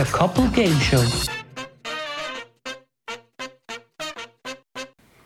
der 0.00 0.06
Couple 0.06 0.48
Game 0.54 0.80
Show. 0.80 1.04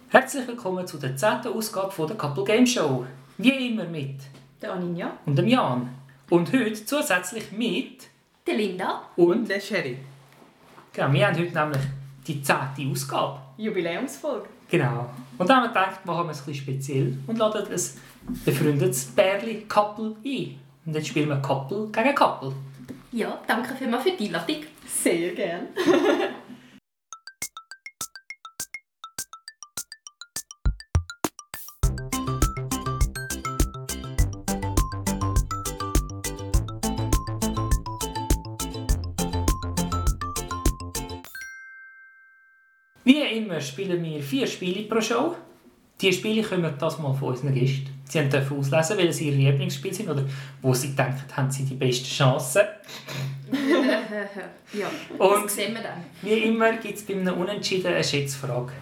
Herzlich 0.09 0.49
willkommen 0.49 0.85
zu 0.85 0.99
der 0.99 1.17
10. 1.17 1.47
Ausgabe 1.47 1.93
von 1.93 2.09
der 2.09 2.17
Couple 2.17 2.43
Game 2.43 2.67
Show. 2.67 3.07
Wie 3.39 3.69
immer 3.71 3.85
mit 3.85 4.17
Der 4.61 4.73
Aninja. 4.73 5.17
und 5.27 5.39
dem 5.39 5.47
Jan. 5.47 5.91
Und 6.29 6.53
heute 6.53 6.85
zusätzlich 6.85 7.53
mit 7.53 8.09
Der 8.49 8.57
Linda. 8.57 9.03
und 9.15 9.49
Der 9.49 9.61
Sherry. 9.61 9.97
genau, 10.93 11.13
wir 11.13 11.25
haben 11.29 11.39
heute 11.39 11.55
nämlich 11.57 11.83
die 12.27 12.43
10. 12.43 12.91
Ausgabe. 12.91 13.39
Jubiläumsfolge. 13.57 14.49
Genau. 14.69 15.09
Und 15.39 15.49
dann 15.49 15.59
haben 15.59 15.65
wir 15.67 15.69
gedacht, 15.69 16.05
machen 16.05 16.27
wir 16.27 16.33
es 16.33 16.41
ein 16.41 16.47
bisschen 16.47 16.65
speziell 16.65 17.19
und 17.29 17.39
laden 17.39 17.65
ein 17.73 17.81
befreundetes 18.45 19.05
Pärchen 19.05 19.69
Couple 19.69 20.17
ein. 20.25 20.59
Und 20.85 20.97
jetzt 20.97 21.07
spielen 21.07 21.29
wir 21.29 21.37
Couple 21.37 21.87
gegen 21.93 22.15
Couple. 22.17 22.53
Ja, 23.17 23.41
danke 23.47 23.77
vielmals 23.77 24.03
für 24.03 24.11
die 24.11 24.27
Einladung. 24.27 24.65
Sehr 24.89 25.33
gern. 25.37 25.69
Wie 43.05 43.21
immer 43.21 43.61
spielen 43.61 44.03
wir 44.03 44.21
vier 44.25 44.49
Spiele 44.49 44.89
pro 44.89 45.01
Show. 45.01 45.37
Die 46.05 46.13
Spiele 46.13 46.43
kommen 46.43 46.71
das 46.79 46.99
mal 46.99 47.15
von 47.15 47.31
unseren 47.31 47.55
Gästen. 47.55 47.89
Sie 48.07 48.29
dürfen 48.29 48.59
auslesen, 48.59 48.99
welche 48.99 49.25
ihre 49.25 49.37
Lieblingsspiele 49.37 49.95
sind 49.95 50.11
oder 50.11 50.23
wo 50.61 50.75
sie 50.75 50.95
denken, 50.95 51.25
haben 51.35 51.51
sie 51.51 51.65
die 51.65 51.77
besten 51.77 52.05
Chancen. 52.05 52.61
ja, 54.75 54.91
Und- 55.17 55.47
das 55.47 55.55
sehen 55.55 55.73
wir 55.73 55.81
dann. 55.81 56.05
Wie 56.21 56.35
immer 56.45 56.73
gibt 56.75 56.99
es 56.99 57.07
bei 57.07 57.15
einem 57.15 57.39
Unentschieden 57.39 57.87
eine 57.87 58.05
Schätzfrage. 58.05 58.73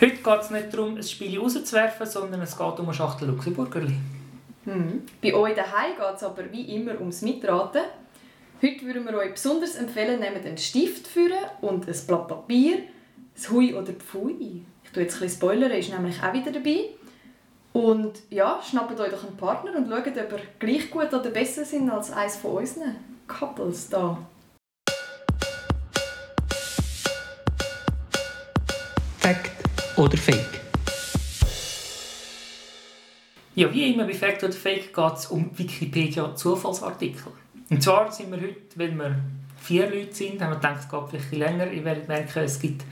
Heute 0.00 0.16
geht 0.16 0.40
es 0.40 0.50
nicht 0.50 0.72
darum, 0.72 0.96
ein 0.96 1.02
Spiel 1.02 1.38
rauszuwerfen, 1.38 2.06
sondern 2.06 2.40
es 2.40 2.56
geht 2.56 2.78
um 2.78 2.86
eine 2.86 2.94
Schachtel 2.94 3.28
Luxemburgerli. 3.28 3.96
Mhm. 4.64 5.02
Bei 5.20 5.34
euch 5.34 5.54
daheim 5.54 5.96
geht 5.98 6.16
es 6.16 6.22
aber 6.22 6.50
wie 6.50 6.74
immer 6.76 6.98
ums 6.98 7.20
Mitraten. 7.20 7.82
Heute 8.62 8.86
würden 8.86 9.04
wir 9.04 9.18
euch 9.18 9.32
besonders 9.32 9.74
empfehlen, 9.74 10.20
nehmt 10.20 10.46
einen 10.46 10.56
Stift 10.56 11.06
führen 11.08 11.44
und 11.60 11.86
ein 11.86 11.94
Blatt 12.06 12.26
Papier, 12.26 12.78
das 13.34 13.50
Hui 13.50 13.74
oder 13.74 13.92
Pfui. 13.92 14.62
Ich 14.96 14.98
tue 14.98 15.04
jetzt 15.04 15.16
ein 15.16 15.20
bisschen 15.24 15.38
spoilern, 15.40 15.70
ist 15.72 15.90
nämlich 15.90 16.22
auch 16.22 16.32
wieder 16.32 16.50
dabei. 16.50 16.88
Und 17.74 18.14
ja, 18.30 18.62
schnappt 18.66 18.98
euch 18.98 19.10
doch 19.10 19.24
einen 19.24 19.36
Partner 19.36 19.76
und 19.76 19.90
schaut, 19.90 20.06
ob 20.06 20.16
ihr 20.16 20.40
gleich 20.58 20.90
gut 20.90 21.12
oder 21.12 21.28
besser 21.28 21.66
sind 21.66 21.90
als 21.90 22.10
eines 22.12 22.36
von 22.36 22.52
unseren 22.52 22.96
Couples 23.28 23.90
da. 23.90 24.16
Fact 29.18 29.50
oder 29.98 30.16
Fake? 30.16 30.62
Ja, 33.54 33.70
wie 33.74 33.92
immer 33.92 34.04
bei 34.04 34.14
Fact 34.14 34.44
oder 34.44 34.54
Fake 34.54 34.94
geht 34.94 35.14
es 35.14 35.26
um 35.26 35.50
Wikipedia-Zufallsartikel. 35.58 37.32
Und 37.68 37.82
zwar 37.82 38.10
sind 38.10 38.30
wir 38.30 38.40
heute, 38.40 38.62
weil 38.76 38.92
wir 38.92 39.16
vier 39.60 39.90
Leute 39.90 40.14
sind, 40.14 40.40
haben 40.40 40.52
wir 40.52 40.56
gedacht, 40.56 40.78
es 40.80 40.88
geht 40.88 41.00
vielleicht 41.10 41.12
ein 41.12 41.30
bisschen 41.30 41.38
länger. 41.38 41.70
Ihr 41.70 41.84
werdet 41.84 42.08
merken, 42.08 42.38
es 42.38 42.58
gibt 42.58 42.82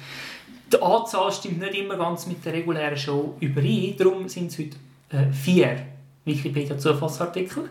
die 0.75 0.83
Anzahl 0.83 1.31
stimmt 1.33 1.61
nicht 1.61 1.75
immer 1.75 1.97
ganz 1.97 2.27
mit 2.27 2.45
der 2.45 2.53
regulären 2.53 2.97
Show 2.97 3.37
überein. 3.41 3.95
Darum 3.97 4.29
sind 4.29 4.51
es 4.51 4.59
heute 4.59 4.77
äh, 5.11 5.33
vier 5.33 5.87
Wikipedia-Zufallsartikel. 6.25 7.69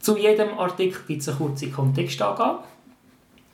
Zu 0.00 0.18
jedem 0.18 0.58
Artikel 0.58 1.00
gibt 1.06 1.22
es 1.22 1.28
eine 1.28 1.38
kurze 1.38 1.70
Kontextangabe. 1.70 2.64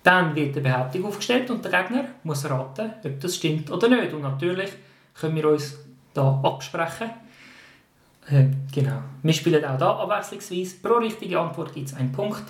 Dann 0.03 0.34
wird 0.34 0.56
eine 0.56 0.62
Behauptung 0.62 1.05
aufgestellt 1.05 1.51
und 1.51 1.65
der 1.65 1.83
Gegner 1.83 2.06
muss 2.25 2.48
raten, 2.48 2.93
ob 3.05 3.21
das 3.21 3.37
stimmt 3.37 3.71
oder 3.71 3.89
nicht. 3.89 4.12
Und 4.12 4.22
natürlich 4.22 4.71
können 5.15 5.37
wir 5.37 5.49
uns 5.49 5.78
da 6.15 6.41
absprechen. 6.43 7.10
Äh, 8.28 8.47
genau. 8.75 9.03
Wir 9.22 9.33
spielen 9.33 9.65
auch 9.65 9.78
da 9.78 9.97
abwechslungsweise. 9.97 10.77
Pro 10.83 10.94
richtige 10.94 11.39
Antwort 11.39 11.75
gibt 11.75 11.89
es 11.89 11.94
einen 11.94 12.10
Punkt. 12.10 12.44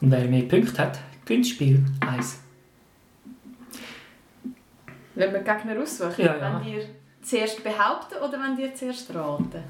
Und 0.00 0.10
wer 0.10 0.24
mehr 0.24 0.42
Punkte 0.42 0.82
hat, 0.82 0.98
gewinnt 1.24 1.44
das 1.44 1.50
Spiel 1.52 1.84
1. 2.00 2.40
Wenn 5.14 5.32
wir 5.32 5.40
Gegner 5.40 5.80
aussuchen, 5.82 6.24
Ja, 6.24 6.36
ja. 6.36 6.60
wenn 6.62 6.72
ihr 6.72 6.82
zuerst 7.22 7.62
behaupten 7.62 8.14
oder 8.16 8.38
wenn 8.40 8.58
ihr 8.58 8.74
zuerst 8.74 9.12
raten? 9.14 9.62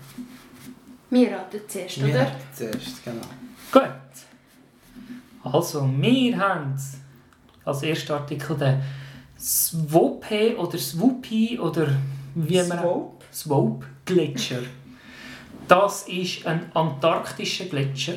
Wir 1.11 1.33
raten 1.33 1.61
zuerst, 1.67 2.01
Wir 2.05 2.15
oder? 2.15 2.21
hatten 2.27 2.43
zuerst, 2.55 3.05
genau. 3.05 3.27
Gut. 3.73 5.53
Also, 5.53 5.89
wir 5.99 6.39
haben 6.39 6.77
als 7.65 7.83
erster 7.83 8.17
Artikel 8.17 8.57
den 8.57 8.81
Swope 9.39 10.57
oder 10.59 10.77
Swoopy 10.79 11.59
oder 11.59 11.89
wie 12.35 12.63
man 12.63 12.79
Swope? 12.79 13.25
Swope 13.33 13.87
Gletscher. 14.05 14.63
Das 15.67 16.07
ist 16.09 16.47
ein 16.47 16.71
antarktischer 16.75 17.65
Gletscher. 17.67 18.15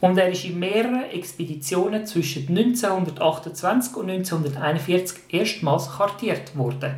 Und 0.00 0.18
er 0.18 0.28
ist 0.28 0.44
in 0.44 0.58
mehreren 0.58 1.04
Expeditionen 1.04 2.06
zwischen 2.06 2.48
1928 2.48 3.96
und 3.96 4.10
1941 4.10 5.18
erstmals 5.28 5.90
kartiert 5.90 6.56
worden. 6.56 6.94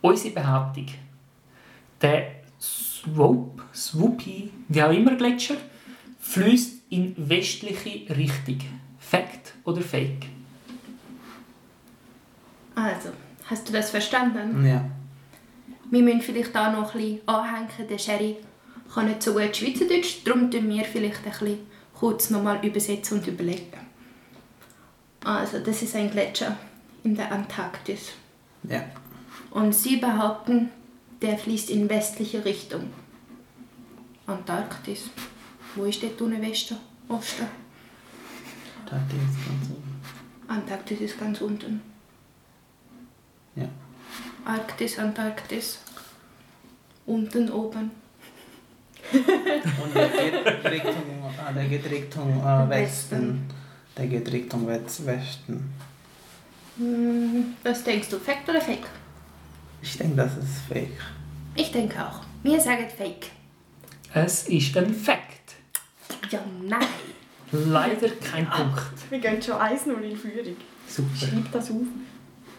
Unsere 0.00 0.34
Behauptung. 0.34 0.86
Der 2.02 2.32
Swope, 2.60 3.62
Swoopy, 3.74 4.50
wie 4.68 4.82
auch 4.82 4.92
immer 4.92 5.14
Gletscher, 5.14 5.56
fließt 6.20 6.82
in 6.90 7.14
westliche 7.16 8.16
Richtung. 8.16 8.58
Fact 8.98 9.54
oder 9.64 9.80
Fake? 9.80 10.26
Also, 12.74 13.10
hast 13.46 13.68
du 13.68 13.72
das 13.72 13.90
verstanden? 13.90 14.64
Ja. 14.66 14.84
Wir 15.90 16.02
müssen 16.02 16.20
vielleicht 16.20 16.54
da 16.54 16.70
noch 16.70 16.94
ein 16.94 17.00
bisschen 17.00 17.20
anhängen. 17.26 17.88
Der 17.88 17.98
Sherry 17.98 18.36
kann 18.94 19.08
nicht 19.08 19.22
so 19.22 19.32
gut 19.34 19.56
Schweizerdeutsch, 19.56 20.24
darum 20.24 20.50
tun 20.50 20.68
wir 20.68 20.84
vielleicht 20.84 21.24
ein 21.24 21.30
bisschen 21.30 21.58
kurz 21.94 22.30
nochmal 22.30 22.64
übersetzen 22.64 23.18
und 23.18 23.26
überlegen. 23.26 23.86
Also, 25.24 25.58
das 25.58 25.82
ist 25.82 25.94
ein 25.94 26.10
Gletscher 26.10 26.56
in 27.04 27.14
der 27.14 27.30
Antarktis. 27.32 28.12
Ja. 28.62 28.84
Und 29.50 29.74
sie 29.74 29.96
behaupten, 29.96 30.70
der 31.20 31.38
fließt 31.38 31.70
in 31.70 31.88
westliche 31.88 32.44
Richtung. 32.44 32.90
Antarktis. 34.26 35.10
Wo 35.74 35.84
ist 35.84 36.02
der 36.02 36.10
unten 36.20 36.40
Westen? 36.42 36.76
Osten? 37.08 37.46
Die 38.86 38.94
jetzt 38.94 39.46
ganz 39.46 39.70
oben. 39.70 40.00
Antarktis 40.48 41.00
ist 41.00 41.18
ganz 41.18 41.40
unten. 41.40 41.82
Ja. 43.54 43.68
Arktis, 44.44 44.98
Antarktis. 44.98 45.78
Unten, 47.04 47.50
oben. 47.50 47.90
Und 49.12 49.94
der 49.94 50.08
geht 50.08 50.64
Richtung, 50.70 51.24
ah, 51.44 51.52
der 51.52 51.64
geht 51.64 51.90
Richtung 51.90 52.40
äh, 52.44 52.68
Westen. 52.70 53.46
Der 53.96 54.06
geht 54.06 54.30
Richtung 54.32 54.66
West 54.66 55.04
Westen. 55.06 55.72
Hm, 56.76 57.54
Was 57.64 57.82
denkst 57.82 58.08
du, 58.10 58.18
Fact 58.18 58.48
oder 58.48 58.60
Fake? 58.60 58.86
Ich 59.82 59.96
denke, 59.98 60.16
das 60.16 60.36
ist 60.36 60.60
fake. 60.68 61.00
Ich 61.54 61.72
denke 61.72 62.04
auch. 62.04 62.20
Wir 62.42 62.60
sagen 62.60 62.86
Fake. 62.96 63.30
Es 64.14 64.48
ist 64.48 64.76
ein 64.76 64.94
Fact. 64.94 65.54
Ja, 66.30 66.40
nein. 66.62 66.86
Leider 67.50 68.08
kein 68.10 68.48
Punkt. 68.48 68.82
Wir 69.10 69.18
gehen 69.18 69.40
schon 69.42 69.54
1-0 69.56 70.00
in 70.00 70.16
Führung. 70.16 70.56
Super. 70.86 71.08
Schreib 71.16 71.52
das 71.52 71.70
auf. 71.70 71.76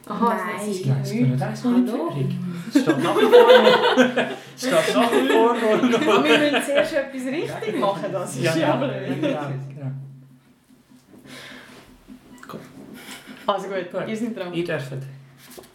Aha, 0.09 0.36
Nein. 0.36 0.50
das 0.58 0.68
ist 0.68 0.86
Nein, 0.88 0.97
es 1.03 1.12
geht 1.12 1.22
nicht? 1.22 1.40
Führung. 1.40 2.40
Es 2.74 2.81
steht 2.81 3.03
nach 3.03 3.16
wie 3.16 3.22
vor 3.22 3.62
noch. 3.64 4.18
Es 4.56 4.62
steht 4.62 4.96
nach 4.96 5.12
wie 5.12 5.28
vor 5.28 5.53
noch. 5.53 6.16
Aber 6.16 6.24
wir 6.24 6.38
müssen 6.40 6.64
zuerst 6.66 6.94
etwas 6.94 7.25
richtig 7.25 7.80
machen, 7.80 8.06
das 8.12 8.36
ist 8.36 8.44
ja, 8.44 8.56
ja, 8.56 8.75
blöd. 8.75 9.38
Also 13.45 13.68
gut, 13.68 13.92
Gut. 13.92 14.07
ihr 14.07 14.16
seid 14.18 14.38
dran. 14.38 14.54
Ihr 14.54 14.63
dürft. 14.63 14.94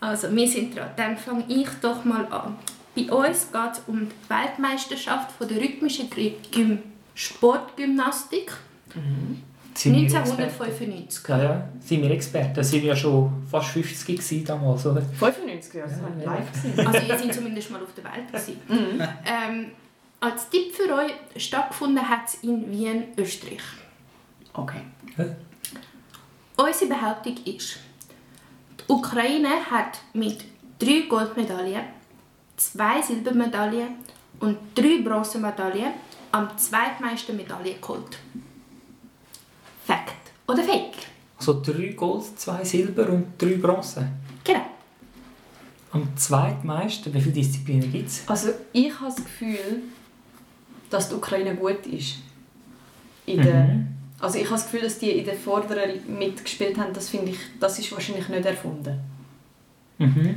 Also, 0.00 0.34
wir 0.34 0.48
sind 0.48 0.76
dran. 0.76 0.90
Dann 0.96 1.16
fange 1.16 1.44
ich 1.48 1.68
doch 1.80 2.04
mal 2.04 2.24
an. 2.26 2.56
Bei 2.94 3.12
uns 3.12 3.50
geht 3.50 3.72
es 3.72 3.82
um 3.88 4.08
die 4.08 4.30
Weltmeisterschaft 4.30 5.32
von 5.32 5.48
der 5.48 5.58
rhythmischen 5.60 6.08
Sportgymnastik 7.14 8.52
Sind 9.74 9.94
wir 9.96 10.02
Experten? 10.04 10.30
1995. 10.42 11.28
Ja, 11.28 11.42
ja, 11.42 11.68
sind 11.80 12.02
wir 12.02 12.10
Experten. 12.10 12.54
Da 12.54 12.62
sind 12.64 12.82
wir 12.82 12.88
ja 12.90 12.96
schon 12.96 13.42
fast 13.50 13.68
50 13.70 14.06
gewesen 14.16 14.44
damals, 14.44 14.86
oder? 14.86 15.02
95 15.02 15.74
Jahre, 15.74 15.88
das 15.90 16.00
war 16.02 16.10
Ja, 16.18 16.24
live. 16.38 16.52
gewesen. 16.52 16.86
Also, 16.86 16.98
ihr 17.08 17.18
seid 17.18 17.34
zumindest 17.34 17.70
mal 17.70 17.82
auf 17.82 17.92
der 17.94 18.04
Welt. 18.04 18.28
Gewesen. 18.28 18.60
ähm, 19.26 19.66
als 20.20 20.48
Tipp 20.48 20.72
für 20.74 20.94
euch, 20.94 21.12
stattgefunden 21.42 22.08
hat 22.08 22.20
es 22.28 22.34
in 22.42 22.70
Wien, 22.70 23.04
Österreich. 23.18 23.60
Okay. 24.54 24.80
Unsere 26.56 26.90
Behauptung 26.90 27.36
ist, 27.44 27.78
die 28.78 28.92
Ukraine 28.92 29.48
hat 29.70 29.98
mit 30.12 30.38
drei 30.78 31.00
Goldmedaillen, 31.08 31.82
zwei 32.56 33.02
Silbermedaillen 33.02 33.88
und 34.40 34.56
drei 34.74 35.00
Bronzemedaillen 35.02 35.92
am 36.32 36.56
zweitmeisten 36.56 37.36
Medaillen 37.36 37.80
geholt. 37.80 38.18
Fakt 39.84 40.14
oder 40.46 40.62
Fake. 40.62 40.94
Also 41.38 41.60
drei 41.62 41.88
Gold, 41.88 42.38
zwei 42.38 42.64
Silber 42.64 43.08
und 43.08 43.26
drei 43.38 43.56
Bronze. 43.56 44.08
Genau. 44.42 44.66
Am 45.92 46.08
zweitmeisten, 46.16 47.12
wie 47.14 47.20
viele 47.20 47.34
Disziplinen 47.34 47.92
gibt 47.92 48.08
es? 48.08 48.22
Also 48.26 48.50
ich 48.72 48.92
habe 48.98 49.06
das 49.06 49.16
Gefühl, 49.16 49.82
dass 50.90 51.08
die 51.08 51.14
Ukraine 51.14 51.54
gut 51.54 51.86
ist. 51.86 52.16
In 53.26 53.42
der, 53.42 53.64
Mhm. 53.64 53.88
Also 54.20 54.38
ich 54.38 54.44
habe 54.44 54.54
das 54.54 54.64
Gefühl, 54.64 54.82
dass 54.82 54.98
die 54.98 55.10
in 55.10 55.24
der 55.24 55.34
Vorderen 55.34 56.18
mitgespielt 56.18 56.78
haben. 56.78 56.94
Das 56.94 57.10
finde 57.10 57.32
ich, 57.32 57.38
das 57.60 57.78
ist 57.78 57.92
wahrscheinlich 57.92 58.28
nicht 58.28 58.46
erfunden. 58.46 58.98
Mhm. 59.98 60.36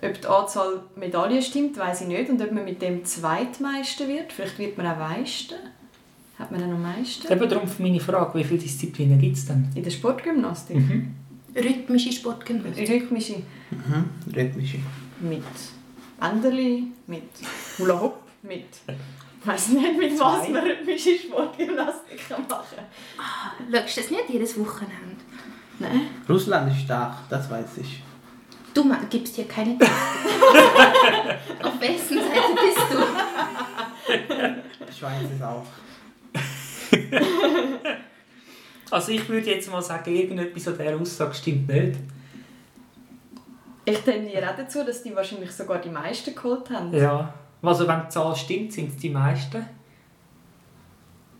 Ob 0.00 0.20
die 0.20 0.26
Anzahl 0.26 0.82
Medaillen 0.96 1.42
stimmt, 1.42 1.76
weiß 1.76 2.02
ich 2.02 2.06
nicht. 2.06 2.30
Und 2.30 2.40
ob 2.40 2.52
man 2.52 2.64
mit 2.64 2.80
dem 2.80 3.04
Zweitmeister 3.04 4.06
wird. 4.08 4.32
Vielleicht 4.32 4.58
wird 4.58 4.78
man 4.78 4.86
auch 4.86 4.96
Meister. 4.96 5.56
Hat 6.38 6.52
man 6.52 6.60
dann 6.60 6.70
am 6.70 6.82
meisten? 6.82 7.32
Eben 7.32 7.48
darum 7.48 7.68
meine 7.78 7.98
Frage, 7.98 8.38
wie 8.38 8.44
viele 8.44 8.60
Disziplinen 8.60 9.18
gibt 9.18 9.36
es 9.36 9.46
denn? 9.46 9.68
In 9.74 9.82
der 9.82 9.90
Sportgymnastik. 9.90 10.76
Mhm. 10.76 11.14
Rhythmische 11.54 12.12
Sportgymnastik. 12.12 12.88
Rhythmische. 12.88 13.42
Mhm. 13.70 14.34
Rhythmische. 14.34 14.78
Mit 15.20 15.42
Bänderli, 16.20 16.84
mit 17.08 17.30
Hula 17.78 18.00
Hoop, 18.00 18.18
mit... 18.42 18.66
Ich 19.40 19.46
weiss 19.46 19.68
nicht, 19.68 19.98
mit 19.98 20.18
was 20.18 20.48
man 20.48 20.62
rhythmische 20.62 21.18
Sportgymnastik 21.18 22.28
kann 22.28 22.42
machen 22.48 22.78
kann. 23.16 23.72
Schaust 23.72 23.96
du 23.96 24.00
das 24.02 24.10
nicht 24.10 24.30
jedes 24.30 24.58
Wochenende? 24.58 25.16
Nein. 25.80 26.02
Russland 26.28 26.70
ist 26.72 26.82
stark, 26.82 27.16
das 27.28 27.50
weiß 27.50 27.78
ich. 27.80 28.02
Du 28.74 28.84
gibst 29.10 29.36
dir 29.36 29.46
keine. 29.46 29.76
Auf 31.62 31.80
wessen 31.80 32.18
Seite 32.18 32.54
bist 32.54 32.86
du? 32.92 32.98
Schweiz 34.96 35.30
ist 35.34 35.42
auch. 35.42 35.64
Also 38.90 39.12
ich 39.12 39.28
würde 39.28 39.50
jetzt 39.50 39.70
mal 39.70 39.82
sagen, 39.82 40.14
irgendetwas 40.14 40.68
an 40.68 40.78
dieser 40.78 40.98
Aussage 40.98 41.34
stimmt 41.34 41.68
nicht. 41.68 41.98
Ich 43.84 43.98
tendiere 43.98 44.50
auch 44.50 44.56
dazu, 44.56 44.82
dass 44.84 45.02
die 45.02 45.14
wahrscheinlich 45.14 45.50
sogar 45.52 45.78
die 45.78 45.90
meisten 45.90 46.34
geholt 46.34 46.70
haben. 46.70 46.92
Ja. 46.94 47.34
Also 47.62 47.86
wenn 47.86 48.02
die 48.04 48.08
Zahl 48.08 48.34
stimmt, 48.34 48.72
sind 48.72 48.88
es 48.90 48.96
die 48.96 49.10
meisten. 49.10 49.64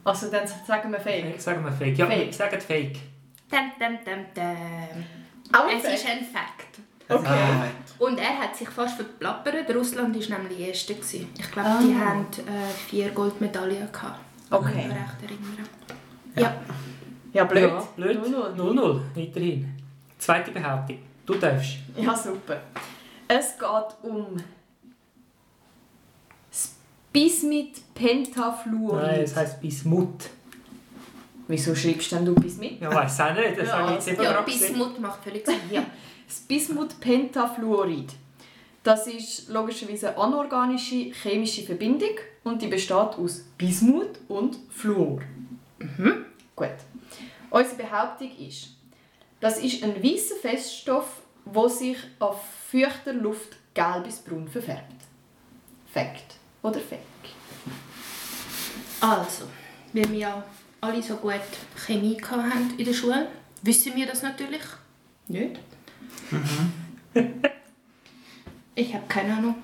Also 0.05 0.31
dann 0.31 0.47
sagen 0.47 0.91
wir 0.93 1.01
Fake. 1.01 1.25
Fake. 1.25 1.41
Sagen 1.41 1.65
wir 1.65 1.73
Fake. 1.73 1.97
Ja, 1.97 2.07
Fake. 2.07 2.27
wir 2.27 2.33
sagen 2.33 2.61
Fake. 2.61 2.97
Dum, 3.51 3.73
dum, 3.79 3.99
dum, 4.05 4.25
dum. 4.35 5.05
Auch 5.59 5.73
Es 5.75 5.83
Fake? 5.83 5.95
ist 5.95 6.07
ein 6.07 6.25
Fakt. 6.25 6.79
Okay. 7.09 7.27
Ah, 7.27 7.65
Und 7.99 8.19
er 8.19 8.39
hat 8.41 8.55
sich 8.57 8.69
fast 8.69 8.97
verplappert. 8.97 9.75
Russland 9.75 10.15
war 10.15 10.39
nämlich 10.39 10.59
der 10.59 10.69
Erste. 10.69 10.93
Ich 10.93 11.51
glaube, 11.51 11.69
Ah. 11.69 11.81
die 11.83 11.95
haben 11.95 12.27
äh, 12.47 12.69
vier 12.89 13.09
Goldmedaillen. 13.11 13.91
Gehabt, 13.91 14.21
wenn 14.51 14.59
ich 14.61 14.67
Okay. 14.67 14.89
mich 14.89 14.97
recht 14.97 15.23
erinnere. 15.23 15.69
Ja. 16.37 16.55
Ja, 17.33 17.45
blöd. 17.45 17.63
Ja, 17.71 17.89
blöd. 17.97 18.19
0-0. 18.25 18.57
0-0. 18.57 19.01
Weiterhin. 19.15 19.75
Zweite 20.19 20.51
Behauptung. 20.51 20.99
Du 21.27 21.35
darfst. 21.35 21.77
Ja, 21.97 22.17
super. 22.17 22.61
Es 23.29 23.59
geht 23.59 24.11
um 24.11 24.37
das 26.51 26.75
Bismit 27.13 27.95
Pentafluorid. 27.95 29.03
Nein, 29.03 29.21
es 29.21 29.37
heisst 29.37 29.61
Bismut. 29.61 30.31
Wieso 31.47 31.75
schreibst 31.75 32.13
denn 32.13 32.25
du 32.25 32.35
Bismit? 32.35 32.81
Ja, 32.81 32.95
weiß 32.95 33.21
auch 33.21 33.35
nicht. 33.35 33.59
Das 33.59 33.69
Ja, 33.69 33.97
ich 33.99 34.09
eben 34.09 34.23
Ja. 34.23 34.41
Bismut 34.43 35.01
macht 35.01 35.23
völlig 35.25 35.45
Sinn. 35.47 35.57
Ja. 35.71 35.85
Das 36.29 36.41
Bismut 36.41 37.01
Pentafluorid. 37.01 38.13
Das 38.83 39.07
ist 39.07 39.49
logischerweise 39.49 40.09
eine 40.11 40.19
anorganische 40.19 41.11
chemische 41.23 41.63
Verbindung 41.63 42.17
und 42.49 42.63
die 42.63 42.69
besteht 42.69 42.93
aus 42.93 43.45
Bismut 43.57 44.19
und 44.29 44.57
Fluor. 44.71 45.21
Gut. 46.57 46.69
Unsere 47.51 47.77
Behauptung 47.77 48.31
ist, 48.39 48.71
das 49.41 49.59
ist 49.63 49.83
ein 49.85 50.03
weißer 50.03 50.37
Feststoff, 50.41 51.23
der 51.45 51.69
sich 51.69 51.97
auf 52.19 52.43
feuchter 52.71 53.13
Luft 53.13 53.57
gelb 53.75 54.05
bis 54.05 54.19
braun 54.19 54.49
verfärbt. 54.49 54.97
Fact 55.93 56.35
oder 56.63 56.81
Fake? 56.81 57.01
Also, 59.01 59.45
weil 59.93 60.11
wir 60.11 60.19
ja 60.19 60.45
alle 60.81 61.03
so 61.03 61.17
gut 61.17 61.41
Chemie 61.87 62.17
gehabt 62.17 62.55
haben 62.55 62.75
in 62.77 62.85
der 62.85 62.93
Schule, 62.93 63.29
wissen 63.63 63.95
wir 63.95 64.07
das 64.07 64.23
natürlich. 64.23 64.63
Nicht? 65.29 65.61
ich 68.75 68.95
habe 68.95 69.07
keine 69.09 69.37
Ahnung. 69.37 69.55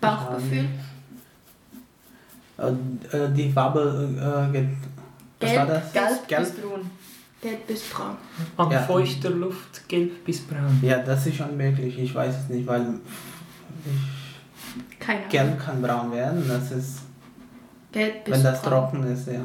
Bauchgefühl. 0.00 0.68
Äh, 2.62 3.16
äh, 3.16 3.32
die 3.32 3.50
Farbe 3.50 4.48
äh, 4.50 4.52
geht. 4.52 4.68
Was 5.40 5.50
Gelb. 5.50 5.58
war 5.60 5.66
das? 5.66 5.92
Gelb, 5.92 6.28
Gelb. 6.28 6.40
bis 6.42 6.52
braun. 6.60 6.90
Gelb 7.42 7.66
bis 7.66 7.82
braun. 7.90 8.16
An 8.56 8.70
Ja. 8.70 8.82
feuchter 8.82 9.30
Luft, 9.30 9.88
gelb 9.88 10.24
bis 10.24 10.40
braun. 10.42 10.78
Ja, 10.82 10.98
das 10.98 11.26
ist 11.26 11.36
schon 11.36 11.56
möglich. 11.56 11.98
Ich 11.98 12.14
weiß 12.14 12.34
es 12.44 12.48
nicht, 12.48 12.66
weil 12.66 12.82
ich, 13.84 14.98
Keine 15.00 15.18
Ahnung. 15.20 15.30
gelb 15.30 15.58
kann 15.60 15.82
braun 15.82 16.12
werden. 16.12 16.44
Das 16.46 16.70
ist, 16.70 16.98
Gelb 17.90 18.24
bis 18.24 18.34
wenn 18.34 18.44
das 18.44 18.62
braun. 18.62 18.70
trocken 18.92 19.12
ist, 19.12 19.26
ja. 19.26 19.44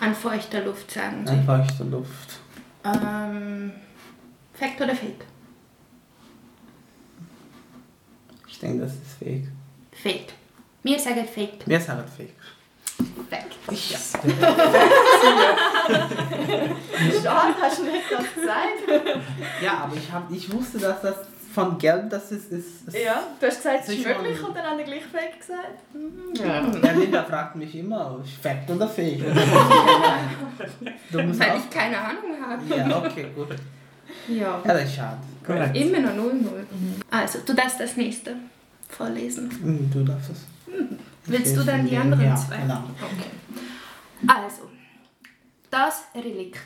An 0.00 0.14
feuchter 0.14 0.62
Luft 0.64 0.90
sagen 0.90 1.24
sie. 1.26 1.32
Eine 1.32 1.42
feuchte 1.44 1.84
Luft. 1.84 2.38
Ähm, 2.84 3.72
Fact 4.52 4.80
oder 4.82 4.94
Fake? 4.94 5.24
Ich 8.48 8.58
denke, 8.58 8.82
das 8.84 8.92
ist 8.92 9.18
fake. 9.18 9.48
Fake. 9.92 10.32
Wir 10.84 10.98
sagen 10.98 11.26
Fake. 11.26 11.66
Wir 11.66 11.80
sagen 11.80 12.04
fake. 12.16 12.34
Fact. 13.28 13.52
Ja. 13.70 13.98
Schade, 17.22 17.54
hast 17.60 17.78
du 17.78 17.82
nicht 17.84 18.04
das 18.10 18.34
gesagt? 18.34 18.82
Ja, 19.62 19.78
aber 19.84 19.96
ich, 19.96 20.10
hab, 20.12 20.30
ich 20.30 20.52
wusste, 20.52 20.78
dass 20.78 21.00
das 21.00 21.14
von 21.52 21.78
gelb, 21.78 22.10
das 22.10 22.30
ist. 22.32 22.52
ist, 22.52 22.86
ist 22.86 22.96
Ja, 22.96 23.22
du 23.40 23.46
hast 23.46 23.56
gesagt, 23.56 23.84
es 23.84 23.88
ist 23.94 24.06
möglich 24.06 24.42
und 24.42 24.54
dann 24.56 24.64
haben 24.64 24.78
wir 24.78 24.84
gleich 24.84 25.02
Fake 25.04 25.38
gesagt. 25.40 25.78
Ja. 26.34 26.60
Der 26.66 26.92
Linda 26.94 27.24
fragt 27.24 27.56
mich 27.56 27.74
immer, 27.74 28.20
Fact 28.42 28.70
oder 28.70 28.86
Fake? 28.88 29.20
du 31.10 31.22
musst 31.22 31.40
Weil 31.40 31.50
auch. 31.52 31.56
ich 31.56 31.70
keine 31.70 31.98
Ahnung 31.98 32.36
habe. 32.46 32.62
Ja, 32.90 32.98
okay, 32.98 33.26
gut. 33.34 33.48
Ja. 34.28 34.60
Ja, 34.64 34.74
das 34.74 34.84
ist 34.84 34.94
schade. 34.96 35.18
Korrekt. 35.44 35.76
Immer 35.76 35.98
noch 36.00 36.12
0-0. 36.12 36.30
Also, 37.10 37.38
du 37.44 37.52
darfst 37.54 37.80
das 37.80 37.96
nächste 37.96 38.36
vorlesen. 38.88 39.50
Hm, 39.50 39.90
Du 39.90 40.04
darfst 40.04 40.30
es. 40.30 40.38
Willst 41.26 41.56
du 41.56 41.62
dann 41.64 41.86
die 41.86 41.94
Ja, 41.94 42.02
anderen 42.02 42.36
zwei? 42.36 42.58
Genau. 42.58 42.84
Okay. 43.00 43.30
Also, 44.26 44.62
das 45.70 46.04
Relikt. 46.14 46.58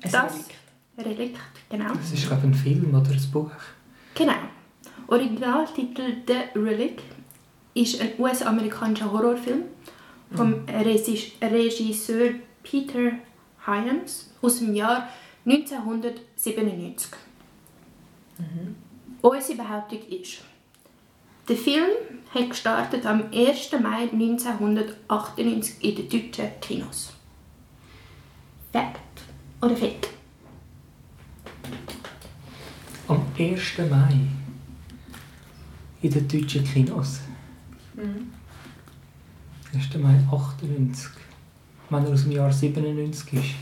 Es 0.00 0.12
Das 0.12 0.34
liegt. 0.36 1.06
Relikt, 1.06 1.38
genau. 1.70 1.94
Das 1.94 2.12
ist, 2.12 2.26
glaube 2.26 2.42
ein 2.46 2.54
Film 2.54 2.94
oder 2.94 3.10
ein 3.10 3.30
Buch. 3.32 3.50
Genau. 4.14 4.32
Originaltitel 5.06 6.16
The 6.26 6.58
Relic 6.58 7.02
ist 7.74 8.00
ein 8.00 8.12
US-amerikanischer 8.18 9.10
Horrorfilm 9.10 9.62
vom 10.34 10.64
Regis- 10.66 11.32
Regisseur 11.40 12.30
Peter 12.62 13.12
Hyams 13.66 14.30
aus 14.42 14.58
dem 14.58 14.74
Jahr 14.74 15.08
1997. 15.44 17.10
Unsere 19.20 19.56
Behauptung 19.58 20.00
ist, 20.08 20.38
der 21.48 21.56
Film 21.56 21.88
hat 22.34 22.50
gestartet 22.50 23.06
am 23.06 23.24
1. 23.32 23.72
Mai 23.82 24.08
1998 24.12 25.84
in 25.84 25.96
den 25.96 26.08
deutschen 26.08 26.48
Kinos. 26.60 27.12
Fact 28.72 29.00
oder 29.60 29.76
Fake? 29.76 30.08
Am 33.08 33.22
1. 33.38 33.78
Mai. 33.90 34.20
In 36.00 36.10
den 36.10 36.26
deutschen 36.28 36.64
Kinos. 36.64 37.20
1. 39.74 39.94
Mai 39.98 40.18
98. 40.30 41.10
Wenn 41.90 42.04
er 42.04 42.12
aus 42.12 42.22
dem 42.22 42.32
Jahr 42.32 42.52
97 42.52 43.34
ist. 43.34 43.54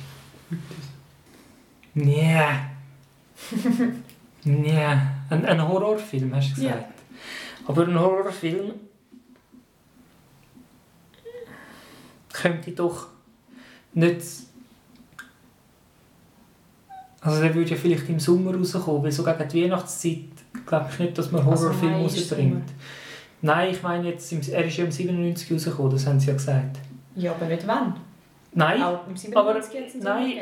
Nee. 1.94 2.40
nee. 4.44 4.86
Ein, 5.30 5.44
ein 5.44 5.68
Horrorfilm, 5.68 6.34
hast 6.34 6.56
du 6.56 6.62
Ja. 6.62 6.84
Aber 7.66 7.86
ein 7.86 7.98
Horrorfilm 7.98 8.72
könnte 12.32 12.72
doch 12.72 13.08
nicht. 13.94 14.20
Also 17.20 17.42
der 17.42 17.54
würde 17.54 17.70
ja 17.70 17.76
vielleicht 17.76 18.08
im 18.08 18.18
Sommer 18.18 18.56
rauskommen, 18.56 19.02
weil 19.02 19.12
so 19.12 19.22
gegen 19.22 19.48
die 19.48 19.64
Weihnachtszeit 19.64 20.24
glaube 20.66 20.88
ich 20.90 20.98
nicht, 20.98 21.18
dass 21.18 21.30
man 21.30 21.46
Also 21.46 21.64
Horrorfilme 21.66 22.06
ist 22.06 22.16
rausbringt. 22.16 22.70
Nein, 23.42 23.70
ich 23.72 23.82
meine 23.82 24.08
jetzt, 24.08 24.32
er 24.32 24.64
ist 24.64 24.76
ja 24.76 24.84
im 24.84 24.90
97 24.90 25.52
rausgekommen, 25.52 25.92
das 25.92 26.06
haben 26.06 26.20
sie 26.20 26.28
ja 26.28 26.32
gesagt. 26.34 26.78
Ja, 27.16 27.32
aber 27.32 27.46
nicht 27.46 27.66
wann. 27.66 27.94
Nein, 28.52 28.82
Auch 28.82 29.06
im 29.06 29.16
97 29.16 29.36
aber 29.36 30.14
nein, 30.14 30.32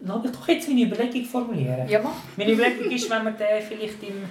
lass 0.00 0.22
mich 0.22 0.32
doch 0.32 0.48
jetzt 0.48 0.68
meine 0.68 0.82
Überlegung 0.82 1.24
formulieren. 1.24 1.88
Ja, 1.88 2.00
mach. 2.02 2.10
Meine 2.36 2.52
Überlegung 2.52 2.90
ist, 2.90 3.08
wenn 3.08 3.24
man 3.24 3.36
den 3.36 3.62
vielleicht 3.66 4.02
im 4.02 4.24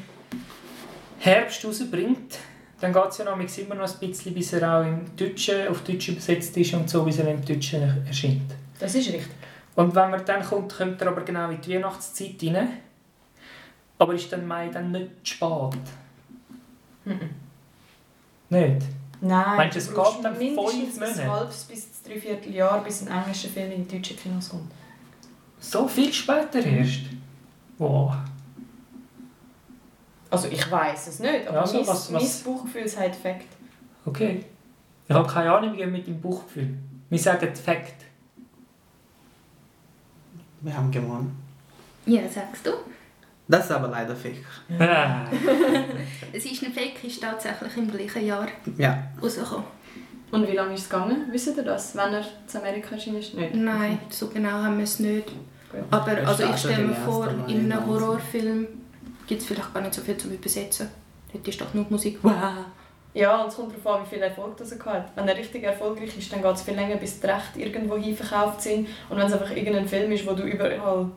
Herbst 1.23 1.63
rausbringt, 1.63 2.39
dann 2.79 2.91
geht 2.93 3.05
es 3.09 3.17
ja 3.19 3.25
noch 3.25 3.37
immer 3.37 3.75
noch 3.75 3.87
ein 3.87 3.99
bisschen, 4.07 4.33
bis 4.33 4.53
er 4.53 4.79
auch 4.79 4.83
im 4.85 5.15
Deutschen, 5.15 5.67
auf 5.67 5.83
Deutsch 5.83 6.09
übersetzt 6.09 6.57
ist 6.57 6.73
und 6.73 6.89
so, 6.89 7.03
bis 7.03 7.19
er 7.19 7.27
im 7.27 7.45
Deutschen 7.45 7.83
erscheint. 8.05 8.51
Das 8.79 8.95
ist 8.95 9.07
richtig. 9.07 9.27
Und 9.75 9.93
wenn 9.93 10.09
man 10.09 10.25
dann 10.25 10.43
kommt, 10.43 10.75
kommt 10.75 11.01
er 11.01 11.09
aber 11.09 11.21
genau 11.21 11.49
in 11.49 11.61
die 11.61 11.75
Weihnachtszeit 11.75 12.35
rein. 12.43 12.69
Aber 13.99 14.15
ist 14.15 14.31
dann 14.33 14.47
Mai 14.47 14.69
dann 14.69 14.91
nicht 14.91 15.11
spät? 15.23 15.77
Nicht? 18.49 18.81
Nein, 19.21 19.57
Meinst 19.57 19.75
du, 19.75 19.79
es 19.79 19.87
geht 19.93 20.23
dann 20.25 20.37
mindestens 20.37 20.97
fünf 20.97 21.01
ein 21.01 21.27
Monate? 21.27 21.31
halbes 21.31 21.63
bis 21.65 21.85
ein 21.85 22.11
Dreivierteljahr, 22.11 22.83
bis 22.83 23.01
ein 23.03 23.07
englischer 23.07 23.49
Film 23.49 23.71
in 23.71 23.87
die 23.87 23.95
deutschen 23.97 24.17
Kinos 24.17 24.49
kommt. 24.49 24.71
So 25.59 25.87
viel 25.87 26.11
später 26.11 26.65
erst? 26.65 27.01
Wow. 27.77 28.15
Also 30.31 30.47
ich 30.47 30.71
weiß 30.71 31.07
es 31.07 31.19
nicht, 31.19 31.47
aber 31.47 31.61
Also, 31.61 31.77
mein, 31.77 31.87
was- 31.87 32.11
was- 32.13 32.43
mein 32.45 32.55
Bauchgefühl 32.55 32.87
sagt 32.87 33.15
Fakt. 33.17 33.45
Okay. 34.05 34.43
Ich 35.07 35.13
habe 35.15 35.27
keine 35.31 35.51
Ahnung, 35.53 35.77
wie 35.77 35.85
mit 35.85 36.07
dem 36.07 36.19
Bauchgefühl. 36.19 36.69
Wir 37.09 37.19
sagen 37.19 37.53
Fakt. 37.55 38.05
Wir 40.61 40.75
haben 40.77 40.89
gewonnen. 40.91 41.37
Ja, 42.05 42.21
sagst 42.29 42.65
du? 42.65 42.71
Das 43.47 43.65
ist 43.65 43.71
aber 43.71 43.89
leider 43.89 44.15
fake. 44.15 44.45
Ah. 44.79 45.25
Es 46.33 46.45
ist 46.45 46.63
ein 46.63 46.71
Fake, 46.71 47.03
ist 47.03 47.21
tatsächlich 47.21 47.75
im 47.77 47.91
gleichen 47.91 48.25
Jahr 48.25 48.47
Ja. 48.77 49.03
rausgekommen. 49.21 49.65
Und 50.31 50.47
wie 50.47 50.53
lange 50.55 50.73
ist 50.75 50.83
es 50.83 50.89
gegangen? 50.89 51.25
Wisst 51.29 51.57
ihr 51.57 51.63
das? 51.63 51.93
Wenn 51.95 52.13
er 52.13 52.23
zu 52.47 52.59
Amerika 52.59 52.95
erschienen 52.95 53.17
ist? 53.17 53.33
Nicht? 53.33 53.53
Nein, 53.53 53.99
so 54.09 54.27
genau 54.29 54.51
haben 54.51 54.77
wir 54.77 54.85
es 54.85 54.99
nicht. 54.99 55.27
Gut. 55.27 55.81
Aber 55.91 56.11
Er 56.13 56.25
also 56.27 56.43
ich 56.45 56.55
stelle 56.57 56.85
mir 56.87 56.95
vor, 56.95 57.27
in 57.47 57.55
einem 57.59 57.67
90. 57.69 57.87
Horrorfilm 57.87 58.67
gibt 59.31 59.43
es 59.43 59.47
vielleicht 59.47 59.73
gar 59.73 59.79
nicht 59.79 59.93
so 59.93 60.01
viel 60.01 60.17
zum 60.17 60.31
Übersetzen. 60.31 60.89
Dort 61.31 61.47
ist 61.47 61.61
doch 61.61 61.73
nur 61.73 61.85
die 61.85 61.93
Musik. 61.93 62.19
Wow. 62.21 62.33
Ja, 63.13 63.41
und 63.41 63.47
es 63.47 63.55
kommt 63.55 63.71
darauf 63.71 63.99
an, 63.99 64.05
wie 64.05 64.09
viel 64.15 64.21
Erfolg 64.21 64.57
das 64.57 64.73
er 64.73 64.85
hat. 64.85 65.15
Wenn 65.15 65.25
er 65.25 65.37
richtig 65.37 65.63
erfolgreich 65.63 66.17
ist, 66.17 66.33
dann 66.33 66.41
geht 66.41 66.53
es 66.53 66.61
viel 66.63 66.73
länger, 66.73 66.97
bis 66.97 67.21
die 67.21 67.27
Rechte 67.27 67.61
irgendwo 67.61 67.95
hin 67.95 68.13
verkauft 68.13 68.61
sind. 68.61 68.89
Und 69.09 69.17
wenn 69.17 69.27
es 69.27 69.31
einfach 69.31 69.55
irgendein 69.55 69.87
Film 69.87 70.11
ist, 70.11 70.27
wo 70.27 70.33
du 70.33 70.43
überall 70.43 71.09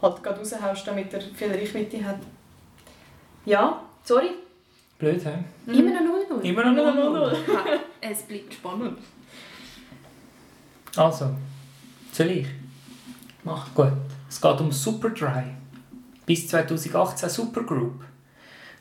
halt 0.00 0.22
gerade 0.22 0.38
raushaust, 0.38 0.86
damit 0.86 1.12
er 1.12 1.20
viel 1.20 1.50
Reichweite 1.50 2.02
hat. 2.02 2.20
Ja, 3.44 3.82
sorry. 4.02 4.30
Blöd, 4.98 5.22
hä? 5.22 5.44
Immer 5.66 6.00
noch 6.00 6.40
0-0. 6.40 6.42
Immer 6.42 6.72
noch 6.72 6.94
0 6.94 7.36
Es 8.00 8.22
bleibt 8.22 8.54
spannend. 8.54 8.98
Also, 10.96 11.30
soll 12.12 12.30
ich? 12.30 12.46
Mach 13.44 13.74
gut. 13.74 13.92
Es 14.26 14.40
geht 14.40 14.60
um 14.60 14.72
Superdry. 14.72 15.61
Bis 16.26 16.48
2018 16.48 17.28
Supergroup. 17.28 18.04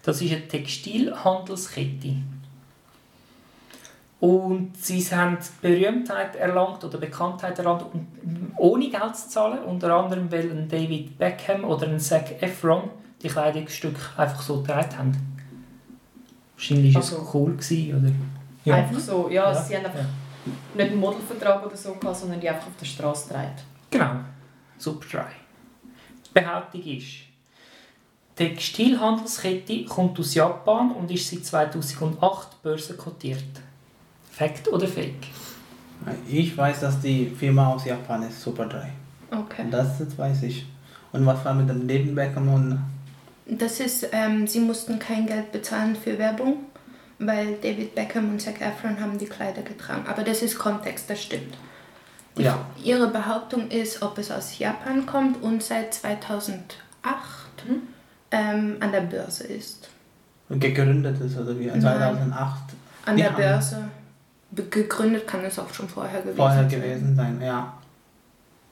Das 0.03 0.21
ist 0.21 0.31
eine 0.31 0.47
Textilhandelskette. 0.47 2.15
Und 4.19 4.77
sie 4.77 5.01
haben 5.15 5.37
Berühmtheit 5.61 6.35
erlangt 6.35 6.83
oder 6.83 6.99
Bekanntheit 6.99 7.57
erlangt, 7.57 7.83
um- 7.91 8.51
ohne 8.57 8.89
Geld 8.89 9.15
zu 9.15 9.29
zahlen. 9.29 9.59
Unter 9.63 9.95
anderem, 9.95 10.31
weil 10.31 10.51
ein 10.51 10.67
David 10.69 11.17
Beckham 11.17 11.63
oder 11.63 11.87
ein 11.87 11.99
Zac 11.99 12.41
Efron 12.41 12.89
die 13.23 13.27
Kleidungsstücke 13.29 13.99
einfach 14.17 14.41
so 14.41 14.61
getragen 14.61 14.97
haben. 14.97 15.37
Wahrscheinlich 16.55 16.93
war 16.93 17.01
es 17.01 17.13
Also- 17.13 17.29
cool, 17.33 17.53
gewesen, 17.55 17.97
oder? 17.97 18.11
Ja. 18.63 18.75
Einfach 18.75 18.99
so. 18.99 19.27
Ja, 19.29 19.51
Ja, 19.51 19.55
sie 19.63 19.75
haben 19.75 19.85
einfach 19.85 19.99
ja. 19.99 20.05
nicht 20.75 20.91
einen 20.91 20.99
Modelvertrag 20.99 21.65
oder 21.65 21.75
so 21.75 21.95
gehabt, 21.95 22.15
sondern 22.17 22.39
die 22.39 22.47
einfach 22.49 22.67
auf 22.67 22.77
der 22.79 22.85
Straße 22.85 23.27
getragen. 23.27 23.55
Genau, 23.89 24.11
Superdry. 24.77 25.23
Die 26.27 26.39
Behauptung 26.39 26.83
ist, 26.83 27.07
die 28.37 28.49
Textilhandelskette 28.49 29.85
kommt 29.85 30.19
aus 30.19 30.33
Japan 30.33 30.91
und 30.91 31.11
ist 31.11 31.29
seit 31.29 31.45
2008 31.45 32.63
börsenkotiert. 32.63 33.43
Fact 34.31 34.67
oder 34.69 34.87
Fake? 34.87 35.27
Ich 36.27 36.57
weiß, 36.57 36.79
dass 36.81 36.99
die 36.99 37.27
Firma 37.27 37.73
aus 37.73 37.85
Japan 37.85 38.23
ist, 38.23 38.41
Superdry. 38.41 38.87
Okay. 39.29 39.65
Das, 39.69 39.99
das 39.99 40.17
weiß 40.17 40.43
ich. 40.43 40.65
Und 41.11 41.25
was 41.25 41.43
war 41.45 41.53
mit 41.53 41.69
dem 41.69 41.87
David 41.87 42.15
Beckham 42.15 42.53
und... 42.53 42.79
Das 43.45 43.79
ist, 43.79 44.07
ähm, 44.11 44.47
sie 44.47 44.61
mussten 44.61 44.97
kein 44.97 45.27
Geld 45.27 45.51
bezahlen 45.51 45.95
für 45.95 46.17
Werbung, 46.17 46.57
weil 47.19 47.55
David 47.61 47.93
Beckham 47.93 48.29
und 48.29 48.41
Zac 48.41 48.61
Efron 48.61 48.99
haben 48.99 49.17
die 49.17 49.25
Kleider 49.25 49.61
getragen. 49.61 50.05
Aber 50.07 50.23
das 50.23 50.41
ist 50.41 50.57
Kontext, 50.57 51.09
das 51.09 51.21
stimmt. 51.21 51.55
Die, 52.37 52.43
Ja. 52.43 52.65
Ihre 52.83 53.07
Behauptung 53.07 53.69
ist, 53.69 54.01
ob 54.01 54.17
es 54.17 54.31
aus 54.31 54.57
Japan 54.57 55.05
kommt 55.05 55.43
und 55.43 55.61
seit 55.61 55.93
2008 55.93 56.61
ähm, 58.31 58.77
an 58.79 58.91
der 58.91 59.01
Börse 59.01 59.45
ist. 59.45 59.89
gegründet 60.49 61.19
ist, 61.21 61.37
oder 61.37 61.57
wie? 61.59 61.67
Nein. 61.67 61.81
2008 61.81 62.57
An 63.05 63.17
der 63.17 63.29
Börse. 63.31 63.83
Gegründet 64.53 65.25
kann 65.27 65.45
es 65.45 65.57
auch 65.59 65.73
schon 65.73 65.87
vorher 65.87 66.19
gewesen 66.21 66.35
vorher 66.35 66.69
sein. 66.69 66.69
gewesen 66.69 67.15
sein, 67.15 67.41
ja. 67.41 67.73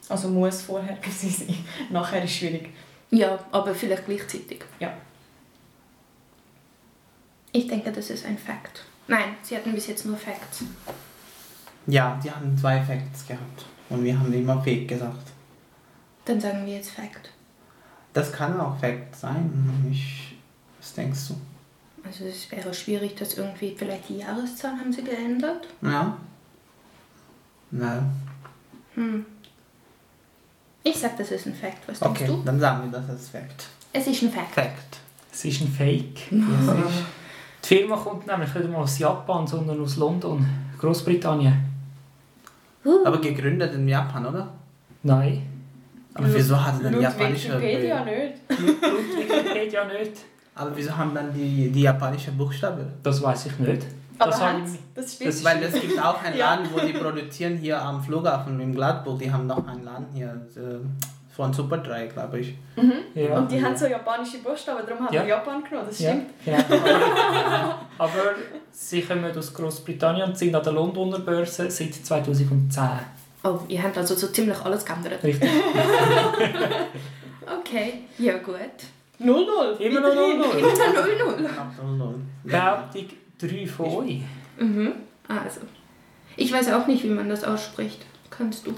Also 0.09 0.27
muss 0.27 0.61
vorher 0.61 0.95
gewesen 1.01 1.29
sein. 1.47 1.55
Nachher 1.89 2.23
ist 2.23 2.33
schwierig. 2.33 2.69
Ja, 3.11 3.39
aber 3.51 3.73
vielleicht 3.73 4.05
gleichzeitig. 4.05 4.63
Ja. 4.79 4.93
Ich 7.51 7.67
denke, 7.67 7.91
das 7.91 8.09
ist 8.09 8.25
ein 8.25 8.37
Fakt. 8.37 8.83
Nein, 9.07 9.35
sie 9.41 9.55
hatten 9.55 9.73
bis 9.73 9.87
jetzt 9.87 10.05
nur 10.05 10.17
Facts. 10.17 10.63
Ja, 11.87 12.19
die 12.23 12.29
haben 12.29 12.55
zwei 12.55 12.79
Facts 12.81 13.25
gehabt. 13.25 13.65
Und 13.89 14.03
wir 14.03 14.19
haben 14.19 14.31
immer 14.31 14.61
Fake 14.61 14.87
gesagt. 14.87 15.31
Dann 16.25 16.39
sagen 16.39 16.65
wir 16.65 16.75
jetzt 16.75 16.91
Fact. 16.91 17.31
Das 18.13 18.31
kann 18.31 18.59
auch 18.59 18.77
Fact 18.79 19.15
sein. 19.15 19.87
Ich, 19.91 20.35
was 20.79 20.93
denkst 20.93 21.27
du? 21.29 21.35
Also 22.05 22.25
es 22.25 22.51
wäre 22.51 22.73
schwierig, 22.73 23.15
dass 23.15 23.35
irgendwie 23.37 23.75
vielleicht 23.77 24.09
die 24.09 24.17
Jahreszahl 24.17 24.71
haben 24.71 24.91
sie 24.91 25.03
geändert. 25.03 25.67
Ja? 25.81 26.17
Nein. 27.71 28.09
Hm. 28.95 29.25
Ich 30.83 30.97
sag, 30.97 31.17
das 31.17 31.31
ist 31.31 31.45
ein 31.45 31.53
Fact. 31.53 31.87
Was 31.87 31.99
denkst 31.99 32.21
Okay, 32.21 32.27
du? 32.31 32.41
dann 32.43 32.59
sagen 32.59 32.91
wir, 32.91 32.99
das 32.99 33.21
ist 33.21 33.29
Fact. 33.29 33.67
Es 33.93 34.07
ist 34.07 34.21
ein 34.23 34.31
Fact. 34.31 34.53
Fact. 34.53 34.97
Es 35.31 35.45
ist 35.45 35.61
ein 35.61 35.67
Fake. 35.67 36.19
Yes, 36.31 36.75
ich. 36.87 37.05
Die 37.69 37.75
Firma 37.75 37.97
kommt 37.97 38.25
nämlich 38.25 38.53
nicht 38.55 38.69
mal 38.71 38.77
aus 38.77 38.97
Japan, 38.97 39.45
sondern 39.45 39.81
aus 39.81 39.97
London, 39.97 40.45
Großbritannien. 40.79 41.65
Uh, 42.85 43.05
Aber 43.05 43.19
gegründet 43.19 43.73
in 43.73 43.87
Japan, 43.87 44.25
oder? 44.25 44.53
Nein, 45.03 45.41
Aber 46.25 46.33
wieso 46.35 46.65
hat 46.65 46.83
dann 46.83 46.93
Laut 46.93 47.01
japanische... 47.03 47.49
Wikipedia 47.61 48.03
nicht. 48.05 48.33
Wikipedia 49.17 49.85
nicht. 49.85 50.11
Aber 50.55 50.71
wieso 50.75 50.95
haben 50.97 51.13
dann 51.13 51.33
die, 51.33 51.69
die 51.71 51.81
japanische 51.81 52.31
Buchstaben? 52.31 52.85
Das 53.03 53.21
weiß 53.23 53.45
ich 53.47 53.59
nicht. 53.59 53.83
Aber 54.17 54.31
Das 54.31 54.41
habe 54.41 54.61
das, 54.95 55.17
das 55.19 55.43
Weil 55.45 55.63
es 55.63 55.73
gibt 55.79 55.97
auch 56.03 56.21
einen 56.21 56.37
Ja. 56.41 56.55
Laden, 56.55 56.67
wo 56.73 56.79
die 56.79 56.91
produzieren 56.93 57.55
hier 57.57 57.81
am 57.81 58.03
Flughafen 58.03 58.59
in 58.59 58.73
Gladburg. 58.75 59.19
Die 59.19 59.31
haben 59.31 59.47
noch 59.47 59.65
einen 59.65 59.85
Laden 59.85 60.07
hier 60.13 60.41
von 61.33 61.53
Superdry, 61.53 62.09
glaube 62.09 62.39
ich. 62.41 62.53
ja. 63.15 63.37
Und 63.37 63.49
die 63.49 63.63
haben 63.63 63.77
so 63.77 63.85
japanische 63.85 64.39
Buchstaben, 64.39 64.81
darum 64.85 65.05
haben 65.05 65.13
Ja. 65.13 65.21
wir 65.21 65.29
Japan 65.29 65.63
genommen, 65.63 65.87
das 65.87 65.99
Ja, 65.99 66.09
stimmt. 66.09 66.27
genau. 66.43 66.57
Aber, 67.97 68.11
aber 68.11 68.11
sie 68.71 69.01
kommen 69.01 69.25
aus 69.37 69.53
Großbritannien 69.53 70.27
und 70.29 70.37
sind 70.37 70.53
an 70.53 70.63
der 70.63 70.73
Londoner 70.73 71.19
Börse 71.19 71.71
seit 71.71 71.93
2010. 71.95 72.83
oh, 73.43 73.59
ihr 73.67 73.81
habt 73.83 73.97
also 73.97 74.15
so 74.15 74.27
ziemlich 74.27 74.57
alles 74.59 74.85
geändert. 74.85 75.23
Richtig. 75.23 75.49
Okay, 77.61 78.01
ja 78.19 78.37
gut. 78.37 78.55
0-0. 79.19 79.77
Immer 79.79 79.99
noch 80.01 80.07
weiterhin. 80.09 80.65
0-0. 80.65 81.37
Immer 81.37 81.49
0-0. 81.49 81.57
Absolut. 81.57 82.15
Behauptung 82.43 83.05
3 83.39 83.67
von 83.67 83.85
euch. 83.87 84.21
Mhm. 84.59 84.91
Also. 85.27 85.61
Ich 86.35 86.51
weiß 86.53 86.71
auch 86.73 86.85
nicht, 86.87 87.03
wie 87.03 87.09
man 87.09 87.27
das 87.27 87.43
ausspricht. 87.43 88.05
Kannst 88.29 88.67
du? 88.67 88.73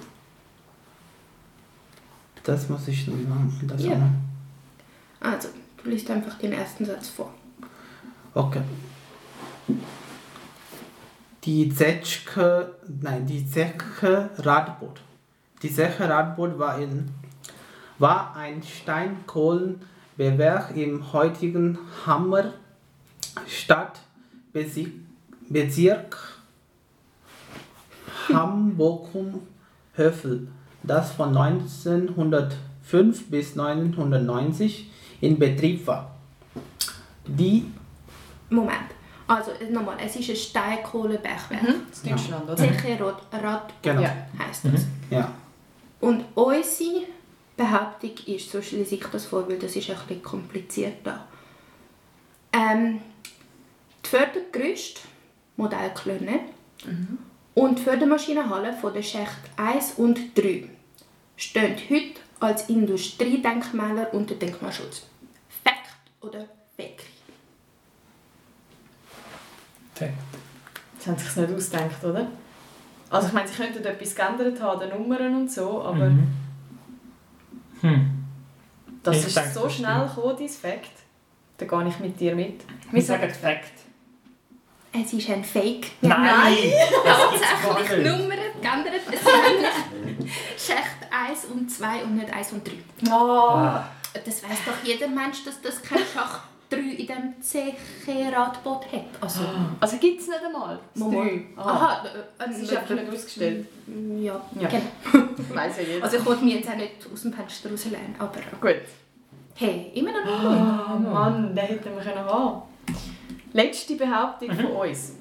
Das 2.44 2.70
muss 2.70 2.88
ich 2.88 3.08
nun 3.08 3.28
sagen. 3.28 3.68
Das 3.68 3.84
Ja. 3.84 3.92
auch 3.92 3.98
noch. 3.98 4.10
Also, 5.32 5.50
du 5.84 5.90
liest 5.90 6.10
einfach 6.10 6.38
den 6.40 6.54
ersten 6.54 6.86
Satz 6.86 7.10
vor. 7.10 7.34
Okay. 8.34 8.62
Die 11.44 11.70
Zechke, 11.70 12.76
nein, 13.02 13.26
die 13.26 13.50
Zeche 13.50 14.30
Radboot. 14.38 15.02
Die 15.64 15.74
Zeche 15.74 16.08
Radboot 16.08 16.60
war, 16.60 16.78
in, 16.78 17.10
war 17.98 18.36
ein 18.36 18.62
Steinkohlenbewerk 18.62 20.76
im 20.76 21.12
heutigen 21.14 21.80
Hammer 22.06 22.54
Stadtbezirk 23.48 24.92
Hamburg-Höfel, 28.30 30.48
das 30.84 31.12
von 31.12 31.36
1905 31.36 33.32
bis 33.32 33.58
1990 33.58 34.92
in 35.22 35.40
Betrieb 35.40 35.88
war. 35.88 36.16
Die 37.26 37.66
Moment. 38.52 39.01
Also, 39.32 39.52
nochmal. 39.70 39.98
Es 40.04 40.16
ist 40.18 40.30
ein 40.30 40.36
Steinkohlenbergwerk. 40.36 41.62
Das 41.90 42.02
Deutschland, 42.04 42.44
oder? 42.44 42.58
Zeche 42.58 43.00
Rad, 43.32 43.74
Genau. 43.82 44.02
Ja. 44.02 44.14
heisst 44.38 44.66
das. 44.66 44.82
Ja. 45.10 45.32
Und 46.02 46.26
unsere 46.36 47.04
Behauptung 47.56 48.12
ist, 48.26 48.52
so 48.52 48.62
schließe 48.62 48.96
ich 48.96 49.06
das 49.06 49.26
vor, 49.26 49.48
weil 49.48 49.58
das 49.58 49.76
ist 49.76 49.90
ein 49.90 49.96
bisschen 50.08 50.22
komplizierter. 50.22 51.26
Ähm, 52.52 53.00
die 54.04 54.10
Fördergerüste, 54.10 55.02
Modellklöne 55.56 56.40
und 57.54 57.80
die 57.80 57.84
Fördermaschinenhalle 57.84 58.74
von 58.74 58.94
der 58.94 59.04
Schicht 59.04 59.38
1 59.56 59.94
und 59.94 60.38
3 60.38 60.68
stehen 61.38 61.78
heute 61.90 62.20
als 62.42 62.68
Industriedenkmäler 62.68 64.14
unter 64.14 64.36
Denkmalschutz. 64.36 65.04
Fact 65.64 65.88
oder 66.20 66.48
Fake? 66.76 67.04
Fact. 70.06 70.14
Sie 71.00 71.10
haben 71.10 71.18
sich 71.18 71.36
nicht 71.36 71.54
ausgedacht, 71.56 72.04
oder? 72.04 72.28
Also 73.10 73.28
ich 73.28 73.34
meine, 73.34 73.48
sie 73.48 73.56
könnten 73.56 73.84
etwas 73.84 74.16
geändert 74.16 74.62
haben, 74.62 74.80
die 74.80 74.98
Nummern 74.98 75.36
und 75.36 75.52
so, 75.52 75.82
aber 75.84 76.10
Mhm. 76.10 76.28
Hm. 77.82 78.24
das 79.04 79.18
Ich 79.18 79.28
ist 79.28 79.38
denke, 79.38 79.50
so 79.52 79.64
das 79.64 79.74
schnell 79.76 80.08
gekommen, 80.08 80.36
dein 80.38 80.50
Fact. 80.50 80.92
Da 81.58 81.66
gehe 81.66 81.88
ich 81.88 82.00
mit 82.00 82.20
dir 82.20 82.36
mit. 82.36 82.62
Wir 82.92 83.02
sagen 83.02 83.30
Fact. 83.30 83.72
Es 84.94 85.14
ist 85.14 85.30
ein 85.30 85.44
Fake. 85.44 85.92
Nein! 86.02 86.58
Das 87.06 87.42
gar 87.64 87.76
Tatsächlich 87.76 88.04
nicht. 88.04 88.12
Nummern 88.12 88.40
geändert. 88.62 88.94
Es 89.12 89.20
sind 89.22 90.30
Schacht 90.76 91.30
1 91.30 91.46
und 91.46 91.72
2 91.72 92.04
und 92.04 92.16
nicht 92.18 92.32
1 92.34 92.52
und 92.52 92.68
3. 92.68 92.74
Oh. 93.10 93.14
Ah. 93.14 93.88
Das 94.14 94.44
weiß 94.44 94.60
doch 94.66 94.84
jeder 94.84 95.08
Mensch, 95.08 95.46
dass 95.46 95.62
das 95.62 95.82
kein 95.82 96.00
Schacht 96.14 96.42
3 96.72 96.78
in 96.80 96.98
diesem 96.98 97.42
CG-Radboot 97.42 98.92
hat. 98.92 99.06
Also, 99.20 99.42
Also 99.80 99.98
gibt 99.98 100.22
es 100.22 100.28
nicht 100.28 100.40
einmal? 100.44 100.80
Das 100.94 101.04
Mal. 101.04 101.12
drei? 101.12 101.44
Aha. 101.58 101.70
Aha, 101.70 102.06
äh, 102.08 102.50
Es 102.50 102.60
ist 102.60 102.76
einfach 102.76 102.96
nicht 102.96 103.12
ausgestellt. 103.14 103.68
Ja, 104.20 104.42
Ja. 104.60 104.68
genau. 104.70 105.28
Weiss 105.54 105.78
ja 105.78 105.84
jeder. 105.84 106.04
Also 106.06 106.18
ich 106.18 106.26
wollte 106.26 106.46
mich 106.46 106.54
jetzt 106.56 106.70
auch 106.70 106.76
nicht 106.76 106.94
aus 107.14 107.22
dem 107.24 107.34
Fenster 107.34 107.70
rauslehnen, 107.70 108.16
aber 108.18 108.40
Gut. 108.62 108.82
hey, 109.56 109.92
immer 109.96 110.12
noch 110.12 110.26
nicht. 110.26 110.44
Oh 110.44 111.00
Mann, 111.14 111.56
den 111.56 111.66
hätten 111.66 111.96
wir 111.96 112.02
können 112.04 112.26
haben 112.26 112.62
Letzte 113.54 113.96
Behauptung 113.96 114.52
von 114.56 114.66
uns. 114.66 115.14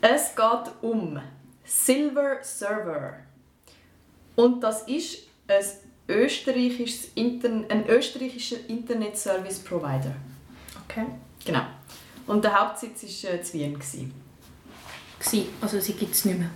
Es 0.00 0.34
geht 0.34 0.72
um 0.82 1.20
Silver 1.64 2.38
Server. 2.42 3.14
Und 4.34 4.60
das 4.62 4.82
ist 4.88 5.18
ein 5.46 5.62
österreichisches 6.08 7.10
Intern 7.14 7.66
ein 7.68 7.86
österreichischer 7.88 8.56
Internet 8.68 9.16
Service 9.16 9.58
Provider. 9.60 10.14
Okay. 10.88 11.06
Genau. 11.44 11.62
Und 12.26 12.44
der 12.44 12.58
Hauptsitz 12.60 13.02
war 13.24 13.30
äh, 13.32 13.36
in 13.38 13.52
Wien. 13.52 13.74
gewesen. 13.74 15.48
Also 15.60 15.80
sie 15.80 15.92
gibt 15.94 16.14
es 16.14 16.24
nicht 16.24 16.38
mehr. 16.38 16.50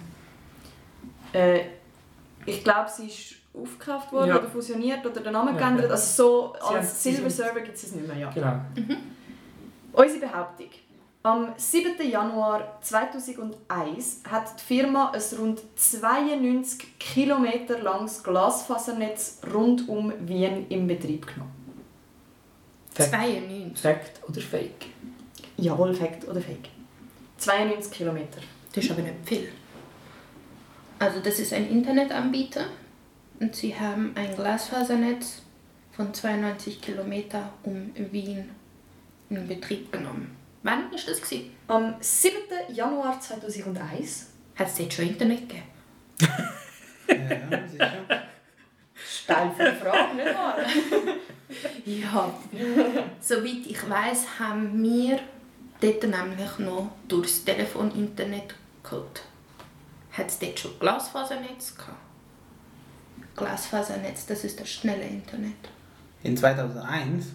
Äh, 1.32 1.64
ich 2.46 2.62
glaube, 2.62 2.88
sie 2.94 3.06
ist 3.06 3.34
aufgekauft 3.52 4.12
worden 4.12 4.28
Ja. 4.28 4.38
oder 4.38 4.48
fusioniert 4.48 5.04
oder 5.06 5.20
der 5.20 5.32
Name 5.32 5.52
Ja, 5.52 5.56
geändert. 5.58 5.86
ja. 5.86 5.90
Also 5.92 6.52
so 6.60 6.66
als 6.74 7.02
sie 7.02 7.12
Silver 7.14 7.30
Server 7.30 7.60
gibt 7.60 7.76
es 7.76 7.84
es 7.84 7.92
nicht 7.94 8.06
mehr. 8.06 8.16
Ja. 8.16 8.30
Genau. 8.30 8.60
Unsere 9.92 10.20
Behauptung. 10.20 10.68
Am 11.26 11.54
7. 11.56 12.06
Januar 12.06 12.78
2001 12.82 14.20
hat 14.28 14.60
die 14.60 14.62
Firma 14.62 15.10
ein 15.10 15.38
rund 15.38 15.62
92 15.74 16.98
Kilometer 16.98 17.78
langes 17.78 18.22
Glasfasernetz 18.22 19.40
rund 19.50 19.88
um 19.88 20.12
Wien 20.28 20.66
in 20.68 20.86
Betrieb 20.86 21.26
genommen. 21.26 21.54
Fact. 22.92 23.08
92. 23.08 23.80
Fact 23.80 24.28
oder 24.28 24.40
Fake? 24.42 24.86
Jawohl, 25.56 25.94
Fact 25.94 26.28
oder 26.28 26.42
Fake? 26.42 26.68
92 27.38 27.90
Kilometer. 27.90 28.42
Das 28.74 28.84
ist 28.84 28.90
aber 28.90 29.00
nicht 29.00 29.14
viel. 29.24 29.48
Also 30.98 31.20
das 31.20 31.38
ist 31.38 31.54
ein 31.54 31.70
Internetanbieter 31.70 32.66
und 33.40 33.56
sie 33.56 33.74
haben 33.74 34.12
ein 34.14 34.36
Glasfasernetz 34.36 35.40
von 35.92 36.12
92 36.12 36.82
Kilometer 36.82 37.48
um 37.62 37.94
Wien 37.94 38.50
in 39.30 39.48
Betrieb 39.48 39.90
genommen. 39.90 40.43
Wann 40.64 40.90
ist 40.92 41.06
das 41.06 41.20
gewesen? 41.20 41.50
Am 41.68 41.94
7. 42.00 42.36
Januar 42.72 43.20
2001 43.20 44.30
Hat 44.56 44.66
es 44.66 44.74
dort 44.76 44.94
schon 44.94 45.08
Internet 45.08 45.40
gegeben? 45.48 45.62
Ja, 47.06 47.68
sicher. 47.68 48.22
Steil 48.94 49.50
von 49.50 49.58
der 49.58 49.74
Frage, 49.74 50.14
nicht 50.16 50.34
wahr? 50.34 50.56
Ja. 51.84 52.34
Soweit 53.20 53.66
ich 53.66 53.90
weiß, 53.90 54.38
haben 54.38 54.82
wir 54.82 55.20
dort 55.82 56.02
nämlich 56.02 56.58
noch 56.58 56.90
durchs 57.08 57.44
Telefon 57.44 57.90
Internet 57.94 58.54
geholt. 58.82 59.22
Hat 60.12 60.28
es 60.28 60.38
dort 60.38 60.58
schon 60.58 60.78
Glasfasernetz 60.80 61.76
gehabt? 61.76 61.98
Glasfasernetz, 63.36 64.24
das 64.26 64.44
ist 64.44 64.58
das 64.58 64.70
schnelle 64.70 65.04
Internet. 65.04 65.68
In 66.22 66.36
2001 66.36 67.26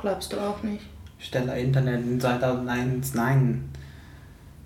Glaubst 0.00 0.32
du 0.32 0.38
auch 0.38 0.62
nicht? 0.62 0.84
Stelle 1.18 1.58
Internet 1.58 2.00
in 2.00 2.20
2001, 2.20 3.14
nein. 3.14 3.68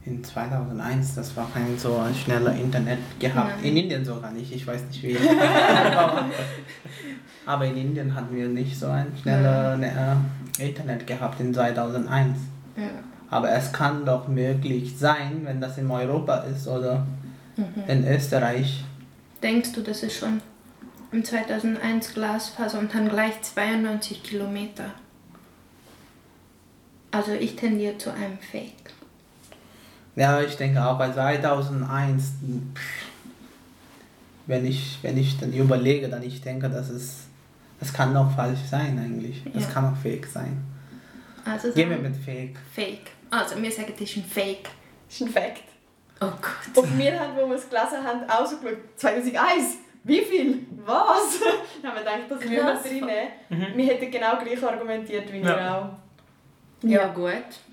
In 0.06 0.22
2001, 0.22 1.16
das 1.16 1.36
war 1.36 1.50
kein 1.52 1.78
so 1.78 2.00
schneller 2.22 2.54
Internet 2.54 2.98
gehabt. 3.18 3.56
Nein. 3.56 3.64
In 3.64 3.76
Indien 3.76 4.04
sogar 4.04 4.30
nicht, 4.30 4.52
ich 4.52 4.66
weiß 4.66 4.82
nicht 4.84 5.02
wie. 5.02 5.16
Aber 7.46 7.66
in 7.66 7.76
Indien 7.76 8.14
hatten 8.14 8.36
wir 8.36 8.48
nicht 8.48 8.78
so 8.78 8.86
ein 8.86 9.06
schneller 9.20 9.78
äh, 9.80 10.68
Internet 10.68 11.06
gehabt 11.06 11.40
in 11.40 11.52
2001. 11.52 12.38
Ja. 12.76 12.82
Aber 13.30 13.50
es 13.50 13.72
kann 13.72 14.04
doch 14.04 14.28
möglich 14.28 14.96
sein, 14.96 15.40
wenn 15.44 15.60
das 15.60 15.78
in 15.78 15.90
Europa 15.90 16.44
ist 16.54 16.68
oder 16.68 17.06
in 17.88 18.06
Österreich. 18.06 18.84
Denkst 19.42 19.72
du, 19.72 19.80
das 19.80 20.02
ist 20.02 20.16
schon 20.16 20.40
im 21.10 21.24
2001 21.24 22.14
Glasfaser 22.14 22.78
und 22.78 22.94
dann 22.94 23.08
gleich 23.08 23.40
92 23.42 24.22
Kilometer? 24.22 24.84
Also 27.14 27.32
ich 27.32 27.54
tendiere 27.56 27.96
zu 27.98 28.10
einem 28.12 28.38
Fake. 28.38 28.72
Ja, 30.16 30.40
ich 30.40 30.56
denke 30.56 30.84
auch 30.84 30.98
bei 30.98 31.10
2001, 31.12 32.24
pff, 32.74 32.80
wenn 34.46 34.66
ich, 34.66 34.98
wenn 35.02 35.16
ich 35.16 35.38
dann 35.38 35.52
überlege, 35.52 36.08
dann 36.08 36.22
ich 36.22 36.40
denke, 36.40 36.68
das 36.68 36.90
ist, 36.90 37.26
das 37.80 37.92
kann 37.92 38.12
noch 38.12 38.34
falsch 38.34 38.60
sein 38.70 38.98
eigentlich. 38.98 39.42
Das 39.52 39.64
Ja. 39.64 39.70
kann 39.70 39.92
auch 39.92 39.96
fake 39.96 40.26
sein. 40.26 40.62
Also 41.44 41.72
Gehen 41.72 41.90
wir 41.90 41.98
mit 41.98 42.16
fake. 42.16 42.56
Fake. 42.72 43.10
Also 43.30 43.60
wir 43.60 43.70
sagen, 43.70 43.92
das 43.98 44.08
ist 44.08 44.16
ein 44.16 44.24
Fake. 44.24 44.68
Das 45.08 45.20
ist 45.20 45.26
ein 45.26 45.28
Fact. 45.32 45.62
Oh 46.20 46.26
Gott. 46.40 46.84
Und 46.84 46.98
wir 46.98 47.18
haben, 47.18 47.36
wo 47.36 47.48
wir 47.48 47.56
es 47.56 47.68
gelesen 47.68 48.02
haben, 48.04 48.28
auch 48.30 48.46
so 48.46 48.56
geschaut. 48.58 48.78
2001? 48.96 49.78
Wie 50.04 50.20
viel? 50.20 50.66
Was? 50.84 51.40
Dann 51.82 51.90
haben 51.90 51.96
wir 51.96 52.04
gedacht, 52.04 52.30
das 52.30 52.38
müssen 52.40 52.52
wir 52.52 52.60
Krass. 52.62 52.84
reinnehmen. 52.84 53.76
Wir 53.76 53.86
hätten 53.86 54.10
genau 54.10 54.36
gleich 54.38 54.62
argumentiert 54.62 55.32
wie 55.32 55.38
ihr 55.38 55.44
Ja. 55.44 55.78
auch. 55.80 56.03
Ja, 56.84 57.08
gut. 57.08 57.32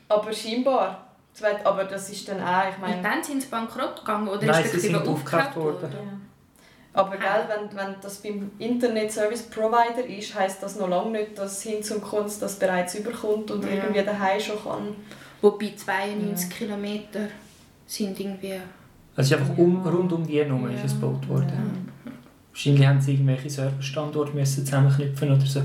Aber 0.09 0.33
scheinbar. 0.33 1.07
Zweit- 1.33 1.65
Aber 1.65 1.85
das 1.85 2.09
ist 2.09 2.27
dann 2.27 2.41
auch, 2.41 2.63
ich 2.69 2.75
Und 2.75 2.81
meine... 2.81 3.01
dann 3.01 3.23
sind 3.23 3.41
sie 3.41 3.47
bankrott 3.47 3.95
gegangen 3.97 4.27
oder 4.27 4.45
Nein, 4.45 4.55
sie 4.55 4.61
respektive 4.63 4.97
sind 4.99 5.07
aufgekauft 5.07 5.55
worden. 5.55 5.89
Ja. 5.93 5.99
Aber 6.93 7.11
gell, 7.15 7.45
wenn, 7.47 7.77
wenn 7.77 7.95
das 8.01 8.17
beim 8.17 8.51
Internet 8.59 9.11
Service 9.13 9.43
Provider 9.43 10.05
ist, 10.05 10.35
heisst 10.35 10.61
das 10.61 10.75
noch 10.77 10.89
lange 10.89 11.11
nicht, 11.11 11.37
dass 11.37 11.61
Hinz 11.61 11.89
und 11.91 12.01
Kunst 12.03 12.41
das 12.41 12.59
bereits 12.59 12.95
überkommt 12.95 13.49
und 13.49 13.63
Ja. 13.63 13.71
irgendwie 13.75 14.03
daheim 14.03 14.39
schon 14.41 14.61
kann. 14.61 14.95
Wobei 15.41 15.71
92 15.75 16.49
Kilometer 16.49 17.27
sind 17.87 18.19
irgendwie... 18.19 18.59
Es 19.15 19.27
ist 19.31 19.33
einfach 19.37 19.57
um, 19.57 19.81
rund 19.87 20.11
um 20.11 20.27
die 20.27 20.43
Nummer 20.43 20.69
ist 20.71 20.83
es 20.85 20.91
gebaut 20.99 21.27
worden. 21.29 21.87
Wahrscheinlich 22.51 22.85
haben 22.85 22.99
sie 22.99 23.13
irgendwelche 23.13 23.49
Serverstandorte 23.49 24.33
müssen 24.33 24.65
zusammenknüpfen 24.65 25.31
oder 25.31 25.45
so. 25.45 25.61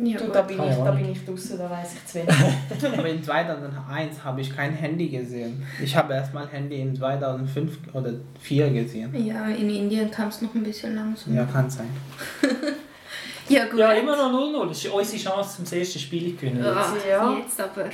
Ja, 0.00 0.16
Du, 0.18 0.28
da 0.28 0.42
bin 0.42 0.62
ich, 0.62 0.76
da 0.76 0.90
bin 0.92 1.10
ich 1.10 1.24
draußen, 1.24 1.58
da 1.58 1.68
weiss 1.68 1.94
ich 1.94 2.06
zu 2.06 2.18
wenig. 2.20 2.94
Aber 2.98 3.08
in 3.08 3.22
2001 3.22 4.22
habe 4.22 4.40
ich 4.40 4.54
kein 4.54 4.72
Handy 4.72 5.08
gesehen. 5.08 5.64
Ich 5.82 5.96
habe 5.96 6.14
erstmal 6.14 6.46
Handy 6.48 6.80
in 6.80 6.94
2005 6.94 7.78
oder 7.92 8.10
2004 8.10 8.70
gesehen. 8.70 9.26
Ja, 9.26 9.48
in 9.48 9.68
Indien 9.70 10.08
kam 10.10 10.28
es 10.28 10.40
noch 10.40 10.54
ein 10.54 10.62
bisschen 10.62 10.94
langsam. 10.94 11.34
Ja, 11.34 11.44
kann 11.44 11.68
sein. 11.68 11.88
Ja, 13.48 13.64
gut. 13.64 13.78
Ja, 13.78 13.92
immer 13.92 14.14
noch 14.14 14.30
0-0. 14.30 14.68
Das 14.68 14.84
ist 14.84 14.92
unsere 14.92 15.16
Chance, 15.22 15.64
zum 15.64 15.78
ersten 15.78 15.98
Spiel 15.98 16.32
zu 16.32 16.36
gewinnen. 16.46 16.62
Ah, 16.66 16.92
Ja. 17.08 17.32
Jetzt 17.38 17.58
aber. 17.58 17.86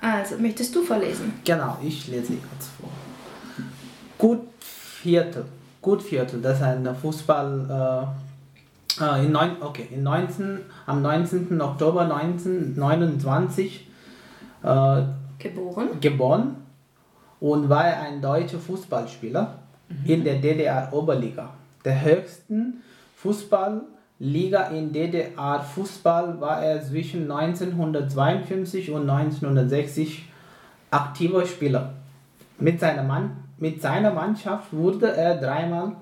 Also, 0.00 0.36
möchtest 0.38 0.74
du 0.74 0.82
vorlesen? 0.82 1.32
Genau, 1.44 1.78
ich 1.80 2.08
lese 2.08 2.32
jetzt 2.32 2.70
vor. 2.80 2.90
Gut 4.18 4.40
Viertel. 4.58 5.44
Gut 5.80 6.02
Viertel, 6.02 6.42
das 6.42 6.56
ist 6.56 6.62
ein 6.64 6.96
Fußball. 7.00 8.06
Äh, 8.10 8.23
in 9.00 9.32
neun, 9.32 9.56
okay, 9.60 9.88
in 9.90 10.02
19, 10.02 10.60
am 10.86 11.02
19. 11.02 11.60
Oktober 11.60 12.02
1929 12.02 13.88
äh, 14.62 15.02
Geboren. 15.38 16.00
geboren 16.00 16.56
und 17.40 17.68
war 17.68 17.86
er 17.86 18.00
ein 18.02 18.22
deutscher 18.22 18.58
Fußballspieler 18.58 19.58
in 20.04 20.24
der 20.24 20.36
DDR-Oberliga. 20.36 21.50
Der 21.84 22.02
höchsten 22.02 22.82
Fußballliga 23.16 24.68
in 24.68 24.92
DDR-Fußball 24.92 26.40
war 26.40 26.62
er 26.62 26.82
zwischen 26.82 27.30
1952 27.30 28.90
und 28.90 29.08
1960 29.10 30.28
aktiver 30.90 31.44
Spieler. 31.44 31.94
Mit 32.58 32.80
seiner, 32.80 33.02
Mann, 33.02 33.36
mit 33.58 33.82
seiner 33.82 34.12
Mannschaft 34.12 34.72
wurde 34.72 35.14
er 35.14 35.36
dreimal 35.36 35.96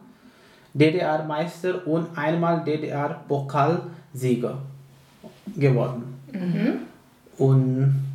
DDR-Meister 0.75 1.87
und 1.87 2.17
einmal 2.17 2.65
DDR-Pokalsieger 2.65 4.59
geworden. 5.57 6.19
Und 7.39 8.07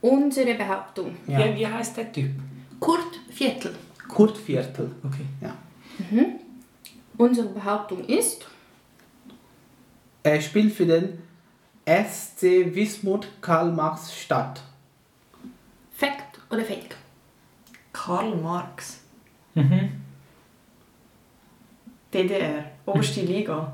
Unsere 0.00 0.54
Behauptung. 0.54 1.16
ja. 1.26 1.38
Wie, 1.38 1.56
wie 1.60 1.66
heisst 1.66 1.96
der 1.96 2.12
Typ? 2.12 2.30
Kurt 2.78 3.18
Viertel. 3.30 3.74
Kurtviertel. 4.08 4.90
Okay. 5.02 5.24
Ja. 5.40 5.54
Unsere 7.16 7.48
Behauptung 7.48 8.04
ist, 8.04 8.46
Er 10.22 10.40
spielt 10.40 10.72
für 10.72 10.86
den 10.86 11.18
SC 11.86 12.74
Wismut 12.74 13.28
Karl-Marx-Stadt. 13.40 14.62
Fact 15.96 16.40
oder 16.50 16.62
Fake? 16.64 16.96
Karl 17.92 18.34
Marx. 18.36 19.00
Mhm. 19.54 19.90
DDR. 22.14 22.64
Oberste 22.86 23.22
Liga. 23.22 23.72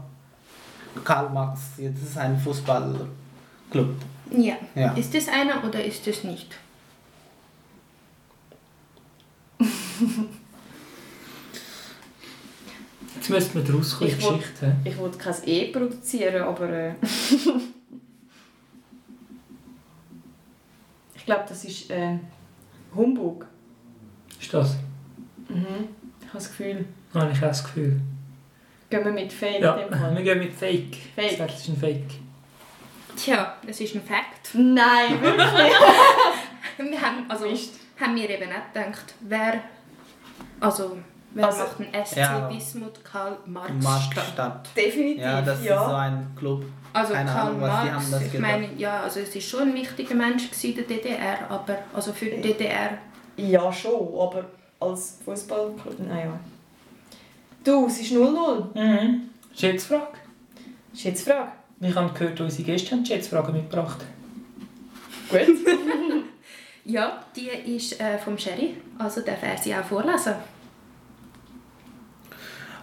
Karl-Marx, 1.04 1.60
das 1.78 2.02
ist 2.10 2.18
ein 2.18 2.38
Fußballclub. 2.38 3.94
Ja. 4.36 4.54
Ja. 4.74 4.92
Ist 4.94 5.14
es 5.14 5.28
einer 5.28 5.62
oder 5.64 5.84
ist 5.84 6.06
es 6.08 6.24
nicht? 6.24 6.54
Jetzt 13.16 13.30
müssten 13.30 13.54
wir 13.54 13.62
daraus 13.64 13.96
kommen, 13.98 14.10
die 14.10 14.16
Ich 14.16 14.22
will- 14.24 14.36
Geschichte. 14.38 14.76
Ich 14.84 14.98
wollte 14.98 15.18
kein 15.18 15.34
E 15.46 15.66
produzieren, 15.72 16.42
aber. 16.42 16.68
Äh, 16.70 16.94
ich 21.14 21.24
glaube, 21.24 21.44
das 21.48 21.64
ist 21.64 21.90
äh, 21.90 22.18
Humbug. 22.94 23.46
Ist 24.40 24.54
das? 24.54 24.76
Mhm. 25.48 25.88
Ich 26.20 26.26
habe 26.28 26.34
das 26.38 26.48
Gefühl. 26.48 26.84
Habe 27.14 27.32
ich 27.32 27.38
auch 27.38 27.48
das 27.48 27.64
Gefühl. 27.64 28.00
Gehen 28.90 29.04
wir 29.04 29.12
mit 29.12 29.32
Fake 29.32 29.60
Ja, 29.60 29.76
in 29.76 30.16
wir 30.16 30.22
gehen 30.22 30.38
mit 30.40 30.52
Fake. 30.52 30.96
Fake. 31.14 31.38
Das 31.38 31.60
ist 31.60 31.68
ein 31.68 31.76
Fake. 31.76 32.10
Tja, 33.16 33.54
das 33.66 33.80
ist 33.80 33.94
ein 33.94 34.02
Fact. 34.02 34.54
Nein, 34.54 35.20
wirklich. 35.22 35.72
Wir 36.78 37.00
haben, 37.00 37.24
also, 37.28 37.46
Mist. 37.48 37.74
haben 38.00 38.16
wir 38.16 38.28
eben 38.30 38.48
nicht 38.48 38.72
gedacht, 38.74 39.14
wer, 39.20 39.60
also, 40.60 40.96
wer 41.32 41.46
Also, 41.46 41.58
macht 41.64 41.80
einen 41.80 42.04
SC 42.06 42.16
ja. 42.16 42.50
Wismut 42.50 43.04
Karl 43.04 43.36
Marx? 43.46 43.72
Marx-Stadt. 43.82 44.68
Definitiv, 44.76 45.22
Ja, 45.22 45.42
das 45.42 45.60
ist 45.60 45.68
so 45.68 45.74
ein 45.74 46.26
Club. 46.36 46.64
Also 46.92 47.12
Keine 47.12 47.30
Karl 47.30 47.46
Ahnung, 47.48 47.60
was 47.60 47.68
die 47.82 47.90
Marx, 47.90 47.92
haben 48.04 48.10
das 48.12 48.22
ich 48.22 48.32
gedacht. 48.32 48.50
meine, 48.50 48.68
ja, 48.76 49.00
also 49.02 49.20
es 49.20 49.36
ist 49.36 49.48
schon 49.48 49.60
ein 49.68 49.74
wichtiger 49.74 50.14
Mensch 50.16 50.50
gewesen, 50.50 50.74
der 50.76 50.84
DDR, 50.96 51.38
aber 51.50 51.78
also 51.92 52.12
für 52.12 52.26
die 52.26 52.40
DDR. 52.40 52.98
Ja, 53.36 53.72
schon, 53.72 54.08
aber 54.18 54.46
als 54.80 55.18
Fußballclub. 55.24 55.98
Naja. 56.00 56.32
Du, 57.64 57.86
es 57.86 58.00
ist 58.00 58.12
0-0. 58.12 58.64
Mhm. 58.74 59.22
Schätzfrage. 59.54 60.18
Schätzfrage. 60.94 61.52
Ich 61.80 61.94
habe 61.94 62.12
gehört, 62.12 62.40
unsere 62.40 62.62
Gäste 62.62 62.92
haben 62.92 63.04
Schätzfragen 63.04 63.54
mitgebracht. 63.54 63.98
Gut. 65.30 65.40
Ja, 66.84 67.24
die 67.36 67.48
ist 67.76 68.00
äh, 68.00 68.16
vom 68.18 68.38
Sherry, 68.38 68.74
also 68.98 69.20
darf 69.20 69.42
er 69.42 69.58
sie 69.58 69.72
auch 69.74 69.84
vorlesen. 69.84 70.32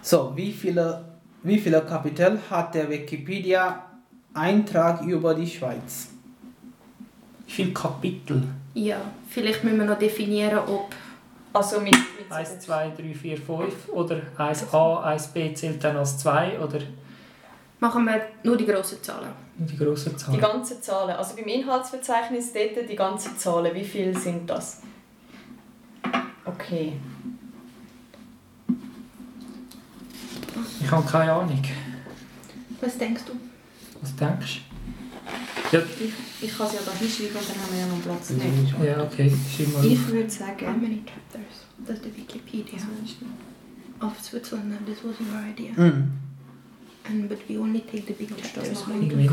So, 0.01 0.31
wie 0.35 0.51
viele, 0.53 1.03
wie 1.43 1.57
viele 1.57 1.81
Kapitel 1.81 2.39
hat 2.49 2.73
der 2.75 2.89
Wikipedia-Eintrag 2.89 5.01
über 5.01 5.33
die 5.33 5.47
Schweiz? 5.47 6.09
Wie 7.47 7.51
viele 7.51 7.73
Kapitel? 7.73 8.43
Ja, 8.75 9.01
vielleicht 9.29 9.65
müssen 9.65 9.79
wir 9.79 9.85
noch 9.85 9.99
definieren, 9.99 10.59
ob 10.59 10.95
Also 11.57 11.79
mit. 11.79 11.91
mit 11.93 12.31
1, 12.31 12.59
2, 12.59 12.89
3, 12.97 13.13
4, 13.13 13.37
5 13.37 13.89
oder 13.89 14.21
1a, 14.37 15.03
1b 15.15 15.55
zählt 15.55 15.83
dann 15.83 15.97
als 15.97 16.17
2 16.19 16.59
oder 16.59 16.79
machen 17.79 18.05
wir 18.05 18.21
nur 18.43 18.57
die 18.57 18.65
grossen 18.65 19.01
Zahlen. 19.01 19.29
nur 19.57 19.67
die 19.67 19.77
grossen 19.77 20.11
Die 20.11 20.17
Zahlen? 20.17 20.39
ganzen 20.41 20.81
Zahlen. 20.81 21.15
Also 21.15 21.35
beim 21.35 21.45
Inhaltsverzeichnis 21.47 22.53
dort 22.53 22.89
die 22.89 22.95
ganzen 22.95 23.37
Zahlen. 23.37 23.73
Wie 23.73 23.83
viele 23.83 24.17
sind 24.17 24.49
das? 24.49 24.81
Okay. 26.45 26.93
Ich 30.81 30.91
habe 30.91 31.05
keine 31.09 31.31
Ahnung. 31.33 31.61
Was 32.81 32.97
denkst 32.97 33.23
du? 33.25 33.33
Was 34.01 34.15
denkst 34.15 34.61
du? 34.66 34.66
Ja, 35.71 35.79
Ich, 35.99 36.45
ich 36.47 36.57
kann 36.57 36.67
es 36.67 36.73
ja 36.73 36.79
da 36.85 36.91
hinschreiben 36.93 37.35
und 37.37 37.49
dann 37.49 37.57
haben 37.61 37.71
wir 37.73 37.79
ja 37.79 37.87
noch 37.87 38.01
Platz. 38.01 38.29
Nicht. 38.29 38.85
ja 38.85 39.03
okay. 39.03 39.31
Schreib 39.55 39.73
mal. 39.73 39.85
Ich 39.85 40.07
würde 40.07 40.23
How 40.23 40.31
sagen. 40.31 40.81
many 40.81 41.01
chapters 41.05 41.55
does 41.85 41.99
the 42.03 42.11
Wikipedia 42.15 42.79
of 44.01 44.13
Switzerland? 44.21 44.85
This 44.85 44.97
was 45.03 45.15
our 45.27 45.43
idea. 45.49 45.71
Mhm. 45.75 46.11
And 47.09 47.29
but 47.29 47.39
we 47.47 47.57
only 47.57 47.81
take 47.81 48.03
the 48.07 48.13
big 48.13 48.29
chapters. 48.37 48.87
Weniger. 48.87 49.17
Ich 49.19 49.27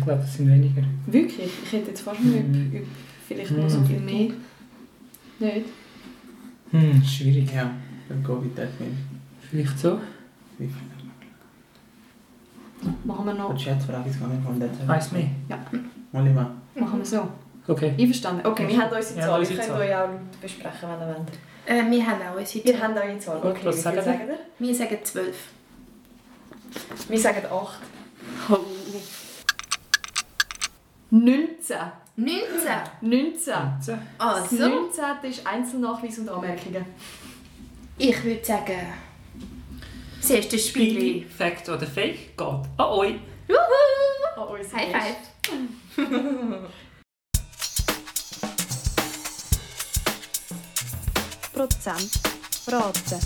glaube, 0.00 0.22
es 0.24 0.36
sind 0.36 0.48
weniger. 0.48 0.82
Wirklich? 1.06 1.50
Ich 1.64 1.72
hätte 1.72 1.90
jetzt 1.90 2.00
fast 2.02 2.20
nicht. 2.20 2.46
Mhm. 2.48 2.72
üb- 2.74 2.82
Vielleicht 3.28 3.50
noch 3.52 3.68
so 3.70 3.82
viel 3.84 4.00
mehr. 4.00 4.30
Nicht? 5.38 5.66
Hm, 6.72 7.02
schwierig. 7.04 7.48
Ja, 7.54 7.74
dann 8.08 8.22
go 8.22 8.42
with 8.42 8.54
that. 8.56 8.68
Vielleicht 9.50 9.78
so. 9.78 10.00
Wie 10.58 10.66
viele? 10.66 10.89
Machen 13.04 13.26
wir 13.26 13.34
noch. 13.34 13.56
The 13.56 13.62
Schätzfrage 13.64 14.08
is 14.08 14.18
coming 14.18 14.42
from 14.42 14.58
that 14.60 14.74
side. 14.74 14.90
Eins 14.90 15.12
mehr. 15.12 15.26
Only 16.12 16.30
one. 16.30 16.50
Machen 16.74 16.98
wir 16.98 17.04
so. 17.04 17.28
Okay. 17.68 17.94
Einverstanden. 17.98 18.46
Okay, 18.46 18.66
wir 18.68 18.78
haben 18.80 18.92
unsere 18.96 19.20
Ja, 19.20 19.26
Zahl. 19.26 19.40
Unsere 19.40 19.58
könnt 19.60 19.72
euch 19.78 19.94
auch 19.94 20.08
besprechen, 20.40 20.88
wenn 20.88 21.00
ihr 21.00 21.14
wollt. 21.14 21.28
Äh, 21.66 21.90
wir 21.90 22.06
haben 22.06 22.22
auch 22.22 22.36
unsere 22.38 22.64
Zahl. 22.64 22.82
habt 22.82 22.96
eure 22.98 23.18
Zahl. 23.18 23.36
Und 23.40 23.50
Okay, 23.50 23.60
was 23.64 23.82
sagen 23.82 23.96
ihr? 24.06 24.38
Wir 24.66 24.74
sagen 24.74 24.98
12. 25.02 25.36
Wir 27.08 27.18
sagen 27.18 27.42
8. 27.50 27.78
19. 31.10 31.76
19. 32.16 32.70
19. 33.00 33.54
So. 33.80 33.92
Das 33.92 33.98
Also, 34.18 34.68
19. 34.68 35.30
ist 35.30 35.46
Einzelnachweis 35.46 36.18
und 36.18 36.28
Anmerkungen. 36.28 36.84
ich 37.98 38.24
würde 38.24 38.44
sagen, 38.44 38.72
das 40.20 40.30
erste 40.30 40.58
Spiel. 40.58 41.26
Fact 41.26 41.68
oder 41.68 41.86
Fake 41.86 42.36
geht 42.36 42.40
an 42.40 42.68
euch. 42.78 43.14
An 44.36 44.48
uns 44.48 44.72
High 44.72 44.92
five. 44.92 45.16
Prozent 51.52 52.10
raten. 52.68 53.20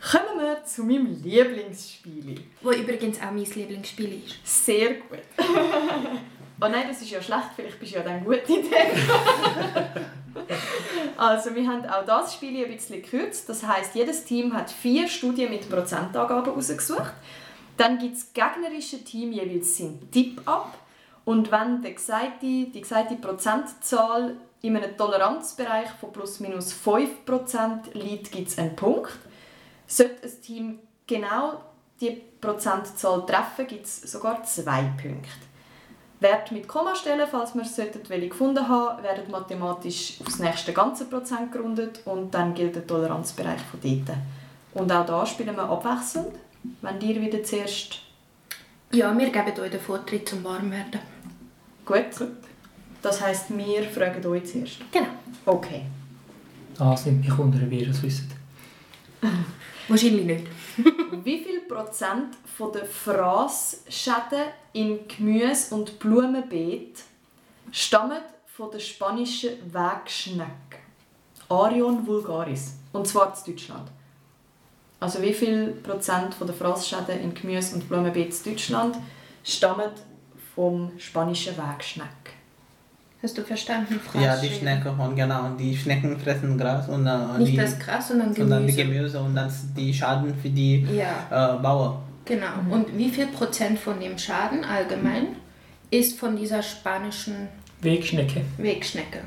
Kommen 0.00 0.38
wir 0.38 0.64
zu 0.64 0.84
meinem 0.84 1.20
Lieblingsspiel. 1.22 2.40
Wo 2.62 2.70
übrigens 2.70 3.18
auch 3.18 3.32
mein 3.32 3.44
Lieblingsspiel 3.44 4.22
ist. 4.24 4.38
Sehr 4.44 4.94
gut. 4.94 5.18
oh 6.64 6.68
nein, 6.68 6.86
das 6.88 7.02
ist 7.02 7.10
ja 7.10 7.20
schlecht, 7.20 7.50
vielleicht 7.54 7.78
bist 7.78 7.92
du 7.92 7.98
ja 7.98 8.02
dann 8.02 8.24
gut 8.24 8.48
in 8.48 8.62
dem. 8.62 8.72
also, 11.16 11.54
wir 11.54 11.66
haben 11.66 11.84
auch 11.86 12.04
das 12.04 12.34
Spiel 12.34 12.64
ein 12.64 12.74
bisschen 12.74 13.02
gekürzt. 13.02 13.48
Das 13.48 13.66
heisst, 13.66 13.94
jedes 13.94 14.24
Team 14.24 14.54
hat 14.54 14.70
vier 14.70 15.08
Studien 15.08 15.50
mit 15.50 15.68
Prozentangaben 15.68 16.44
herausgesucht. 16.44 17.12
Dann 17.76 17.98
gibt 17.98 18.16
das 18.16 18.32
gegnerische 18.32 19.04
Team 19.04 19.32
jeweils 19.32 19.76
seinen 19.76 20.10
Tipp 20.10 20.40
ab. 20.46 20.78
Und 21.24 21.50
wenn 21.50 21.82
der 21.82 21.92
gesagte, 21.92 22.46
die 22.46 22.80
gesagte 22.80 23.16
Prozentzahl 23.16 24.36
in 24.60 24.76
einem 24.76 24.96
Toleranzbereich 24.96 25.88
von 26.00 26.12
plus 26.12 26.40
minus 26.40 26.72
5% 26.72 27.94
liegt, 27.94 28.30
gibt 28.30 28.48
es 28.48 28.58
einen 28.58 28.76
Punkt. 28.76 29.12
Sollte 29.86 30.26
ein 30.26 30.42
Team 30.42 30.78
genau 31.06 31.60
die 32.00 32.22
Prozentzahl 32.40 33.24
treffen, 33.26 33.66
gibt 33.66 33.86
es 33.86 34.02
sogar 34.02 34.42
zwei 34.44 34.82
Punkte. 35.00 35.43
Werte 36.24 36.54
mit 36.54 36.66
Kommastellen, 36.66 37.28
falls 37.30 37.54
wir 37.54 37.64
welche 38.08 38.28
gefunden 38.28 38.66
haben, 38.66 39.02
werden 39.02 39.30
mathematisch 39.30 40.14
aufs 40.20 40.38
nächste 40.38 40.72
ganze 40.72 41.04
Prozent 41.04 41.52
gerundet 41.52 42.00
und 42.06 42.32
dann 42.34 42.54
gilt 42.54 42.74
der 42.74 42.86
Toleranzbereich 42.86 43.60
von 43.60 43.80
dort. 43.80 44.16
Und 44.72 44.90
auch 44.90 45.06
da 45.06 45.24
spielen 45.26 45.54
wir 45.54 45.68
abwechselnd. 45.68 46.34
Wenn 46.80 47.00
ihr 47.00 47.20
wieder 47.20 47.44
zuerst... 47.44 48.00
Ja, 48.92 49.16
wir 49.16 49.30
geben 49.30 49.60
euch 49.60 49.70
den 49.70 49.80
Vortritt 49.80 50.28
zum 50.28 50.42
Warmwerden. 50.44 51.00
Gut. 51.84 52.28
Das 53.02 53.20
heisst, 53.20 53.56
wir 53.56 53.82
fragen 53.82 54.24
euch 54.26 54.46
zuerst. 54.46 54.78
Genau. 54.90 55.08
Okay. 55.44 55.82
Ah, 56.78 56.96
sind 56.96 57.20
mich 57.20 57.38
unter 57.38 57.58
ein 57.58 57.70
Virus 57.70 58.02
wissen. 58.02 58.32
Wahrscheinlich 59.88 60.24
nicht. 60.24 60.46
Wie 61.24 61.42
viel 61.42 61.60
Prozent 61.60 62.36
von 62.56 62.72
der 62.72 62.84
Fraßschäden 62.84 64.48
in 64.72 65.06
Gemüse- 65.08 65.74
und 65.74 65.98
Blumenbeet 65.98 67.02
stammen 67.70 68.18
von 68.46 68.70
der 68.70 68.78
spanischen 68.78 69.72
Wegschnecke 69.72 70.78
Arion 71.48 72.06
vulgaris 72.06 72.74
und 72.92 73.06
zwar 73.06 73.36
in 73.46 73.52
Deutschland. 73.52 73.90
Also 75.00 75.20
wie 75.22 75.34
viel 75.34 75.72
Prozent 75.82 76.34
von 76.34 76.46
der 76.46 76.56
Fraßschäden 76.56 77.20
in 77.20 77.34
Gemüse- 77.34 77.74
und 77.74 77.88
Blumenbeet 77.88 78.34
in 78.46 78.52
Deutschland 78.52 78.96
stammen 79.42 79.90
vom 80.54 80.92
spanischen 80.98 81.56
Wegschneck? 81.56 82.33
Hast 83.24 83.38
du 83.38 83.42
verstanden? 83.42 83.98
Ja, 84.20 84.36
die? 84.36 84.50
Schnecke 84.50 84.92
von 84.94 85.16
genau. 85.16 85.48
Die 85.58 85.74
Schnecken 85.74 86.20
fressen 86.20 86.58
Gras 86.58 86.86
und, 86.90 87.06
äh, 87.06 87.38
Nicht 87.38 87.52
die, 87.52 87.56
das 87.56 87.78
Gras, 87.78 88.08
sondern 88.08 88.28
und 88.34 88.50
dann 88.50 88.66
die 88.66 88.74
Gemüse. 88.76 88.96
Gemüse 88.96 89.20
und 89.22 89.34
dann 89.34 89.50
die 89.74 89.94
Schaden 89.94 90.34
für 90.42 90.50
die 90.50 90.86
Ja, 90.94 91.54
äh, 91.56 91.62
Bauern. 91.62 92.02
genau. 92.26 92.52
Und 92.68 92.98
wie 92.98 93.08
viel 93.08 93.28
Prozent 93.28 93.78
von 93.78 93.98
dem 93.98 94.18
Schaden 94.18 94.62
allgemein 94.62 95.28
ist 95.90 96.18
von 96.18 96.36
dieser 96.36 96.62
spanischen 96.62 97.48
Wegschnecke. 97.80 98.42
Wegschnecke? 98.58 99.20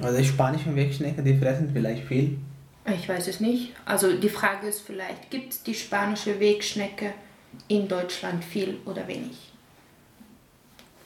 Also 0.00 0.18
die 0.18 0.24
spanischen 0.24 0.76
Wegschnecken, 0.76 1.24
die 1.24 1.36
fressen 1.36 1.70
vielleicht 1.72 2.04
viel. 2.06 2.38
Ich 2.86 3.08
weiß 3.08 3.26
es 3.26 3.40
nicht. 3.40 3.72
Also 3.84 4.16
die 4.16 4.28
Frage 4.28 4.68
ist 4.68 4.82
vielleicht, 4.82 5.28
gibt 5.32 5.54
es 5.54 5.64
die 5.64 5.74
spanische 5.74 6.38
Wegschnecke 6.38 7.14
in 7.66 7.88
Deutschland 7.88 8.44
viel 8.44 8.78
oder 8.86 9.08
wenig? 9.08 9.50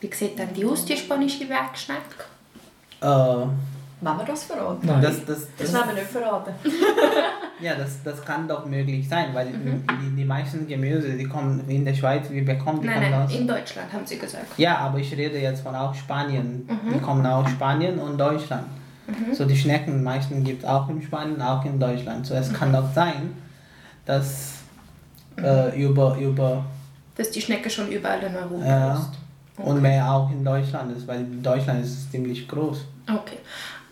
Wie 0.02 0.12
sieht 0.12 0.36
dann 0.38 0.52
die 0.52 0.64
aus, 0.66 0.84
die 0.84 0.96
spanische 0.96 1.48
Wegschnecke? 1.48 2.24
Äh, 3.00 3.06
Wollen 3.06 4.18
wir 4.18 4.24
das 4.26 4.42
verraten? 4.44 4.84
Nein. 4.84 5.00
das, 5.00 5.24
das, 5.24 5.46
Das 5.56 5.70
das, 5.70 5.74
wollen 5.74 5.88
wir 5.90 5.94
nicht 5.94 6.06
verraten. 6.10 6.52
ja, 7.60 7.76
das, 7.76 8.02
das 8.02 8.24
kann 8.24 8.48
doch 8.48 8.66
möglich 8.66 9.08
sein, 9.08 9.26
weil 9.32 9.50
Mhm. 9.50 9.84
die, 10.02 10.16
die 10.16 10.24
meisten 10.24 10.66
Gemüse, 10.66 11.12
die 11.12 11.24
kommen 11.28 11.62
in 11.68 11.84
der 11.84 11.94
Schweiz, 11.94 12.28
wir 12.28 12.44
bekommen 12.44 12.80
die 12.82 12.88
Nein, 12.88 12.96
kommen 12.98 13.10
nein, 13.12 13.22
aus. 13.22 13.32
in 13.32 13.46
Deutschland 13.46 13.92
haben 13.92 14.04
sie 14.04 14.18
gesagt. 14.18 14.58
Ja, 14.58 14.78
aber 14.78 14.98
ich 14.98 15.16
rede 15.16 15.38
jetzt 15.38 15.62
von 15.62 15.74
auch 15.76 15.94
Spanien. 15.94 16.66
Mhm. 16.68 16.94
Die 16.94 16.98
kommen 16.98 17.24
aus 17.24 17.48
Spanien 17.50 17.96
und 18.00 18.18
Deutschland. 18.18 18.66
So 19.32 19.44
die 19.44 19.56
Schnecken 19.56 20.02
meisten 20.02 20.42
gibt 20.42 20.62
es 20.64 20.68
auch 20.68 20.88
in 20.88 21.00
Spanien, 21.02 21.40
auch 21.42 21.64
in 21.64 21.78
Deutschland. 21.78 22.26
So 22.26 22.34
es 22.34 22.50
Mhm. 22.50 22.54
kann 22.54 22.72
doch 22.72 22.92
sein, 22.92 23.36
dass 24.04 24.54
äh, 25.38 25.80
über, 25.80 26.16
über 26.16 26.64
Dass 27.16 27.30
die 27.30 27.40
Schnecke 27.40 27.70
schon 27.70 27.88
überall 27.92 28.20
in 28.22 28.34
Europa 28.34 28.64
Ja. 28.66 28.94
ist. 28.94 29.10
Und 29.56 29.82
mehr 29.82 30.10
auch 30.10 30.30
in 30.30 30.44
Deutschland 30.44 30.96
ist, 30.96 31.06
weil 31.06 31.24
Deutschland 31.42 31.84
ist 31.84 32.10
ziemlich 32.10 32.48
groß. 32.48 32.84
Okay. 33.08 33.38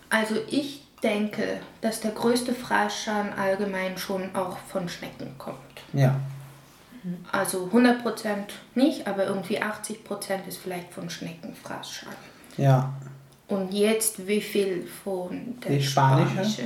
Also 0.09 0.37
ich 0.49 0.83
denke, 1.03 1.61
dass 1.81 2.01
der 2.01 2.11
größte 2.12 2.53
Fraßschaden 2.55 3.33
allgemein 3.33 3.96
schon 3.96 4.35
auch 4.35 4.59
von 4.59 4.88
Schnecken 4.88 5.33
kommt. 5.38 5.57
Ja. 5.92 6.16
Also 7.33 7.70
100% 7.73 8.03
nicht, 8.75 9.07
aber 9.07 9.25
irgendwie 9.27 9.62
80% 9.62 10.46
ist 10.46 10.59
vielleicht 10.59 10.92
von 10.92 11.09
Schneckenfraßschaden. 11.09 12.14
Ja. 12.59 12.92
Und 13.49 13.73
jetzt 13.73 14.27
wie 14.27 14.40
viel 14.40 14.87
von 15.03 15.57
der 15.64 15.73
Die 15.77 15.83
spanische? 15.83 16.35
spanische? 16.35 16.62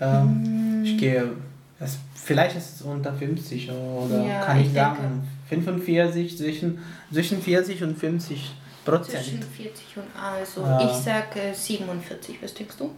Ähm, 0.00 0.82
Ich 0.84 0.98
gehe, 0.98 1.30
es, 1.78 1.96
vielleicht 2.14 2.56
ist 2.56 2.74
es 2.76 2.82
unter 2.82 3.12
50 3.12 3.70
oder 3.70 4.26
Ja, 4.26 4.40
kann 4.44 4.60
ich, 4.60 4.66
ich 4.66 4.72
sagen 4.74 5.28
45, 5.50 6.38
zwischen, 6.38 6.78
zwischen 7.12 7.42
40 7.42 7.82
und 7.82 7.98
50 7.98 8.52
Prozent. 8.84 9.24
Zwischen 9.24 9.42
40 9.42 9.96
und 9.96 10.04
also 10.20 10.62
Ja. 10.62 10.80
ich 10.84 10.92
sage 10.96 11.52
47. 11.54 12.38
Was 12.42 12.54
denkst 12.54 12.76
du? 12.78 12.90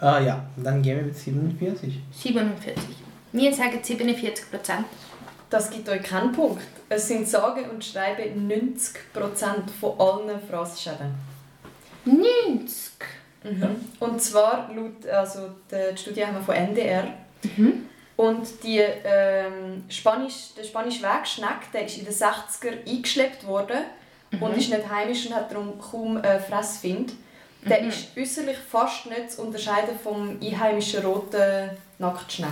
Äh, 0.00 0.24
ja, 0.26 0.44
dann 0.56 0.80
gehen 0.82 0.96
wir 0.96 1.04
mit 1.04 1.16
47. 1.16 2.00
47. 2.12 2.82
Mir 3.32 3.52
sagen 3.54 3.78
47 3.82 4.50
Prozent. 4.50 4.84
Das 5.50 5.70
gibt 5.70 5.88
euch 5.88 6.02
keinen 6.02 6.32
Punkt. 6.32 6.62
Es 6.88 7.08
sind 7.08 7.28
sage 7.28 7.62
und 7.70 7.84
schreibe 7.84 8.22
90% 8.22 8.96
von 9.80 10.00
allen 10.00 10.40
Fraßschäden. 10.50 11.14
90. 12.04 12.92
Und 14.00 14.22
zwar 14.22 14.70
laut, 14.74 15.06
also 15.06 15.48
die 15.70 15.96
Studie 15.98 16.24
haben 16.24 16.36
wir 16.36 16.42
von 16.42 16.54
NDR. 16.54 17.04
Mhm. 17.56 17.86
Und 18.22 18.62
die, 18.62 18.78
ähm, 18.78 19.82
Spanisch, 19.88 20.54
der 20.56 20.62
spanische 20.64 21.02
Wegschneck 21.02 21.72
der 21.72 21.86
ist 21.86 21.98
in 21.98 22.04
den 22.04 22.14
60er 22.14 22.86
eingeschleppt 22.88 23.44
worden 23.46 23.80
Mhm. 24.30 24.42
und 24.42 24.56
ist 24.56 24.70
nicht 24.70 24.88
heimisch 24.88 25.26
und 25.26 25.34
hat 25.34 25.50
darum 25.50 25.78
kaum 25.78 26.16
äh, 26.18 26.38
Fressfind. 26.38 27.12
Der 27.68 27.82
Mhm. 27.82 27.88
ist 27.88 28.08
äußerlich 28.16 28.56
fast 28.56 29.06
nicht 29.06 29.32
zu 29.32 29.42
unterscheiden 29.42 29.98
vom 30.02 30.38
einheimischen 30.40 31.04
roten 31.04 31.70
Nacktschneck. 31.98 32.48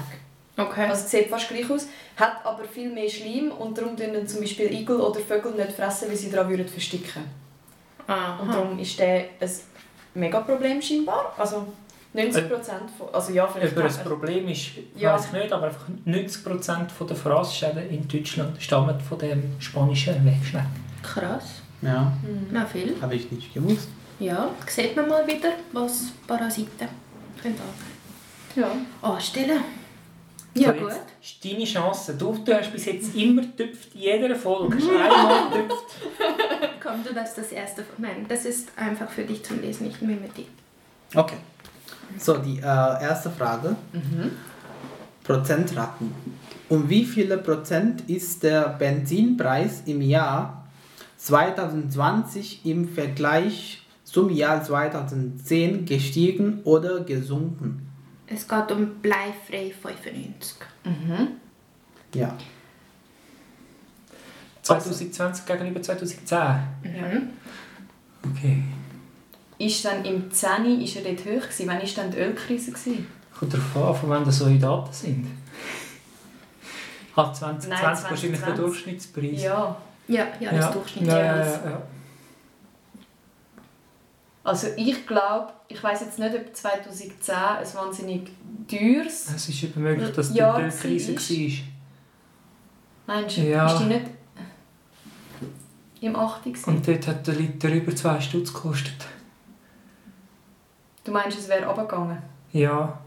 Okay. 0.59 0.87
Also 0.89 1.07
sieht 1.09 1.29
fast 1.29 1.49
gleich 1.49 1.71
aus, 1.71 1.87
hat 2.17 2.45
aber 2.45 2.65
viel 2.65 2.91
mehr 2.91 3.09
Schleim 3.09 3.51
und 3.53 3.79
darum 3.79 3.97
tun 3.97 4.27
zum 4.27 4.41
Beispiel 4.41 4.73
Igel 4.73 5.01
oder 5.01 5.21
Vögel 5.21 5.53
nicht 5.53 5.73
fressen, 5.73 6.09
weil 6.09 6.17
sie 6.17 6.31
daran 6.31 6.51
würden 6.51 6.69
versticken. 6.69 7.23
Und 8.07 8.13
Aha. 8.15 8.53
darum 8.53 8.79
ist 8.79 8.99
der 8.99 9.27
ein 9.41 9.51
mega 10.15 10.41
Problem 10.41 10.83
scheinbar. 10.83 11.33
Also 11.39 11.67
90 12.13 12.49
Prozent 12.49 12.91
von, 12.99 13.09
also 13.13 13.33
ja, 13.33 13.47
vielleicht 13.47 13.73
Über 13.73 13.83
das 13.85 13.99
hat- 13.99 14.05
Problem 14.05 14.49
ist, 14.49 14.71
Ja. 14.97 15.15
weiß 15.15 15.27
ich 15.27 15.33
nicht, 15.33 15.53
aber 15.53 15.67
einfach 15.67 15.87
90% 16.05 16.91
von 16.91 17.07
der 17.07 17.17
Fraßschäden 17.17 17.89
in 17.89 18.09
Deutschland 18.09 18.61
stammen 18.61 18.99
von 19.01 19.19
dem 19.19 19.43
spanischen 19.61 20.25
Wegschneck. 20.27 20.65
Krass. 21.03 21.63
Ja, 21.83 22.13
Na 22.51 22.67
viel. 22.67 22.95
habe 23.01 23.15
ich 23.15 23.31
nicht 23.31 23.55
gewusst. 23.55 23.89
Ja, 24.19 24.51
sieht 24.67 24.95
man 24.97 25.09
mal 25.09 25.27
wieder, 25.27 25.51
was 25.73 26.13
Parasiten 26.27 26.89
können. 27.41 27.57
Ja. 28.55 28.71
Anstellen. 29.01 29.61
Ja, 30.55 30.75
so, 30.75 30.81
gut. 30.81 30.93
ist 31.23 31.45
deine 31.45 31.65
Chance. 31.65 32.17
Du, 32.19 32.37
du 32.45 32.53
hast 32.53 32.73
bis 32.73 32.85
jetzt 32.87 33.15
immer 33.15 33.41
getüpft, 33.43 33.95
in 33.95 34.01
jeder 34.01 34.35
Folge. 34.35 34.77
Hast 34.77 34.89
einmal 34.91 35.51
getüpft. 35.53 35.85
Komm, 36.83 37.05
du 37.05 37.15
darfst 37.15 37.39
das 37.39 37.53
erste. 37.53 37.85
Nein, 37.99 38.27
das 38.29 38.45
ist 38.45 38.69
einfach 38.77 39.09
für 39.09 39.23
dich 39.23 39.45
zum 39.45 39.61
Lesen, 39.63 39.87
nicht 39.87 40.03
mehr 40.03 40.17
mit 40.17 40.37
dir. 40.37 40.47
Okay. 41.15 41.37
So, 42.19 42.37
die 42.37 42.59
äh, 42.59 42.63
erste 42.63 43.31
Frage. 43.31 43.77
Prozentraten. 45.25 46.13
Um 46.69 46.89
wie 46.89 47.05
viele 47.05 47.39
Prozent 47.39 48.09
ist 48.09 48.43
der 48.43 48.69
Benzinpreis 48.69 49.83
im 49.87 50.01
Jahr 50.01 50.69
2020 51.19 52.65
im 52.65 52.89
Vergleich 52.89 53.87
zum 54.05 54.31
Jahr 54.31 54.63
2010 54.63 55.85
gestiegen 55.85 56.61
oder 56.65 57.01
gesunken? 57.01 57.89
Es 58.27 58.47
geht 58.47 58.73
um 58.73 58.95
bleifrei 59.03 59.73
95. 59.83 60.57
Ja. 62.15 62.37
2020 64.63 65.47
gegenüber 65.47 65.83
2010. 65.83 66.39
Mhm. 66.83 67.31
Okay. 68.31 68.63
Ist 69.61 69.85
dann 69.85 70.03
im 70.07 70.31
10. 70.31 70.81
ist 70.81 70.97
er 70.97 71.03
dort 71.03 71.21
hoch 71.21 71.43
gewesen? 71.43 71.69
Wann 71.69 71.79
war 71.83 71.89
dann 71.97 72.11
die 72.11 72.17
Ölkrise? 72.17 72.73
Gewesen? 72.73 73.07
Kommt 73.39 73.53
darauf 73.53 73.77
an, 73.77 73.95
von 74.01 74.09
wann 74.09 74.25
das 74.25 74.39
solche 74.39 74.59
Daten 74.59 74.91
sind. 74.91 75.27
Hat 77.15 77.37
2020 77.37 77.69
Nein, 77.69 77.83
wahrscheinlich 78.11 78.41
der 78.41 78.55
2020. 78.55 78.65
Durchschnittspreis. 78.65 79.43
Ja. 79.43 79.77
Ja, 80.09 80.27
ja, 80.41 80.51
das 80.51 80.65
ja. 80.65 80.71
Durchschnitt. 80.73 81.07
Ja, 81.09 81.19
ja, 81.19 81.37
ja, 81.37 81.45
ja. 81.45 81.83
Also 84.45 84.69
ich 84.79 85.07
glaube, 85.07 85.53
ich 85.69 85.83
weiß 85.83 86.01
jetzt 86.01 86.19
nicht, 86.19 86.35
ob 86.35 86.57
2010 86.57 87.35
ein 87.35 87.67
wahnsinnig 87.75 88.31
teures... 88.67 89.29
Es 89.37 89.47
ist 89.47 89.63
eben 89.63 89.83
möglich, 89.83 90.11
dass 90.15 90.33
die 90.33 90.39
Ja, 90.39 90.59
Ölkrise 90.59 91.15
war. 91.15 91.65
Meinst 93.07 93.37
du, 93.37 93.41
Ja. 93.43 93.67
ist 93.71 93.81
die 93.81 93.85
nicht 93.85 94.07
im 96.01 96.17
8. 96.17 96.45
gewesen? 96.45 96.65
Und 96.71 96.89
dort 96.89 97.07
hat 97.07 97.27
der 97.27 97.35
Liter 97.35 97.69
über 97.69 97.95
2 97.95 98.21
Stutz 98.23 98.55
gekostet. 98.55 99.07
Du 101.05 101.13
meinst, 101.13 101.39
es 101.39 101.49
wäre 101.49 101.67
runtergegangen? 101.67 102.19
Ja. 102.53 102.99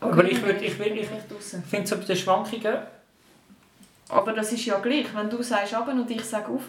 Aber 0.00 0.24
ich 0.24 0.38
würd- 0.38 0.60
ich 0.60 0.78
ich- 0.78 0.78
nicht 0.78 1.10
raus. 1.34 1.54
Ich 1.54 1.64
finde 1.70 1.84
es 1.84 1.90
bei 1.90 2.04
den 2.04 2.16
Schwankungen, 2.16 2.76
Aber 4.08 4.32
das 4.34 4.52
ist 4.52 4.66
ja 4.66 4.78
gleich, 4.80 5.06
wenn 5.14 5.30
du 5.30 5.42
sagst 5.42 5.74
runter 5.74 5.92
und 5.92 6.10
ich 6.10 6.22
sage 6.24 6.46
rauf. 6.48 6.68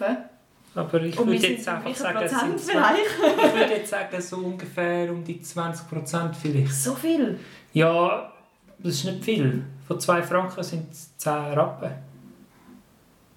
aber 0.74 1.02
ich 1.02 1.16
würde 1.18 1.34
jetzt 1.46 1.68
einfach 1.68 1.94
sagen, 1.94 2.18
es 2.22 2.30
sind 2.30 2.50
Prozentbereich. 2.52 2.96
20, 3.18 3.36
ich 3.46 3.54
würde 3.54 3.72
jetzt 3.74 3.90
sagen, 3.90 4.20
so 4.20 4.36
ungefähr 4.38 5.10
um 5.12 5.22
die 5.24 5.40
20% 5.40 6.34
vielleicht. 6.34 6.72
So 6.74 6.94
viel? 6.94 7.38
Ja, 7.72 8.32
das 8.78 8.94
ist 8.94 9.04
nicht 9.04 9.24
viel. 9.24 9.64
Von 9.86 10.00
2 10.00 10.22
Franken 10.22 10.62
sind 10.64 10.90
es 10.92 11.16
10 11.18 11.32
Rappen. 11.54 11.90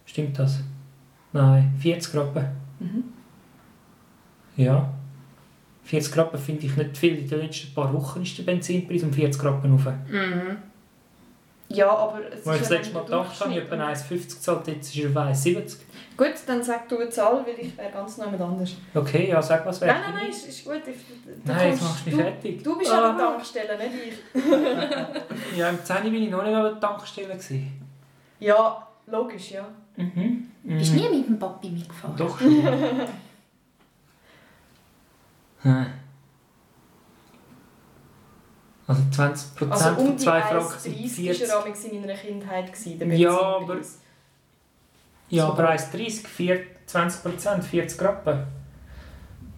Stimmt 0.06 0.40
das? 0.40 0.60
Nein, 1.34 1.74
40 1.80 2.16
Rappen. 2.16 2.48
Mhm. 2.80 3.04
Ja. 4.56 4.90
40 5.90 6.18
Rappen 6.18 6.40
finde 6.40 6.66
ich 6.68 6.76
nicht 6.78 6.98
viel. 6.98 7.18
In 7.18 7.28
den 7.28 7.40
letzten 7.42 7.74
paar 7.74 7.92
Wochen 7.94 8.22
ist 8.22 8.38
der 8.38 8.44
Benzinpreis 8.44 9.02
um 9.04 9.12
40 9.12 9.44
Rappen 9.44 9.72
rauf. 9.72 9.86
Mhm. 10.08 10.58
Ja, 11.72 11.90
aber 11.90 12.20
es 12.32 12.48
Als 12.48 12.56
ich 12.56 12.62
das 12.62 12.70
letzte 12.72 12.94
Mal 12.96 13.04
gedacht 13.06 13.40
habe, 13.40 13.52
ich 13.52 13.58
etwa 13.58 13.76
Durchschnitt. 13.76 14.22
1,50 14.22 14.28
gezahlt, 14.36 14.68
jetzt 14.68 14.96
ist 14.96 15.04
er 15.04 15.10
auf 15.10 15.28
1,70. 15.28 15.76
Gut, 16.18 16.34
dann 16.48 16.64
sag 16.64 16.90
du 16.90 16.98
eine 16.98 17.10
Zahl, 17.10 17.46
weil 17.46 17.64
ich 17.66 17.78
wäre 17.78 17.92
ganz 17.92 18.18
noch 18.18 18.26
jemand 18.26 18.42
anders. 18.42 18.76
Okay, 18.94 19.30
ja, 19.30 19.42
sag 19.42 19.66
was 19.66 19.80
wäre 19.82 19.94
Nein, 19.94 20.02
nein, 20.08 20.14
nein, 20.16 20.30
ist, 20.30 20.48
ist 20.48 20.66
gut. 20.66 20.82
Ich, 20.88 20.96
du 21.26 21.32
Nein, 21.52 21.70
jetzt 21.70 21.80
kommst- 21.80 21.84
machst 21.84 22.06
du 22.06 22.10
mich 22.10 22.18
du, 22.18 22.24
fertig. 22.24 22.64
Du 22.64 22.78
bist 22.78 22.92
Ah. 22.92 23.10
an 23.12 23.18
der 23.18 23.26
Tankstelle, 23.28 23.78
nicht 23.78 23.92
ich. 24.34 25.58
Ja, 25.60 25.70
im 25.70 25.84
10 25.84 26.04
bin 26.12 26.24
ich 26.24 26.30
noch 26.32 26.44
nicht 26.44 26.56
an 26.56 26.64
der 26.64 26.80
Tankstelle. 26.80 27.28
Gewesen. 27.36 27.72
Ja, 28.40 28.88
logisch, 29.08 29.52
ja. 29.52 29.68
Mhm. 29.96 30.50
Bist 30.64 30.92
mhm. 30.94 30.98
nie 31.00 31.10
mit 31.18 31.28
dem 31.28 31.40
Papi 31.40 31.70
mitgefahren? 31.70 32.16
Doch 32.18 32.40
schon. 32.40 32.64
Hm. 35.62 35.86
also 38.88 39.02
20% 39.12 39.70
Also 39.72 39.90
um 39.90 39.96
von 39.96 40.18
die 40.18 40.24
2 40.24 40.42
Franken 40.42 40.80
sind 40.80 40.96
1,30 40.98 41.10
40. 41.10 41.50
war 41.50 41.66
er 41.68 41.92
in 41.92 42.02
meiner 42.02 42.14
Kindheit. 42.16 42.74
gewesen, 42.74 43.12
Ja, 43.18 43.58
Benzinpreis. 43.60 44.00
Ja, 45.30 45.46
So. 45.46 45.52
aber 45.54 45.70
1,30, 45.72 46.28
4 46.28 46.60
20%, 46.88 47.62
40 47.62 48.02
Rappen. 48.02 48.44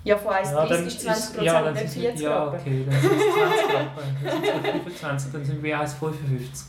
Ja, 0.03 0.17
von 0.17 0.33
1,30 0.33 0.51
Ja, 0.51 0.63
ist 0.75 1.01
20 1.01 1.25
Prozent, 1.27 1.43
ja, 1.45 1.61
dann 1.61 1.73
nicht 1.75 1.89
sind 1.89 2.01
40 2.01 2.21
Ja, 2.21 2.43
Rappen. 2.43 2.59
okay, 2.59 2.85
dann 2.89 3.01
sind 3.01 3.11
es 3.13 3.33
20 3.33 3.73
Rappen. 3.75 4.03
Dann 4.23 4.31
sind 4.31 4.43
es 4.43 4.93
25, 4.99 5.31
dann 5.31 5.45
sind 5.45 5.63
wir 5.63 5.77
bei 5.77 5.83
1,55. 5.85 6.67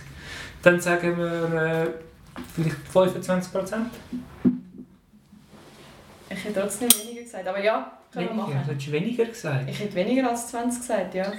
Dann 0.63 0.81
sagen 0.81 1.17
wir 1.19 1.55
äh, 1.55 1.91
vielleicht 2.55 2.77
25%. 2.95 3.77
Ich 6.31 6.45
hätte 6.45 6.61
trotzdem 6.61 6.89
weniger 6.91 7.23
gesagt. 7.23 7.47
Aber 7.49 7.63
ja, 7.63 7.93
Weniger. 8.15 8.35
machen. 8.35 8.61
Du 8.65 8.73
hättest 8.73 8.93
weniger 8.93 9.25
gesagt. 9.25 9.69
Ich 9.69 9.81
hätte 9.81 9.95
weniger 9.95 10.31
als 10.31 10.49
20 10.49 10.81
gesagt, 10.81 11.15
ja. 11.15 11.33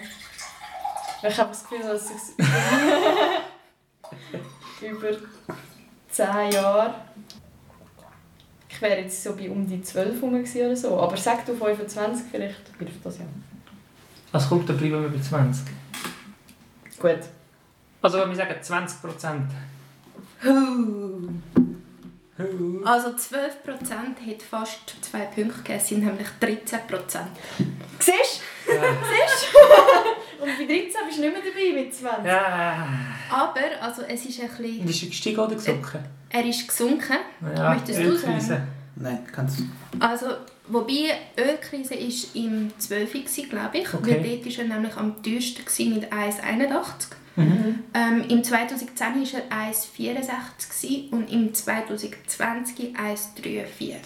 Ich 1.26 1.38
habe 1.38 1.50
das 1.50 1.64
Gefühl, 1.64 1.88
dass 1.88 2.10
ich 2.10 2.46
über 4.90 5.12
10 6.10 6.52
Jahre. 6.52 6.96
Ich 8.70 8.82
wäre 8.82 9.02
jetzt 9.02 9.24
so 9.24 9.36
bei 9.36 9.50
um 9.50 9.68
die 9.68 9.82
12 9.82 10.22
rum 10.22 10.34
gewesen 10.34 10.66
oder 10.66 10.76
so. 10.76 11.00
Aber 11.00 11.16
sag 11.16 11.46
du 11.46 11.56
25, 11.56 12.26
vielleicht 12.30 12.62
hilft 12.78 13.06
das 13.06 13.20
ja. 13.20 13.26
Also 14.32 14.50
kommt, 14.50 14.68
dann 14.68 14.78
bleiben 14.78 15.02
wir 15.04 15.10
bei 15.10 15.20
20. 15.22 15.66
Gut. 17.00 17.20
Also 18.02 18.18
wenn 18.20 18.30
wir 18.30 18.36
sagen 18.36 18.56
20 18.62 19.02
Prozent. 19.02 19.50
Also 22.84 23.10
12% 23.10 23.12
hat 23.12 24.42
fast 24.50 24.80
zwei 25.02 25.20
Punkte 25.26 25.58
gegeben, 25.58 25.78
es 25.80 25.88
sind 25.88 26.04
nämlich 26.04 26.28
13%. 26.42 26.80
Siehst 28.00 28.42
Ja. 28.68 28.74
du? 28.82 30.44
Und 30.44 30.58
bei 30.58 30.66
13 30.66 30.92
bist 31.06 31.18
du 31.18 31.22
nicht 31.22 31.34
mehr 31.34 31.42
dabei 31.44 31.82
mit 31.84 31.94
20. 31.94 32.26
ja. 32.26 32.88
Aber 33.30 33.60
also 33.82 34.02
es 34.08 34.26
ist 34.26 34.40
ein 34.42 34.50
Und 34.50 34.58
bisschen, 34.58 34.90
ist 34.90 35.04
er 35.04 35.10
gestiegen 35.10 35.40
oder 35.40 35.56
gesunken? 35.56 36.00
er 36.30 36.46
ist 36.46 36.68
gesunken. 36.68 37.18
Ja, 37.56 37.70
Möchtest 37.74 38.00
du 38.00 38.04
Ölkrise. 38.04 38.48
sagen? 38.48 38.68
Nein, 38.96 39.20
kannst 39.32 39.60
du. 39.60 39.64
Also, 40.00 40.28
wobei 40.68 41.12
Ölkrise 41.38 41.96
ist 41.96 42.36
im 42.36 42.72
12. 42.78 43.12
gewesen, 43.14 43.50
glaube 43.50 43.78
ich. 43.80 43.94
Okay. 43.94 44.18
Weil 44.24 44.38
dort 44.38 44.58
war 44.58 44.64
er 44.66 44.70
nämlich 44.70 44.98
am 44.98 45.24
teuersten 45.24 45.94
mit 45.94 46.12
1,81. 46.12 46.84
Mhm. 47.36 47.84
Ähm, 47.94 48.26
Im 48.30 48.44
2010 48.44 49.00
war 49.00 49.42
er 49.50 49.72
1,64 49.72 50.70
gewesen 50.70 51.10
und 51.12 51.32
im 51.32 51.54
2020 51.54 52.96
1,43. 52.96 53.98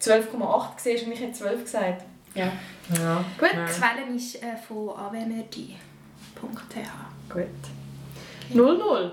12,8 0.01 0.67
siehst 0.77 1.03
du 1.03 1.07
und 1.07 1.13
ich 1.13 1.21
hätte 1.21 1.33
12 1.33 1.63
gesagt. 1.63 2.03
Ja. 2.35 2.51
Ja. 2.99 3.23
Gut. 3.37 3.53
Ja. 3.53 3.65
Quellen 3.65 4.15
ist 4.15 4.41
äh, 4.43 4.57
von 4.67 4.89
awmrd.ch. 4.89 5.69
Gut. 7.29 7.45
0-0. 8.53 9.11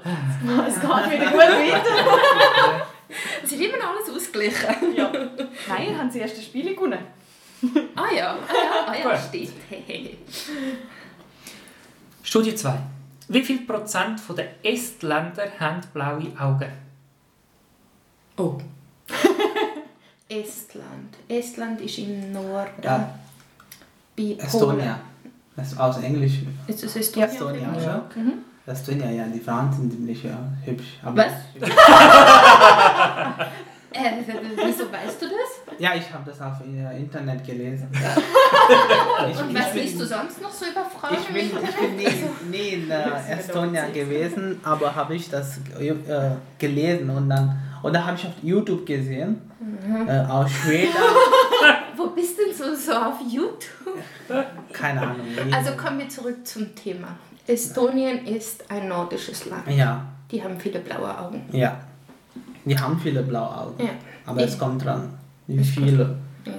Es 0.66 0.80
geht 0.80 1.20
wieder 1.20 1.30
gut 1.30 1.40
weiter. 1.40 2.86
Es 3.42 3.50
ist 3.50 3.60
immer 3.60 3.76
noch 3.78 3.88
alles 3.88 4.08
ausgeglichen. 4.08 4.94
Ja. 4.96 5.10
Nein, 5.68 5.98
haben 5.98 6.10
sie 6.10 6.20
erst 6.20 6.36
das 6.36 6.44
Spiel 6.44 6.74
gewonnen. 6.76 7.00
Ah 7.94 8.14
ja, 8.14 8.36
ah 8.36 8.94
ja, 8.94 9.06
ah 9.06 9.12
ja 9.12 9.18
stimmt. 9.18 9.52
Studie 12.22 12.54
2. 12.54 12.78
Wie 13.28 13.42
viel 13.42 13.66
Prozent 13.66 14.20
der 14.36 14.48
Estländer 14.64 15.46
haben 15.58 15.80
blaue 15.92 16.32
Augen? 16.38 16.72
Oh. 18.36 18.58
Estland. 20.28 21.16
Estland 21.28 21.80
ist 21.80 21.98
im 21.98 22.32
Norden. 22.32 22.82
Ja, 22.82 23.14
Bei. 24.16 24.36
Estonia. 24.38 25.00
Das 25.56 25.72
ist 25.72 25.78
aus 25.78 25.98
Englisch. 26.02 26.38
Ist 26.66 26.82
das 26.82 26.96
Estonia? 26.96 27.26
Estonia, 27.28 27.68
vielleicht? 27.72 27.86
ja. 27.86 28.04
Mhm. 28.14 28.32
Estonia, 28.66 29.10
ja, 29.10 29.26
die 29.26 29.40
Frauen 29.40 29.72
sind 29.72 29.92
ziemlich 29.92 30.22
ja, 30.22 30.38
hübsch. 30.64 30.98
Aber 31.02 31.24
Was? 31.24 31.32
Äh, 33.92 34.22
wieso 34.64 34.92
weißt 34.92 35.20
du 35.20 35.26
das? 35.26 35.78
Ja, 35.78 35.94
ich 35.94 36.12
habe 36.12 36.30
das 36.30 36.40
auf 36.40 36.54
äh, 36.60 36.96
Internet 36.98 37.44
gelesen. 37.44 37.88
ich, 39.30 39.40
Und 39.40 39.54
was 39.54 39.74
liest 39.74 40.00
du 40.00 40.06
sonst 40.06 40.40
noch 40.40 40.52
so 40.52 40.66
über 40.66 40.84
Frauen? 40.84 41.16
Ich 41.18 41.26
bin, 41.26 41.46
ich 41.64 41.76
bin 41.76 41.96
nie, 41.96 42.24
nie 42.50 42.68
in 42.68 42.90
äh, 42.90 43.32
Estonia 43.32 43.88
gewesen, 43.88 44.60
aber 44.62 44.94
habe 44.94 45.14
ich 45.16 45.28
das 45.28 45.58
äh, 45.78 45.94
gelesen 46.58 47.10
und 47.10 47.28
dann 47.28 47.60
oder 47.82 48.04
habe 48.06 48.16
ich 48.16 48.26
auf 48.26 48.34
YouTube 48.42 48.84
gesehen 48.84 49.40
äh, 50.06 50.20
aus 50.26 50.50
Schweden. 50.50 50.92
Wo 51.96 52.08
bist 52.08 52.38
du 52.38 52.44
denn 52.44 52.54
so, 52.54 52.74
so 52.74 52.92
auf 52.92 53.16
YouTube? 53.26 53.66
Keine 54.72 55.00
Ahnung. 55.00 55.26
Also 55.52 55.72
kommen 55.72 55.98
wir 55.98 56.08
zurück 56.08 56.46
zum 56.46 56.74
Thema. 56.74 57.08
Estonien 57.46 58.26
ist 58.26 58.70
ein 58.70 58.88
nordisches 58.88 59.46
Land. 59.46 59.66
ja, 59.68 60.04
Die 60.30 60.42
haben 60.42 60.58
viele 60.60 60.78
blaue 60.80 61.18
Augen. 61.18 61.48
ja. 61.52 61.80
Die 62.64 62.78
haben 62.78 62.98
viele 62.98 63.22
blaue 63.22 63.56
Augen. 63.58 63.82
Ja. 63.84 63.90
Aber 64.26 64.42
es 64.42 64.58
kommt 64.58 64.84
dran, 64.84 65.10
wie 65.46 65.64
viele. 65.64 66.16
Ja. 66.44 66.52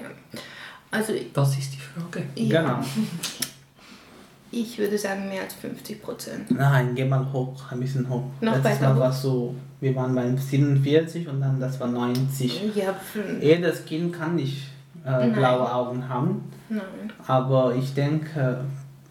Also 0.90 1.14
Das 1.34 1.58
ist 1.58 1.74
die 1.74 1.78
Frage. 1.78 2.24
ja, 2.36 2.62
Genau. 2.62 2.80
ich 4.52 4.78
würde 4.78 4.98
sagen 4.98 5.30
mehr 5.30 5.44
als 5.44 5.54
50 5.54 6.02
Prozent. 6.02 6.52
Nein, 6.52 6.94
geh 6.96 7.06
mal 7.06 7.32
hoch, 7.32 7.72
ein 7.72 7.80
bisschen 7.80 8.08
hoch. 8.10 8.24
Noch 8.42 8.56
Letztes 8.56 8.82
weiter 8.82 8.94
Mal 8.94 9.00
war 9.00 9.10
es 9.10 9.22
so, 9.22 9.56
wir 9.80 9.96
waren 9.96 10.14
bei 10.14 10.36
47 10.36 11.28
und 11.28 11.40
dann 11.40 11.60
das 11.60 11.80
war 11.80 11.88
90. 11.88 12.76
Ja, 12.76 12.96
Jedes 13.40 13.86
Kind 13.86 14.14
kann 14.14 14.36
nicht 14.36 14.68
äh, 15.06 15.30
blaue 15.30 15.74
Augen 15.74 16.08
haben, 16.08 16.44
nein. 16.70 16.84
aber 17.26 17.74
ich 17.76 17.94
denke, 17.94 18.66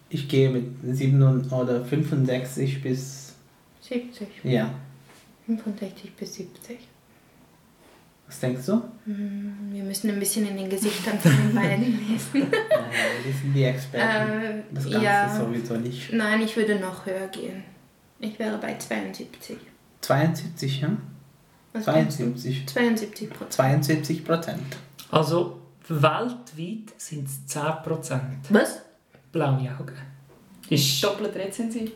ich 0.09 0.29
gehe 0.29 0.49
mit 0.49 0.65
7 0.83 1.49
oder 1.51 1.83
65 1.83 2.81
bis, 2.81 3.33
70, 3.81 4.27
ja, 4.43 4.69
65 5.45 6.13
bis 6.15 6.33
70. 6.35 6.79
was 8.27 8.39
denkst 8.39 8.65
du? 8.65 8.81
Hm, 9.05 9.69
Wir 9.71 9.83
müssen 9.83 10.09
ein 10.11 10.19
bisschen 10.19 10.47
in 10.47 10.57
den 10.57 10.69
Gesichtern 10.69 11.19
von 11.19 11.31
den 11.31 11.53
beiden 11.55 12.07
lesen. 12.09 12.51
Äh, 12.51 13.25
wir 13.25 13.33
sind 13.33 13.53
die 13.53 13.63
Experten. 13.63 14.31
Äh, 14.31 14.63
das 14.71 14.83
Ganze 14.89 15.03
ja. 15.05 15.35
sowieso 15.35 15.75
nicht. 15.77 16.13
Nein, 16.13 16.41
ich 16.41 16.55
würde 16.55 16.79
noch 16.79 17.05
höher 17.05 17.27
gehen. 17.27 17.63
Ich 18.19 18.37
wäre 18.39 18.57
bei 18.57 18.77
72. 18.77 19.57
72, 20.01 20.81
ja? 20.81 20.89
Was 21.73 21.85
denkst 21.85 22.17
du? 22.17 22.23
72. 22.35 22.67
72 22.67 23.29
Prozent. 23.29 23.53
72 23.53 24.23
Prozent. 24.25 24.77
Also 25.09 25.59
weltweit 25.87 26.93
sind 26.97 27.27
es 27.27 27.45
10 27.47 27.61
Prozent 27.83 28.21
Was? 28.49 28.81
blaue 29.31 29.69
Augen. 29.77 29.95
Ist 30.69 31.03
Doppelt 31.03 31.35
rezensiv. 31.35 31.91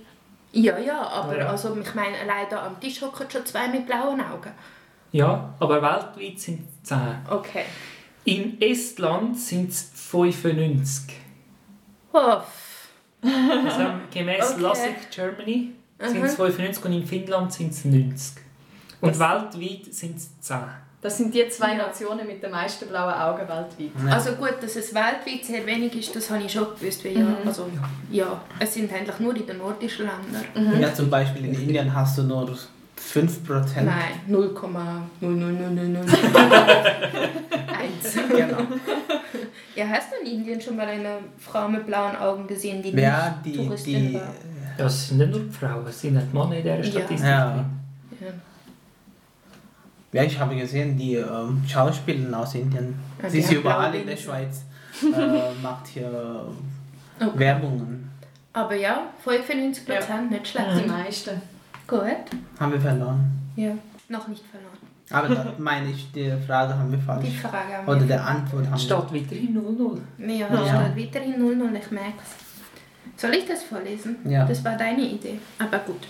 Ja, 0.58 0.78
ja, 0.80 1.02
aber 1.02 1.38
Ja. 1.38 1.48
also, 1.50 1.78
ich 1.78 1.94
meine, 1.96 2.18
allein 2.18 2.48
da 2.50 2.65
am 2.65 2.80
Tisch 2.80 3.02
hocken 3.02 3.30
schon 3.30 3.46
zwei 3.46 3.68
mit 3.68 3.86
blauen 3.86 4.22
Augen. 4.22 4.52
ja, 5.12 5.54
aber 5.60 5.82
weltweit 5.82 6.39
sind 6.39 6.62
es 6.82 6.89
10. 6.89 6.98
Okay. 7.30 7.65
In 8.24 8.60
Estland 8.62 9.38
sind 9.38 9.70
es 9.70 9.91
95. 9.94 11.13
Uff. 12.13 12.89
Also 13.22 13.86
gemäß 14.13 14.52
Okay. 14.54 14.62
Lassig 14.62 14.96
Germany 15.12 15.72
sind 16.00 16.24
es 16.24 16.36
95 16.36 16.86
und 16.86 16.94
in 16.94 17.06
Finnland 17.06 17.52
sind 17.54 17.72
es 17.72 17.84
90. 17.86 18.38
Und 19.02 19.20
weltweit 19.20 19.94
sind 19.94 20.15
es 20.18 20.39
10. 20.41 20.58
Das 21.06 21.18
sind 21.18 21.32
die 21.36 21.48
zwei 21.50 21.74
Ja. 21.78 21.86
Nationen 21.86 22.26
mit 22.26 22.41
den 22.41 22.50
meisten 22.50 22.88
blauen 22.88 23.13
Augen 23.13 23.41
weltweit. 23.48 23.91
Ja. 24.08 24.13
Also 24.15 24.32
gut, 24.32 24.56
dass 24.60 24.76
es 24.76 24.91
weltweit 24.91 25.46
sehr 25.46 25.63
wenig 25.65 25.96
ist, 26.00 26.15
das 26.15 26.32
habe 26.32 26.41
ich 26.44 26.52
schon 26.52 26.65
gewusst. 26.80 27.06
Weil 27.06 27.12
ja, 27.13 27.20
Mhm. 27.24 27.36
also, 27.46 27.70
ja, 28.12 28.41
es 28.60 28.74
sind 28.74 28.91
eigentlich 28.91 29.20
nur 29.20 29.36
in 29.36 29.46
den 29.46 29.60
nordischen 29.60 30.08
Ländern. 30.08 30.82
Ja, 30.82 30.91
zum 30.94 31.10
Beispiel 31.12 31.46
in 31.46 31.54
Indien 31.54 31.94
hast 31.94 32.18
du 32.18 32.24
nur 32.24 32.58
5 32.96 33.46
Prozent. 33.46 33.86
Nein, 33.86 34.20
0,0000001. 34.28 36.15
Genau. 38.30 38.58
Ja, 39.76 39.86
hast 39.89 40.10
du 40.12 40.28
in 40.28 40.39
Indien 40.39 40.60
schon 40.62 40.76
mal 40.76 40.88
eine 40.88 41.18
Frau 41.38 41.68
mit 41.68 41.86
blauen 41.86 42.15
Augen 42.15 42.48
gesehen, 42.48 42.82
die 42.82 42.91
Ja, 42.91 43.36
nicht 43.44 43.56
die, 43.56 43.65
Touristin 43.65 44.08
die, 44.10 44.13
war? 44.15 44.34
Ja, 44.78 44.86
es 44.86 45.08
sind 45.10 45.18
nicht 45.20 45.32
nur 45.32 45.41
die 45.41 45.52
Frauen, 45.52 45.86
es 45.88 46.02
sind 46.02 46.20
die 46.20 46.38
Männer 46.38 46.56
in 46.56 46.63
dieser 46.63 46.76
Ja. 46.78 46.84
Statistik. 46.84 47.30
Ja. 47.30 47.65
Ja. 50.15 50.21
ja, 50.21 50.28
ich 50.28 50.39
habe 50.39 50.56
gesehen, 50.56 50.97
die 50.97 51.15
ähm, 51.15 51.62
Schauspielerin 51.67 52.34
aus 52.34 52.56
Indien. 52.56 52.95
Ja, 53.21 53.30
Sie 53.30 53.38
die 53.39 53.43
ist 53.43 53.51
überall 53.51 53.93
in 53.95 54.08
der. 54.08 54.17
Schweiz. 54.17 54.63
Äh, 55.04 55.51
macht 55.62 55.88
hier 55.88 56.45
Okay. 57.19 57.39
Werbungen. 57.39 58.10
Aber 58.54 58.76
ja, 58.76 59.07
95 59.24 59.86
Prozent, 59.86 60.32
nicht 60.32 60.47
schlecht. 60.47 60.68
Die 60.84 60.88
meisten. 60.89 61.41
Gut. 61.88 62.01
Haben 62.59 62.72
wir 62.72 62.80
verloren. 62.80 63.26
Ja, 63.57 63.72
noch 64.09 64.28
nicht 64.30 64.43
verloren. 64.45 64.78
Aber 65.11 65.36
da 65.36 65.53
meine 65.57 65.91
ich, 65.91 66.09
die 66.13 66.32
Frage 66.47 66.74
haben 66.78 66.91
wir 66.91 66.97
Die 66.97 67.03
falsch. 67.03 67.28
Frage 67.41 67.78
haben 67.78 67.88
Oder 67.88 67.99
wir. 67.99 68.07
der 68.07 68.26
Antwort 68.26 68.66
haben 68.68 68.74
Es 68.76 68.89
wir. 68.89 68.97
steht 69.05 69.24
weiterhin 69.24 69.57
0-0. 69.57 69.99
Ja, 70.30 70.47
Ja. 70.66 70.91
steht 70.93 71.05
weiterhin 71.05 71.39
0 71.39 71.61
und 71.61 71.76
ich 71.76 71.91
merke 71.91 72.13
es. 72.24 73.22
Soll 73.22 73.34
ich 73.34 73.45
das 73.45 73.63
vorlesen? 73.63 74.16
Ja. 74.26 74.45
Das 74.45 74.63
war 74.63 74.78
deine 74.78 75.01
Idee. 75.01 75.39
Aber 75.59 75.80
gut. 75.80 76.07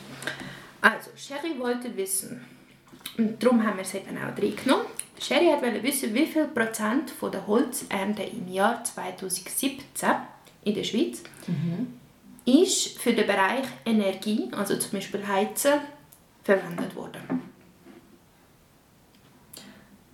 Also, 0.82 1.10
Sherry 1.16 1.60
wollte 1.60 1.96
wissen, 1.98 2.40
und 3.18 3.42
darum 3.42 3.66
haben 3.66 3.78
wir 3.78 3.84
es 3.84 3.94
eben 3.94 4.18
auch 4.18 4.38
reingenommen. 4.38 4.86
Sherry 5.20 5.46
wollte 5.46 5.82
wissen, 5.82 6.14
wie 6.14 6.26
viel 6.26 6.46
Prozent 6.46 7.10
von 7.10 7.32
der 7.32 7.48
Holzernte 7.48 8.24
im 8.24 8.52
Jahr 8.52 8.84
2017 8.84 10.10
in 10.66 10.74
der 10.74 10.84
Schweiz 10.84 11.24
ist 12.46 13.00
für 13.00 13.14
den 13.14 13.26
Bereich 13.26 13.66
Energie, 13.86 14.50
also 14.52 14.78
zum 14.78 14.92
Beispiel 14.92 15.26
Heizen, 15.26 15.80
verwendet 16.44 16.96
worden. 16.96 17.42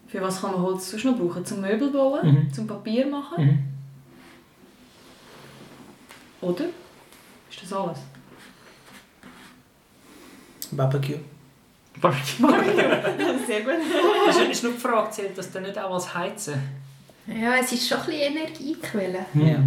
Für 0.08 0.22
was 0.22 0.42
kann 0.42 0.52
man 0.52 0.62
Holz 0.62 0.92
sonst 0.92 1.06
noch 1.06 1.18
brauchen? 1.18 1.46
Zum 1.46 1.62
Möbel 1.62 1.90
bauen? 1.90 2.32
Mhm. 2.32 2.54
Zum 2.54 2.68
Papier 2.68 3.08
machen? 3.08 3.46
Mhm. 3.46 3.64
Oder? 6.42 6.66
Ist 7.50 7.64
das 7.64 7.74
alles? 7.74 8.00
Barbecue. 10.72 11.20
Barbecue. 12.02 12.48
Sehr 13.48 13.62
gut. 13.62 13.74
Das 14.28 14.38
ist- 14.38 14.50
ist 14.52 14.64
nur 14.64 14.74
die 14.74 14.80
Frage, 14.80 15.10
zählt 15.12 15.38
das 15.38 15.52
dann 15.52 15.64
nicht 15.64 15.78
auch 15.78 15.94
als 15.94 16.14
Heizen? 16.14 16.62
Ja, 17.28 17.56
es 17.60 17.72
ist 17.72 17.88
schon 17.88 18.00
ein 18.00 18.06
bisschen 18.08 18.36
Energiequelle. 18.36 19.26
Ja. 19.36 19.46
Ja. 19.52 19.60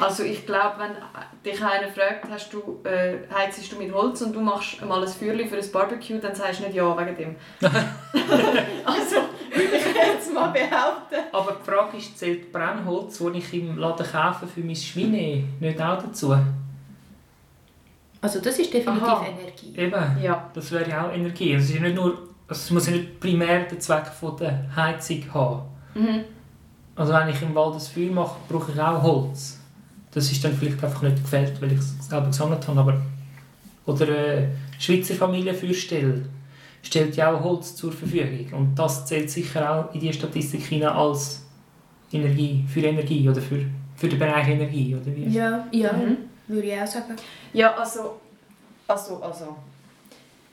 Also 0.00 0.24
ich 0.24 0.44
glaube, 0.46 0.74
wenn 0.78 0.90
dich 1.44 1.62
einer 1.62 1.88
fragt, 1.92 2.24
hast 2.30 2.52
du, 2.52 2.80
äh, 2.84 3.18
heizst 3.32 3.70
du 3.70 3.76
mit 3.76 3.92
Holz 3.92 4.22
und 4.22 4.32
du 4.34 4.40
machst 4.40 4.82
mal 4.84 5.00
ein 5.02 5.08
Feuerchen 5.08 5.48
für 5.48 5.56
ein 5.58 5.70
Barbecue, 5.70 6.18
dann 6.18 6.34
sagst 6.34 6.60
du 6.60 6.64
nicht 6.64 6.74
ja 6.74 6.96
wegen 6.98 7.16
dem. 7.16 7.36
also 8.84 9.16
würde 9.54 9.76
ich 9.76 9.94
jetzt 9.94 10.32
mal 10.32 10.48
behaupten. 10.48 11.16
Aber 11.32 11.52
die 11.60 11.70
Frage 11.70 11.96
ist, 11.98 12.18
zählt 12.18 12.50
Brennholz, 12.52 13.18
das 13.18 13.34
ich 13.34 13.54
im 13.54 13.76
Laden 13.78 14.06
kaufe 14.06 14.46
für 14.46 14.60
mein 14.60 14.74
Schweine, 14.76 15.44
nicht 15.60 15.80
auch 15.80 16.02
dazu? 16.02 16.34
Also 18.22 18.40
das 18.40 18.58
ist 18.58 18.72
definitiv 18.72 19.02
Aha. 19.02 19.26
Energie. 19.26 19.74
Eben, 19.76 20.22
Ja. 20.22 20.48
das 20.54 20.70
wäre 20.72 20.88
ja 20.88 21.06
auch 21.08 21.12
Energie. 21.12 21.52
Es, 21.54 21.64
ist 21.64 21.74
ja 21.74 21.80
nicht 21.82 21.96
nur, 21.96 22.10
also 22.48 22.60
es 22.60 22.70
muss 22.70 22.86
ja 22.86 22.92
nicht 22.92 23.18
primär 23.20 23.64
den 23.64 23.80
Zweck 23.80 24.06
von 24.06 24.36
der 24.36 24.64
Heizung 24.74 25.22
haben. 25.34 25.62
Mhm. 25.94 26.20
Also 26.94 27.12
wenn 27.12 27.28
ich 27.28 27.42
im 27.42 27.54
Wald 27.54 27.74
ein 27.74 27.80
Feuer 27.80 28.12
mache, 28.12 28.36
brauche 28.48 28.72
ich 28.72 28.80
auch 28.80 29.02
Holz. 29.02 29.58
Das 30.12 30.30
ist 30.30 30.44
dann 30.44 30.52
vielleicht 30.56 30.82
einfach 30.84 31.02
nicht 31.02 31.16
gefällt, 31.22 31.60
weil 31.60 31.72
ich 31.72 31.78
es 31.78 32.08
selber 32.08 32.26
gesammelt 32.26 32.66
habe. 32.68 32.80
Aber 32.80 33.00
oder 33.86 34.06
eine 34.06 34.52
Schweizer 34.78 35.14
Familienfeuerstelle 35.14 36.22
stellt 36.82 37.16
ja 37.16 37.32
auch 37.34 37.42
Holz 37.42 37.74
zur 37.74 37.90
Verfügung. 37.92 38.52
Und 38.52 38.78
das 38.78 39.04
zählt 39.06 39.30
sicher 39.30 39.68
auch 39.88 39.94
in 39.94 40.00
die 40.00 40.12
Statistik 40.12 40.62
hinein 40.64 40.90
als 40.90 41.44
Energie, 42.12 42.64
für 42.68 42.80
Energie 42.82 43.28
oder 43.28 43.40
für, 43.40 43.64
für 43.96 44.08
den 44.08 44.18
Bereich 44.18 44.48
Energie. 44.48 44.94
Oder 44.94 45.16
wie? 45.16 45.26
Ja, 45.28 45.66
ja 45.72 45.92
Mhm. 45.92 46.16
Würde 46.52 46.68
ich 46.68 46.80
auch 46.80 46.86
sagen. 46.86 47.16
Ja, 47.52 47.74
also, 47.74 48.20
also, 48.86 49.22
also. 49.22 49.56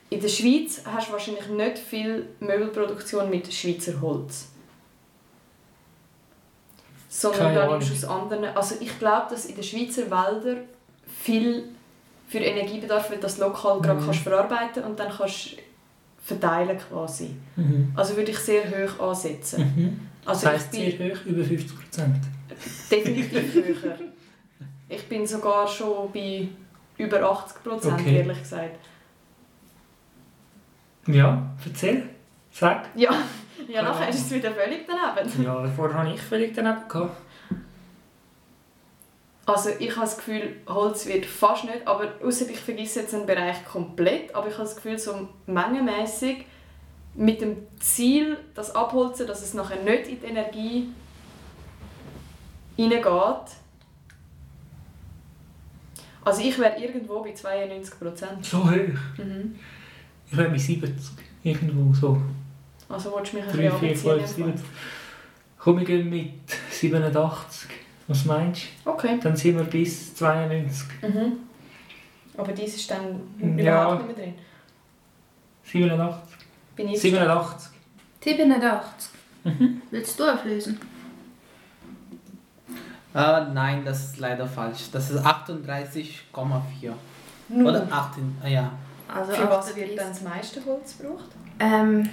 In 0.10 0.20
der 0.20 0.28
Schweiz 0.28 0.82
hast 0.86 1.10
du 1.10 1.14
wahrscheinlich 1.14 1.47
nicht 1.50 1.78
viel 1.78 2.30
Möbelproduktion 2.39 3.30
mit 3.30 3.54
Schweizer 3.54 4.00
Holz. 4.02 4.47
Sondern 7.10 7.39
Keine 7.41 7.56
da 7.56 7.68
nimmst 7.72 7.89
du 7.89 7.93
aus 7.93 8.04
anderen. 8.06 8.45
Also 8.56 8.76
ich 8.80 8.97
glaube, 9.00 9.28
dass 9.32 9.45
in 9.45 9.56
den 9.56 9.64
Schweizer 9.64 10.10
Wäldern 10.10 10.62
viel 11.24 11.64
für 12.28 12.38
Energiebedarf, 12.39 13.10
weil 13.10 13.18
du 13.18 13.24
das 13.24 13.38
lokal 13.39 13.82
gerade 13.82 14.00
Mhm. 14.00 14.06
kannst 14.06 14.20
verarbeiten 14.22 14.84
und 14.84 15.00
dann 15.00 15.12
kannst 15.12 15.56
verteilen 16.24 16.78
quasi. 16.78 17.32
Mhm. 17.56 17.91
Also 17.95 18.16
würde 18.16 18.32
ich 18.32 18.38
sehr 18.38 18.64
hoch 18.70 19.00
ansetzen. 19.10 19.62
Mhm. 19.76 20.00
Also 20.26 20.45
Das 20.45 20.54
heisst 20.54 20.72
sehr 20.74 20.91
hoch, 20.93 21.26
über 21.26 21.43
50 21.43 21.76
Prozent. 21.76 22.16
definitiv 22.91 23.54
höher. 23.56 23.97
Ich 24.90 25.08
bin 25.08 25.26
sogar 25.26 25.68
schon 25.68 26.12
bei 26.12 26.48
über 26.98 27.22
80 27.22 27.64
Prozent, 27.64 28.02
Okay. 28.02 28.18
ehrlich 28.18 28.40
gesagt. 28.40 28.80
Ja, 31.08 31.42
erzähl. 31.66 32.10
Sag. 32.52 32.90
Ja, 32.96 33.12
ja 33.68 33.82
nachher 33.84 34.10
ist 34.10 34.26
es 34.26 34.32
wieder 34.32 34.52
völlig 34.52 34.86
daneben. 34.88 35.44
Ja, 35.44 35.66
vorher 35.68 36.00
habe 36.00 36.14
ich 36.14 36.22
völlig 36.22 36.54
daneben 36.54 36.88
gehabt. 36.88 37.16
Also 39.46 39.70
ich 39.80 39.90
habe 39.92 40.02
das 40.02 40.18
Gefühl, 40.18 40.58
Holz 40.68 41.08
wird 41.08 41.26
fast 41.26 41.64
nicht, 41.64 41.88
aber 41.88 42.10
außer 42.24 42.48
ich 42.50 42.60
vergesse 42.60 43.00
jetzt 43.02 43.16
einen 43.16 43.26
Bereich 43.26 43.66
komplett, 43.66 44.36
aber 44.36 44.48
ich 44.48 44.54
habe 44.54 44.64
das 44.64 44.76
Gefühl, 44.76 45.00
so 45.00 45.28
mengenmäßig 45.48 46.46
mit 47.16 47.42
dem 47.42 47.58
Ziel, 47.80 48.38
das 48.54 48.76
Abholzen, 48.76 49.26
dass 49.26 49.42
es 49.42 49.56
nachher 49.56 49.82
nicht 49.82 50.08
in 50.08 50.20
die 50.20 50.26
Energie 50.28 50.90
hineingeht. 52.76 53.59
Also 56.26 56.41
ich 56.41 56.57
wäre 56.59 56.78
irgendwo 56.80 57.22
bei 57.24 57.34
92 57.34 57.99
Prozent. 57.99 58.45
So 58.45 58.63
hoch. 58.70 58.72
Mhm. 59.17 59.55
Ich 60.30 60.38
wäre 60.38 60.49
bei 60.49 60.57
70. 60.57 60.93
Irgendwo 61.43 61.93
so. 61.93 62.22
Also 62.89 63.13
willst 63.15 63.34
du 63.34 63.38
mich 63.38 63.45
ein 63.45 63.51
3, 63.55 63.72
4, 63.72 63.89
bisschen 63.89 64.11
5, 64.11 64.24
abziehen? 64.24 64.45
70. 64.47 64.65
Komm, 65.57 65.78
wir 65.80 65.86
gehen 65.86 66.09
mit 66.09 66.32
87. 66.72 67.70
Was 68.07 68.26
meinst 68.26 68.63
Okay. 68.86 69.15
du? 69.17 69.22
Dann 69.22 69.36
sind 69.36 69.57
wir 69.57 69.63
bis 69.65 70.15
92. 70.15 70.88
Mhm. 71.03 71.34
Aber 72.38 72.51
dies 72.51 72.76
ist 72.76 72.89
dann 72.91 73.22
Ja. 73.57 73.84
überhaupt 73.84 74.07
nicht 74.07 74.17
mehr 74.17 74.26
drin. 74.28 74.36
87. 75.63 76.38
Bin 76.76 76.88
ich 76.89 76.99
87. 76.99 77.70
87. 78.24 79.09
Mhm. 79.43 79.82
Willst 79.91 80.20
du 80.20 80.24
auflösen? 80.34 80.80
Äh, 83.14 83.45
nein, 83.53 83.84
das 83.86 84.03
ist 84.05 84.20
leider 84.20 84.45
falsch. 84.47 84.89
Das 84.91 85.10
ist 85.10 85.26
38,4. 85.26 86.93
Null. 87.49 87.68
Oder 87.68 87.88
18, 87.91 88.38
äh, 88.43 88.53
ja. 88.53 88.72
Also 89.07 89.32
Für 89.34 89.49
was 89.49 89.76
wird 89.76 89.89
38. 89.89 89.95
dann 89.97 90.10
das 90.10 90.22
meiste 90.22 90.66
Holz 90.66 90.97
gebraucht? 90.97 91.30
Ähm, 91.60 92.07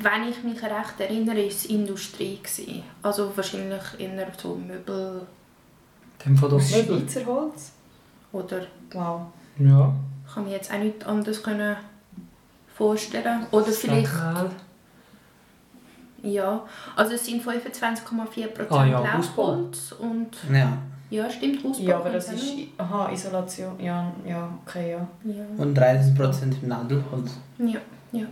wenn 0.00 0.28
ich 0.28 0.42
mich 0.44 0.62
recht 0.62 1.00
erinnere, 1.00 1.36
war 1.38 1.44
es 1.44 1.64
Industrie. 1.66 2.38
Gewesen. 2.38 2.82
Also 3.02 3.32
wahrscheinlich 3.36 3.82
eher 3.98 4.26
so 4.36 4.54
Möbel 4.54 5.26
Dann 6.24 6.36
von 6.36 6.50
das 6.50 6.70
Schweizer 6.70 7.26
Holz? 7.26 7.72
oder 8.32 8.62
Wow. 8.92 9.22
Ja. 9.58 9.92
ich 10.26 10.34
kann 10.34 10.44
mir 10.44 10.50
jetzt 10.52 10.72
auch 10.72 10.78
nichts 10.78 11.04
anderes 11.04 11.42
können 11.42 11.76
vorstellen. 12.74 13.46
Oder 13.50 13.66
vielleicht, 13.66 14.12
Sag 14.12 14.50
ja, 16.26 16.64
also 16.94 17.14
es 17.14 17.26
sind 17.26 17.42
25,4% 17.42 18.66
Ah 18.70 18.84
ja, 18.84 19.00
Laubholz 19.00 19.92
und 19.92 20.36
ja. 20.52 20.78
ja, 21.10 21.30
stimmt, 21.30 21.64
Hausbau. 21.64 21.84
Ja, 21.84 21.96
aber 21.96 22.10
das 22.10 22.32
ist... 22.32 22.54
auch 22.78 22.84
Aha, 22.84 23.12
Isolation. 23.12 23.78
Ja, 23.80 24.12
ja, 24.26 24.58
okay, 24.64 24.92
ja. 24.92 25.08
Ja. 25.24 25.44
Und 25.56 25.78
30% 25.78 26.62
im 26.62 26.68
Nadelholz. 26.68 27.32
Ja, 27.58 27.80
ja. 28.12 28.26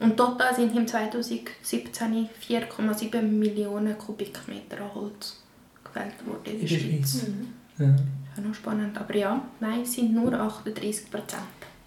Und 0.00 0.16
total 0.16 0.54
sind 0.54 0.76
im 0.76 0.86
2017 0.86 2.28
4,7 2.50 3.22
Millionen 3.22 3.96
Kubikmeter 3.96 4.78
an 4.78 4.94
Holz 4.94 5.42
gefällt 5.84 6.26
worden 6.26 6.40
in 6.44 6.60
der 6.60 6.66
Schweiz. 6.66 7.22
Mhm. 7.22 7.48
Ja. 7.78 7.96
Ja, 8.36 8.42
noch 8.42 8.54
spannend. 8.54 8.98
Aber 8.98 9.14
ja, 9.14 9.40
nein, 9.60 9.82
es 9.82 9.92
sind 9.92 10.12
nur 10.12 10.32
38 10.32 11.10
Prozent. 11.10 11.42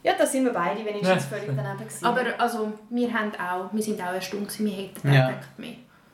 Ja, 0.06 0.14
da 0.18 0.26
sind 0.26 0.45
wir 0.45 0.53
beide 0.53 0.86
wenigstens 0.86 1.08
Ja. 1.08 1.18
völlig 1.20 1.47
daneben 1.47 1.80
gewesen. 1.80 2.06
Aber 2.06 2.22
also, 2.38 2.72
wir, 2.91 3.12
haben 3.12 3.32
auch, 3.36 3.74
wir 3.74 3.82
sind 3.82 3.99
auch 3.99 4.06
eine 4.10 4.22
Stunde, 4.22 4.45
gewesen, 4.45 4.66
wir 4.68 4.74
hätten 4.74 5.12
Ja. 5.14 5.28
gedacht 5.30 5.58
mehr. 5.60 5.70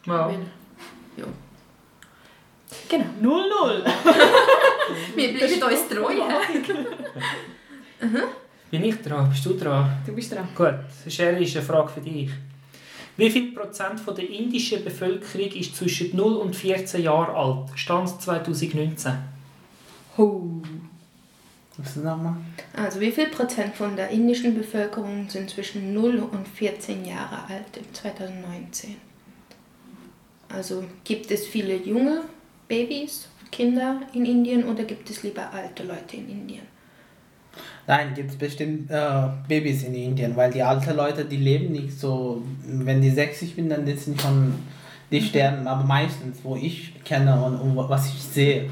Ja. 0.06 0.28
Weil, 0.30 0.40
ja. 1.18 1.26
Genau. 2.90 3.06
0-0. 3.22 3.84
Wir 5.16 5.34
bleiben 5.34 5.64
uns 5.64 5.88
treu. 5.90 6.08
hä? 6.10 8.08
Bin 8.72 8.84
ich 8.86 9.02
dran? 9.02 9.30
Bist 9.30 9.46
du 9.46 9.54
dran? 9.56 9.98
Du 10.06 10.14
bist 10.14 10.32
dran. 10.34 10.48
Gut, 10.56 10.76
Sherry 11.12 11.44
ist 11.44 11.58
eine 11.58 11.66
Frage 11.66 11.90
für 11.90 12.00
dich. 12.02 12.30
Wie 13.18 13.30
viel 13.30 13.52
Prozent 13.54 14.00
von 14.00 14.16
der 14.16 14.30
indischen 14.30 14.84
Bevölkerung 14.86 15.50
ist 15.52 15.76
zwischen 15.76 16.16
0 16.16 16.38
und 16.38 16.56
14 16.56 17.04
Jahren 17.04 17.36
alt? 17.36 17.78
Stand 17.78 18.22
2019. 18.22 19.14
Ho. 20.18 20.62
Das 21.84 21.96
nochmal? 21.96 22.36
Also, 22.76 23.00
wie 23.00 23.12
viel 23.12 23.28
Prozent 23.28 23.76
von 23.76 23.96
der 23.96 24.10
indischen 24.10 24.56
Bevölkerung 24.56 25.30
sind 25.30 25.50
zwischen 25.50 25.94
0 25.94 26.20
und 26.20 26.48
14 26.48 27.06
Jahre 27.06 27.38
alt 27.50 27.78
im 27.78 27.94
2019? 27.94 28.96
Also, 30.50 30.84
gibt 31.04 31.32
es 31.32 31.48
viele 31.48 31.76
junge 31.76 32.22
Babys, 32.68 33.28
Kinder 33.52 34.02
in 34.14 34.26
Indien 34.26 34.64
oder 34.66 34.84
gibt 34.84 35.10
es 35.10 35.24
lieber 35.24 35.52
alte 35.54 35.84
Leute 35.84 36.18
in 36.18 36.30
Indien? 36.30 36.72
Nein, 37.88 38.14
gibt 38.14 38.32
es 38.32 38.38
bestimmt 38.38 38.90
äh, 38.90 39.28
Babys 39.48 39.84
in 39.84 39.94
Indien, 39.94 40.36
weil 40.36 40.52
die 40.52 40.62
alten 40.62 40.96
Leute, 40.96 41.26
die 41.26 41.38
leben 41.38 41.74
nicht 41.74 42.00
so. 42.00 42.42
Wenn 42.64 43.02
die 43.02 43.10
60 43.10 43.56
sind, 43.56 43.70
dann 43.70 43.86
sind 43.98 44.22
schon 44.22 44.54
die 45.12 45.22
sterben, 45.22 45.68
aber 45.68 45.84
meistens, 45.84 46.40
wo 46.44 46.56
ich 46.56 47.04
kenne 47.04 47.44
und, 47.44 47.58
und 47.58 47.90
was 47.90 48.08
ich 48.08 48.22
sehe. 48.22 48.70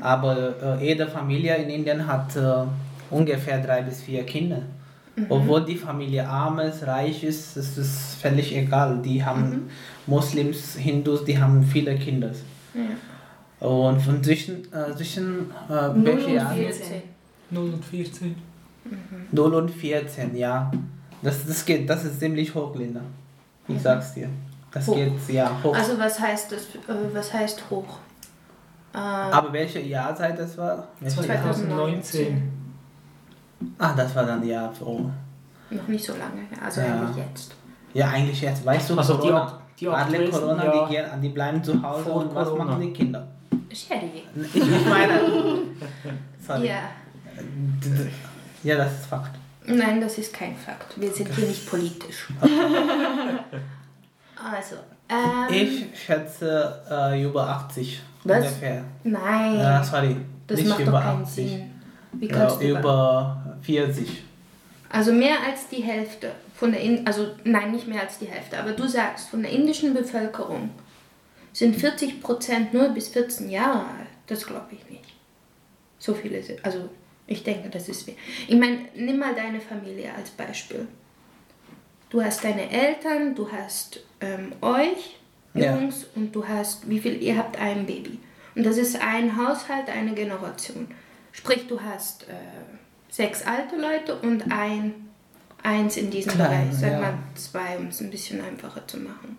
Aber 0.00 0.78
äh, 0.80 0.86
jede 0.86 1.06
Familie 1.06 1.56
in 1.56 1.70
Indien 1.70 2.06
hat 2.06 2.36
äh, 2.36 2.64
ungefähr 3.10 3.60
drei 3.60 3.82
bis 3.82 4.02
vier 4.02 4.24
Kinder. 4.24 4.62
Obwohl 5.30 5.64
die 5.64 5.76
Familie 5.76 6.28
arm 6.28 6.58
ist, 6.58 6.86
reich 6.86 7.24
ist, 7.24 7.56
ist 7.56 8.16
völlig 8.20 8.54
egal. 8.54 9.00
Die 9.02 9.24
haben 9.24 9.70
Muslims, 10.06 10.74
Hindus, 10.74 11.24
die 11.24 11.38
haben 11.38 11.62
viele 11.62 11.96
Kinder. 11.96 12.32
Ja. 12.74 13.66
Und 13.66 14.02
von 14.02 14.22
zwischen, 14.22 14.70
äh, 14.72 14.94
zwischen 14.94 15.50
äh, 15.70 15.88
Null 15.88 16.04
welche 16.04 16.26
und 16.26 16.34
Jahre? 16.34 16.54
14. 16.54 17.02
0 17.50 17.72
und 17.72 17.84
14. 17.84 18.36
0 19.32 19.54
und 19.54 19.70
14, 19.70 20.36
ja. 20.36 20.70
Das, 21.22 21.46
das 21.46 21.64
geht, 21.64 21.88
das 21.88 22.04
ist 22.04 22.20
ziemlich 22.20 22.54
hoch, 22.54 22.76
Linda. 22.76 23.00
Ich 23.68 23.80
sag's 23.80 24.14
dir. 24.14 24.28
Das 24.70 24.86
Hoch. 24.86 24.96
geht, 24.96 25.12
ja, 25.28 25.50
hoch. 25.62 25.74
Also, 25.74 25.98
was 25.98 26.20
heißt 26.20 26.52
das? 26.52 26.62
Äh, 26.62 27.14
was 27.14 27.32
heißt 27.32 27.62
hoch? 27.70 27.98
Äh, 28.96 28.98
Aber 28.98 29.52
welche 29.52 29.80
Jahrzeit 29.80 30.38
das 30.38 30.56
war? 30.56 30.88
Welche 31.00 31.16
Jahr? 31.26 31.42
2019. 31.52 32.52
Ah, 33.78 33.92
das 33.94 34.14
war 34.14 34.24
dann 34.24 34.46
ja 34.46 34.72
so. 34.78 35.10
noch 35.70 35.86
nicht 35.88 36.04
so 36.04 36.12
lange, 36.14 36.42
also 36.64 36.80
Ja. 36.80 36.86
eigentlich 37.02 37.16
jetzt. 37.16 37.54
Ja, 37.92 38.08
eigentlich 38.08 38.40
jetzt, 38.40 38.64
weißt 38.64 38.90
du, 38.90 38.98
Also 38.98 39.14
die, 39.14 39.20
Corona. 39.28 39.42
ak- 39.46 39.60
die 39.78 39.88
Alle 39.88 40.30
Corona, 40.30 40.64
ja. 40.64 40.86
die, 40.86 40.94
gehen, 40.94 41.04
die 41.22 41.28
bleiben 41.30 41.62
zu 41.64 41.82
Hause 41.82 42.02
Vor 42.04 42.14
und 42.16 42.34
was 42.34 42.48
Corona. 42.48 42.64
machen 42.64 42.80
die 42.82 42.92
Kinder? 42.92 43.26
Sherry. 43.72 44.22
Ich, 44.34 44.54
ich 44.56 44.86
meine. 44.86 45.20
Sorry. 46.46 46.68
Ja. 46.68 46.78
Ja, 48.62 48.76
das 48.76 48.92
ist 49.00 49.06
Fakt. 49.06 49.36
Nein, 49.66 50.00
das 50.00 50.16
ist 50.18 50.32
kein 50.32 50.56
Fakt. 50.56 50.98
Wir 51.00 51.12
sind 51.12 51.28
hier 51.34 51.46
nicht 51.48 51.68
politisch. 51.68 52.28
also, 54.36 54.76
ähm, 55.08 55.46
Ich 55.50 55.86
schätze 56.04 56.80
äh, 56.90 57.22
über 57.22 57.48
80 57.48 58.00
Was? 58.28 58.44
ungefähr. 58.46 58.84
nein, 59.04 59.56
Ja, 59.58 59.82
sorry. 59.84 60.16
das 60.46 60.58
nicht 60.60 60.68
macht 60.68 60.80
über 60.80 60.90
doch 60.92 61.00
keinen 61.02 61.22
80. 61.22 61.34
Sinn. 61.50 61.70
Wie 62.12 62.26
Ja, 62.28 62.34
kannst 62.36 62.60
du 62.62 62.68
über 62.68 63.56
40. 63.62 64.22
Also 64.88 65.12
mehr 65.12 65.36
als 65.46 65.68
die 65.68 65.82
Hälfte 65.82 66.30
von 66.54 66.72
der 66.72 66.80
In 66.80 67.06
also 67.06 67.28
nein, 67.44 67.72
nicht 67.72 67.86
mehr 67.88 68.00
als 68.02 68.18
die 68.18 68.26
Hälfte, 68.26 68.58
aber 68.58 68.72
du 68.72 68.86
sagst, 68.88 69.28
von 69.28 69.42
der 69.42 69.50
indischen 69.52 69.92
Bevölkerung 69.94 70.70
sind 71.52 71.76
40 71.76 72.20
Prozent 72.22 72.72
nur 72.72 72.88
bis 72.90 73.08
14 73.08 73.50
Jahre 73.50 73.80
alt. 73.80 74.08
Das 74.26 74.46
glaube 74.46 74.66
ich 74.72 74.88
nicht. 74.90 75.04
So 75.98 76.14
viele 76.14 76.42
sind. 76.42 76.64
Also 76.64 76.88
ich 77.26 77.42
denke, 77.42 77.68
das 77.68 77.88
ist. 77.88 78.06
we- 78.06 78.14
Ich 78.46 78.56
meine, 78.56 78.78
nimm 78.94 79.18
mal 79.18 79.34
deine 79.34 79.60
Familie 79.60 80.14
als 80.14 80.30
Beispiel. 80.30 80.86
Du 82.08 82.22
hast 82.22 82.44
deine 82.44 82.70
Eltern, 82.70 83.34
du 83.34 83.50
hast 83.50 84.00
ähm, 84.20 84.52
euch, 84.62 85.16
Ja. 85.58 85.76
Jungs, 85.76 86.06
und 86.14 86.32
du 86.34 86.46
hast, 86.46 86.88
wie 86.88 86.98
viel, 86.98 87.22
ihr 87.22 87.36
habt 87.36 87.58
ein 87.58 87.86
Baby. 87.86 88.18
Und 88.54 88.64
das 88.64 88.76
ist 88.78 89.00
ein 89.00 89.36
Haushalt, 89.36 89.88
eine 89.88 90.14
Generation. 90.14 90.88
Sprich, 91.32 91.66
du 91.68 91.80
hast 91.80 92.24
äh, 92.28 92.32
sechs 93.10 93.42
alte 93.44 93.76
Leute 93.76 94.16
und 94.16 94.50
ein, 94.50 94.94
eins 95.62 95.96
in 95.96 96.10
diesem 96.10 96.32
Klein, 96.32 96.68
Bereich. 96.68 96.78
Sag 96.80 96.92
ja. 96.92 97.00
mal 97.00 97.14
zwei, 97.34 97.76
um 97.78 97.88
es 97.88 98.00
ein 98.00 98.10
bisschen 98.10 98.40
einfacher 98.40 98.86
zu 98.86 98.98
machen. 98.98 99.36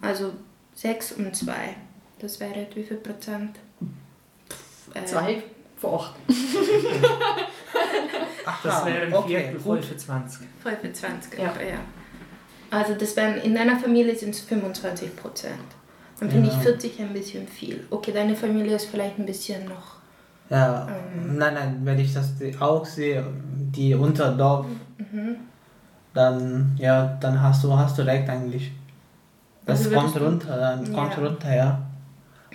Also 0.00 0.32
sechs 0.74 1.12
und 1.12 1.34
zwei. 1.34 1.76
Das 2.18 2.38
wäre 2.40 2.66
wie 2.74 2.82
viel 2.84 2.98
Prozent? 2.98 3.58
Äh, 4.94 5.04
Zwei 5.04 5.42
von 5.78 5.94
acht. 6.00 6.14
Das 8.62 8.82
Ah, 8.82 8.86
wären 8.86 9.12
okay, 9.14 9.38
Viertel 9.38 9.60
gut. 9.60 9.84
25. 9.84 10.46
25, 10.62 11.38
Ja. 11.38 11.44
ja. 11.44 11.50
ja. 11.62 11.80
Also 12.72 12.94
das 12.94 13.14
wären, 13.16 13.36
in 13.42 13.54
deiner 13.54 13.78
Familie 13.78 14.16
sind 14.16 14.30
es 14.30 14.40
25 14.40 15.14
Prozent. 15.14 15.54
Dann 16.18 16.30
finde 16.30 16.48
Ja. 16.48 16.54
ich 16.56 16.62
40 16.62 17.00
ein 17.00 17.12
bisschen 17.12 17.46
viel. 17.46 17.84
Okay, 17.90 18.12
deine 18.12 18.34
Familie 18.34 18.76
ist 18.76 18.86
vielleicht 18.86 19.18
ein 19.18 19.26
bisschen 19.26 19.64
noch... 19.66 19.96
Ja, 20.50 20.88
Ähm. 20.88 21.36
nein, 21.36 21.54
nein, 21.54 21.80
wenn 21.84 21.98
ich 21.98 22.12
das 22.14 22.32
auch 22.60 22.84
sehe, 22.84 23.24
die 23.76 23.94
Unterdorf, 23.94 24.66
Mhm. 24.98 25.36
dann, 26.14 26.76
ja, 26.78 27.16
dann 27.20 27.40
hast 27.42 27.64
du, 27.64 27.76
hast 27.76 27.98
du 27.98 28.02
recht 28.06 28.28
eigentlich. 28.28 28.72
Das 29.66 29.78
Also 29.86 29.90
kommt 29.98 30.20
runter, 30.20 30.56
dann 30.56 30.86
Ja. 30.86 30.92
kommt 30.92 31.18
runter, 31.18 31.54
ja. 31.54 31.82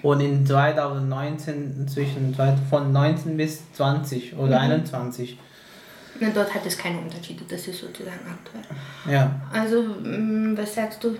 Und 0.03 0.19
in 0.21 0.45
2019, 0.45 1.87
zwischen 1.87 2.35
von 2.69 2.91
19 2.91 3.35
bis 3.37 3.71
20 3.73 4.35
oder 4.37 4.57
Mhm. 4.59 4.71
21, 4.71 5.39
Na, 6.19 6.29
dort 6.29 6.53
hat 6.53 6.65
es 6.65 6.77
keine 6.77 6.99
Unterschiede, 6.99 7.43
das 7.47 7.67
ist 7.67 7.79
sozusagen 7.79 8.19
aktuell. 8.29 8.63
ja. 9.13 9.39
Also, 9.53 9.83
mm, 9.83 10.57
was 10.57 10.73
sagst 10.75 11.03
du? 11.03 11.15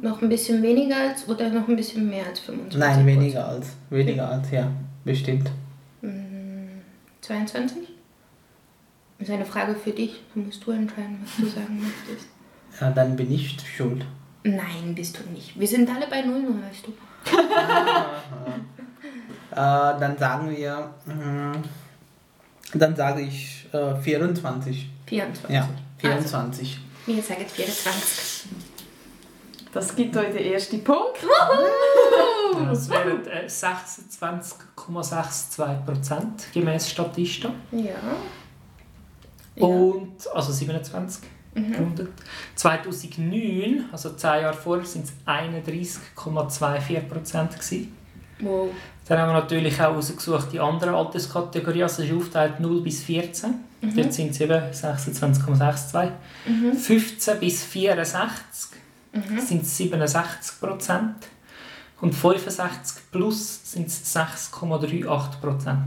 Noch 0.00 0.22
ein 0.22 0.28
bisschen 0.28 0.62
weniger 0.62 0.96
als 0.96 1.28
oder 1.28 1.48
noch 1.50 1.66
ein 1.66 1.74
bisschen 1.74 2.08
mehr 2.08 2.24
als 2.26 2.38
25? 2.40 2.78
Nein, 2.78 3.04
weniger 3.04 3.48
als, 3.48 3.70
weniger 3.90 4.28
als, 4.30 4.48
ja, 4.52 4.70
bestimmt. 5.04 5.50
Mm, 6.02 6.80
22? 7.20 7.78
Das 9.18 9.28
ist 9.28 9.34
eine 9.34 9.44
Frage 9.44 9.74
für 9.74 9.90
dich. 9.90 10.22
Da 10.32 10.40
musst 10.40 10.64
du 10.64 10.70
entscheiden, 10.70 11.18
was 11.24 11.36
du 11.36 11.46
sagen 11.46 11.80
möchtest. 11.82 12.28
Ja, 12.80 12.90
dann 12.90 13.16
bin 13.16 13.32
ich 13.32 13.56
schuld. 13.76 14.04
Nein, 14.44 14.94
bist 14.94 15.18
du 15.18 15.28
nicht. 15.32 15.58
Wir 15.58 15.66
sind 15.66 15.90
alle 15.90 16.06
bei 16.08 16.22
Null, 16.22 16.44
weißt 16.70 16.86
du. 16.86 16.92
Äh, 19.50 19.54
dann 19.98 20.16
sagen 20.18 20.50
wir, 20.54 20.90
mm, 21.06 21.52
dann 22.74 22.96
sage 22.96 23.22
ich 23.22 23.66
äh, 23.72 23.94
24. 23.96 24.90
24. 25.06 25.50
Ja, 25.50 25.68
24. 25.98 26.68
Also, 26.68 26.80
wir 27.06 27.22
sagen 27.22 27.46
24. 27.46 28.50
Das 29.72 29.94
gibt 29.94 30.16
euch 30.16 30.32
den 30.32 30.52
ersten 30.52 30.82
Punkt. 30.82 31.18
Das 32.66 32.88
wären 32.88 33.24
äh, 33.26 33.46
26,62 33.46 35.84
Prozent 35.84 36.46
gemäß 36.52 36.90
Statista. 36.90 37.52
Ja. 37.70 37.94
Und, 39.56 40.26
also 40.34 40.52
27 40.52 41.22
gerundet. 41.54 42.10
2009, 42.54 43.86
also 43.92 44.10
10 44.10 44.42
Jahre 44.42 44.56
vorher, 44.56 44.84
waren 44.86 45.02
es 45.02 45.12
31,24 45.26 47.00
Prozent. 47.08 47.52
gewesen. 47.54 47.97
Wow. 48.40 48.70
Dann 49.06 49.18
haben 49.18 49.30
wir 49.30 49.40
natürlich 49.40 49.80
auch 49.80 49.94
rausgesucht 49.94 50.52
die 50.52 50.60
anderen 50.60 50.94
Alterskategorien, 50.94 51.84
also 51.84 52.02
es 52.02 52.08
ist 52.10 52.14
aufgeteilt 52.14 52.60
0 52.60 52.82
bis 52.82 53.02
14. 53.04 53.54
Dort 53.80 54.12
sind 54.12 54.30
es 54.30 54.40
eben 54.40 54.60
26,62. 54.72 56.10
15 56.76 57.40
bis 57.40 57.64
64 57.64 58.80
sind 59.46 59.62
es 59.62 59.76
67 59.76 60.60
Prozent. 60.60 61.14
Und 62.00 62.14
65 62.14 63.10
plus 63.10 63.72
sind 63.72 63.88
es 63.88 64.14
6,38 64.14 65.40
Prozent. 65.40 65.78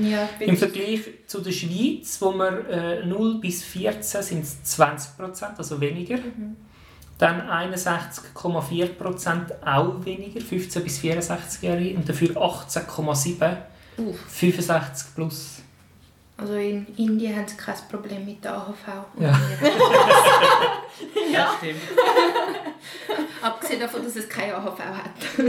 Ja, 0.00 0.28
Im 0.38 0.56
Vergleich 0.56 1.00
zu 1.26 1.40
der 1.40 1.50
Schweiz, 1.50 2.18
wo 2.20 2.32
wir 2.32 2.68
äh, 2.68 3.06
0 3.06 3.40
bis 3.40 3.64
14 3.64 4.22
sind 4.22 4.42
es 4.44 4.62
20 4.62 5.16
Prozent, 5.16 5.58
also 5.58 5.80
weniger. 5.80 6.18
Dann 7.18 7.40
61,4 7.40 8.86
Prozent 8.88 9.52
auch 9.64 10.04
weniger, 10.04 10.40
15 10.40 10.84
bis 10.84 11.00
64-Jährige. 11.00 11.96
Und 11.96 12.08
dafür 12.08 12.36
18,7, 12.36 13.56
Uff. 13.98 14.18
65 14.28 15.14
plus. 15.14 15.62
Also 16.36 16.54
in 16.54 16.86
Indien 16.98 17.34
haben 17.34 17.48
sie 17.48 17.56
kein 17.56 17.74
Problem 17.90 18.26
mit 18.26 18.44
der 18.44 18.54
AHV. 18.54 18.86
Ja. 19.18 19.40
Ja, 21.30 21.54
stimmt. 21.58 21.80
Abgesehen 23.42 23.80
davon, 23.80 24.02
dass 24.02 24.16
es 24.16 24.28
keine 24.28 24.54
AHV 24.54 24.78
hat. 24.78 25.10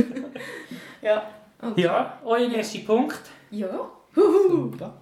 ja. 1.02 1.24
Okay. 1.62 1.82
Ja, 1.82 2.20
euer 2.24 2.52
erster 2.52 2.80
Punkt. 2.80 3.22
Ja. 3.52 3.90
Super. 4.14 4.98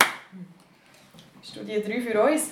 Studie 1.42 1.82
3 1.82 2.02
für 2.02 2.24
uns. 2.24 2.50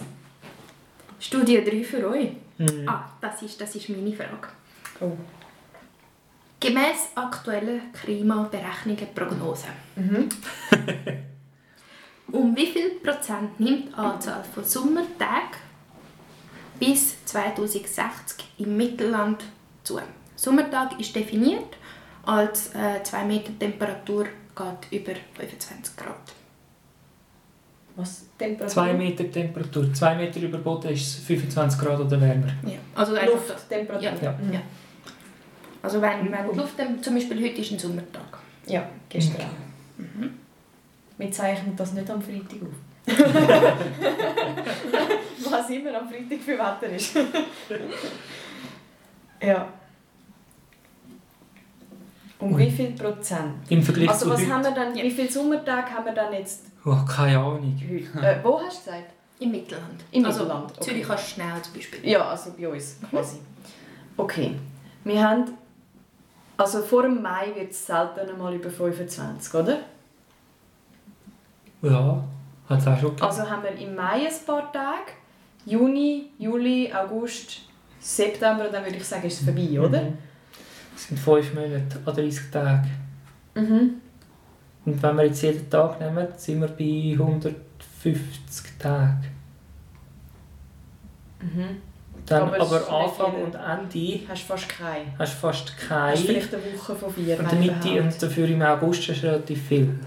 Studie 1.19 1.63
3 1.63 1.83
für 1.83 2.09
euch. 2.09 2.29
Mhm. 2.63 2.89
Ah, 2.89 3.09
das 3.21 3.41
ist, 3.41 3.59
das 3.59 3.75
ist 3.75 3.89
meine 3.89 4.13
Frage. 4.13 4.47
Oh. 4.99 5.11
Gemäß 6.59 7.09
aktuellen 7.15 7.91
Klimaberechnungen 7.91 9.13
Prognosen. 9.13 9.71
Mhm. 9.95 10.29
Um 12.31 12.55
wie 12.55 12.67
viel 12.67 12.91
Prozent 13.03 13.59
nimmt 13.59 13.89
die 13.89 13.93
Anzahl 13.95 14.43
von 14.43 14.63
Sommertagen 14.63 15.59
bis 16.79 17.23
2060 17.25 18.45
im 18.59 18.77
Mittelland 18.77 19.43
zu? 19.83 19.99
Sommertag 20.35 20.99
ist 20.99 21.15
definiert 21.15 21.77
als 22.25 22.71
2 22.71 23.25
Meter 23.25 23.51
Temperatur 23.59 24.25
geht 24.55 25.01
über 25.01 25.13
25 25.35 25.95
Grad. 25.97 26.33
Was? 27.95 28.25
Temperatur? 28.37 28.67
2 28.73 28.93
Meter 28.93 29.31
Temperatur. 29.31 29.93
2 29.93 30.15
Meter 30.15 30.39
über 30.39 30.57
Boden 30.57 30.91
ist 30.91 31.19
25 31.25 31.79
Grad 31.79 31.99
oder 31.99 32.19
wärmer. 32.19 32.47
Ja. 32.65 32.77
Also 32.95 33.13
Lufttemperatur. 33.13 34.03
Ja. 34.03 34.13
Ja. 34.21 34.35
Ja. 34.51 34.61
Also 35.81 36.01
wenn, 36.01 36.31
wenn 36.31 36.49
die 36.51 36.57
Luft, 36.57 36.73
zum 37.01 37.13
Beispiel 37.13 37.43
heute 37.43 37.61
ist 37.61 37.71
ein 37.71 37.79
Sommertag. 37.79 38.39
Ja, 38.65 38.87
gestern 39.09 39.41
auch. 39.41 39.49
Wir 41.17 41.31
zeichnen 41.31 41.75
das 41.75 41.93
nicht 41.93 42.09
am 42.09 42.21
Freitag 42.21 42.61
auf. 42.63 43.05
Was 45.51 45.69
immer 45.69 45.93
am 45.99 46.07
Freitag 46.09 46.39
für 46.39 46.57
Wetter 46.57 46.89
ist. 46.95 47.15
ja. 49.41 49.67
Um 52.39 52.57
wie 52.57 52.71
viel 52.71 52.91
Prozent? 52.91 53.55
Im 53.69 53.83
Vergleich 53.83 54.09
Also 54.09 54.25
zu 54.25 54.31
was 54.31 54.41
heute. 54.41 54.51
haben 54.53 54.63
wir 54.63 54.71
dann, 54.71 54.95
wie 54.95 55.11
viele 55.11 55.31
Sommertage 55.31 55.91
haben 55.91 56.05
wir 56.05 56.13
dann 56.13 56.33
jetzt 56.33 56.65
Oh, 56.85 56.97
keine 57.07 57.37
Ahnung. 57.37 57.81
Äh, 58.21 58.35
wo 58.43 58.59
hast 58.59 58.85
du 58.85 58.91
gesagt? 58.91 59.13
Im 59.39 59.51
Mittelland. 59.51 60.03
Im 60.11 60.25
also, 60.25 60.39
Mittelland, 60.43 60.71
okay. 60.71 60.81
Zürich 60.81 61.07
kannst 61.07 61.23
du 61.23 61.33
schnell 61.33 61.61
zum 61.61 61.73
Beispiel. 61.73 62.09
Ja, 62.09 62.29
also 62.29 62.51
bei 62.57 62.67
uns 62.67 62.97
quasi. 63.09 63.37
Okay. 64.17 64.55
Wir 65.03 65.29
haben, 65.29 65.45
also 66.57 66.81
vor 66.81 67.03
dem 67.03 67.21
Mai 67.21 67.51
wird 67.55 67.71
es 67.71 67.85
selten 67.85 68.29
einmal 68.29 68.53
über 68.53 68.69
25, 68.69 69.53
oder? 69.53 69.79
Ja, 71.81 72.23
hat 72.69 72.79
es 72.79 72.87
auch 72.87 72.99
schon 72.99 73.09
gegeben. 73.09 73.23
Also 73.23 73.49
haben 73.49 73.63
wir 73.63 73.71
im 73.71 73.95
Mai 73.95 74.27
ein 74.27 74.45
paar 74.45 74.71
Tage, 74.71 75.11
Juni, 75.65 76.29
Juli, 76.37 76.91
August, 76.93 77.61
September, 77.99 78.69
dann 78.69 78.83
würde 78.83 78.97
ich 78.97 79.05
sagen, 79.05 79.25
ist 79.27 79.39
es 79.39 79.45
vorbei, 79.45 79.79
oder? 79.79 80.01
Mhm. 80.01 80.17
Es 80.95 81.07
sind 81.07 81.19
5 81.19 81.53
Monate 81.53 81.99
an 82.05 82.15
30 82.15 82.51
Tagen. 82.51 82.91
Mhm. 83.55 84.01
Und 84.85 85.01
wenn 85.01 85.15
wir 85.15 85.25
jetzt 85.25 85.41
jeden 85.41 85.69
Tag 85.69 85.99
nehmen, 85.99 86.27
sind 86.35 86.61
wir 86.61 86.67
bei 86.67 87.13
150 87.17 88.77
Tagen. 88.79 89.23
Mhm. 91.41 91.77
Dann, 92.25 92.43
Aber 92.43 92.61
aber, 92.61 92.89
Anfang 93.03 93.33
und 93.43 93.55
Ende 93.55 94.19
Hast 94.29 94.43
fast 94.43 94.69
keine. 94.69 95.05
hast 95.19 95.33
du 95.33 95.37
fast 95.39 95.73
Hast 95.75 95.87
keine. 95.89 96.15
vielleicht 96.17 96.53
eine 96.53 96.63
Woche 96.77 96.95
von 96.95 97.13
vier, 97.13 97.37
Und 97.37 97.59
Mitte 97.59 98.01
und 98.01 98.23
dafür 98.23 98.47
im 98.47 98.61
August 98.61 99.09
ist 99.09 99.23
relativ 99.23 99.61
viel. 99.67 99.99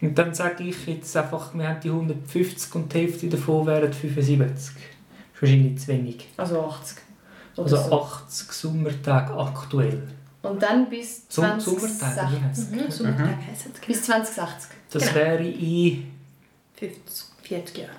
Und 0.00 0.18
dann 0.18 0.34
sage 0.34 0.64
ich 0.64 0.84
jetzt 0.88 1.16
einfach, 1.16 1.54
wir 1.54 1.68
haben 1.68 1.80
die 1.80 1.88
150 1.90 2.74
und 2.74 2.92
die 2.92 2.98
Hälfte 2.98 3.28
davon 3.28 3.66
wären 3.66 3.92
75. 3.92 4.48
Das 4.50 4.70
ist 4.72 5.40
wahrscheinlich 5.40 5.78
zu 5.78 5.88
wenig. 5.88 6.28
Also 6.36 6.60
80. 6.66 6.98
Oder 7.54 7.62
Also 7.64 7.76
so. 7.76 8.02
80 8.02 8.52
Sommertage 8.52 9.32
aktuell. 9.34 10.02
Und 10.42 10.60
dann 10.62 10.88
bis 10.90 11.28
Zum 11.28 11.44
2060. 11.60 12.00
Sommertag, 12.00 12.32
wie 12.32 12.44
heisst 12.44 12.72
Mhm, 12.72 12.90
Sommertag 12.90 13.36
heisst 13.48 13.66
es. 13.74 13.80
Bis 13.86 14.02
2060. 14.02 14.70
Das 14.90 15.02
Genau. 15.04 15.14
wäre 15.14 15.44
in... 15.44 16.10
50, 16.76 17.26
40 17.42 17.78
Jahre. 17.78 17.92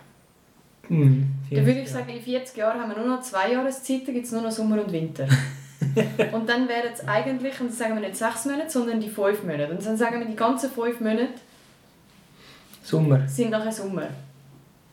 Hm, 0.87 1.25
Dann 1.49 1.65
würde 1.65 1.79
ich 1.81 1.89
sagen, 1.89 2.09
in 2.09 2.21
40 2.21 2.57
Jahren 2.57 2.81
haben 2.81 2.89
wir 2.93 2.97
nur 2.97 3.15
noch 3.15 3.21
zwei 3.21 3.53
Jahreszeiten, 3.53 4.13
gibt 4.13 4.25
es 4.25 4.31
nur 4.33 4.41
noch 4.41 4.51
Sommer 4.51 4.83
und 4.83 4.91
Winter. 4.91 5.25
und 6.33 6.49
dann 6.49 6.67
wären 6.67 6.91
es 6.93 7.07
eigentlich, 7.07 7.59
und 7.61 7.69
das 7.69 7.77
sagen 7.77 7.93
wir 7.95 8.01
nicht 8.01 8.17
sechs 8.17 8.43
Monate, 8.45 8.69
sondern 8.69 8.99
die 8.99 9.09
fünf 9.09 9.43
Monate. 9.43 9.69
Und 9.69 9.85
dann 9.85 9.95
sagen 9.95 10.19
wir, 10.19 10.25
die 10.27 10.35
ganzen 10.35 10.69
fünf 10.69 10.99
Monate 10.99 11.29
Sommer. 12.83 13.25
sind 13.27 13.51
nachher 13.51 13.71
Sommer. 13.71 14.07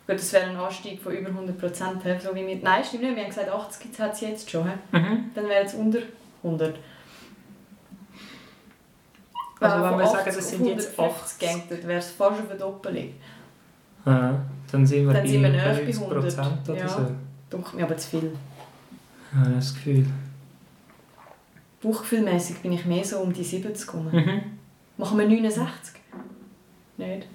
Gut, 0.06 0.16
das 0.18 0.32
wäre 0.32 0.50
ein 0.50 0.56
Anstieg 0.56 1.00
von 1.00 1.12
über 1.12 1.28
100 1.28 1.58
Prozent. 1.58 2.02
So 2.22 2.34
wie 2.34 2.46
wir, 2.46 2.56
nein, 2.62 2.84
stimmt 2.84 3.02
nicht. 3.02 3.16
Wir 3.16 3.22
haben 3.22 3.30
gesagt, 3.30 3.48
80 3.50 3.98
hat 3.98 4.12
es 4.14 4.20
jetzt 4.20 4.50
schon. 4.50 4.64
Mhm. 4.92 5.30
Dann 5.34 5.48
wäre 5.48 5.64
es 5.64 5.74
unter 5.74 6.00
100. 6.42 6.76
Also 9.60 9.84
Wenn 9.84 9.98
wir 9.98 10.06
sagen, 10.06 10.18
80 10.28 10.34
das 10.36 10.50
sind 10.50 10.66
jetzt 10.66 10.98
150 10.98 11.48
80. 11.48 11.68
geht, 11.68 11.70
dann 11.82 11.88
wäre 11.88 11.98
es 11.98 12.10
fast 12.10 12.38
eine 12.38 12.48
Verdoppelung. 12.48 13.08
Ah, 14.04 14.32
dann 14.72 14.86
sind 14.86 15.06
wir 15.06 15.12
Dann 15.12 15.22
bei 15.22 15.28
sind 15.28 15.42
wir 15.42 15.48
näher 15.50 15.74
bei 15.74 15.82
90 15.92 16.08
Prozent 16.08 16.68
oder 16.68 16.78
Ja. 16.78 16.88
so. 16.88 17.10
Dunkelt 17.50 17.74
mir 17.74 17.84
aber 17.84 17.96
zu 17.96 18.08
viel. 18.08 18.32
Ja, 19.34 19.48
das 19.50 19.74
Gefühl. 19.74 20.06
Bauchgefühlmässig 21.82 22.56
bin 22.58 22.72
ich 22.72 22.84
mehr 22.86 23.04
so 23.04 23.18
um 23.18 23.32
die 23.32 23.44
70 23.44 23.92
rum. 23.94 24.10
Mhm. 24.10 24.40
Machen 24.96 25.18
wir 25.18 25.26
69? 25.26 25.94
Nicht? 26.96 27.26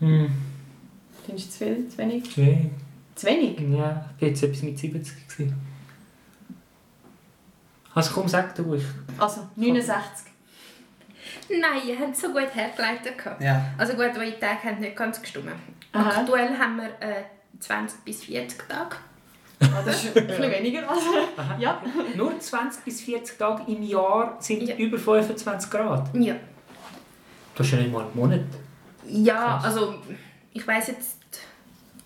Hm. 0.00 0.30
Findest 1.26 1.48
du 1.48 1.52
zu 1.52 1.58
viel? 1.58 1.88
Zu 1.88 1.98
wenig? 1.98 2.24
Okay. 2.26 2.70
Zu 3.14 3.26
wenig? 3.26 3.58
Ja, 3.60 3.66
ich 4.16 4.22
war 4.22 4.28
jetzt 4.28 4.42
etwas 4.42 4.62
mit 4.62 4.78
70 4.78 5.28
gewesen. 5.28 5.54
Also 7.94 8.12
komm, 8.14 8.28
sag 8.28 8.54
du 8.54 8.74
ich. 8.74 8.84
Also 9.18 9.40
69. 9.56 10.29
Nein, 11.48 11.80
ihr 11.86 11.98
habt 11.98 12.14
es 12.14 12.20
so 12.20 12.28
gut 12.28 12.54
hergeleitet. 12.54 13.18
gehabt. 13.18 13.42
Ja. 13.42 13.64
Also 13.78 13.94
gut, 13.94 14.16
eure 14.16 14.38
Tage 14.38 14.64
haben 14.64 14.80
nicht 14.80 14.96
ganz 14.96 15.20
gestimmt. 15.20 15.50
Aha. 15.92 16.20
Aktuell 16.20 16.56
haben 16.58 16.76
wir 16.78 16.88
äh, 17.08 17.22
20 17.58 18.04
bis 18.04 18.24
40 18.24 18.68
Tage. 18.68 18.96
Ah, 19.62 19.82
das 19.84 20.04
ist 20.04 20.16
ein 20.16 20.26
bisschen 20.26 20.50
weniger. 20.50 20.88
Also. 20.88 21.10
Ja. 21.58 21.82
Nur 22.16 22.38
20 22.38 22.84
bis 22.84 23.00
40 23.02 23.36
Tage 23.38 23.64
im 23.70 23.82
Jahr 23.82 24.36
sind 24.40 24.62
Ja. 24.62 24.74
über 24.76 24.96
25 24.98 25.70
Grad. 25.70 26.08
Ja. 26.14 26.34
Das 27.54 27.66
ist 27.66 27.72
ja 27.72 27.78
nicht 27.80 27.92
mal 27.92 28.04
ein 28.04 28.10
Monat. 28.14 28.40
Ja, 29.06 29.58
Krass. 29.58 29.64
also 29.64 29.94
ich 30.52 30.66
weiß 30.66 30.88
jetzt, 30.88 31.18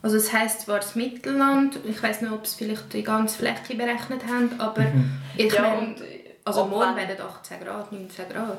also 0.02 0.16
es 0.16 0.32
heisst 0.32 0.62
zwar 0.62 0.78
das 0.80 0.94
Mittelland, 0.96 1.78
ich 1.86 2.02
weiß 2.02 2.22
nicht, 2.22 2.32
ob 2.32 2.46
sie 2.46 2.64
vielleicht 2.64 2.92
die 2.92 3.02
ganze 3.02 3.38
Fläche 3.38 3.74
berechnet 3.76 4.22
haben, 4.26 4.50
aber 4.58 4.82
Mhm. 4.82 5.12
ich 5.36 5.52
ja 5.52 5.62
meine, 5.62 5.78
und 5.78 5.96
also 6.44 6.64
morgen 6.66 6.96
werden 6.96 7.16
18 7.20 7.60
Grad, 7.60 7.92
19 7.92 8.28
Grad. 8.30 8.58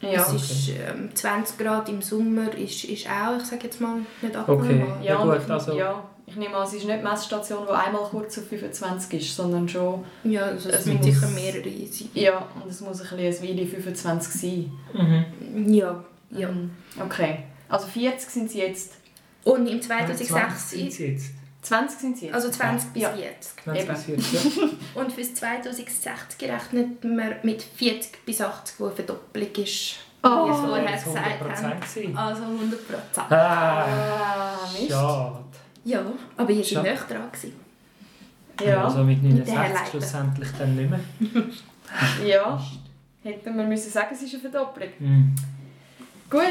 Ja. 0.00 0.22
es 0.22 0.32
ist 0.32 0.68
ähm, 0.70 1.10
20 1.14 1.58
Grad 1.58 1.88
im 1.88 2.00
Sommer 2.02 2.52
ist, 2.56 2.84
ist 2.84 3.06
auch, 3.08 3.36
ich 3.38 3.44
sage 3.44 3.64
jetzt 3.64 3.80
mal, 3.80 3.96
nicht 4.22 4.36
abnormal. 4.36 4.64
Okay. 4.66 4.84
Ja, 5.02 5.14
Ja, 5.14 5.24
gut, 5.24 5.40
ich, 5.44 5.50
also- 5.50 5.72
ja, 5.78 6.04
ich 6.26 6.36
nehme 6.36 6.54
an, 6.56 6.66
es 6.66 6.74
ist 6.74 6.84
nicht 6.84 6.98
die 6.98 7.02
Messstation, 7.02 7.64
die 7.66 7.72
einmal 7.72 8.02
kurz 8.02 8.38
auf 8.38 8.46
25 8.48 9.20
ist, 9.20 9.34
sondern 9.34 9.68
schon... 9.68 10.04
Ja, 10.24 10.42
also 10.42 10.68
es 10.68 10.84
müssen 10.86 11.02
sicher 11.02 11.28
mehrere 11.28 11.86
sein. 11.86 12.08
Ja, 12.14 12.46
und 12.62 12.70
es 12.70 12.80
muss 12.82 13.00
ein 13.00 13.16
bisschen 13.16 13.48
eine 13.48 13.56
Weile 13.58 13.66
25 13.66 14.32
sein. 14.34 14.72
Mhm. 14.92 15.72
Ja, 15.72 16.04
ja. 16.30 16.48
Mhm. 16.50 16.70
Okay. 17.02 17.44
Also 17.68 17.86
40 17.86 18.28
sind 18.30 18.50
sie 18.50 18.58
jetzt. 18.58 18.92
Und 19.44 19.66
im 19.66 19.80
20 19.80 20.16
sind 20.18 20.28
2006, 20.28 20.96
sie 20.96 21.06
jetzt. 21.06 21.30
20 21.62 21.98
sind 22.00 22.16
sie 22.18 22.26
jetzt. 22.26 22.34
also 22.34 22.50
20 22.50 22.92
bis 22.92 23.02
Ja. 23.02 23.10
40. 23.12 23.64
20 23.64 23.82
Eben. 23.84 23.94
bis 23.94 24.04
40, 24.04 24.56
ja. 24.56 24.62
Und 25.00 25.12
fürs 25.12 25.34
2060 25.34 26.50
rechnet 26.50 27.04
man 27.04 27.34
mit 27.42 27.62
40 27.62 28.24
bis 28.24 28.40
80, 28.40 28.78
wo 28.80 28.86
eine 28.86 28.94
Verdopplung 28.94 29.52
ist, 29.56 29.96
Oh, 30.22 30.48
wie 30.48 30.66
vorher 30.66 30.90
jetzt 30.90 31.04
gesagt 31.04 31.26
100% 31.42 31.62
haben. 31.62 32.16
Also 32.16 32.42
100 32.42 32.88
Prozent. 32.88 33.30
Ah, 33.32 33.84
Ah, 33.84 34.58
Mist. 34.72 34.90
schade. 34.90 35.38
Ja, 35.84 36.02
aber 36.36 36.50
ihr 36.50 36.64
seid 36.64 36.82
näher 36.82 36.96
dran. 37.08 37.30
Gewesen. 37.30 37.52
Ja. 38.64 38.84
Also 38.84 39.04
mit 39.04 39.22
Mit 39.22 39.46
der 39.46 39.54
69 39.54 39.56
Herleitung. 39.56 39.90
schlussendlich 39.90 40.48
dann 40.58 40.74
nicht 40.76 40.90
mehr. 40.90 41.00
ja. 42.26 42.60
Hätten 43.22 43.56
wir 43.56 43.64
müssen 43.64 43.90
sagen, 43.90 44.08
es 44.12 44.22
ist 44.22 44.32
eine 44.34 44.42
Verdopplung. 44.42 44.88
Mhm. 44.98 45.34
Gut, 46.28 46.42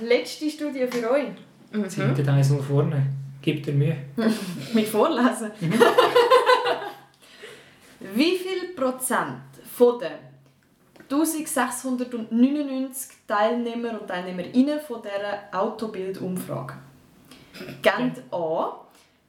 letzte 0.00 0.48
Studie 0.48 0.86
für 0.88 1.10
euch. 1.10 1.28
Mhm. 1.72 1.88
Sind 1.90 2.26
da 2.26 2.32
eins 2.34 2.50
noch 2.50 2.62
vorne? 2.62 3.06
Gibt 3.46 3.64
dir 3.64 3.72
Mühe. 3.74 3.96
Mit 4.74 4.88
Vorlesen. 4.88 5.52
Wie 8.14 8.36
viel 8.36 8.74
Prozent 8.74 9.42
von 9.72 10.00
den 10.00 10.10
1699 11.08 13.18
Teilnehmer 13.28 14.00
und 14.00 14.08
Teilnehmerinnen 14.08 14.80
von 14.80 15.00
dieser 15.00 15.44
Autobildumfrage 15.52 16.74
geben 17.82 18.14
an, 18.32 18.64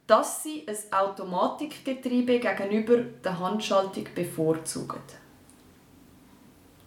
dass 0.08 0.42
sie 0.42 0.66
ein 0.66 0.76
Automatikgetriebe 0.98 2.40
gegenüber 2.40 2.96
der 3.22 3.38
Handschaltung 3.38 4.06
bevorzugen. 4.16 4.98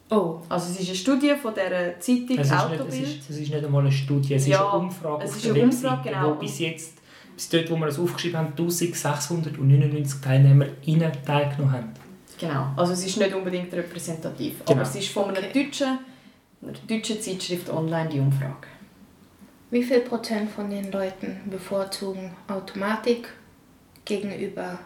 Oh, 0.10 0.40
Also 0.50 0.70
es 0.74 0.82
ist 0.82 0.90
eine 0.90 0.98
Studie 0.98 1.34
von 1.42 1.54
dieser 1.54 1.98
Zeitung 1.98 2.40
Es 2.40 2.48
ist, 2.48 2.52
nicht, 2.52 2.52
es, 2.52 2.52
Autobild. 2.52 2.94
ist, 3.08 3.30
es 3.30 3.38
ist 3.38 3.54
nicht 3.54 3.64
einmal 3.64 3.84
eine 3.84 3.92
Studie, 3.94 4.34
es 4.34 4.46
Ja, 4.48 4.58
ist 4.58 4.64
eine 4.74 4.80
Umfrage 4.84 5.24
es 5.24 5.38
ist 5.38 5.46
eine 5.46 5.56
Webseite, 5.56 5.88
Umfrage, 5.94 6.10
genau. 6.10 6.32
wo 6.32 6.36
bis 6.36 6.60
jetzt, 6.60 6.98
dort, 7.50 7.70
wo 7.72 7.76
wir 7.78 7.88
es 7.88 8.00
aufgeschrieben 8.00 8.38
haben, 8.40 8.48
1699 8.50 10.22
TeilnehmerInnen 10.22 11.12
teilgenommen 11.26 11.72
haben. 11.72 11.90
Genau, 12.40 12.68
also 12.76 12.94
es 12.94 13.06
ist 13.06 13.18
nicht 13.18 13.34
unbedingt 13.34 13.72
repräsentativ. 13.74 14.60
Genau. 14.60 14.72
Aber 14.72 14.82
es 14.82 14.96
ist 14.96 15.10
von 15.10 15.26
einer, 15.30 15.38
Okay. 15.40 15.66
deutschen, 15.66 16.00
einer 16.62 16.74
deutschen 16.88 17.22
Zeitschrift 17.22 17.70
online 17.70 18.10
die 18.10 18.20
Umfrage. 18.20 18.68
wie 19.70 19.84
viel 19.84 20.00
Prozent 20.02 20.50
von 20.52 20.70
den 20.70 20.92
Leuten 20.92 21.40
bevorzugen 21.50 22.32
Automatik 22.48 23.30
gegenüber 24.06 24.80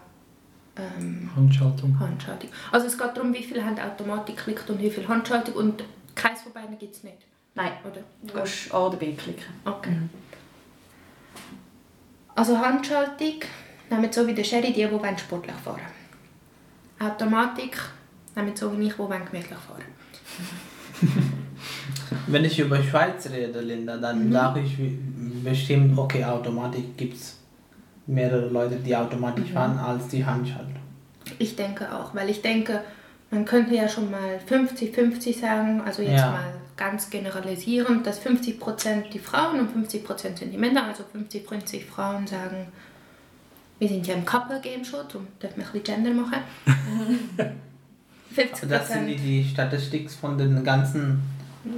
ähm, 0.77 1.29
Handschaltung. 1.35 1.97
Handschaltung? 1.99 2.49
Also 2.71 2.87
es 2.87 2.97
geht 2.97 3.15
darum, 3.15 3.33
wie 3.33 3.41
viel 3.43 3.63
haben 3.63 3.79
Automatik 3.79 4.45
liegt 4.45 4.69
und 4.69 4.79
wie 4.81 4.89
viel 4.89 5.07
Handschaltung 5.07 5.55
und 5.55 5.83
keins 6.13 6.41
von 6.41 6.51
beiden 6.53 6.77
gibt 6.77 6.95
es 6.95 7.03
nicht, 7.03 7.17
Nein, 7.55 7.71
oder? 7.83 8.01
du 8.21 8.37
musst 8.39 8.73
A 8.73 8.85
oder 8.87 8.97
B 8.97 9.13
klicken. 9.13 9.43
Okay. 9.63 9.93
Also 12.35 12.57
Handschaltung 12.59 13.39
nehmen 13.89 14.11
so 14.11 14.27
wie 14.27 14.33
der 14.33 14.43
Sherry 14.43 14.73
die, 14.73 14.83
die 14.85 14.91
wollen 14.91 15.17
sportlich 15.17 15.55
fahren 15.63 15.79
Automatik 16.99 17.77
nehmen 18.35 18.55
so 18.55 18.77
wie 18.77 18.87
ich, 18.87 18.93
die 18.93 18.99
wollen 18.99 19.25
gemütlich 19.25 19.57
fahren 19.57 19.83
Wenn 22.27 22.45
ich 22.45 22.59
über 22.59 22.81
Schweiz 22.81 23.29
rede, 23.29 23.59
Linda, 23.61 23.97
dann 23.97 24.31
sage 24.31 24.61
ich 24.61 24.77
bestimmt, 25.43 25.97
okay, 25.97 26.23
Automatik 26.23 26.97
gibt 26.97 27.15
es 27.15 27.39
mehrere 28.07 28.47
Leute, 28.49 28.75
die 28.77 28.95
Automatisch 28.95 29.51
fahren, 29.51 29.77
als 29.77 30.07
die 30.07 30.25
Handschaltung. 30.25 30.75
Ich 31.39 31.55
denke 31.55 31.93
auch, 31.93 32.13
weil 32.15 32.29
ich 32.29 32.41
denke, 32.41 32.81
man 33.31 33.45
könnte 33.45 33.75
ja 33.75 33.87
schon 33.87 34.09
mal 34.11 34.39
50-50 34.49 35.39
sagen, 35.39 35.81
also 35.85 36.01
jetzt 36.01 36.21
Ja. 36.21 36.31
mal 36.31 36.53
ganz 36.77 37.09
generalisierend, 37.09 38.05
dass 38.05 38.21
50% 38.21 39.09
die 39.11 39.19
Frauen 39.19 39.59
und 39.61 39.85
50% 39.87 40.37
sind 40.37 40.51
die 40.51 40.57
Männer, 40.57 40.85
also 40.85 41.03
50-50 41.03 41.85
Frauen 41.85 42.27
sagen, 42.27 42.67
wir 43.79 43.87
sind 43.89 44.05
ja 44.07 44.13
im 44.15 44.25
Couple-Game 44.25 44.83
schon, 44.85 45.07
darum 45.07 45.27
dürfen 45.41 45.57
wir 45.57 45.65
ein 45.65 45.71
bisschen 45.71 45.83
Gender 46.03 46.11
machen. 46.13 46.37
50%, 48.35 48.51
Also 48.51 48.67
das 48.67 48.87
sind 48.89 49.07
die, 49.07 49.15
die 49.17 49.43
Statistik 49.47 50.09
von 50.11 50.37
den 50.37 50.63
ganzen. 50.63 51.21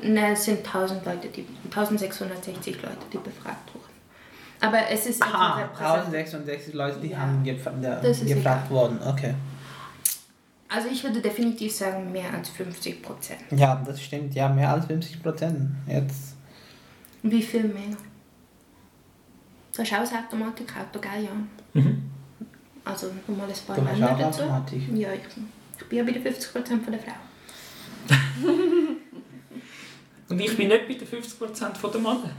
ne, 0.04 0.32
es 0.34 0.45
sind 0.45 0.60
1000 0.66 1.06
Leute, 1.06 1.28
die, 1.28 1.45
1660 1.66 2.82
Leute, 2.82 2.98
die 3.14 3.18
befragt 3.18 3.74
wurden. 3.74 3.84
Aber 4.60 4.80
es 4.89 5.06
ist 5.06 5.22
Aha, 5.22 5.58
einfach 5.58 5.80
repräsentativ. 5.80 6.34
1066 6.34 6.74
Leute, 6.74 7.00
die 7.00 7.10
Ja. 7.10 7.20
haben 7.20 7.43
gefragt 7.43 8.72
worden. 8.72 9.00
Okay. 9.08 9.36
Also 10.70 10.89
ich 10.89 11.01
würde 11.03 11.22
definitiv 11.22 11.74
sagen, 11.74 12.11
mehr 12.11 12.34
als 12.34 12.49
50 12.49 13.01
Prozent. 13.01 13.39
Ja, 13.51 13.82
das 13.86 14.01
stimmt. 14.01 14.36
Ja, 14.36 14.49
mehr 14.49 14.70
als 14.70 14.86
50 14.86 15.24
Prozent. 15.24 15.72
Jetzt. 15.88 16.36
Wie 17.24 17.41
viel 17.41 17.63
mehr? 17.63 17.95
Du 19.74 19.82
hast 19.82 19.93
auch 19.93 19.99
das 19.99 20.13
Automatik, 20.13 20.74
Auto, 20.76 20.99
gell, 20.99 21.24
ja? 21.24 21.32
Mhm. 21.74 22.03
Also 22.84 23.07
nochmal 23.28 23.47
ein 23.47 23.53
paar 23.65 23.76
Du 23.76 23.82
Männer 23.82 24.18
dazu. 24.20 24.41
Automatik. 24.43 24.82
Ja, 24.93 25.13
ich, 25.13 25.22
ich 25.80 25.86
bin 25.86 25.99
ja 25.99 26.03
bei 26.03 26.11
den 26.11 26.24
50 26.24 26.51
Prozent 26.51 26.84
von 26.84 26.93
der 26.93 27.01
Frau. 27.01 27.13
Und 30.30 30.39
ich 30.39 30.57
bin 30.57 30.68
nicht 30.68 30.88
bei 30.88 30.93
den 30.93 31.07
50% 31.07 31.76
von 31.76 31.91
der 31.91 32.01
Männer. 32.01 32.30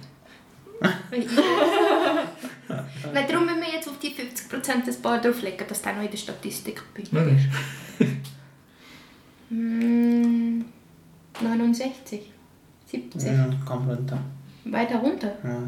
Nein, 0.81 1.27
darum 3.29 3.47
müssen 3.47 3.61
wir 3.61 3.73
jetzt 3.73 3.89
auf 3.89 3.99
die 3.99 4.11
50 4.11 4.49
Prozent 4.49 4.87
des 4.87 4.99
Paar 4.99 5.21
drauflegen, 5.21 5.67
dass 5.67 5.83
der 5.83 5.95
noch 5.95 6.03
in 6.03 6.11
der 6.11 6.19
Statistik 6.19 6.83
bin. 6.95 7.05
Logisch. 9.59 10.25
Mm, 10.25 10.65
69. 11.41 12.33
70. 12.87 13.23
Ja, 13.23 13.49
kommt 13.67 13.89
runter. 13.89 14.19
Weiter 14.65 14.97
runter. 14.99 15.33
Ja. 15.45 15.59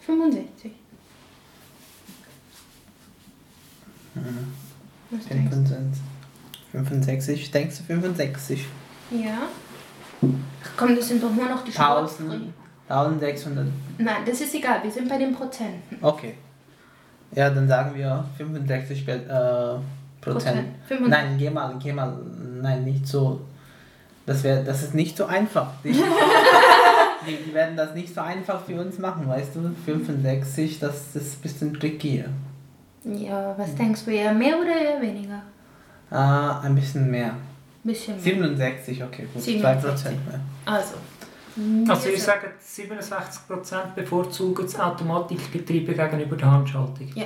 65. 0.00 0.72
Was 5.10 5.26
denkst 5.26 5.50
65. 5.50 6.02
65. 6.72 7.50
Denkst 7.50 7.78
du 7.78 7.82
65? 7.84 8.66
du? 9.10 9.16
Ja. 9.16 9.38
Komm, 10.76 10.96
das 10.96 11.08
sind 11.08 11.22
doch 11.22 11.32
nur 11.34 11.48
noch 11.48 11.64
die. 11.64 11.70
1000. 11.70 12.52
1600. 12.88 13.66
Nein, 13.98 14.16
das 14.26 14.40
ist 14.40 14.54
egal, 14.54 14.82
wir 14.82 14.90
sind 14.90 15.08
bei 15.08 15.18
den 15.18 15.34
Prozenten. 15.34 15.98
Okay. 16.02 16.34
Ja, 17.34 17.50
dann 17.50 17.68
sagen 17.68 17.94
wir 17.94 18.24
65 18.38 19.04
Be- 19.04 19.12
äh, 19.12 20.22
Prozent. 20.24 20.68
65. 20.86 21.08
Nein, 21.10 21.38
geh 21.38 21.50
mal, 21.50 21.76
geh 21.78 21.92
mal. 21.92 22.16
Nein, 22.62 22.84
nicht 22.84 23.06
so. 23.06 23.40
Das, 24.26 24.44
wär, 24.44 24.62
das 24.62 24.82
ist 24.82 24.94
nicht 24.94 25.16
so 25.16 25.26
einfach. 25.26 25.70
Die, 25.82 25.92
die, 27.26 27.36
die 27.46 27.54
werden 27.54 27.76
das 27.76 27.94
nicht 27.94 28.14
so 28.14 28.20
einfach 28.20 28.64
für 28.64 28.80
uns 28.80 28.98
machen, 28.98 29.26
weißt 29.28 29.56
du? 29.56 29.70
65, 29.86 30.78
das 30.80 31.14
ist 31.14 31.38
ein 31.38 31.40
bisschen 31.42 31.74
tricky. 31.74 32.24
Ja, 33.04 33.54
was 33.56 33.74
denkst 33.74 34.04
du, 34.04 34.10
eher 34.10 34.34
mehr 34.34 34.58
oder 34.60 34.76
eher 34.76 35.00
weniger? 35.00 35.42
Ah, 36.10 36.60
ein 36.60 36.74
bisschen 36.74 37.10
mehr. 37.10 37.34
Bisschen 37.84 38.14
mehr. 38.16 38.22
67, 38.22 39.02
okay, 39.02 39.26
gut. 39.32 39.42
2 39.42 39.50
67. 39.50 39.90
Prozent 39.90 40.28
mehr. 40.28 40.40
Also. 40.66 40.94
Also 41.88 42.08
ich 42.10 42.22
sage, 42.22 42.52
67% 42.64 43.94
bevorzugen 43.96 44.64
das 44.64 44.78
Automatikgetriebe 44.78 45.92
gegenüber 45.92 46.36
der 46.36 46.50
Handschaltung. 46.50 47.10
Ja. 47.14 47.24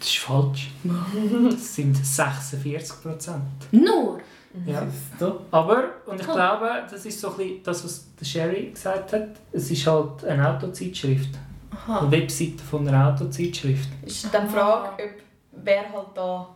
Das 0.00 0.08
ist 0.08 0.18
falsch. 0.18 0.70
Das 1.50 1.74
sind 1.76 1.96
46%. 1.96 3.34
Nur. 3.72 4.18
Ja. 4.66 4.82
Aber, 5.52 5.84
und 6.06 6.20
ich 6.20 6.26
Cool. 6.26 6.34
glaube, 6.34 6.70
das 6.90 7.06
ist 7.06 7.20
so 7.20 7.30
ein 7.30 7.36
bisschen 7.36 7.62
das, 7.62 7.84
was 7.84 8.04
der 8.18 8.24
Sherry 8.24 8.70
gesagt 8.74 9.12
hat, 9.12 9.28
es 9.52 9.70
ist 9.70 9.86
halt 9.86 10.24
eine 10.24 10.48
Autozeitschrift. 10.56 11.30
Aha. 11.70 12.00
Eine 12.00 12.10
Webseite 12.10 12.58
von 12.68 12.88
einer 12.88 13.14
Autozeitschrift. 13.14 13.88
Ist 14.04 14.32
dann 14.34 14.48
die 14.48 14.52
Frage, 14.54 15.04
ob 15.04 15.10
wer 15.64 15.92
halt 15.92 16.06
da 16.16 16.48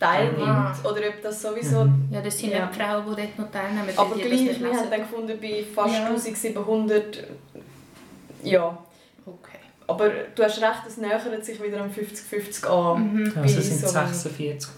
teilnimmt 0.00 0.42
Aha. 0.48 0.74
oder 0.82 1.00
ob 1.08 1.22
das 1.22 1.40
sowieso... 1.42 1.84
Mhm. 1.84 2.08
Ja, 2.10 2.20
das 2.22 2.36
sind 2.38 2.50
Ja. 2.50 2.66
die 2.66 2.78
Frauen, 2.80 3.04
die 3.06 3.22
dort 3.22 3.38
noch 3.38 3.50
teilnehmen. 3.52 3.88
Aber 3.96 4.14
gleich, 4.16 4.60
wir 4.60 4.72
haben 4.72 4.90
dann 4.90 5.00
gefunden, 5.00 5.38
bei 5.40 5.64
fast 5.74 5.94
Ja. 5.94 6.06
1700... 6.06 7.24
Ja. 8.42 8.78
Aber 9.88 10.08
du 10.34 10.42
hast 10.44 10.58
recht, 10.60 10.82
es 10.86 10.96
nähert 10.98 11.44
sich 11.44 11.60
wieder 11.62 11.80
am 11.80 11.90
50-50 11.90 12.66
an. 12.66 13.12
Mhm. 13.14 13.24
Also 13.36 13.40
Bei 13.40 13.48
sind 13.62 13.80
so 13.80 13.98
einem- 13.98 14.12
46%. 14.12 14.68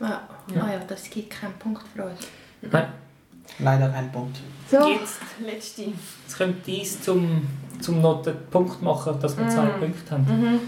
Ja. 0.00 0.22
Ja. 0.54 0.62
Ah 0.62 0.72
ja, 0.72 0.80
das 0.86 1.10
gibt 1.10 1.30
keinen 1.30 1.54
Punkt 1.54 1.82
für 1.94 2.04
uns. 2.04 2.20
Nein. 2.62 2.86
Leider 3.58 3.88
kein 3.90 4.10
Punkt. 4.12 4.38
So, 4.70 4.88
Jetzt, 4.88 5.18
letzte. 5.44 5.82
jetzt 5.82 6.38
kommt 6.38 6.66
dies 6.66 7.00
zum, 7.02 7.46
zum 7.80 8.00
noch 8.00 8.22
den 8.22 8.36
Punkt 8.50 8.80
machen, 8.80 9.18
dass 9.20 9.36
wir 9.36 9.46
zwei 9.48 9.64
Mhm. 9.64 9.80
Punkte 9.80 10.10
haben. 10.12 10.24
Mhm. 10.24 10.60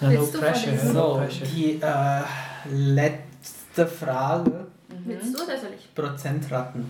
Ja, 0.00 0.08
no 0.10 0.20
Willst 0.20 0.34
du 0.34 0.38
pressure. 0.38 0.78
So, 0.78 1.14
pressure. 1.16 1.46
die 1.48 1.80
äh, 1.82 2.22
letzte 2.72 3.86
Frage. 3.86 4.66
Willst 5.04 5.34
du 5.38 5.42
oder 5.44 5.58
soll 5.58 5.70
ich? 5.78 5.94
Prozentraten. 5.94 6.86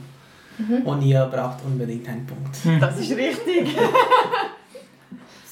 Mhm. 0.59 0.83
Und 0.83 1.03
ihr 1.03 1.24
braucht 1.26 1.64
unbedingt 1.64 2.09
einen 2.09 2.26
Punkt. 2.26 2.57
Das 2.81 2.99
ist 2.99 3.11
richtig. 3.12 3.76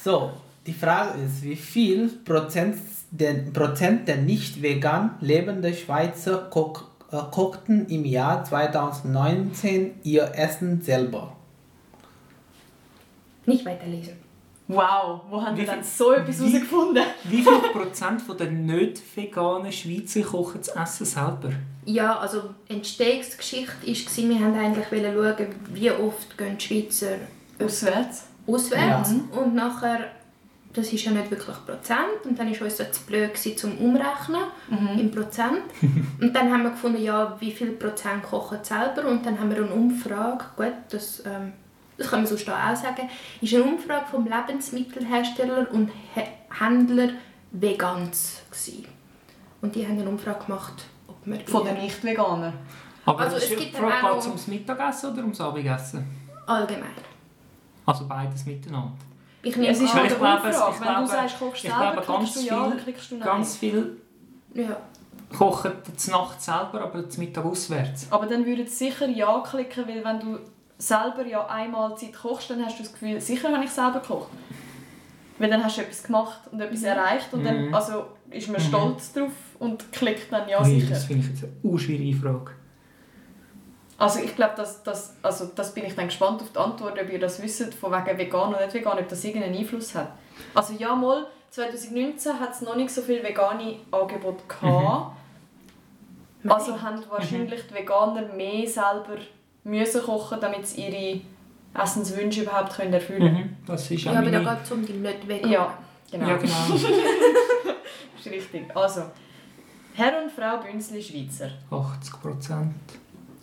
So, 0.07 0.31
die 0.65 0.71
Frage 0.71 1.19
ist, 1.19 1.43
wie 1.43 1.57
viel 1.57 2.07
Prozent 2.23 2.77
der, 3.11 3.33
Prozent 3.51 4.07
der 4.07 4.15
nicht 4.15 4.61
vegan 4.61 5.15
lebenden 5.19 5.73
Schweizer 5.73 6.47
koch, 6.49 6.85
äh, 7.11 7.17
kochten 7.29 7.87
im 7.87 8.05
Jahr 8.05 8.41
2019 8.45 9.95
ihr 10.03 10.31
Essen 10.33 10.81
selber? 10.81 11.35
Nicht 13.47 13.65
weiterlesen. 13.65 14.13
Wow, 14.69 15.23
wo 15.29 15.41
haben 15.41 15.57
Wie 15.57 15.61
wir 15.63 15.67
dann 15.67 15.83
so 15.83 16.13
etwas 16.13 16.39
wie- 16.39 16.51
herausgefunden? 16.53 17.03
Wie 17.25 17.41
viel 17.41 17.59
Prozent 17.73 18.21
von 18.21 18.37
den 18.37 18.65
nicht 18.65 19.01
veganen 19.13 19.73
Schweizer 19.73 20.21
kochen 20.21 20.61
das 20.65 20.69
Essen 20.69 21.05
selber? 21.05 21.49
Ja, 21.83 22.17
also 22.17 22.43
Entstehungsgeschichte 22.69 23.85
war, 23.85 24.29
wir 24.29 24.39
wollten 24.41 24.57
eigentlich 24.57 24.87
schauen, 24.89 25.47
wie 25.73 25.91
oft 25.91 26.37
gehen 26.37 26.57
die 26.57 26.63
Schweizer 26.65 27.15
Auswärts. 27.61 28.23
Auswärts 28.47 29.11
und 29.31 29.55
nachher, 29.55 29.99
das 30.73 30.93
ist 30.93 31.03
ja 31.05 31.11
nicht 31.11 31.29
wirklich 31.31 31.55
Prozent 31.65 32.25
und 32.25 32.37
dann 32.37 32.51
war 32.51 32.61
uns 32.65 32.77
das 32.77 32.91
zu 32.91 33.01
blöd 33.05 33.33
gewesen, 33.33 33.57
zum 33.57 33.77
Umrechnen 33.77 34.41
in 34.97 35.11
Prozent 35.11 35.61
und 36.21 36.33
dann 36.35 36.51
haben 36.51 36.63
wir 36.63 36.71
gefunden, 36.71 37.01
ja, 37.01 37.35
wie 37.39 37.51
viel 37.51 37.71
Prozent 37.71 38.23
kochen 38.23 38.59
selber 38.63 39.07
und 39.07 39.25
dann 39.25 39.39
haben 39.39 39.49
wir 39.49 39.57
eine 39.57 39.71
Umfrage, 39.73 40.45
gut, 40.55 40.73
das, 40.89 41.23
ähm, 41.25 41.53
das 41.97 42.09
kann 42.09 42.19
man 42.19 42.27
sonst 42.27 42.47
auch 42.49 42.75
sagen, 42.75 43.09
ist 43.41 43.53
eine 43.53 43.63
Umfrage 43.63 44.05
vom 44.11 44.25
Lebensmittelhersteller 44.27 45.67
und 45.71 45.89
Händler 46.59 47.09
Vegans 47.51 48.41
gewesen. 48.51 48.85
und 49.61 49.73
die 49.75 49.85
haben 49.85 49.99
eine 49.99 50.09
Umfrage 50.09 50.45
gemacht, 50.45 50.85
ob 51.07 51.15
wir 51.25 51.39
Von 51.47 51.65
den 51.65 51.75
Nicht-Veganern. 51.79 52.53
Aber 53.05 53.21
Also 53.21 53.37
es 53.37 53.47
die 53.47 53.55
gibt 53.55 53.75
Frage, 53.77 54.05
auch 54.05 54.11
geht 54.11 54.19
es 54.19 54.27
ums 54.27 54.47
Mittagessen 54.47 55.11
oder 55.11 55.21
ums 55.21 55.39
Abendessen? 55.41 56.05
allgemein. 56.45 56.91
Also 57.87 58.07
beides 58.07 58.45
miteinander. 58.45 58.91
Ich 59.41 59.55
nehme 59.55 59.69
Es 59.71 59.81
ist 59.81 59.93
halt 59.93 60.11
ich 60.11 60.17
glaube, 60.17 60.47
es- 60.49 60.55
Umfrage. 60.57 60.73
ich 60.75 60.79
Wenn 60.81 60.87
glaube- 60.87 61.01
du 61.03 61.07
sagst, 61.07 61.39
kochst 61.39 61.63
du 61.63 61.67
ich 61.67 61.73
selber, 61.73 61.91
glaube, 62.01 62.05
ganz 62.19 62.45
ja 62.45 62.69
viel- 62.71 62.79
klickst 62.81 63.11
du 63.11 63.15
nein. 63.15 63.25
Ganz 63.25 63.55
viel 63.57 63.97
ja. 64.53 64.77
kochen 65.37 65.71
die 66.05 66.11
Nacht 66.11 66.41
selber, 66.41 66.81
aber 66.81 67.09
zum 67.09 67.23
Mittag 67.23 67.45
auswärts. 67.45 68.07
Aber 68.11 68.25
dann 68.25 68.45
würden 68.45 68.67
sie 68.67 68.75
sicher 68.89 69.07
Ja 69.07 69.39
klicken, 69.49 69.87
weil 69.87 70.03
wenn 70.03 70.19
du 70.19 70.39
selber 70.77 71.25
ja 71.25 71.45
einmal 71.47 71.97
Zeit 71.97 72.13
kochst, 72.13 72.49
dann 72.49 72.63
hast 72.65 72.77
du 72.77 72.83
das 72.83 72.91
Gefühl, 72.91 73.19
sicher 73.21 73.51
habe 73.53 73.63
ich 73.63 73.71
selber 73.71 73.99
gekocht. 73.99 74.29
Weil 75.39 75.49
dann 75.49 75.63
hast 75.63 75.77
du 75.77 75.81
etwas 75.81 76.03
gemacht 76.03 76.41
und 76.51 76.59
etwas 76.59 76.83
erreicht 76.83 77.33
und 77.33 77.43
dann 77.45 77.67
Mhm. 77.67 77.73
also 77.73 78.05
ist 78.31 78.49
man 78.49 78.59
Mhm. 78.61 78.65
stolz 78.65 79.13
drauf 79.13 79.31
und 79.59 79.91
klickt 79.93 80.31
dann 80.31 80.49
Ja 80.49 80.61
sicher. 80.63 80.89
das 80.89 81.05
finde 81.05 81.23
ich 81.25 81.41
jetzt 81.41 81.51
eine 81.63 81.79
schwierige 81.79 82.17
Frage. 82.17 82.51
Also 83.97 84.19
ich 84.19 84.35
glaube, 84.35 84.53
dass, 84.55 84.83
dass, 84.83 85.15
also 85.23 85.49
das 85.55 85.73
bin 85.73 85.85
ich 85.85 85.95
dann 85.95 86.05
gespannt 86.05 86.41
auf 86.41 86.51
die 86.51 86.59
Antwort, 86.59 87.01
ob 87.01 87.11
ihr 87.11 87.19
das 87.19 87.41
wisst, 87.41 87.73
von 87.73 87.91
wegen 87.91 88.17
vegan 88.17 88.49
oder 88.49 88.65
nicht 88.65 88.73
vegan, 88.73 88.99
ob 88.99 89.07
das 89.07 89.23
irgendeinen 89.23 89.57
Einfluss 89.57 89.95
hat. 89.95 90.11
Also 90.53 90.73
ja, 90.73 90.95
mal, 90.95 91.25
2019 91.49 92.39
hat 92.39 92.51
es 92.51 92.61
noch 92.61 92.75
nicht 92.75 92.91
so 92.91 93.01
viele 93.01 93.23
vegane 93.23 93.77
Angebote 93.91 94.43
gehabt. 94.47 95.17
Also 96.47 96.81
haben 96.81 97.01
wahrscheinlich 97.09 97.67
die 97.67 97.73
Veganer 97.73 98.21
mehr 98.33 98.67
selber 98.67 99.17
müssen 99.63 100.01
kochen, 100.01 100.39
damit 100.39 100.67
sie 100.67 100.87
ihre 100.87 101.21
Essenswünsche 101.73 102.43
überhaupt 102.43 102.73
können 102.73 102.93
erfüllen 102.93 103.19
können. 103.19 103.35
Mhm. 103.35 103.57
Das 103.65 103.89
ist 103.89 104.03
Ja, 104.03 104.13
aber 104.13 104.29
da 104.29 104.39
geht 104.39 104.63
es 104.63 104.71
um 104.71 104.85
die 104.85 104.93
nicht 104.93 105.27
vegan. 105.27 105.51
Ja, 105.51 105.77
genau. 106.11 106.27
Ja, 106.27 106.37
genau. 106.37 106.53
Das 108.15 108.25
ist 108.25 108.31
richtig. 108.31 108.75
Also, 108.75 109.03
Herr 109.93 110.23
und 110.23 110.31
Frau 110.31 110.57
Bünzli 110.57 111.01
Schweizer 111.01 111.49
80 111.69 112.21
Prozent. 112.21 112.73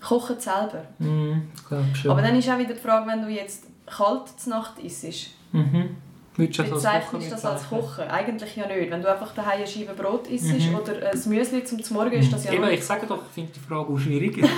Kochen 0.04 0.38
selber. 0.38 0.84
Mhm, 0.98 1.50
schon. 1.94 2.10
Aber 2.10 2.22
dann 2.22 2.36
ist 2.36 2.48
auch 2.48 2.58
wieder 2.58 2.74
die 2.74 2.80
Frage, 2.80 3.06
wenn 3.08 3.22
du 3.22 3.28
jetzt 3.28 3.64
kalt 3.86 4.28
zur 4.38 4.50
Nacht 4.54 4.78
isst, 4.78 5.30
Mhm. 5.52 5.96
Würdest 6.36 6.58
du 6.58 6.62
das 6.64 6.72
als 6.72 6.82
bezeichnest 6.82 7.32
das 7.32 7.44
als? 7.44 7.68
Kochen? 7.68 8.08
Eigentlich 8.08 8.56
ja 8.56 8.66
nicht. 8.66 8.90
Wenn 8.90 9.00
du 9.00 9.08
einfach 9.08 9.32
daheim 9.34 9.58
eine 9.58 9.66
Scheibe 9.68 9.92
Brot 9.94 10.26
isst 10.26 10.46
Mhm. 10.46 10.74
oder 10.74 11.12
ein 11.12 11.22
Müsli 11.26 11.62
zum 11.62 11.78
Morgen, 11.90 12.12
ist 12.14 12.32
das 12.32 12.44
ja 12.44 12.52
Eben, 12.54 12.68
ich 12.70 12.84
sage 12.84 13.06
doch, 13.06 13.20
ich 13.24 13.32
finde 13.32 13.52
die 13.52 13.60
Frage 13.60 13.92
auch 13.92 13.98
schwierig. 13.98 14.42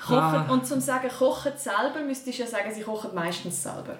Kochen. 0.00 0.18
Ah. 0.18 0.46
Und 0.52 0.66
zum 0.66 0.80
sagen, 0.80 1.08
kochen 1.08 1.52
selber, 1.56 2.00
müsstest 2.06 2.38
du 2.38 2.42
ja 2.42 2.48
sagen, 2.48 2.70
sie 2.74 2.82
kochen 2.82 3.14
meistens 3.14 3.62
selber. 3.62 3.96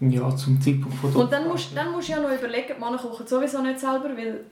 ja, 0.00 0.36
zum 0.36 0.60
Zeitpunkt 0.60 0.96
von 0.98 1.12
der 1.12 1.20
Und 1.20 1.32
dann 1.32 1.48
musst, 1.48 1.76
dann 1.76 1.90
musst 1.92 2.08
du 2.08 2.12
ja 2.12 2.20
noch 2.20 2.30
überlegen, 2.30 2.74
die 2.76 2.80
Männer 2.80 2.98
kochen 2.98 3.26
sowieso 3.26 3.62
nicht 3.62 3.80
selber, 3.80 4.10
weil 4.16 4.44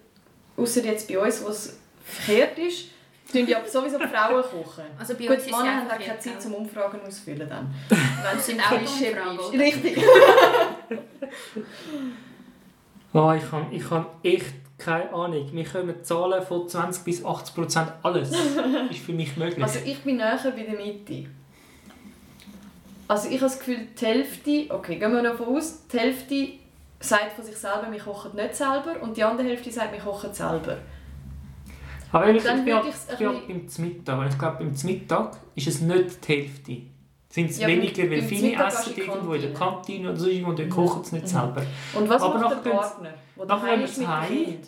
außer 0.57 0.85
jetzt 0.85 1.07
bei 1.09 1.19
uns, 1.19 1.45
wo 1.45 1.49
es 1.51 1.79
verkehrt 2.05 2.59
ist, 2.59 2.87
tun 3.31 3.47
ja 3.47 3.67
sowieso 3.67 3.99
die 3.99 4.07
Frauen 4.07 4.43
kochen. 4.43 4.85
Also 4.99 5.15
bei 5.15 5.27
Gut, 5.27 5.37
uns 5.37 5.45
die 5.45 5.51
Männer 5.51 5.77
haben 5.77 5.91
auch 5.91 5.99
keine 5.99 6.19
Zeit 6.19 6.43
zum 6.43 6.55
Umfragen 6.55 7.01
ausfüllen 7.07 7.49
dann. 7.49 7.75
Wenn 7.89 8.41
sind 8.41 8.59
es 8.59 8.65
auch 8.65 8.79
Klischee 8.79 9.11
Umfragen? 9.11 9.61
Richtig. 9.61 9.97
Oh, 13.13 13.33
ich 13.33 13.51
habe 13.51 13.75
ich 13.75 13.91
hab 13.91 14.23
echt 14.23 14.53
keine 14.77 15.11
Ahnung. 15.11 15.49
Wir 15.51 15.65
kommen 15.65 16.05
Zahlen 16.05 16.43
von 16.43 16.69
20 16.69 17.03
bis 17.03 17.25
80 17.25 17.55
Prozent. 17.55 17.93
Alles 18.03 18.31
ist 18.91 18.99
für 19.01 19.13
mich 19.13 19.35
möglich. 19.39 19.63
Also 19.63 19.79
ich 19.85 19.99
bin 20.03 20.19
näher 20.19 20.39
bei 20.45 20.63
der 20.63 20.77
Mitte. 20.77 21.31
Also 23.09 23.29
ich 23.29 23.37
habe 23.37 23.47
das 23.47 23.59
Gefühl, 23.59 23.87
die 23.99 24.05
Hälfte, 24.05 24.67
okay, 24.69 24.97
gehen 24.97 25.13
wir 25.13 25.23
davon 25.23 25.57
aus, 25.57 25.87
die 25.91 25.99
Hälfte 25.99 26.49
sagt 27.01 27.33
von 27.33 27.45
sich 27.45 27.57
selber, 27.57 27.87
wir 27.91 28.01
kochen 28.01 28.35
nicht 28.35 28.55
selber 28.55 29.01
und 29.01 29.17
die 29.17 29.25
andere 29.25 29.47
Hälfte 29.47 29.71
sagt, 29.71 29.93
wir 29.93 30.01
kochen 30.01 30.35
selber. 30.35 30.77
Aber 32.17 32.27
ehrlich, 32.29 32.43
dann 32.45 32.59
ich 32.61 32.65
bin, 32.65 32.77
ich 32.77 33.19
bin 33.19 33.29
halt 33.29 33.47
beim 33.47 33.87
Mittag. 33.87 34.19
Und 34.19 34.29
ich 34.29 34.39
glaube, 34.39 34.57
beim 34.59 34.75
Mittag 34.85 35.37
ist 35.55 35.67
es 35.67 35.81
nicht 35.83 36.27
die 36.29 36.33
Hälfte. 36.33 36.77
Sind 37.29 37.51
es 37.51 37.59
Ja, 37.59 37.69
weniger, 37.69 38.11
weil 38.11 38.23
viele 38.23 38.49
Mittag 38.49 38.69
essen 38.69 38.97
irgendwo 38.97 39.35
in 39.35 39.43
der 39.43 39.53
Kantine. 39.53 40.09
Oder 40.09 40.19
so 40.19 40.27
irgendwo 40.29 40.51
und 40.51 40.59
dort 40.59 40.71
kochen 40.71 41.05
sie 41.05 41.17
nicht 41.17 41.29
selber. 41.29 41.63
Und 41.93 42.09
was 42.09 42.23
Aber 42.23 42.39
macht 42.39 42.65
der 42.65 42.71
Partner, 42.71 43.15
der 43.37 43.47
daheim 43.47 43.85
ist 43.85 43.99
mit 43.99 44.07
dem. 44.07 44.45
Kind? 44.45 44.67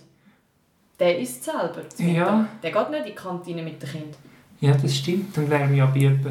Der 1.01 1.19
isst 1.21 1.45
selber. 1.45 1.83
Ja. 1.97 2.49
Der 2.63 2.71
geht 2.71 2.91
nicht 2.91 3.01
in 3.01 3.07
die 3.07 3.15
Kantine 3.15 3.63
mit 3.63 3.83
dem 3.83 3.89
Kind. 3.89 4.19
Ja, 4.61 4.75
das 4.75 4.95
stimmt. 4.97 5.35
Dann 5.35 5.49
wären 5.49 5.71
wir 5.71 5.79
ja 5.79 5.87
bei 5.87 6.01
etwa 6.01 6.31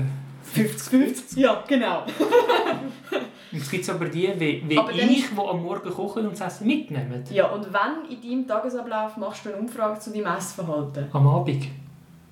50-50. 0.55 1.39
Ja, 1.39 1.63
genau. 1.68 2.03
Es 3.52 3.70
gibt 3.70 3.89
aber 3.89 4.06
die, 4.06 4.30
wie, 4.38 4.64
wie 4.68 4.78
Aber 4.78 4.91
ich, 4.91 5.30
die 5.30 5.38
am 5.38 5.64
Morgen 5.64 5.89
kochen 5.89 6.28
und 6.28 6.39
das 6.39 6.56
Essen 6.56 6.68
mitnehmen. 6.68 7.24
Ja, 7.32 7.48
und 7.48 7.68
wenn 7.72 8.12
in 8.12 8.22
deinem 8.22 8.48
Tagesablauf 8.48 9.18
machst 9.18 9.45
du 9.45 9.50
eine 9.50 9.60
Umfrage 9.60 10.00
zu 10.00 10.12
deinem 10.12 10.36
Essverhalten? 10.36 11.08
Am 11.14 11.28
Abend. 11.28 11.66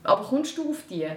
Aber 0.04 0.24
kommst 0.24 0.58
du 0.58 0.70
auf 0.70 0.84
die? 0.90 1.08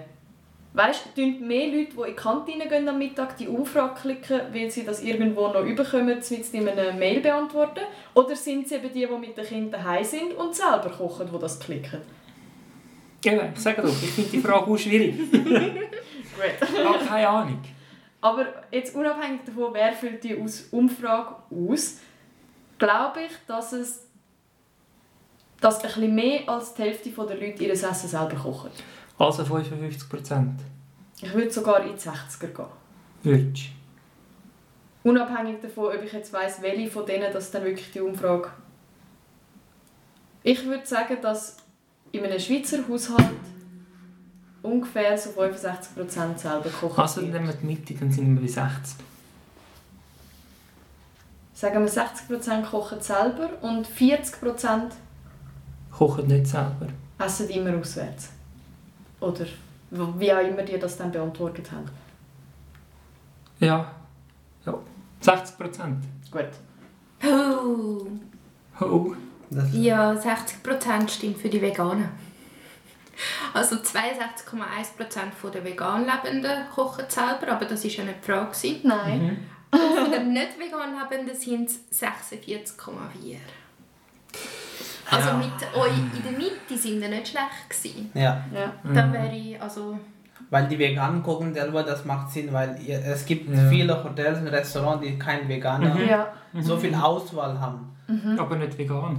Weißt 0.74 1.08
du, 1.16 1.22
mehr 1.22 1.66
Leute, 1.66 1.92
die 1.92 2.00
in 2.00 2.06
die 2.06 2.12
Kantine 2.12 2.68
gehen 2.68 2.88
am 2.88 2.98
Mittag, 2.98 3.36
die 3.36 3.48
Umfrage 3.48 4.00
klicken, 4.00 4.40
weil 4.52 4.70
sie 4.70 4.84
das 4.84 5.02
irgendwo 5.02 5.48
noch 5.48 5.64
überkommen, 5.64 6.18
mit 6.18 6.54
in 6.54 6.68
einer 6.68 6.92
Mail 6.92 7.20
beantworten? 7.20 7.80
Oder 8.14 8.36
sind 8.36 8.66
es 8.66 8.72
eben 8.72 8.92
die, 8.92 9.06
die 9.06 9.18
mit 9.18 9.36
den 9.36 9.44
Kindern 9.44 9.82
daheim 9.82 10.04
sind 10.04 10.34
und 10.34 10.54
selber 10.54 10.90
kochen, 10.90 11.28
die 11.32 11.38
das 11.38 11.58
klicken? 11.58 12.00
Eben, 13.24 13.52
ich 13.52 13.60
sage 13.60 13.82
doch, 13.82 13.88
ich 13.88 14.10
finde 14.10 14.30
die 14.30 14.40
Frage 14.40 14.70
auch 14.70 14.78
schwierig. 14.78 15.16
Gut. 15.18 15.50
Ich 16.62 16.84
habe 16.84 17.04
keine 17.04 17.28
Ahnung. 17.28 17.58
Aber 18.20 18.46
jetzt 18.70 18.94
unabhängig 18.94 19.42
davon, 19.44 19.72
wer 19.74 19.92
füllt 19.92 20.24
die 20.24 20.40
aus 20.40 20.68
Umfrage 20.70 21.36
aus, 21.50 21.98
glaube 22.78 23.20
ich, 23.22 23.32
dass 23.46 23.72
es 23.72 24.08
dass 25.60 25.82
ein 25.82 25.88
bisschen 25.88 26.14
mehr 26.14 26.48
als 26.48 26.74
die 26.74 26.82
Hälfte 26.82 27.10
der 27.10 27.36
Leute 27.36 27.64
ihr 27.64 27.72
Essen 27.72 28.08
selber 28.08 28.36
kochen. 28.36 28.70
Also 29.18 29.44
55 29.44 30.08
Prozent. 30.08 30.60
Ich 31.20 31.34
würde 31.34 31.50
sogar 31.50 31.82
in 31.84 31.94
die 31.94 31.98
60er 31.98 32.46
gehen. 32.46 32.66
Würdest 33.24 33.64
Unabhängig 35.02 35.60
davon, 35.60 35.96
ob 35.96 36.02
ich 36.02 36.12
jetzt 36.12 36.32
weiss, 36.32 36.62
welche 36.62 36.90
von 36.90 37.06
denen 37.06 37.32
das 37.32 37.50
dann 37.50 37.64
wirklich 37.64 37.90
die 37.90 38.00
Umfrage... 38.00 38.50
Ich 40.44 40.64
würde 40.64 40.86
sagen, 40.86 41.18
dass 41.20 41.56
in 42.12 42.24
einem 42.24 42.38
Schweizer 42.38 42.86
Haushalt 42.88 43.26
ungefähr 44.62 45.16
so 45.16 45.30
65% 45.30 46.38
selber 46.38 46.70
kochen. 46.70 47.00
Also 47.00 47.20
dann 47.20 47.30
nehmen 47.30 47.46
wir 47.46 47.54
die 47.54 47.66
Mitte, 47.66 47.94
dann 47.94 48.10
sind 48.10 48.34
wir 48.34 48.40
bei 48.42 48.48
60. 48.48 49.04
Sagen 51.54 51.84
wir 51.84 51.90
60% 51.90 52.62
kochen 52.70 53.00
selber 53.00 53.50
und 53.62 53.86
40% 53.88 54.90
Kochen 55.90 56.26
nicht 56.28 56.46
selber. 56.46 56.86
essen 57.18 57.48
immer 57.48 57.76
auswärts. 57.76 58.30
Oder 59.20 59.46
wie 59.90 60.32
auch 60.32 60.40
immer 60.40 60.62
die 60.62 60.78
das 60.78 60.96
dann 60.96 61.10
beantwortet 61.10 61.72
haben. 61.72 61.88
Ja. 63.58 63.90
ja. 64.64 64.78
60 65.20 65.58
Prozent. 65.58 66.04
Gut. 66.30 66.46
Oh. 67.24 68.06
Oh. 68.80 69.14
Ja, 69.72 70.12
60% 70.12 71.08
stimmt 71.08 71.38
für 71.38 71.48
die 71.48 71.60
Veganen. 71.60 72.08
Also 73.54 73.76
62,1% 73.76 75.50
der 75.52 75.64
vegan 75.64 76.06
Lebenden 76.06 76.68
kochen 76.74 77.04
selber, 77.08 77.52
aber 77.52 77.64
das 77.64 77.84
war 77.84 77.90
ja 77.90 78.04
nicht 78.04 78.18
die 78.22 78.30
Frage. 78.30 78.46
gewesen. 78.50 78.80
Nein. 78.84 79.46
Von 79.70 80.10
den 80.12 80.32
nicht 80.32 80.58
vegan 80.58 80.94
Lebenden 80.98 81.36
sind 81.36 81.68
es 81.68 81.80
46,4%. 82.00 83.36
Also 85.10 85.28
Ja. 85.30 85.36
mit 85.36 85.74
euch 85.74 85.98
in 86.16 86.22
der 86.22 86.32
Mitte 86.32 86.76
sind 86.76 87.00
wir 87.00 87.08
nicht 87.08 87.28
schlecht 87.28 87.68
gewesen. 87.68 88.10
ja, 88.14 88.44
Ja. 88.54 88.72
Dann 88.94 89.12
wäre 89.12 89.34
ich, 89.34 89.60
also... 89.60 89.98
weil 90.50 90.68
die 90.68 90.78
Veganen 90.78 91.22
kochen 91.22 91.54
selber, 91.54 91.82
das 91.82 92.04
macht 92.04 92.30
Sinn, 92.30 92.52
weil 92.52 92.78
es 92.86 93.24
gibt 93.24 93.48
Ja. 93.54 93.68
viele 93.70 94.04
Hotels 94.04 94.38
und 94.40 94.48
Restaurants, 94.48 95.02
die 95.06 95.18
kein 95.18 95.48
Veganer 95.48 95.94
Mhm. 95.94 96.08
ja. 96.08 96.32
so 96.60 96.76
viel 96.76 96.94
Auswahl 96.94 97.58
haben. 97.58 97.94
Aber 98.38 98.56
nicht 98.56 98.78
vegan. 98.78 99.18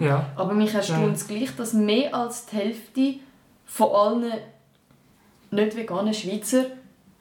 Ja. 0.00 0.06
Ja. 0.06 0.24
Aber 0.36 0.52
mich 0.54 0.72
erstaunt 0.72 1.16
es 1.16 1.26
gleich, 1.26 1.54
dass 1.56 1.72
mehr 1.72 2.14
als 2.14 2.46
die 2.46 2.56
Hälfte 2.56 3.14
von 3.70 3.94
allen 3.94 4.32
nicht 5.52 5.76
veganen 5.76 6.12
Schweizer 6.12 6.66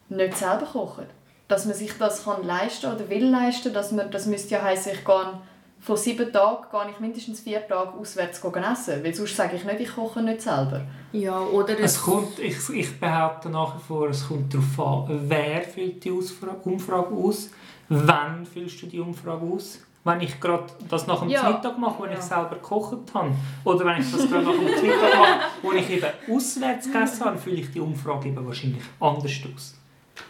nicht 0.10 0.36
selber 0.36 0.66
kochen. 0.66 1.06
Dass 1.48 1.66
man 1.66 1.76
sich 1.76 1.92
das 1.98 2.24
kann 2.24 2.44
leisten 2.44 2.92
oder 2.92 3.08
will 3.10 3.26
leisten, 3.26 3.74
dass 3.74 3.92
man, 3.92 4.10
das 4.12 4.26
müsste 4.26 4.56
ja 4.56 4.64
heißen, 4.64 4.94
ich 4.94 5.06
gehe 5.06 5.40
von 5.82 5.96
sieben 5.96 6.32
Tagen 6.34 6.66
gehe 6.70 6.92
ich 6.92 7.00
mindestens 7.00 7.40
vier 7.40 7.66
Tage 7.66 7.94
auswärts 7.94 8.40
essen. 8.44 9.04
Weil 9.04 9.14
sonst 9.14 9.36
sage 9.36 9.56
ich 9.56 9.64
nicht, 9.64 9.80
ich 9.80 9.96
koche 9.96 10.22
nicht 10.22 10.42
selber. 10.42 10.82
Ja, 11.14 11.40
oder 11.40 11.80
Es 11.80 12.02
kommt, 12.02 12.38
ich, 12.40 12.58
ich 12.70 13.00
behaupte 13.00 13.50
nach 13.50 13.78
wie 13.78 13.82
vor, 13.82 14.10
es 14.10 14.28
kommt 14.28 14.54
darauf 14.54 15.08
an, 15.08 15.22
wer 15.30 15.62
füllt 15.62 16.04
die 16.04 16.12
Umfrage 16.12 17.16
aus, 17.16 17.50
wann 17.88 18.46
füllst 18.46 18.82
du 18.82 18.88
die 18.88 19.00
Umfrage 19.00 19.46
aus. 19.46 19.80
Wenn 20.06 20.22
ich 20.22 20.40
gerade 20.40 20.64
das 20.90 21.08
nach 21.08 21.20
dem 21.20 21.30
Ja. 21.30 21.50
Mittag 21.50 21.78
mache, 21.78 22.00
wo 22.00 22.06
Ja. 22.06 22.14
ich 22.14 22.22
selber 22.22 22.52
gekocht 22.56 22.98
habe, 23.14 23.32
oder 23.66 23.86
wenn 23.86 24.02
ich 24.02 24.12
das 24.12 24.30
gerade 24.30 24.46
nach 24.46 24.52
dem 24.54 24.64
Mittag 24.66 25.20
mache, 25.20 25.40
wo 25.62 25.72
ich 25.74 25.90
eben 25.90 26.08
auswärts 26.32 26.86
gegessen 26.92 27.26
habe, 27.26 27.38
fülle 27.38 27.58
ich 27.58 27.72
die 27.72 27.80
Umfrage 27.82 28.30
eben 28.30 28.46
wahrscheinlich 28.48 28.82
anders 29.00 29.32
aus. 29.56 29.76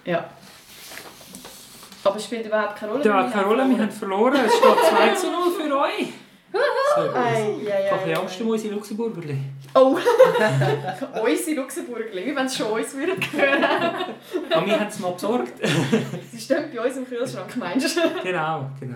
Ja. 0.06 0.26
Aber 2.04 2.16
es 2.16 2.26
spielt 2.26 2.46
überhaupt 2.46 2.76
keine 2.78 2.94
Rolle. 2.94 3.06
Ja, 3.06 3.24
keine 3.30 3.46
Rolle, 3.46 3.70
wir 3.70 3.78
haben 3.78 3.92
verloren. 3.92 4.38
Es 4.46 4.54
steht 4.58 4.76
2 4.90 5.14
zu 5.16 5.32
0 5.32 5.52
für 5.52 5.78
euch. 5.80 6.08
So, 6.52 7.06
ich 7.06 7.16
Ei, 7.16 7.56
ei, 7.70 7.72
ei, 7.72 7.92
habe. 7.92 8.20
Angst 8.22 8.42
um 8.42 8.48
unsere 8.50 8.74
Luxemburgerli. 8.74 9.38
Oh! 9.76 9.96
unsere 11.24 11.56
Luxemburger, 11.62 12.06
wie 12.14 12.36
wenn 12.36 12.46
es 12.48 12.58
schon 12.58 12.72
uns 12.72 12.96
würden 12.96 13.20
gehören. 13.20 13.64
Aber 14.52 14.66
wir 14.66 14.80
haben 14.80 14.88
es 14.88 14.98
mal 15.00 15.12
besorgt. 15.12 15.54
Sie 16.32 16.40
stehen 16.40 16.72
bei 16.74 16.84
uns 16.84 16.98
im 16.98 17.06
Kühlschrank, 17.06 17.56
meinst 17.58 17.96
du? 17.98 18.02
genau, 18.24 18.72
genau. 18.80 18.96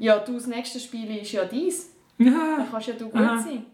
Ja, 0.00 0.20
du, 0.20 0.34
das 0.34 0.46
nächste 0.46 0.78
Spiel 0.78 1.16
ist 1.16 1.32
ja 1.32 1.44
dies. 1.44 1.90
Ja. 2.18 2.30
Da 2.58 2.66
kannst 2.70 2.86
ja 2.86 2.94
du 2.94 3.08
gut 3.08 3.20
Aha. 3.20 3.36
sein. 3.36 3.66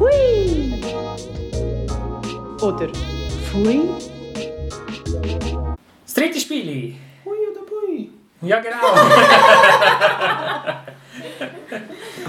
Hui! 0.00 0.74
Oder 2.60 2.88
Pfui? 3.44 3.88
Das 6.04 6.14
dritte 6.14 6.40
Spiel. 6.40 6.96
Hui 7.24 7.36
oder 7.52 7.60
Pui? 7.60 8.10
Ja, 8.42 8.58
genau. 8.58 8.78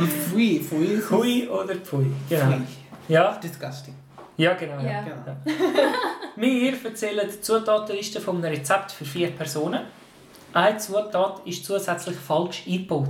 Pfui, 0.06 0.60
Pfui 0.60 1.02
Hui 1.10 1.48
oder 1.48 1.76
Pfui. 1.78 2.12
Genau. 2.30 2.46
Pfui. 2.46 2.62
Ja, 3.08 3.40
Disgusting. 3.40 3.96
Ja 4.42 4.54
genau. 4.56 4.82
Ja. 4.82 5.02
Genau. 5.02 5.38
Wir 6.36 6.84
erzählen 6.84 7.28
die 7.32 7.42
Zutatenliste 7.42 8.20
von 8.20 8.38
einem 8.38 8.56
Rezept 8.56 8.92
für 8.92 9.06
vier 9.06 9.32
Personen. 9.32 9.82
Eine 10.54 10.78
Zutat 10.78 11.42
ist 11.46 11.64
zusätzlich 11.64 12.16
falsch 12.18 12.64
eingebaut. 12.68 13.08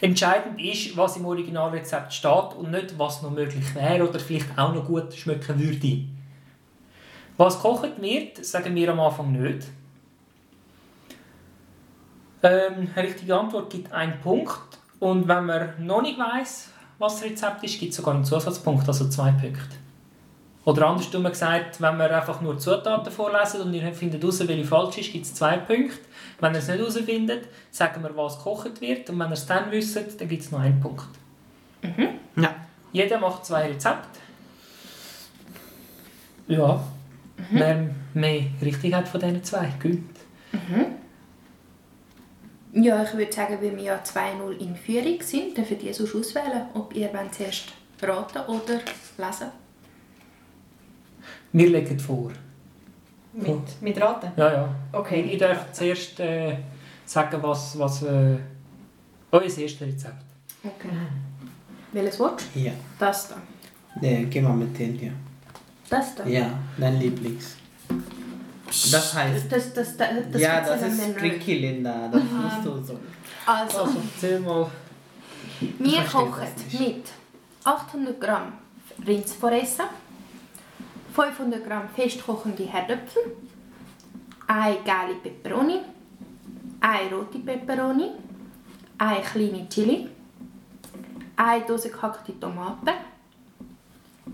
Entscheidend 0.00 0.60
ist, 0.60 0.96
was 0.96 1.16
im 1.16 1.26
Originalrezept 1.26 2.12
steht 2.12 2.54
und 2.56 2.70
nicht, 2.70 2.98
was 2.98 3.22
noch 3.22 3.30
möglich 3.30 3.74
wäre 3.74 4.08
oder 4.08 4.20
vielleicht 4.20 4.56
auch 4.56 4.74
noch 4.74 4.84
gut 4.84 5.14
schmecken 5.14 5.58
würde. 5.58 6.04
Was 7.36 7.56
gekocht 7.56 8.00
wird, 8.00 8.44
sagen 8.44 8.74
wir 8.74 8.90
am 8.90 9.00
Anfang 9.00 9.32
nicht. 9.32 9.68
Ähm, 12.42 12.90
eine 12.94 13.08
richtige 13.08 13.36
Antwort 13.36 13.70
gibt 13.70 13.92
einen 13.92 14.20
Punkt. 14.20 14.78
Und 15.00 15.28
wenn 15.28 15.46
man 15.46 15.74
noch 15.78 16.02
nicht 16.02 16.18
weiß, 16.18 16.70
was 16.98 17.20
das 17.20 17.30
Rezept 17.30 17.64
ist, 17.64 17.78
gibt 17.78 17.90
es 17.90 17.96
sogar 17.96 18.14
einen 18.14 18.24
Zusatzpunkt, 18.24 18.86
also 18.86 19.08
zwei 19.08 19.30
Punkte. 19.30 19.87
Oder 20.68 20.86
andersrum 20.86 21.24
gesagt, 21.24 21.80
wenn 21.80 21.96
wir 21.96 22.14
einfach 22.14 22.42
nur 22.42 22.58
Zutaten 22.58 23.10
vorlesen 23.10 23.62
und 23.62 23.72
ihr 23.72 23.90
findet 23.94 24.20
heraus, 24.20 24.46
welche 24.46 24.66
falsch 24.66 24.98
ist, 24.98 25.12
gibt 25.12 25.24
es 25.24 25.32
zwei 25.32 25.56
Punkte. 25.56 25.96
Wenn 26.40 26.52
ihr 26.52 26.58
es 26.58 26.68
nicht 26.68 26.78
herausfindet, 26.78 27.48
sagen 27.70 28.02
wir, 28.02 28.14
was 28.14 28.36
gekocht 28.36 28.78
wird. 28.82 29.08
Und 29.08 29.18
wenn 29.18 29.28
ihr 29.28 29.32
es 29.32 29.46
dann 29.46 29.70
wisst, 29.70 29.96
dann 29.96 30.28
gibt 30.28 30.42
es 30.42 30.50
noch 30.50 30.60
einen 30.60 30.78
Punkt. 30.78 31.08
Ja. 32.36 32.54
Jeder 32.92 33.18
macht 33.18 33.46
zwei 33.46 33.68
Rezepte. 33.68 34.18
Ja. 36.48 36.84
Wer 37.50 37.88
mehr 38.12 38.42
richtig 38.60 38.92
hat 38.92 39.08
von 39.08 39.20
diesen 39.20 39.42
zwei, 39.42 39.72
gewinnt. 39.78 40.18
Ja, 42.74 43.04
ich 43.04 43.14
würde 43.14 43.32
sagen, 43.32 43.56
weil 43.62 43.74
wir 43.74 43.84
ja 43.84 44.02
2-0 44.04 44.58
in 44.58 44.76
Führung 44.76 45.22
sind, 45.22 45.56
dürft 45.56 45.82
ihr 45.82 45.94
sonst 45.94 46.14
auswählen, 46.14 46.66
ob 46.74 46.94
ihr 46.94 47.10
wollt 47.14 47.34
zuerst 47.34 47.72
raten 48.02 48.40
oder 48.50 48.80
lesen 49.16 49.48
Wir 51.52 51.68
legen 51.70 51.98
vor. 51.98 52.30
Mit, 53.32 53.82
mit 53.82 54.00
Raten? 54.00 54.32
Ja, 54.36 54.52
ja. 54.52 54.68
Okay. 54.92 55.20
Ich 55.22 55.38
darf 55.38 55.72
zuerst 55.72 56.18
äh, 56.20 56.56
sagen, 57.04 57.38
was, 57.42 57.78
was 57.78 58.02
äh, 58.02 58.36
euer 59.30 59.42
erstes 59.42 59.80
Rezept. 59.80 60.24
Okay. 60.64 60.88
Welches 61.92 62.18
Wort? 62.18 62.42
Ja. 62.54 62.72
Das 62.98 63.28
da. 63.28 63.36
Nee, 64.00 64.26
geh 64.28 64.40
mal 64.40 64.54
mit 64.54 64.78
denen 64.78 64.98
hier. 64.98 65.12
Das 65.88 66.14
da. 66.14 66.26
Ja, 66.26 66.50
dein 66.76 66.98
Lieblings. 66.98 67.56
Das 68.68 69.14
heißt. 69.14 69.50
Das, 69.50 69.72
das, 69.72 69.96
das, 69.96 70.18
das 70.32 70.40
ja, 70.40 70.60
das 70.60 70.82
ist 70.82 70.98
wir 71.06 71.16
tricky, 71.16 71.54
Linda. 71.58 72.08
Das 72.08 72.22
musst 72.22 72.64
du 72.64 72.82
so. 72.82 72.98
Also, 73.46 73.78
Also, 73.78 73.96
erzähl 74.14 74.40
mal. 74.40 74.66
wir 75.60 76.02
kochen 76.02 76.46
mit 76.78 77.04
800 77.64 78.20
Gramm 78.20 78.52
Rindsforesse, 79.06 79.84
500 81.18 81.64
Gramm 81.64 81.88
festkochende 81.88 82.62
Herdöpfel, 82.62 83.36
eine 84.46 84.76
gelbe 84.84 85.20
Peperoni, 85.20 85.80
eine 86.80 87.10
rote 87.10 87.40
Peperoni, 87.40 88.10
eine 88.98 89.20
kleine 89.22 89.68
Chili, 89.68 90.08
eine 91.34 91.64
Dose 91.64 91.90
gehackte 91.90 92.38
Tomaten, 92.38 92.94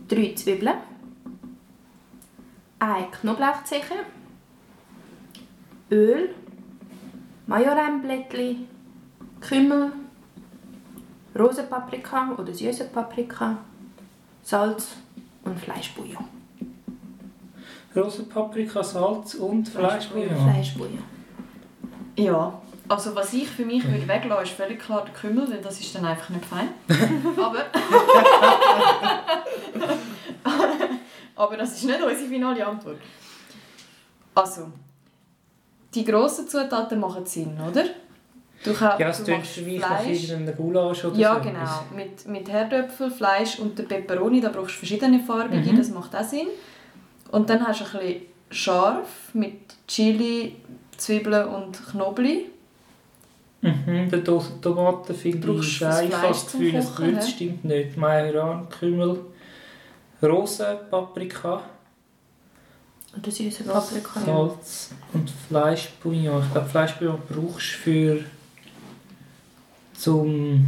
drei 0.06 0.34
Zwiebeln, 0.34 0.74
eine 2.80 3.10
Knoblauchzehe, 3.10 4.04
Öl, 5.90 6.34
Majoranblättchen, 7.46 8.68
Kümmel, 9.40 9.92
Rosenpaprika 11.38 12.34
oder 12.36 12.52
süße 12.52 12.84
Paprika, 12.84 13.56
Salz 14.42 14.96
und 15.44 15.58
Fleischbouillon. 15.58 16.33
Rosenpaprika, 17.96 18.82
Salz 18.82 19.34
und 19.34 19.68
Fleischbouillon. 19.68 20.36
Fleischbouillon. 20.52 21.02
Ja, 22.16 22.60
also 22.88 23.14
was 23.14 23.32
ich 23.32 23.48
für 23.48 23.64
mich 23.64 23.84
würde 23.90 24.06
weglassen, 24.06 24.44
ist 24.44 24.52
völlig 24.52 24.78
klar 24.80 25.04
der 25.04 25.14
Kümmel, 25.14 25.50
weil 25.50 25.60
das 25.60 25.80
ist 25.80 25.94
dann 25.94 26.04
einfach 26.04 26.28
nicht 26.30 26.44
fein. 26.44 26.68
Aber... 27.36 27.64
Aber 31.36 31.56
das 31.56 31.72
ist 31.76 31.84
nicht 31.84 32.00
unsere 32.02 32.28
finale 32.28 32.64
Antwort. 32.66 32.98
Also, 34.34 34.68
die 35.94 36.04
grossen 36.04 36.48
Zutaten 36.48 37.00
machen 37.00 37.26
Sinn, 37.26 37.56
oder? 37.60 37.84
Du, 38.64 38.72
ka- 38.72 38.96
Ja, 38.98 39.08
es 39.08 39.22
du 39.22 39.32
machst 39.32 39.58
nach 39.58 40.00
Fleisch. 40.00 40.22
irgendeinem 40.30 40.56
Gulasch 40.56 41.04
oder 41.04 41.16
Ja, 41.16 41.34
so. 41.34 41.40
genau. 41.40 41.84
Mit, 41.94 42.26
mit 42.28 42.48
Herdöpfel, 42.50 43.10
Fleisch 43.10 43.58
und 43.58 43.78
der 43.78 43.82
Peperoni, 43.84 44.40
da 44.40 44.48
brauchst 44.48 44.74
du 44.76 44.78
verschiedene 44.78 45.20
farbige, 45.20 45.72
Mhm. 45.72 45.76
das 45.76 45.90
macht 45.90 46.14
auch 46.16 46.22
Sinn. 46.24 46.46
Und 47.30 47.50
dann 47.50 47.66
hast 47.66 47.80
du 47.80 47.84
ein 47.84 47.90
bisschen 47.90 48.22
scharf 48.50 49.34
mit 49.34 49.74
Chili, 49.88 50.56
Zwiebeln 50.96 51.48
und 51.48 51.86
Knoblauch. 51.86 52.46
Mhm, 53.60 54.10
der 54.10 54.18
Dose 54.18 54.60
Tomaten 54.60 55.14
finde 55.14 55.52
ich. 55.54 55.80
Ich 55.80 55.82
habe 55.82 56.06
Fleisch 56.08 56.42
das 56.72 56.96
Gewürz 56.96 57.28
stimmt 57.30 57.64
nicht. 57.64 57.96
Majoran, 57.96 58.68
Kümmel, 58.68 59.20
Rosenpaprika, 60.22 61.62
Oder 63.16 63.30
süße 63.30 63.64
Paprika. 63.64 64.20
Salz 64.20 64.90
und 65.14 65.30
Fleischbouillon. 65.48 66.42
Ich 66.42 66.52
glaube, 66.52 66.68
Fleischbouillon 66.68 67.18
brauchst 67.26 67.72
du 67.72 67.78
für 67.78 68.24
zum 69.94 70.66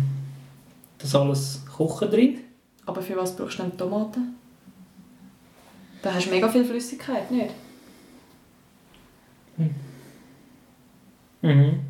das 0.98 1.14
alles 1.14 1.64
kochen 1.76 2.10
drin. 2.10 2.40
Aber 2.86 3.02
für 3.02 3.16
was 3.16 3.36
brauchst 3.36 3.58
du 3.58 3.62
denn 3.64 3.76
Tomaten? 3.76 4.36
Da 6.06 6.14
hast 6.14 6.26
du 6.26 6.30
mega 6.30 6.48
viel 6.48 6.64
Flüssigkeit, 6.64 7.28
nicht? 7.32 7.50
Mhm. 11.42 11.80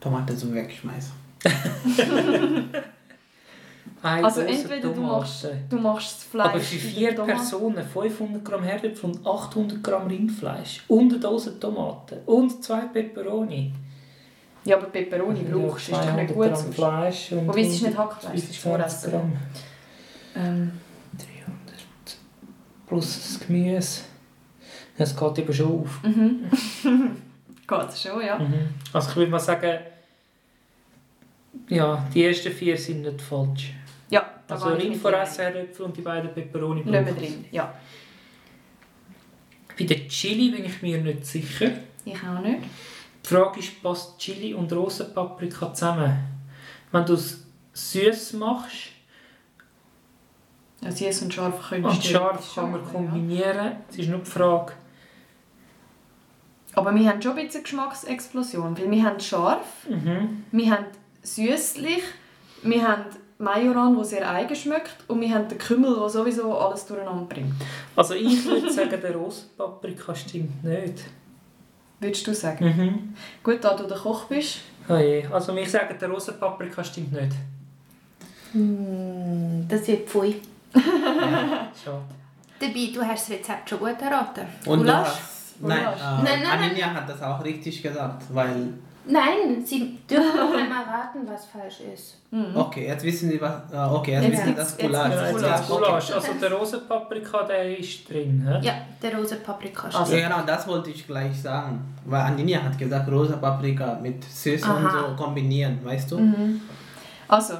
Tomate 0.00 0.34
so 0.34 0.54
wegschmeißen. 0.54 1.12
Eine 4.02 4.24
Also 4.24 4.40
entweder 4.42 4.92
du 4.92 5.00
machst, 5.00 5.42
Tomaten. 5.42 5.66
du 5.68 5.76
machst 5.78 6.16
das 6.16 6.24
Fleisch 6.24 6.46
Aber 6.48 6.60
für 6.60 6.76
vier 6.78 7.14
Tomaten. 7.14 7.36
Personen 7.38 7.84
500 7.86 8.44
Gramm 8.44 8.62
Herdöpfel 8.62 9.10
und 9.10 9.26
800 9.26 9.82
Gramm 9.82 10.06
Rindfleisch 10.06 10.84
und 10.88 11.12
eine 11.12 11.20
Dose 11.20 11.58
Tomaten 11.60 12.18
und 12.24 12.64
zwei 12.64 12.82
Peperoni. 12.86 13.72
Ja, 14.64 14.76
aber 14.76 14.86
Peperoni 14.86 15.42
brauchst 15.42 15.88
du, 15.88 15.92
ist 15.92 16.00
doch 16.00 16.14
nicht 16.16 16.28
200 16.30 16.34
gut 16.34 16.46
Gramm. 16.54 16.72
Fleisch 16.72 17.32
und 17.32 17.48
Wobei 17.48 17.60
es 17.60 17.68
ist 17.74 17.82
nicht 17.82 17.98
Hackfleisch, 17.98 18.34
es 18.34 18.50
ist 18.50 18.64
120 18.66 19.10
Voressen. 19.10 19.10
Gramm. 19.10 19.36
Ähm, 20.36 20.72
300 21.16 22.18
plus 22.88 23.20
das 23.20 23.46
Gemüse. 23.46 24.00
Es 24.96 25.16
geht 25.16 25.38
eben 25.38 25.52
schon 25.52 25.80
auf. 25.82 26.02
mhm. 26.02 26.50
Geht 27.68 27.98
schon, 27.98 28.24
ja. 28.24 28.38
Mhm. 28.38 28.68
Also 28.94 29.10
ich 29.10 29.16
würde 29.16 29.30
mal 29.30 29.38
sagen, 29.38 29.78
ja, 31.68 32.08
die 32.14 32.24
ersten 32.24 32.50
vier 32.50 32.76
sind 32.76 33.02
nicht 33.02 33.20
falsch. 33.20 33.74
Ja, 34.08 34.26
da 34.46 34.54
Also 34.54 34.68
Rindvoressen, 34.70 35.44
Herdöpfel 35.44 35.84
und 35.84 35.96
die 35.96 36.00
beiden 36.00 36.32
Peperoni. 36.32 36.82
Lassen 36.84 37.16
drin, 37.16 37.44
ja. 37.50 37.74
Bei 39.78 39.84
der 39.84 40.08
Chili 40.08 40.50
bin 40.50 40.64
ich 40.64 40.80
mir 40.82 40.98
nicht 40.98 41.26
sicher. 41.26 41.70
Ich 42.04 42.16
auch 42.24 42.40
nicht. 42.40 42.62
Die 43.22 43.28
Frage 43.28 43.60
ist, 43.60 43.82
passt 43.82 44.18
Chili 44.18 44.54
und 44.54 44.72
Rosenpaprika 44.72 45.72
zusammen? 45.74 46.18
Wenn 46.90 47.04
du 47.04 47.12
es 47.12 47.44
süß 47.74 48.32
machst 48.34 48.92
Ja, 50.80 50.92
süß 50.92 51.22
und 51.22 51.34
scharf 51.34 51.68
können 51.68 51.84
und 51.84 52.04
scharf 52.04 52.36
das 52.36 52.54
kann 52.54 52.70
man 52.70 52.84
kombinieren, 52.84 53.72
es 53.90 53.98
ist 53.98 54.08
nur 54.08 54.20
die 54.20 54.30
Frage. 54.30 54.72
Aber 56.74 56.94
wir 56.94 57.08
haben 57.08 57.20
schon 57.20 57.36
ein 57.36 57.44
bisschen 57.46 57.64
Geschmacksexplosion, 57.64 58.78
weil 58.78 58.90
wir 58.90 59.02
haben 59.02 59.18
scharf, 59.18 59.66
Mhm. 59.88 60.44
wir 60.52 60.70
haben 60.70 60.84
süßlich, 61.22 62.02
wir 62.62 62.86
haben 62.86 63.04
Majoran, 63.38 63.94
der 63.96 64.04
sehr 64.04 64.30
eigen 64.30 64.54
schmeckt 64.54 64.96
und 65.08 65.20
wir 65.20 65.32
haben 65.34 65.48
den 65.48 65.58
Kümmel, 65.58 65.94
der 65.98 66.08
sowieso 66.08 66.56
alles 66.58 66.86
durcheinander 66.86 67.24
bringt. 67.24 67.54
Also 67.96 68.14
ich 68.14 68.44
würde 68.46 68.70
sagen, 68.72 69.00
der 69.00 69.14
Rosenpaprika 69.16 70.14
stimmt 70.14 70.62
nicht. 70.64 71.04
Würdest 72.00 72.26
du 72.26 72.34
sagen? 72.34 72.64
Mhm. 72.64 73.14
Gut, 73.42 73.58
da 73.62 73.74
du 73.74 73.84
der 73.84 73.96
Koch 73.98 74.24
bist. 74.26 74.58
Oh 74.88 74.96
je. 74.96 75.24
Also 75.26 75.56
ich 75.56 75.70
sage, 75.70 75.94
der 75.94 76.08
Rosenpaprika 76.08 76.82
stimmt 76.84 77.12
nicht. 77.12 77.32
Mm, 78.54 79.66
Das 79.68 79.86
wird 79.88 80.08
pfui. 80.08 80.40
Schade. 80.74 82.02
Dabei, 82.60 82.90
du 82.92 83.00
hast 83.06 83.28
das 83.28 83.36
Rezept 83.38 83.70
schon 83.70 83.78
gut 83.78 84.00
erraten. 84.02 84.46
Und 84.66 84.80
du 84.80 84.84
Gulasch? 84.84 85.06
hast, 85.08 85.60
nein, 85.60 85.78
äh, 85.78 85.84
Nein, 85.84 86.24
nein, 86.24 86.40
nein. 86.42 86.70
Anina 86.70 86.94
hat 86.94 87.08
das 87.08 87.22
auch 87.22 87.42
richtig 87.44 87.82
gesagt, 87.82 88.22
weil, 88.34 88.74
Nein, 89.10 89.64
Sie 89.64 89.96
dürfen 90.10 90.36
noch 90.36 90.52
einmal 90.54 90.82
raten, 90.84 91.20
was 91.26 91.46
falsch 91.46 91.80
ist. 91.94 92.18
okay, 92.54 92.88
jetzt 92.88 93.02
wissen 93.04 93.30
Sie 93.30 93.40
was, 93.40 93.54
äh, 93.72 93.76
okay, 93.78 94.12
jetzt 94.12 94.22
Jetzt 94.24 94.32
wissen 94.32 94.44
Sie 94.44 94.52
gibt's- 94.54 94.76
das 94.76 94.82
jetzt 94.82 94.86
Gulasch. 94.92 95.14
Ja, 95.42 95.56
jetzt. 95.56 95.68
Gulasch. 95.70 96.10
Also 96.12 96.32
der 96.34 96.52
Rosenpaprika, 96.52 97.42
der 97.44 97.78
ist 97.78 98.08
drin. 98.10 98.46
He? 98.60 98.66
Ja, 98.66 98.74
der 99.00 99.16
rosa 99.16 99.36
Paprika 99.36 99.86
Also- 99.86 100.04
steht. 100.04 100.20
Ja, 100.20 100.28
genau, 100.28 100.42
das 100.46 100.66
wollte 100.68 100.90
ich 100.90 101.06
gleich 101.06 101.40
sagen. 101.40 101.96
Weil 102.04 102.20
Andinia 102.20 102.62
hat 102.62 102.76
gesagt, 102.76 103.08
rosa 103.10 103.36
Paprika 103.36 103.98
mit 104.02 104.22
Süß 104.24 104.62
und 104.64 104.68
Aha. 104.70 105.14
so 105.16 105.24
kombinieren, 105.24 105.78
weißt 105.84 106.10
du? 106.10 106.18
Mhm. 106.18 106.60
Also, 107.28 107.54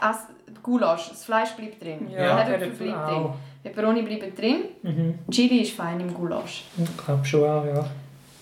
das 0.00 0.16
Gulasch, 0.68 1.08
das 1.10 1.24
Fleisch 1.24 1.52
bleibt 1.56 1.82
drin. 1.82 2.10
Ja, 2.10 2.36
Herdöpfel 2.38 2.86
bleibt 2.88 2.98
auch. 2.98 3.08
drin. 3.08 3.32
Peperoni 3.62 4.02
bleiben 4.02 4.34
drin. 4.34 4.56
Mhm. 4.82 5.18
Chili 5.30 5.62
ist 5.62 5.72
fein 5.72 5.98
im 6.00 6.12
Gulasch. 6.12 6.64
Ich 6.76 6.96
glaube 7.04 7.24
schon 7.24 7.44
auch, 7.48 7.64
ja. 7.64 7.84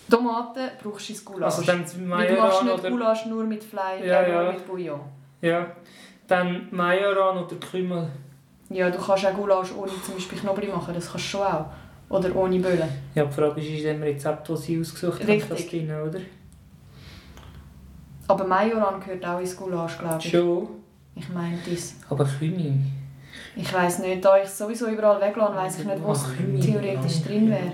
Tomaten 0.09 0.69
brauchst 0.81 1.07
du 1.09 1.13
ins 1.13 1.23
Gulasch. 1.25 1.43
Also 1.55 1.63
dann 1.63 1.83
Weil 1.85 2.27
du 2.27 2.35
machst 2.35 2.61
Majoran 2.61 2.65
nicht 2.65 2.79
oder... 2.79 2.89
Gulasch 2.89 3.25
nur 3.25 3.43
mit 3.45 3.63
Fleisch, 3.63 4.05
Ja, 4.05 4.21
äh, 4.21 4.31
nur 4.31 4.43
ja. 4.43 4.51
mit 4.51 4.67
Bouillon. 4.67 4.99
Ja. 5.41 5.67
Dann 6.27 6.67
Majoran 6.71 7.37
oder 7.43 7.55
Kümmel. 7.55 8.07
Ja, 8.69 8.89
du 8.89 8.97
kannst 8.97 9.25
auch 9.25 9.33
Gulasch 9.33 9.71
ohne 9.73 9.91
zum 10.05 10.15
Beispiel 10.15 10.39
Knoblauch 10.39 10.75
machen, 10.75 10.93
das 10.93 11.09
kannst 11.09 11.25
du 11.25 11.29
schon 11.37 11.41
auch. 11.41 11.65
Oder 12.09 12.35
ohne 12.35 12.59
Böllen. 12.59 12.89
Ja, 13.15 13.25
die 13.25 13.33
Frage 13.33 13.59
ist, 13.61 13.67
ist 13.67 13.79
in 13.85 13.99
dem 13.99 14.03
Rezept, 14.03 14.49
das 14.49 14.63
sie 14.63 14.79
ausgesucht 14.79 15.21
haben, 15.27 15.43
das 15.49 15.67
drin, 15.67 15.89
oder? 15.91 16.19
Aber 18.29 18.45
Majoran 18.45 18.99
gehört 18.99 19.25
auch 19.25 19.39
ins 19.39 19.55
Gulasch, 19.55 19.97
glaube 19.97 20.19
ich. 20.19 20.29
Schon. 20.29 20.67
Ich 21.17 21.29
meine 21.29 21.57
das. 21.67 21.95
Aber 22.09 22.25
Kümmel... 22.25 22.75
Ich 23.55 23.73
weiss 23.73 23.99
nicht, 23.99 24.23
da 24.23 24.37
ich 24.37 24.43
es 24.45 24.57
sowieso 24.57 24.87
überall 24.87 25.19
weglasse, 25.19 25.55
weiss 25.55 25.79
ich 25.79 25.85
nicht, 25.85 26.03
wo 26.03 26.11
es 26.11 26.25
theoretisch 26.61 27.23
drin 27.23 27.49
wäre. 27.49 27.73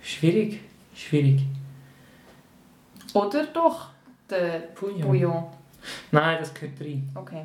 Schwierig. 0.00 0.60
Schwierig. 0.94 1.42
Oder 3.14 3.46
doch 3.46 3.90
der 4.28 4.62
Bouillon. 4.78 5.02
Bouillon. 5.02 5.44
Nein, 6.10 6.38
das 6.40 6.52
gehört 6.54 6.80
rein. 6.80 7.10
Okay. 7.14 7.44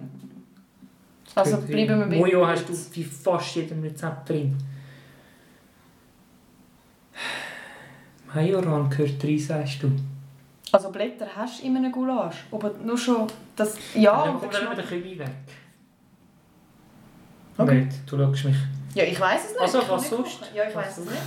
Also 1.35 1.57
Gehört 1.57 1.69
rein. 1.69 1.87
bleiben 1.87 1.99
wir 1.99 2.07
bei 2.07 2.17
Bouillon 2.17 2.47
hast 2.47 2.69
du 2.69 2.73
bei 2.73 3.03
fast 3.05 3.55
jedem 3.55 3.81
Rezept 3.83 4.29
drin. 4.29 4.57
Majoran 8.33 8.89
gehört 8.89 9.23
rein, 9.23 9.39
sagst 9.39 9.83
du. 9.83 9.91
Also 10.71 10.89
Blätter 10.91 11.27
hast 11.35 11.61
du 11.61 11.65
in 11.67 11.77
einem 11.77 11.91
Gulasch. 11.91 12.35
Aber 12.51 12.71
nur 12.83 12.97
schon 12.97 13.27
das... 13.55 13.75
Ja, 13.95 14.23
Dann 14.25 14.39
kommt 14.39 14.43
eben 14.43 14.51
Geschmack- 14.51 14.75
der 14.75 14.85
Kümmel 14.85 15.19
weg. 15.19 15.29
Okay. 17.57 17.81
Nicht, 17.85 17.97
du 18.11 18.17
schaust 18.17 18.45
mich. 18.45 18.55
Ja, 18.93 19.03
ich 19.03 19.19
weiß 19.19 19.45
es 19.45 19.51
nicht. 19.51 19.61
Also, 19.61 19.79
was 19.87 20.01
nicht 20.01 20.09
sonst? 20.09 20.39
kochen. 20.41 20.55
Ja, 20.55 20.63
ich 20.69 20.75
weiß 20.75 20.97
es 20.99 21.05
nicht. 21.05 21.21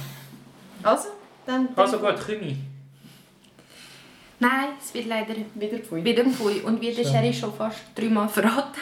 Also, 0.82 1.08
dann... 1.46 1.68
Also 1.74 1.98
gut, 1.98 2.20
Kümmel. 2.20 2.56
Nein, 4.38 4.68
es 4.82 4.94
wird 4.94 5.06
leider 5.06 5.34
Wieder 5.54 5.78
Pfui. 5.78 6.02
wieder 6.02 6.24
pfui. 6.24 6.60
Und 6.60 6.80
wie 6.80 6.92
der. 6.92 7.04
Sherry 7.04 7.32
schon 7.32 7.52
fast 7.52 7.78
dreimal 7.94 8.26
verraten 8.28 8.72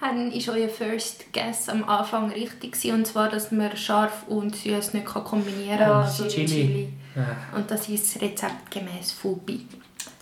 hat, 0.00 0.16
ist 0.34 0.48
euer 0.50 0.68
First 0.68 1.32
Guess 1.32 1.70
am 1.70 1.82
Anfang 1.88 2.30
richtig 2.30 2.72
gewesen, 2.72 2.94
und 2.94 3.06
zwar, 3.06 3.30
dass 3.30 3.50
man 3.52 3.74
scharf 3.74 4.24
und 4.28 4.54
süß 4.54 4.92
nicht 4.92 5.06
kann 5.06 5.24
kombinieren 5.24 5.78
kann. 5.78 5.88
Ja, 5.88 6.00
also 6.02 6.28
Chili. 6.28 6.46
Chili. 6.46 6.88
Ah, 7.16 7.56
Und 7.56 7.70
das 7.70 7.88
ist 7.88 8.20
rezeptgemäß 8.20 9.12
Fubi. 9.12 9.66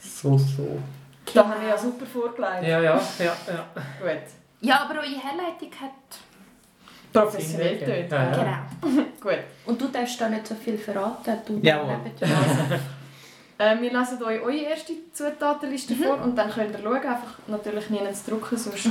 so, 0.03 0.38
so. 0.38 0.78
Da 1.32 1.49
haben 1.49 1.61
wir 1.61 1.68
ja 1.68 1.76
super 1.78 2.07
vorgelegt. 2.07 2.62
Ja, 2.62 2.80
ja, 2.80 3.01
ja, 3.18 3.36
ja. 3.47 3.66
Gut. 4.01 4.22
Ja, 4.61 4.80
aber 4.84 4.95
eure 5.01 5.07
Herleitung 5.18 5.70
hat... 5.80 5.90
Professionell 7.12 7.74
ich, 7.76 8.09
dort. 8.09 8.36
ja. 8.36 8.66
Genau. 8.82 9.03
Gut. 9.20 9.38
Und 9.66 9.80
du 9.80 9.88
darfst 9.88 10.20
da 10.20 10.28
nicht 10.28 10.47
so 10.47 10.55
viel 10.55 10.76
verraten. 10.78 11.36
Du 11.47 11.59
Jawohl. 11.62 11.97
dir. 12.20 12.28
Äh, 13.57 13.80
wir 13.80 13.97
lesen 13.97 14.20
euch 14.20 14.40
eure 14.42 14.57
erste 14.62 14.92
Zutatenliste 15.12 15.95
Mhm. 15.95 16.03
vor 16.03 16.20
und 16.22 16.34
dann 16.36 16.51
könnt 16.51 16.72
ihr 16.72 16.82
schauen. 16.82 16.97
Einfach 16.97 17.38
natürlich 17.47 17.88
nie 17.88 17.99
ins 17.99 18.24
Drucken, 18.24 18.59
sonst... 18.59 18.84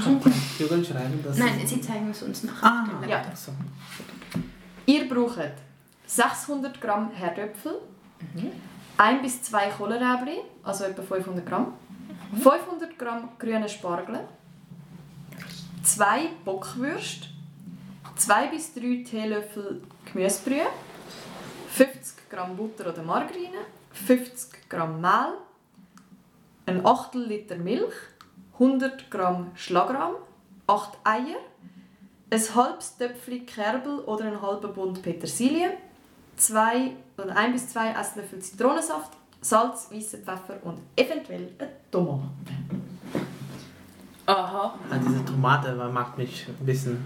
Wir 0.58 0.68
können 0.70 0.86
schreiben, 0.86 1.22
dass 1.22 1.38
Nein, 1.38 1.60
sie 1.68 1.82
zeigen 1.82 2.10
es 2.12 2.24
uns 2.24 2.44
nachher. 2.46 2.66
Ah, 2.66 3.06
Ja. 3.06 3.22
so. 3.36 3.52
Ihr 4.86 5.10
braucht 5.10 5.52
600 6.06 6.80
Gramm 6.80 7.12
Herdöpfel, 7.12 7.74
Mhm. 8.34 8.52
1 8.98 9.22
bis 9.22 9.42
2 9.44 9.70
Kohlrabi, 9.72 10.42
also 10.64 10.86
etwa 10.86 11.02
500 11.02 11.46
Gramm, 11.46 11.74
500 12.42 12.98
Gramm 12.98 13.30
grüne 13.38 13.68
Spargel, 13.68 14.20
2 15.84 16.30
Bockwürste, 16.46 17.28
2 18.16 18.48
bis 18.48 18.74
3 18.74 19.04
Teelöffel 19.04 19.82
Gemüsebrühe, 20.06 20.68
50 21.70 22.30
Gramm 22.30 22.56
Butter 22.56 22.90
oder 22.90 23.04
Margarine, 23.04 23.66
50 23.92 24.70
Gramm 24.70 25.02
Mehl, 25.02 25.34
ein 26.66 26.86
Achtel 26.86 27.26
Liter 27.26 27.58
Milch, 27.58 27.94
100 28.54 29.10
Gramm 29.10 29.52
Schlagrahm, 29.56 30.16
8 30.68 30.98
Eier, 31.04 31.40
ein 32.30 32.56
halbes 32.56 32.98
Töpfchen 32.98 33.46
Kerbel 33.46 34.00
oder 34.00 34.26
einen 34.26 34.42
halben 34.42 34.74
Bund 34.74 35.02
Petersilie, 35.02 35.78
zwei 36.36 36.92
oder 37.18 37.36
ein 37.36 37.54
bis 37.54 37.70
zwei 37.70 37.92
Esslöffel 37.92 38.40
Zitronensaft, 38.40 39.12
Salz, 39.42 39.90
weißen 39.92 40.24
Pfeffer 40.24 40.58
und 40.64 40.80
eventuell 40.96 41.50
eine 41.60 41.70
Tomate. 41.92 42.30
Aha. 44.26 44.74
Ah, 44.90 44.98
diese 44.98 45.26
Tomate 45.26 45.74
macht 45.92 46.18
mich 46.18 46.48
ein 46.48 46.66
bisschen 46.66 47.04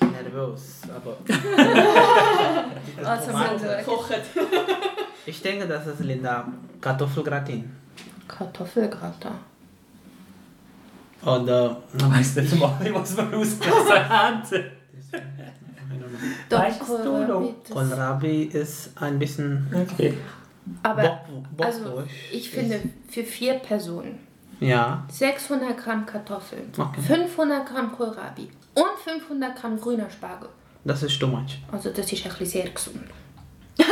nervös. 0.00 0.80
Aber 0.94 1.16
Also, 3.04 3.30
Tomate, 3.30 3.82
Kochen. 3.84 4.16
ich 5.26 5.42
denke, 5.42 5.66
das 5.68 5.86
ist 5.86 6.00
Linda 6.00 6.46
Kartoffelgratin. 6.80 7.70
Kartoffelgratin. 8.26 9.32
Oder 11.24 11.76
Ich 11.96 12.10
weiss 12.10 12.36
nicht 12.36 12.58
mal, 12.58 12.78
was 12.92 13.16
wir 13.16 13.24
ausgelassen 13.38 14.08
haben. 14.08 14.42
Doch, 16.48 16.58
Weißt 16.60 16.80
du 16.80 16.84
Kohlrabi, 16.84 17.32
noch? 17.32 17.54
das- 17.62 17.70
Kohlrabi 17.76 18.42
ist 18.44 18.90
ein 19.00 19.18
bisschen 19.18 19.66
Okay. 19.92 20.14
Aber 20.82 21.02
Bock, 21.56 21.66
also, 21.66 21.84
Bockwurst. 21.84 22.08
ich 22.32 22.48
finde, 22.50 22.80
für 23.08 23.22
vier 23.22 23.54
Personen 23.54 24.18
Ja, 24.60 25.04
600 25.10 25.76
Gramm 25.76 26.06
Kartoffeln, 26.06 26.72
Okay. 26.78 27.00
500 27.02 27.66
Gramm 27.66 27.92
Kohlrabi 27.92 28.48
und 28.74 28.98
500 29.04 29.56
Gramm 29.56 29.78
grüner 29.80 30.08
Spargel. 30.10 30.48
das 30.84 31.02
ist 31.02 31.18
too 31.20 31.26
much. 31.26 31.58
Also 31.70 31.90
das 31.90 32.10
ist 32.12 32.24
ein 32.24 32.30
bisschen 32.30 32.46
sehr 32.46 32.70
gesund. 32.70 33.04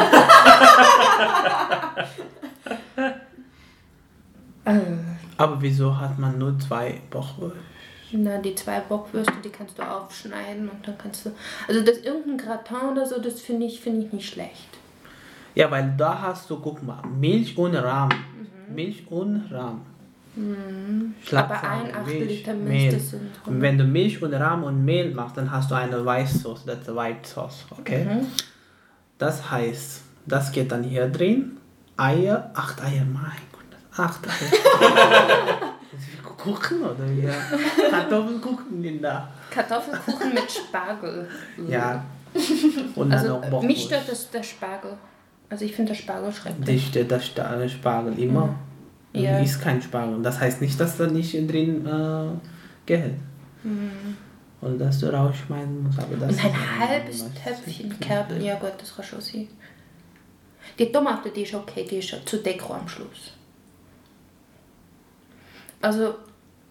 Aber 5.36 5.60
wieso 5.60 5.98
hat 5.98 6.18
man 6.18 6.38
nur 6.38 6.58
zwei 6.58 7.00
Bockwürste? 7.10 7.58
Na, 8.12 8.38
die 8.38 8.54
zwei 8.54 8.80
Bockwürste, 8.80 9.34
die 9.44 9.50
kannst 9.50 9.78
du 9.78 9.82
aufschneiden 9.82 10.68
und 10.68 10.86
dann 10.86 10.96
kannst 10.98 11.26
du... 11.26 11.30
Also 11.68 11.82
das 11.82 11.98
irgendein 11.98 12.38
Gratin 12.38 12.88
oder 12.92 13.06
so, 13.06 13.20
das 13.20 13.40
finde 13.40 13.66
ich, 13.66 13.80
finde 13.80 14.06
ich 14.06 14.12
nicht 14.12 14.28
schlecht. 14.28 14.68
Ja, 15.54 15.70
weil 15.70 15.94
da 15.96 16.20
hast 16.20 16.48
du, 16.50 16.58
guck 16.58 16.82
mal, 16.82 17.02
Milch 17.06 17.56
ohne 17.58 17.82
Rahmen. 17.82 18.24
Milch 18.74 19.04
ohne 19.10 19.44
Rahmen. 19.50 19.82
Mhm. 20.34 21.14
Aber 21.30 21.62
ein 21.62 21.94
Achtel 21.94 22.24
Liter 22.24 22.54
Milch, 22.54 22.82
Mehl. 22.82 22.92
das 22.92 23.10
sind... 23.10 23.30
Und 23.44 23.60
wenn 23.60 23.76
du 23.76 23.84
Milch 23.84 24.22
ohne 24.22 24.40
Rahmen 24.40 24.64
und 24.64 24.84
Mehl 24.84 25.12
machst, 25.12 25.36
dann 25.36 25.50
hast 25.50 25.70
du 25.70 25.74
eine 25.74 26.04
Weißsauce, 26.04 26.64
das 26.64 26.80
ist 26.80 26.96
White 26.96 27.28
Sauce, 27.28 27.66
okay? 27.78 28.04
Mhm. 28.04 28.26
Das 29.18 29.50
heißt, 29.50 30.02
das 30.26 30.52
geht 30.52 30.72
dann 30.72 30.82
hier 30.82 31.08
drin. 31.08 31.58
Eier, 31.96 32.50
acht 32.54 32.82
Eier, 32.82 33.04
mein 33.04 33.42
Gott, 33.52 33.98
acht 33.98 34.26
Eier. 34.26 35.58
Kuchen 36.42 36.82
oder 36.82 37.08
wie? 37.08 37.28
Kartoffelkuchen 37.90 38.82
in 38.84 39.00
da. 39.02 39.28
Kartoffelkuchen 39.50 40.34
mit 40.34 40.50
Spargel. 40.50 41.28
Ja. 41.68 42.04
Und 42.96 43.10
dann 43.10 43.18
Also 43.18 43.40
noch 43.50 43.62
mich 43.62 43.84
stört 43.84 44.08
das, 44.08 44.30
der 44.30 44.42
Spargel. 44.42 44.96
Also 45.50 45.64
ich 45.64 45.74
finde 45.76 45.92
der 45.92 45.98
Spargel 46.00 46.32
schrecklich. 46.32 46.90
Dich 46.92 47.06
das 47.08 47.26
Sta- 47.26 47.68
Spargel 47.68 48.18
immer. 48.18 48.54
Ja. 49.12 49.38
Ist 49.38 49.60
kein 49.60 49.80
Spargel. 49.82 50.22
Das 50.22 50.40
heißt 50.40 50.60
nicht, 50.62 50.80
dass 50.80 50.96
da 50.96 51.06
nicht 51.06 51.32
drin 51.50 51.86
äh, 51.86 52.30
geht. 52.86 53.14
Oder 54.62 54.74
dass 54.78 54.98
du 55.00 55.12
rausschmeißen 55.12 55.82
musst. 55.82 55.98
Aber 55.98 56.16
das 56.16 56.36
Mhm. 56.36 56.44
Und 56.44 56.54
ein 56.54 56.80
halbes 56.88 57.24
Töpfchen 57.34 58.00
Kerbel, 58.00 58.42
ja 58.42 58.54
gut, 58.58 58.72
das 58.78 58.96
kann 58.96 59.04
schon 59.04 59.20
sein. 59.20 59.48
Die 60.78 60.90
Tomate, 60.90 61.30
die 61.30 61.42
ist 61.42 61.54
okay, 61.54 61.86
die 61.88 61.96
ist 61.96 62.08
schon 62.08 62.24
zu 62.26 62.38
Deko 62.38 62.72
am 62.74 62.88
Schluss. 62.88 63.32
Also, 65.80 66.14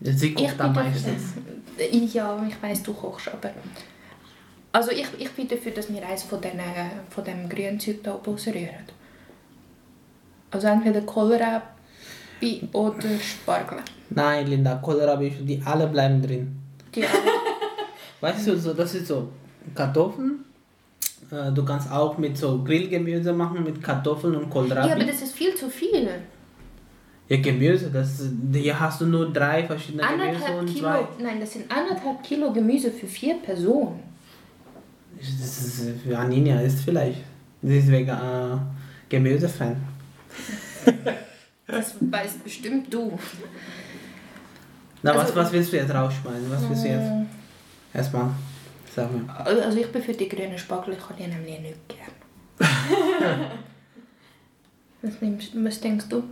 Sie 0.02 0.30
ich 0.30 0.36
kocht 0.36 0.60
am 0.60 0.74
bin 0.74 0.84
meistens. 0.84 1.34
dafür, 1.78 2.14
ja, 2.14 2.46
ich 2.48 2.62
weiß 2.62 2.84
du 2.84 2.94
kochst, 2.94 3.28
aber... 3.30 3.52
Also 4.74 4.92
ich, 4.92 5.08
ich 5.18 5.30
bin 5.32 5.48
dafür, 5.48 5.72
dass 5.74 5.92
wir 5.94 6.06
eins 6.08 6.24
von, 6.24 6.42
den, 6.42 6.60
von 7.10 7.24
dem 7.24 7.48
grünen 7.50 7.80
Zeug 7.80 8.04
da 8.04 8.16
oben 8.16 8.32
rausrühren. 8.32 8.86
Also 10.50 10.68
entweder 10.68 11.02
Kohlrabi 11.02 12.70
oder 12.72 13.20
Spargel. 13.20 13.80
Nein, 14.10 14.48
Linda, 14.48 14.76
Kohlrabi, 14.76 15.30
die 15.30 15.62
alle 15.64 15.88
bleiben 15.88 16.22
drin. 16.22 16.56
Die 16.96 17.04
alle. 17.04 17.12
Weißt 18.22 18.48
du, 18.48 18.58
so, 18.58 18.74
das 18.74 18.96
ist 18.96 19.08
so 19.08 19.30
Kartoffeln. 19.76 20.46
Äh, 21.32 21.52
Du 21.52 21.64
kannst 21.66 21.92
auch 21.92 22.18
mit 22.18 22.38
so 22.38 22.64
Grillgemüse 22.64 23.34
machen, 23.34 23.64
mit 23.64 23.84
Kartoffeln 23.84 24.36
und 24.36 24.50
Kohlrabi. 24.50 24.88
Ja, 24.88 24.96
aber 24.96 25.06
das 25.06 25.22
ist 25.22 25.34
viel 25.34 25.54
zu 25.56 25.70
viel. 25.70 26.10
Ja, 27.32 27.38
Gemüse, 27.38 27.90
das, 27.90 28.24
hier 28.52 28.78
hast 28.78 29.00
du 29.00 29.06
nur 29.06 29.32
drei 29.32 29.64
verschiedene 29.66 30.04
Gemüse 30.04 30.24
Anderthalb 30.26 30.60
und 30.60 30.66
Kilo, 30.66 30.82
zwei. 30.82 31.08
nein, 31.24 31.40
das 31.40 31.54
sind 31.54 31.72
anderthalb 31.72 32.22
Kilo 32.24 32.52
Gemüse 32.52 32.92
für 32.92 33.08
vier 33.08 33.36
Personen. 33.36 34.02
Das 35.18 35.58
ist, 35.62 36.02
für 36.04 36.18
Anina 36.20 36.60
ist 36.60 36.82
vielleicht. 36.82 37.22
Sie 37.62 37.78
ist 37.78 37.88
wegen 37.90 38.10
äh, 38.10 38.58
Gemüsefan. 39.08 39.78
Das 41.68 41.96
weißt 42.02 42.44
bestimmt 42.44 42.94
du. 42.94 43.18
Na, 45.02 45.16
was, 45.16 45.28
Also- 45.28 45.36
was 45.38 45.52
willst 45.54 45.72
du 45.72 45.78
jetzt 45.78 45.94
rausschmeißen? 45.94 46.52
Was 46.52 46.68
willst 46.70 46.84
du 46.84 46.88
jetzt? 46.90 47.10
Mm, 47.12 47.26
Erstmal, 47.94 48.30
sag 48.94 49.10
mir. 49.10 49.34
Also 49.46 49.78
ich 49.80 49.90
bin 49.90 50.02
für 50.04 50.12
die 50.14 50.28
grünen 50.28 50.58
Spargel, 50.58 50.96
ich 50.96 51.00
kann 51.00 51.16
die 51.16 51.28
nämlich 51.28 51.62
nicht 51.62 51.78
gern. 51.88 52.12
was, 55.02 55.22
nimmst, 55.22 55.52
was 55.56 55.80
denkst 55.80 56.06
du? 56.10 56.24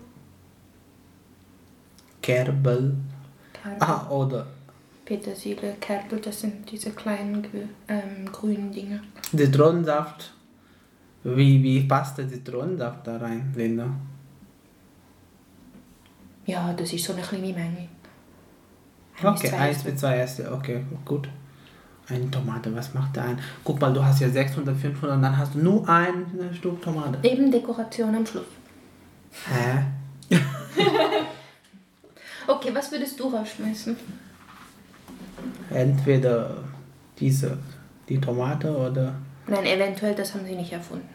Kerbel. 2.22 2.96
Kerbel, 3.54 3.78
Ah, 3.80 4.08
oder 4.10 4.46
Petersilie, 5.06 5.76
Kerbel, 5.80 6.20
das 6.20 6.42
sind 6.42 6.70
diese 6.72 6.92
kleinen 6.92 7.46
ähm, 7.88 8.32
grünen 8.32 8.72
Dinge. 8.72 9.02
Zitronensaft. 9.36 10.34
Wie, 11.24 11.62
wie 11.64 11.82
passt 11.84 12.18
der 12.18 12.30
Zitronensaft 12.30 13.06
da 13.08 13.18
rein, 13.18 13.52
Linda? 13.56 13.88
Ja, 16.46 16.74
das 16.74 16.94
ist 16.94 17.04
so 17.06 17.14
eine 17.14 17.22
kleine 17.22 17.54
Menge. 17.54 17.88
Ein 19.22 19.28
Okay, 19.28 19.50
zwei 19.50 19.58
1 19.58 19.78
Esslöffel. 19.78 19.92
bis 19.92 20.00
2 20.02 20.18
Äste, 20.20 20.52
okay, 20.54 20.86
gut. 21.06 21.28
Eine 22.08 22.32
Tomate, 22.32 22.74
was 22.76 22.94
macht 22.94 23.16
der 23.16 23.26
ein? 23.26 23.40
Guck 23.64 23.80
mal, 23.82 23.94
du 23.94 24.04
hast 24.04 24.20
ja 24.22 24.30
600, 24.30 24.76
500 24.76 25.16
und 25.18 25.22
dann 25.22 25.38
hast 25.38 25.54
du 25.54 25.60
nur 25.60 25.88
ein 25.88 26.26
Stück 26.54 26.82
Tomate. 26.82 27.20
Eben 27.28 27.52
Dekoration 27.52 28.16
am 28.16 28.26
Schluss. 28.26 28.46
Hä? 29.48 29.84
Okay, 32.50 32.74
was 32.74 32.92
würdest 32.92 33.20
du 33.20 33.28
rausschmeißen? 33.30 33.96
Entweder 35.70 36.58
diese, 37.20 37.58
die 38.08 38.20
Tomate 38.20 38.76
oder... 38.76 39.14
Nein, 39.48 39.66
eventuell, 39.66 40.16
das 40.16 40.34
haben 40.34 40.46
sie 40.46 40.56
nicht 40.56 40.72
erfunden. 40.74 41.08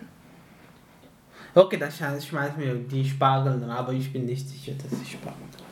Okay, 1.54 1.76
dann 1.76 1.90
schmeiß 1.90 2.26
schmeiß 2.26 2.56
mir 2.56 2.74
die 2.74 3.04
Spargel 3.08 3.58
dran, 3.60 3.70
aber 3.70 3.92
ich 3.92 4.12
bin 4.12 4.26
nicht 4.26 4.48
sicher, 4.48 4.72
dass 4.74 4.92
ich 5.00 5.12
Spargel 5.12 5.40
dran 5.56 5.66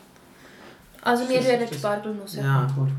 Also 1.01 1.27
wir 1.29 1.37
Das- 1.37 1.47
rühren 1.47 1.59
das- 1.69 1.77
Spargelnuss. 1.77 2.35
Ja, 2.35 2.67
gut. 2.75 2.89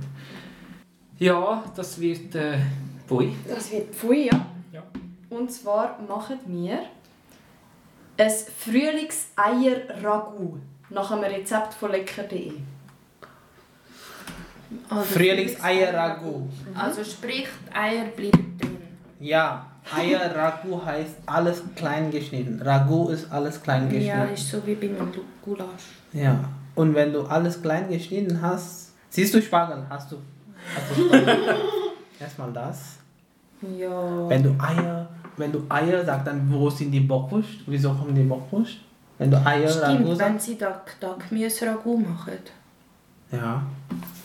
Ja, 1.19 1.63
das 1.77 2.01
wird 2.01 2.35
äh, 2.35 2.59
Pui. 3.07 3.35
Das 3.49 3.71
wird 3.71 3.95
Pfui, 3.95 4.27
ja. 4.27 4.47
Ja. 4.73 4.83
Und 5.31 5.51
zwar 5.53 5.99
machen 6.09 6.39
wir 6.47 6.81
ein 8.19 8.31
Frühlings-Eier-Ragout 8.59 10.59
nach 10.91 11.11
einem 11.11 11.25
Rezept 11.25 11.75
von 11.75 11.91
lecker.de. 11.91 12.53
Also 14.89 15.05
Frühlingseier-Ragout. 15.05 16.49
Also 16.75 17.05
sprich, 17.05 17.47
die 17.71 17.75
Eier 17.75 18.05
bleiben 18.17 18.59
drin. 18.61 18.77
Ja, 19.21 19.67
Eier-Ragout 19.95 20.85
heißt 20.85 21.15
alles 21.27 21.63
klein 21.77 22.11
geschnitten. 22.11 22.61
Ragout 22.61 23.11
ist 23.11 23.31
alles 23.31 23.63
klein 23.63 23.85
geschnitten. 23.89 24.07
Ja, 24.09 24.25
ist 24.25 24.51
so 24.51 24.67
wie 24.67 24.75
bei 24.75 24.89
einem 24.89 25.13
Lu- 25.13 25.23
Gulasch. 25.43 25.85
Ja, 26.13 26.39
und 26.75 26.95
wenn 26.95 27.13
du 27.13 27.23
alles 27.23 27.61
klein 27.63 27.89
geschnitten 27.89 28.41
hast, 28.41 28.93
siehst 29.11 29.35
du 29.35 29.41
Spargel, 29.43 29.85
hast 29.89 30.11
du. 30.13 30.17
Hast 30.75 30.99
du 30.99 31.07
Spargel. 31.07 31.37
Erstmal 32.21 32.53
das. 32.53 32.97
Ja. 33.79 34.29
Wenn 34.29 34.43
du 34.43 34.55
Eier, 34.59 35.09
wenn 35.37 35.53
du 35.53 35.65
Eier 35.69 36.05
sagst, 36.05 36.27
dann 36.27 36.51
wo 36.53 36.69
sind 36.71 36.91
die 36.91 37.01
Bockwurst? 37.01 37.49
Wieso 37.67 37.93
kommen 37.93 38.15
die 38.15 38.23
Bockwurst? 38.23 38.77
Wenn 39.19 39.31
du 39.31 39.37
Eier 39.47 39.69
Ragu 39.83 39.95
Stimmt, 39.95 40.09
wenn 40.09 40.17
sagst. 40.17 40.47
sie 40.47 40.59
da, 40.59 40.81
da 41.01 41.17
Gemüse-Ragout 41.29 41.99
machen. 41.99 42.39
Ja. 43.31 43.63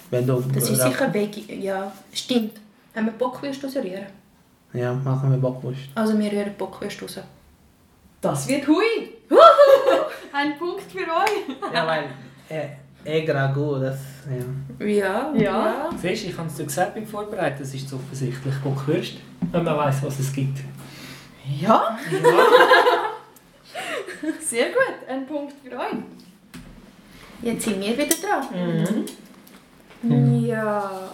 Wenn 0.09 0.25
du 0.25 0.41
Das 0.53 0.69
ist 0.69 0.79
Ra- 0.81 0.89
sicher 0.89 1.13
Veggie. 1.13 1.61
Ja, 1.61 1.91
stimmt. 2.11 2.53
Haben 2.95 3.05
wir 3.05 3.13
Bockwürste 3.13 3.67
rausrühren? 3.67 4.07
Ja, 4.73 4.93
machen 4.93 5.31
wir 5.31 5.37
Bockwurst. 5.37 5.79
Also 5.95 6.17
wir 6.17 6.31
rühren 6.31 6.53
Bockwürste 6.57 7.01
raus. 7.03 7.19
Das 8.21 8.47
wird 8.47 8.67
hui! 8.67 9.13
Ein 10.33 10.57
Punkt 10.57 10.83
für 10.91 10.99
euch! 10.99 11.73
Ja, 11.73 11.87
weil 11.87 12.03
äh, 12.49 12.67
Egg 13.05 13.31
Ragu, 13.31 13.79
das. 13.79 13.97
Ja. 14.79 14.85
Ja, 14.85 15.33
Ja. 15.35 15.89
Siehst 16.01 16.23
du, 16.23 16.27
ich 16.29 16.37
habe 16.37 16.47
es 16.47 16.55
dir 16.55 16.65
gesagt 16.65 16.95
beim 16.95 17.05
Vorbereiten, 17.07 17.59
das 17.59 17.73
ist 17.73 17.87
so 17.87 17.95
offensichtlich 17.95 18.55
Bockwürst, 18.63 19.13
wenn 19.51 19.63
man 19.63 19.77
weiß, 19.77 20.03
was 20.03 20.19
es 20.19 20.33
gibt. 20.33 20.59
Ja, 21.61 21.97
sehr 24.41 24.67
gut. 24.67 25.07
Ein 25.07 25.25
Punkt 25.25 25.53
für 25.63 25.77
euch. 25.77 25.97
Jetzt 27.41 27.65
sind 27.65 27.81
wir 27.81 27.97
wieder 27.97 28.15
dran. 28.15 29.05
Mhm. 30.01 30.45
Ja. 30.45 31.09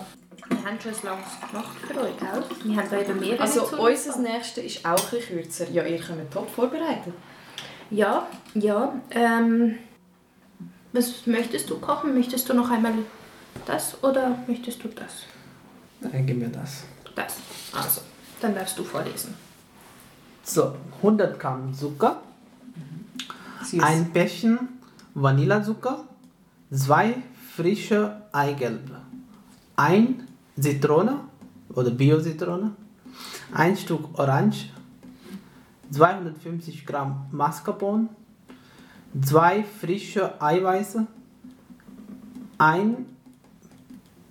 Wir 0.48 0.64
haben 0.64 0.80
schon 0.80 0.92
ein 0.92 1.04
langes 1.04 1.50
gemacht 1.50 1.78
für 1.88 2.02
euch, 2.02 2.18
gell? 2.18 2.44
Wir 2.64 2.78
haben 2.78 2.90
da 2.90 3.00
eben 3.00 3.20
mehrere 3.20 3.42
Also 3.42 3.68
unser 3.78 4.20
nächstes 4.20 4.64
ist 4.64 4.86
auch 4.86 4.92
ein 4.92 5.20
bisschen 5.20 5.42
kürzer. 5.42 5.70
Ja, 5.72 5.84
ihr 5.84 6.00
kommt 6.00 6.32
top 6.32 6.50
vorbereitet. 6.50 7.14
Ja, 7.90 8.28
ja. 8.54 8.94
Ähm, 9.12 9.78
was 10.94 11.26
möchtest 11.26 11.70
du 11.70 11.80
kochen? 11.80 12.14
Möchtest 12.14 12.48
du 12.50 12.54
noch 12.54 12.70
einmal 12.70 12.94
das 13.66 14.02
oder 14.04 14.38
möchtest 14.48 14.84
du 14.84 14.88
das? 14.90 15.24
Dann 16.02 16.26
gib 16.26 16.38
mir 16.38 16.50
das. 16.50 16.84
Das. 17.16 17.38
Also, 17.74 18.02
dann 18.42 18.56
darfst 18.56 18.78
du 18.78 18.84
vorlesen. 18.84 19.36
So, 20.44 20.76
100 20.98 21.40
Gramm 21.40 21.74
Zucker, 21.74 22.22
Süß. 23.66 23.82
ein 23.82 24.12
Päckchen 24.12 24.60
Vanillezucker, 25.14 26.04
zwei 26.72 27.16
frische 27.56 28.22
Eigelbe, 28.32 29.02
ein 29.76 30.28
Zitrone 30.60 31.22
oder 31.74 31.92
Bio-Zitrone, 31.92 32.72
ein 33.54 33.76
Stück 33.76 34.20
Orange, 34.20 34.70
250 35.92 36.86
Gramm 36.86 37.28
Mascarpone, 37.32 38.10
zwei 39.22 39.64
frische 39.64 40.42
Eiweiße, 40.42 41.08
ein 42.58 43.06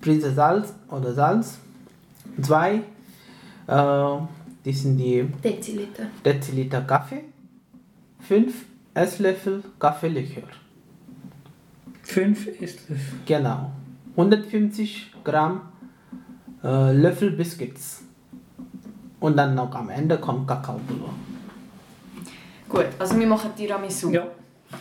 Prise 0.00 0.32
Salz 0.34 0.74
oder 0.90 1.14
Salz, 1.14 1.58
zwei, 2.40 2.82
äh, 3.66 4.16
die 4.64 4.72
sind 4.72 4.98
die 4.98 5.26
Deziliter. 5.42 6.06
Deziliter 6.24 6.82
Kaffee, 6.82 7.24
5 8.20 8.73
Esslöffel 8.94 9.62
Kaffeelikör. 9.78 10.48
5 12.02 12.46
Esslöffel. 12.60 13.18
Genau. 13.26 13.70
150 14.16 15.12
Gramm 15.24 15.62
äh, 16.62 16.92
Löffel 16.92 17.32
Biscuits. 17.32 18.02
Und 19.20 19.36
dann 19.36 19.54
noch 19.54 19.74
am 19.74 19.90
Ende 19.90 20.18
kommt 20.18 20.46
Kakaopulver. 20.46 21.14
Gut, 22.68 22.86
also 22.98 23.18
wir 23.18 23.26
machen 23.26 23.50
Tiramisu. 23.56 24.10
Ja. 24.10 24.26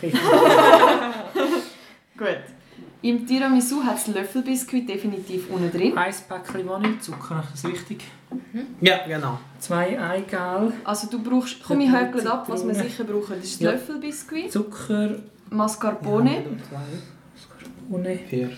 Gut. 2.18 2.40
Im 3.04 3.26
Tiramisu 3.26 3.84
hat 3.84 3.98
es 3.98 4.06
Löffelbiskuit 4.06 4.88
definitiv 4.88 5.50
unten 5.50 5.70
drin. 5.70 5.94
Ein 5.98 6.14
Päckchen 6.26 6.66
Vanillezucker, 6.66 7.44
ist 7.52 7.62
das 7.62 7.70
richtig? 7.70 8.02
Ja, 8.80 9.06
genau. 9.06 9.38
Zwei 9.58 10.00
Eigelb, 10.00 10.72
Also 10.84 11.08
du 11.10 11.22
brauchst, 11.22 11.62
komm 11.62 11.80
ich 11.82 11.92
hökle 11.92 12.32
ab, 12.32 12.46
was 12.48 12.66
wir 12.66 12.74
sicher 12.74 13.04
brauchen. 13.04 13.34
Das 13.36 13.44
ist 13.44 13.60
Ja. 13.60 13.72
Löffelbiskuit, 13.72 14.50
Zucker, 14.50 15.16
Mascarpone 15.50 16.44
ohne. 17.90 18.18
Vier. 18.26 18.50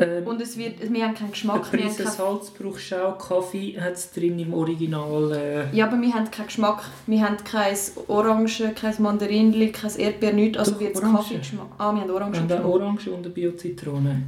Ähm, 0.00 0.26
und 0.26 0.40
es 0.40 0.56
wird, 0.56 0.80
wir 0.80 1.04
haben 1.04 1.14
keinen 1.14 1.24
eine 1.24 1.30
Geschmack, 1.32 1.70
wir 1.72 1.80
haben 1.80 1.88
Prise 1.88 2.02
kein, 2.04 2.12
Salz 2.12 2.50
brauchst 2.50 2.90
du 2.92 3.06
auch, 3.06 3.18
Kaffee 3.18 3.78
hat 3.78 3.92
es 3.92 4.10
drin 4.10 4.38
im 4.38 4.54
Original. 4.54 5.32
Äh, 5.32 5.76
ja, 5.76 5.86
aber 5.86 6.00
wir 6.00 6.12
haben 6.14 6.30
keinen 6.30 6.46
Geschmack, 6.46 6.82
wir 7.06 7.22
haben 7.22 7.36
kein 7.44 7.76
Orange, 8.08 8.72
kein 8.74 8.94
Mandarinli, 9.02 9.70
kein 9.70 9.94
Erdbeer, 9.96 10.32
nichts, 10.32 10.58
also 10.58 10.80
wird 10.80 10.94
es. 10.94 11.00
Kaffeegeschmack. 11.00 11.66
Ah, 11.78 11.92
wir 11.94 12.00
haben 12.00 12.10
Orange. 12.10 12.38
und 12.40 12.50
eine 12.52 12.60
Geschmack. 12.60 12.64
Orange 12.74 13.06
und 13.10 13.18
eine 13.18 13.28
Bio-Zitrone. 13.30 14.22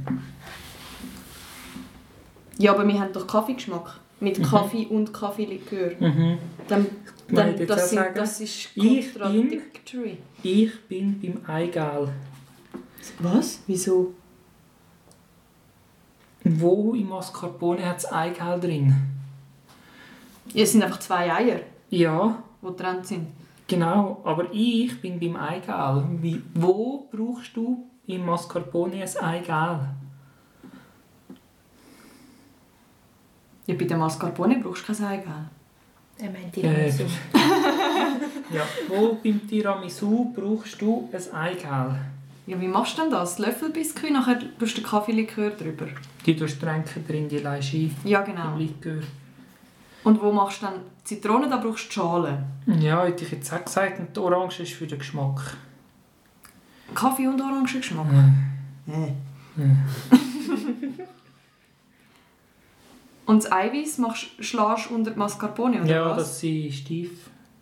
Ja, 2.57 2.73
aber 2.73 2.87
wir 2.87 2.99
haben 2.99 3.11
doch 3.13 3.25
Kaffeegeschmack. 3.27 3.99
Mit 4.21 4.41
Kaffee 4.41 4.85
und 4.87 5.13
Kaffeelikör. 5.13 5.91
Mhm. 5.99 6.37
Dann, 6.69 6.85
dann, 7.27 7.59
ich 7.59 7.67
das, 7.67 7.89
sind, 7.89 7.99
sagen? 7.99 8.13
das 8.15 8.39
ist 8.39 8.69
Ich 8.75 9.13
bin- 9.13 9.13
contradictory. 9.13 10.17
Ich 10.41 10.81
bin 10.87 11.19
beim 11.19 11.41
Eigelb. 11.53 12.09
Was? 13.19 13.59
Wieso? 13.67 14.13
Wo 16.47 16.93
im 16.93 17.09
Mascarpone 17.09 17.83
hat 17.85 17.97
es 17.97 18.05
Eigelb 18.11 18.61
drin? 18.61 18.95
Ja, 20.53 20.63
es 20.63 20.71
sind 20.71 20.83
einfach 20.83 20.99
zwei 20.99 21.33
Eier, 21.33 21.59
Ja, 21.89 22.41
die 22.61 22.75
dran 22.77 23.03
sind. 23.03 23.27
genau. 23.67 24.21
Aber 24.23 24.45
ich 24.53 25.01
bin 25.01 25.19
beim 25.19 25.35
Eigelb. 25.35 26.05
Wie, 26.21 26.41
wo 26.53 27.07
brauchst 27.11 27.55
du 27.57 27.89
im 28.07 28.25
Mascarpone 28.25 29.01
ein 29.03 29.17
Eigelb? 29.23 29.79
Ja, 33.67 33.73
bei 33.75 33.85
der 33.85 33.97
Mascarpone 33.97 34.59
brauchst 34.59 34.87
du 34.87 34.93
kein 34.93 35.05
Eigelb. 35.05 35.27
Er 36.17 36.29
meint 36.31 36.55
Äh, 36.57 36.61
Tiramisu. 36.61 37.03
ja. 38.53 38.61
Wo 38.87 39.17
beim 39.21 39.47
Tiramisu 39.47 40.31
brauchst 40.35 40.79
du 40.79 41.09
ein 41.11 41.33
Eigelb? 41.35 41.95
Ja, 42.47 42.61
wie 42.61 42.67
machst 42.67 42.97
du 42.97 43.01
denn 43.01 43.11
das? 43.11 43.39
Löffelbiskuit, 43.39 44.11
nachher 44.13 44.39
tust 44.59 44.77
du 44.77 44.81
den 44.81 44.87
Kaffeelikör 44.87 45.49
drüber. 45.51 45.87
Die 46.25 46.35
tust 46.35 46.61
du 46.61 46.67
drin, 47.07 47.27
die 47.27 47.39
leist 47.39 47.73
ein 47.73 47.95
Ja, 48.03 48.21
genau. 48.21 48.55
Likör. 48.55 49.01
Und 50.03 50.21
wo 50.21 50.31
machst 50.31 50.61
du 50.61 50.67
dann 50.67 50.75
Zitrone? 51.03 51.49
Da 51.49 51.57
brauchst 51.57 51.85
du 51.85 51.87
die 51.89 51.93
Schale. 51.93 52.43
Ja, 52.79 53.03
hätte 53.05 53.25
ich 53.25 53.31
jetzt 53.31 53.51
auch 53.51 53.65
gesagt. 53.65 53.99
Und 53.99 54.15
die 54.15 54.19
Orange 54.19 54.59
ist 54.61 54.73
für 54.73 54.85
den 54.85 54.99
Geschmack. 54.99 55.57
Kaffee 56.93 57.27
und 57.27 57.41
Orangengeschmack. 57.41 58.05
Äh. 58.87 59.11
Und 63.25 63.43
das 63.43 63.51
Eiweiß 63.51 63.97
machst, 63.97 64.27
schlägst 64.39 64.89
du 64.89 64.95
unter 64.95 65.09
die 65.11 65.17
Mascarpone, 65.17 65.81
oder 65.81 65.89
Ja, 65.89 66.09
was? 66.11 66.17
dass 66.17 66.39
sie 66.39 66.71
steif. 66.71 67.09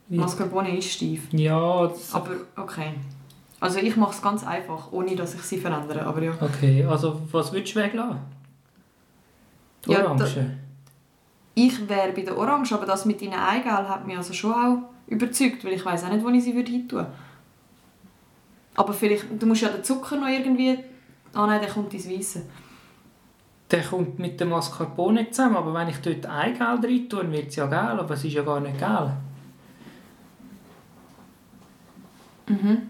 Mascarpone 0.09 0.77
ist 0.77 0.91
steif. 0.91 1.21
Ja, 1.31 1.87
das 1.87 2.13
Aber 2.13 2.31
okay. 2.57 2.91
Also 3.63 3.79
ich 3.79 3.95
mache 3.95 4.11
es 4.11 4.21
ganz 4.21 4.45
einfach, 4.45 4.91
ohne 4.91 5.15
dass 5.15 5.35
ich 5.35 5.41
sie 5.41 5.57
verändere. 5.57 6.05
Aber 6.05 6.21
ja. 6.21 6.33
Okay, 6.37 6.83
also 6.83 7.21
was 7.31 7.53
würdest 7.53 7.73
du 7.73 7.79
weglassen? 7.79 8.19
Die 9.85 9.91
Ja, 9.93 10.03
Orange? 10.03 10.57
Ich 11.55 11.87
wäre 11.87 12.11
bei 12.11 12.23
der 12.23 12.37
Orange, 12.37 12.73
aber 12.73 12.85
das 12.85 13.05
mit 13.05 13.21
deinen 13.21 13.35
Eigelb 13.35 13.87
hat 13.87 14.05
mich 14.05 14.17
also 14.17 14.33
schon 14.33 14.51
auch 14.51 14.77
überzeugt, 15.07 15.63
weil 15.63 15.71
ich 15.71 15.85
weiß 15.85 16.03
auch 16.03 16.09
nicht, 16.09 16.25
wo 16.25 16.27
ich 16.27 16.43
sie 16.43 16.53
würde 16.53 16.71
hintun. 16.71 17.05
Aber 18.75 18.91
vielleicht, 18.91 19.27
du 19.41 19.45
musst 19.45 19.61
ja 19.61 19.69
den 19.69 19.81
Zucker 19.81 20.17
noch 20.17 20.27
irgendwie... 20.27 20.79
Ah 21.31 21.47
nein, 21.47 21.61
der 21.61 21.69
kommt 21.69 21.93
ins 21.93 22.09
Weisse. 22.09 22.41
Der 23.71 23.81
kommt 23.81 24.19
mit 24.19 24.41
dem 24.41 24.49
Mascarpone 24.49 25.31
zusammen, 25.31 25.55
aber 25.55 25.73
wenn 25.73 25.87
ich 25.87 26.01
dort 26.01 26.25
Eigelb 26.25 26.83
rein 26.83 27.07
tue, 27.07 27.31
wird 27.31 27.47
es 27.47 27.55
ja 27.55 27.67
gel, 27.67 27.97
aber 27.97 28.13
es 28.13 28.25
ist 28.25 28.33
ja 28.33 28.43
gar 28.43 28.59
nicht 28.59 28.77
gel. 28.77 29.13
Mhm. 32.49 32.89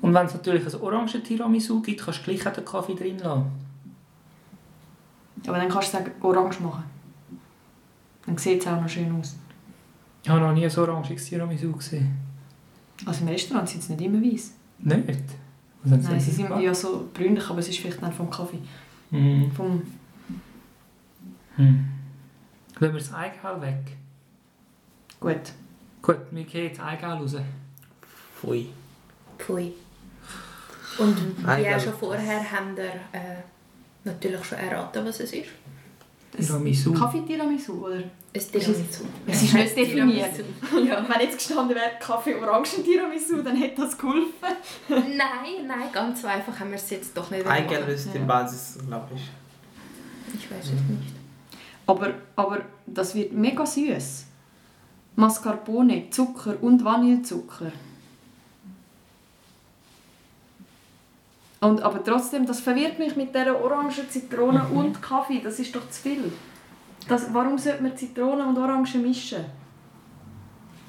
Und 0.00 0.14
wenn 0.14 0.26
es 0.26 0.34
natürlich 0.34 0.66
ein 0.66 0.80
orangen 0.80 1.24
Tiramisu 1.24 1.80
gibt, 1.82 2.00
kannst 2.00 2.20
du 2.20 2.24
gleich 2.24 2.46
auch 2.46 2.52
den 2.52 2.64
Kaffee 2.64 2.94
drin 2.94 3.18
lassen. 3.18 3.46
Aber 5.46 5.56
dann 5.56 5.68
kannst 5.68 5.92
du 5.92 5.98
sagen, 5.98 6.12
orange 6.20 6.60
machen. 6.60 6.84
Dann 8.26 8.36
sieht 8.36 8.60
es 8.60 8.66
auch 8.66 8.80
noch 8.80 8.88
schön 8.88 9.12
aus. 9.18 9.36
Ich 10.22 10.28
habe 10.28 10.40
noch 10.40 10.52
nie 10.52 10.66
ein 10.66 10.78
oranges 10.78 11.24
Tiramisu 11.24 11.72
gesehen. 11.72 12.16
Also 13.06 13.22
im 13.22 13.28
Restaurant 13.28 13.68
sind 13.68 13.82
sie 13.82 13.94
nicht 13.94 14.04
immer 14.04 14.22
weiß. 14.22 14.52
Nicht? 14.80 15.24
Nein, 15.84 16.20
sie 16.20 16.30
sind 16.30 16.46
gemacht? 16.46 16.62
ja 16.62 16.74
so 16.74 17.08
brünlich, 17.14 17.48
aber 17.48 17.60
es 17.60 17.68
ist 17.68 17.78
vielleicht 17.78 18.02
dann 18.02 18.12
vom 18.12 18.28
Kaffee. 18.28 18.58
Hm. 19.10 19.50
Vom 19.52 19.82
Hm. 21.58 21.88
Lassen 22.78 22.94
wir 22.94 23.00
das 23.00 23.12
Eigelb 23.12 23.60
weg. 23.60 23.96
Gut. 25.18 25.52
Gut, 26.00 26.18
wir 26.30 26.44
gehen 26.44 26.66
jetzt 26.66 26.80
Eigelb 26.80 27.20
raus. 27.20 27.34
Pfui. 28.36 28.68
Pfui. 29.36 29.72
Und 30.98 31.16
wie 31.38 31.46
Eigelb. 31.46 31.76
auch 31.76 31.80
schon 31.84 31.92
vorher 31.94 32.50
haben 32.52 32.76
wir 32.76 32.84
äh, 33.12 33.42
natürlich 34.04 34.44
schon 34.44 34.58
erraten, 34.58 35.04
was 35.04 35.20
es 35.20 35.32
ist. 35.32 35.48
Tiramisu. 36.36 36.92
Kaffee-Tiramisu, 36.92 37.72
oder? 37.86 37.96
Ein 37.96 38.04
Tiramisu. 38.34 39.04
Es 39.26 39.42
ist 39.42 39.54
nicht 39.54 39.76
definiert. 39.76 40.30
Ja, 40.86 41.04
wenn 41.08 41.20
jetzt 41.20 41.38
gestanden 41.38 41.74
wäre 41.74 41.92
Kaffee-Orangen-Tiramisu, 42.00 43.42
dann 43.42 43.56
hätte 43.56 43.82
das 43.82 43.96
geholfen. 43.96 44.28
Nein, 44.88 45.66
nein, 45.66 45.88
ganz 45.92 46.20
so 46.22 46.28
einfach 46.28 46.58
haben 46.60 46.70
wir 46.70 46.76
es 46.76 46.90
jetzt 46.90 47.16
doch 47.16 47.30
nicht 47.30 47.46
Eigelb 47.46 47.70
gemacht. 47.86 47.88
ist 47.88 48.12
die 48.12 48.18
Ja. 48.18 48.24
Basis, 48.24 48.78
glaube 48.86 49.08
ich. 49.14 49.30
Ich 50.34 50.50
weiß 50.50 50.64
es 50.66 50.70
nicht. 50.72 51.14
Aber, 51.86 52.12
aber 52.36 52.60
das 52.86 53.14
wird 53.14 53.32
mega 53.32 53.64
süß. 53.64 54.26
Mascarpone, 55.16 56.10
Zucker 56.10 56.56
und 56.60 56.84
Vanillezucker. 56.84 57.72
Und, 61.60 61.82
aber 61.82 62.02
trotzdem, 62.04 62.46
das 62.46 62.60
verwirrt 62.60 62.98
mich 62.98 63.16
mit 63.16 63.34
dieser 63.34 63.60
Orange, 63.62 64.08
Zitrone 64.08 64.64
und 64.72 65.02
Kaffee. 65.02 65.40
Das 65.42 65.58
ist 65.58 65.74
doch 65.74 65.88
zu 65.90 66.02
viel. 66.02 66.32
Das, 67.08 67.32
warum 67.34 67.58
sollte 67.58 67.82
man 67.82 67.96
Zitrone 67.96 68.46
und 68.46 68.56
Orange 68.58 68.96
mischen? 68.98 69.44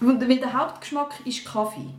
Und- 0.02 0.22
Weil 0.22 0.38
der 0.38 0.54
Hauptgeschmack 0.54 1.14
ist 1.26 1.46
Kaffee. 1.46 1.90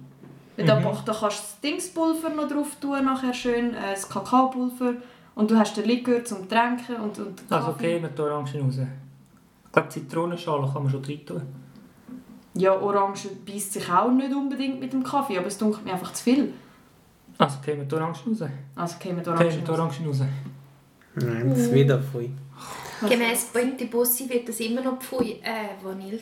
Weil 0.57 0.67
da, 0.67 0.77
Mhm. 0.79 0.85
da 0.85 0.91
kannst 0.91 1.09
du 1.09 1.27
das 1.27 1.61
Dingspulver 1.63 2.31
noch 2.31 2.49
drauf 2.49 2.77
tun, 2.81 3.05
nachher 3.05 3.33
schön, 3.35 3.75
äh, 3.75 3.93
das 3.93 4.09
Kakaopulver. 4.09 4.95
Und 5.35 5.51
du 5.51 5.59
hast 5.59 5.77
den 5.77 5.87
Likör 5.87 6.25
zum 6.25 6.49
Tränken 6.49 6.97
und, 6.97 7.19
und 7.19 7.43
Also 7.51 7.67
Kaffee. 7.73 7.87
okay, 7.97 8.01
mit 8.01 8.19
der 8.19 8.25
Orange 8.27 8.59
raus. 8.61 8.77
Ich 8.79 9.73
glaube, 9.73 9.89
Zitronenschale 9.89 10.69
kann 10.73 10.83
man 10.83 10.91
schon 10.93 11.05
rein 11.05 11.27
tun. 11.27 11.43
Ja, 12.55 12.73
Orange 12.79 13.29
beißt 13.47 13.73
sich 13.75 13.89
auch 13.91 14.11
nicht 14.11 14.35
unbedingt 14.35 14.81
mit 14.81 14.93
dem 14.93 15.03
Kaffee, 15.05 15.39
aber 15.39 15.47
es 15.47 15.57
dunkelt 15.59 15.85
mir 15.85 15.93
einfach 15.93 16.13
zu 16.13 16.23
viel. 16.25 16.53
Also 17.41 17.57
okay, 17.63 17.75
mit 17.75 17.91
der 17.91 17.99
Orange 17.99 18.21
raus. 18.27 18.51
Also 18.77 18.97
käme 18.99 19.23
die 19.23 19.31
Okay, 19.31 19.45
Orange 19.45 19.57
mit 19.57 19.69
der 19.69 19.75
raus. 19.79 20.21
Nein, 21.15 21.51
das 21.51 21.59
ist 21.59 21.75
wieder 21.75 21.99
Pfui. 21.99 22.31
Gemäss 23.09 23.45
Bointi 23.47 23.87
Bussi 23.87 24.29
wird 24.29 24.47
das 24.47 24.61
immer 24.61 24.83
noch 24.83 24.99
Pfui. 24.99 25.41
Äh, 25.43 25.83
Vanille. 25.83 26.21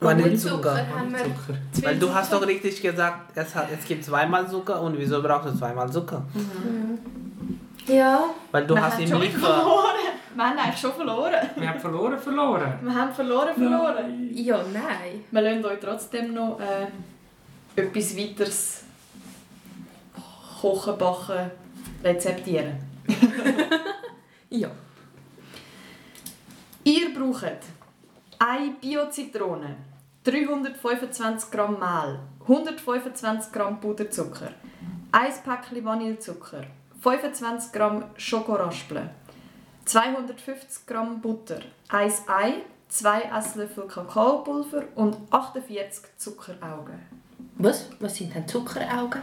Vanillezucker. 0.00 0.74
haben 0.88 1.12
wir. 1.12 1.18
Zucker. 1.18 1.58
Weil 1.82 1.98
du 1.98 2.12
hast 2.12 2.32
doch 2.32 2.46
richtig 2.46 2.80
gesagt, 2.80 3.32
es, 3.34 3.54
hat, 3.54 3.68
es 3.78 3.84
gibt 3.86 4.04
zweimal 4.04 4.48
Zucker 4.48 4.80
und 4.80 4.98
wieso 4.98 5.22
brauchst 5.22 5.52
du 5.52 5.58
zweimal 5.58 5.92
Zucker? 5.92 6.22
Ja. 7.86 8.24
Weil 8.50 8.66
du 8.66 8.74
Wir 8.74 8.82
hast 8.82 8.94
haben 8.94 9.02
im 9.02 9.08
schon 9.08 9.20
Likör... 9.20 9.40
verloren. 9.40 9.96
Wir 10.34 10.44
haben 10.44 10.58
eigentlich 10.58 10.80
schon 10.80 10.92
verloren. 10.92 11.34
Wir 11.56 11.68
haben 11.68 11.80
verloren, 11.80 12.18
verloren. 12.18 12.72
Wir 12.82 12.94
haben 12.94 13.12
verloren, 13.12 13.54
verloren. 13.54 14.30
Ja, 14.32 14.58
nein. 14.72 15.24
Wir 15.30 15.40
lassen 15.42 15.64
euch 15.66 15.80
trotzdem 15.80 16.34
noch 16.34 16.58
äh, 16.60 17.80
etwas 17.80 18.16
weiteres 18.16 18.85
kochen, 20.66 20.98
backen, 20.98 21.50
rezeptieren. 22.02 22.78
Ja. 24.48 24.70
Ihr 26.84 27.12
braucht 27.12 27.58
eine 28.38 28.70
Bio-Zitrone, 28.80 29.76
325 30.22 31.50
Gramm 31.50 31.80
Mehl, 31.80 32.20
125 32.42 33.52
Gramm 33.52 33.80
Puderzucker, 33.80 34.52
ein 35.10 35.32
Päckchen 35.44 35.84
Vanillezucker, 35.84 36.62
25 37.02 37.72
Gramm 37.72 38.04
Schokoraspeln, 38.16 39.10
250 39.84 40.86
Gramm 40.86 41.20
Butter, 41.20 41.58
ein 41.88 42.12
Ei, 42.28 42.54
2 42.88 43.22
Esslöffel 43.22 43.88
Kakaopulver 43.88 44.84
und 44.94 45.16
48 45.30 46.04
Zuckeraugen. 46.16 47.00
Was? 47.56 47.90
Was 47.98 48.14
sind 48.14 48.32
denn 48.32 48.46
Zuckeraugen? 48.46 49.22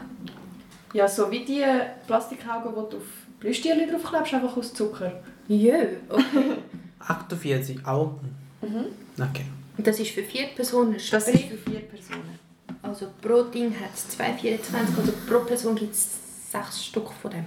Ja, 0.94 1.08
so 1.08 1.30
wie 1.32 1.44
die 1.44 1.64
Plastikaugen, 2.08 2.72
die 2.72 2.90
du 2.92 2.98
auf 2.98 3.04
Plüschtierchen 3.40 3.90
draufklebst, 3.90 4.34
einfach 4.36 4.56
aus 4.56 4.74
Zucker. 4.74 5.12
Ja, 5.48 5.76
okay. 6.10 6.58
48 7.00 7.86
Augen. 7.86 8.34
Okay. 8.62 9.46
Und 9.78 9.86
das 9.86 10.00
ist 10.00 10.12
für 10.12 10.24
vier 10.24 10.48
Personen. 10.56 10.94
Das 10.94 11.28
ist 11.28 11.44
für 11.44 11.58
vier 11.58 11.82
Personen. 11.82 12.40
also 12.82 13.08
pro 13.22 13.44
Ding 13.44 13.74
hat 13.80 13.90
es 13.94 14.18
2,24, 14.18 14.98
also 14.98 15.12
pro 15.28 15.40
Person 15.40 15.76
gibt 15.76 15.94
es 15.94 16.08
sechs 16.52 16.86
Stück 16.86 17.12
von 17.12 17.32
dem. 17.32 17.46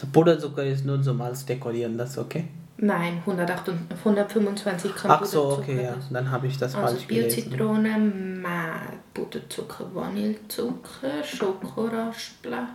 Der 0.00 0.06
Puderzucker 0.06 0.64
ist 0.64 0.84
nur 0.84 1.00
zum 1.02 1.20
als 1.20 1.46
dekorieren, 1.46 1.96
das 1.96 2.10
ist 2.10 2.18
okay? 2.18 2.44
Nein, 2.82 3.18
108 3.26 3.68
und 3.68 3.92
125 3.92 4.94
Gramm 4.94 5.10
Ach 5.10 5.24
so, 5.24 5.42
Puderzucker. 5.42 5.62
okay, 5.72 5.84
ja. 5.84 5.96
Dann 6.10 6.30
habe 6.30 6.46
ich 6.46 6.56
das 6.56 6.74
Also 6.74 6.94
falsch 6.96 7.06
gelesen. 7.06 7.50
Bio-Zitrone, 7.50 8.42
Butterzucker, 9.12 9.94
Vanillezucker, 9.94 11.22
Schokoraspeln? 11.22 12.68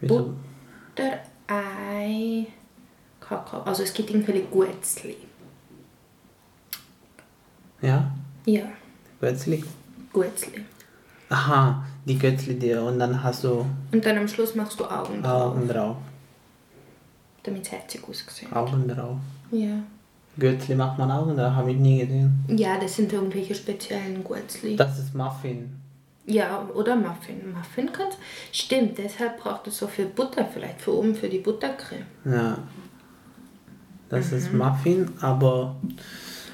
Butter, 0.00 1.18
Ei, 1.48 2.46
Kakao. 3.18 3.62
Also 3.62 3.82
es 3.82 3.92
gibt 3.92 4.10
irgendwelche 4.10 4.42
Guetzli. 4.44 5.16
Ja, 7.80 8.10
Ja, 8.46 8.62
plötzlich. 9.20 9.64
Guetzli. 10.12 10.64
Aha, 11.30 11.84
die 12.04 12.18
Götzli 12.18 12.58
dir 12.58 12.82
und 12.82 12.98
dann 12.98 13.22
hast 13.22 13.44
du 13.44 13.66
Und 13.92 14.04
dann 14.04 14.16
am 14.18 14.28
Schluss 14.28 14.54
machst 14.54 14.78
du 14.80 14.84
Augen 14.84 15.22
drauf, 15.22 15.52
Augen 15.56 15.68
drauf. 15.68 15.96
Damit 17.48 17.66
es 17.66 17.72
herzig 17.72 18.00
aussieht. 18.08 18.52
Augen 18.52 18.86
drauf. 18.88 19.16
Ja. 19.50 19.82
Götzli 20.38 20.74
macht 20.74 20.98
man 20.98 21.10
Augen 21.10 21.36
drauf, 21.36 21.52
habe 21.54 21.72
ich 21.72 21.78
nie 21.78 21.98
gesehen. 22.00 22.44
Ja, 22.48 22.78
das 22.78 22.96
sind 22.96 23.12
irgendwelche 23.12 23.54
speziellen 23.54 24.22
Guetzli. 24.22 24.76
Das 24.76 24.98
ist 24.98 25.14
Muffin. 25.14 25.74
Ja, 26.26 26.68
oder 26.74 26.94
Muffin. 26.94 27.52
Muffin 27.54 27.90
kannst 27.92 28.18
Stimmt, 28.52 28.98
deshalb 28.98 29.40
braucht 29.40 29.66
es 29.66 29.78
so 29.78 29.86
viel 29.86 30.06
Butter 30.06 30.44
vielleicht 30.44 30.80
für 30.80 30.94
oben 30.96 31.14
für 31.14 31.28
die 31.28 31.38
Buttercreme. 31.38 32.04
Ja. 32.24 32.58
Das 34.10 34.32
ist 34.32 34.52
Muffin, 34.52 35.10
aber, 35.20 35.76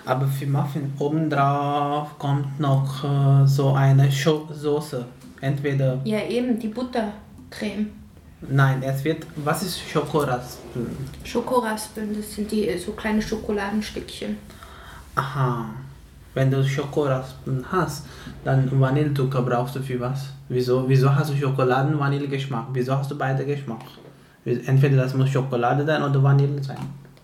aber 0.04 0.26
für 0.26 0.46
Muffin 0.46 0.92
obendrauf 0.98 2.18
kommt 2.18 2.58
noch 2.58 3.04
äh, 3.04 3.46
so 3.46 3.72
eine 3.74 4.10
Scho 4.10 4.48
Soße. 4.52 5.04
Entweder, 5.40 6.00
Ja, 6.04 6.22
eben 6.26 6.58
die 6.58 6.68
Buttercreme. 6.68 7.90
Nein, 8.48 8.82
es 8.82 9.04
wird, 9.04 9.26
was 9.36 9.62
ist 9.62 9.80
Schokoraspen? 9.80 10.86
Schokoraspeln, 11.24 12.16
das 12.16 12.34
sind 12.34 12.50
die 12.50 12.68
äh, 12.68 12.78
so 12.78 12.92
kleine 12.92 13.20
Schokoladenstückchen. 13.22 14.36
Aha. 15.14 15.66
Wenn 16.34 16.50
du 16.50 16.64
Schokoraspen 16.64 17.64
hast, 17.70 18.06
dann 18.44 18.68
Vanillezucker 18.80 19.42
brauchst 19.42 19.76
du 19.76 19.80
für 19.80 20.00
was? 20.00 20.30
Wieso, 20.48 20.88
wieso 20.88 21.14
hast 21.14 21.30
du 21.30 21.36
Schokoladen 21.36 21.98
Vanillegeschmack? 21.98 22.66
Wieso 22.72 22.96
hast 22.96 23.10
du 23.10 23.16
beide 23.16 23.46
Geschmack? 23.46 23.82
Entweder 24.44 24.96
das 24.96 25.14
muss 25.14 25.30
Schokolade 25.30 25.86
sein 25.86 26.02
oder 26.02 26.22
Vanille 26.22 26.62
sein. 26.62 26.78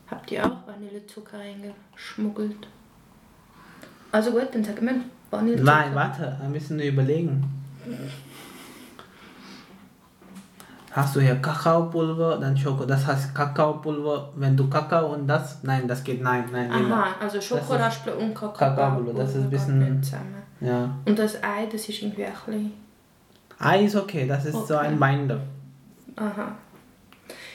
Habt 0.09 0.31
ihr 0.31 0.47
auch 0.47 0.67
Vanillezucker 0.67 1.39
reingeschmuggelt? 1.39 2.69
Also 4.13 4.31
gut, 4.31 4.49
dann 4.53 4.65
sag 4.65 4.81
mal 4.81 4.95
Vanillezucker. 5.31 5.65
Nein, 5.65 5.95
warte, 5.95 6.37
ein 6.43 6.53
bisschen 6.53 6.79
überlegen. 6.81 7.45
Hast 10.93 11.15
du 11.15 11.21
hier 11.21 11.37
Kakaopulver, 11.37 12.39
dann 12.39 12.57
Schoko. 12.57 12.85
Das 12.85 13.07
heißt 13.07 13.33
Kakaopulver, 13.35 14.31
wenn 14.35 14.57
du 14.57 14.69
Kakao 14.69 15.13
und 15.15 15.29
das. 15.29 15.63
Nein, 15.63 15.87
das 15.87 16.03
geht 16.03 16.21
nein, 16.23 16.49
nein. 16.53 16.71
Aha, 16.73 17.15
also 17.21 17.41
Schokoraspeln 17.41 18.17
und 18.19 18.35
Kakao. 18.35 18.53
Kakaopulver, 18.59 19.13
das 19.15 19.31
ist 19.31 19.43
ein 19.45 19.51
bisschen- 19.51 20.03
Zusammen. 20.03 20.35
Ja. 20.61 20.91
Und 21.07 21.19
das 21.19 21.43
Ei, 21.43 21.67
das 21.71 21.89
ist 21.89 22.03
irgendwie 22.03 22.25
ein 22.25 22.33
bisschen... 22.45 22.73
Ei 23.61 23.85
ist 23.85 23.95
okay, 23.97 24.27
das 24.27 24.45
ist 24.47 24.67
so 24.67 24.75
Okay. 24.77 24.87
ein 24.89 24.99
Binder. 24.99 25.41
Aha. 26.17 26.53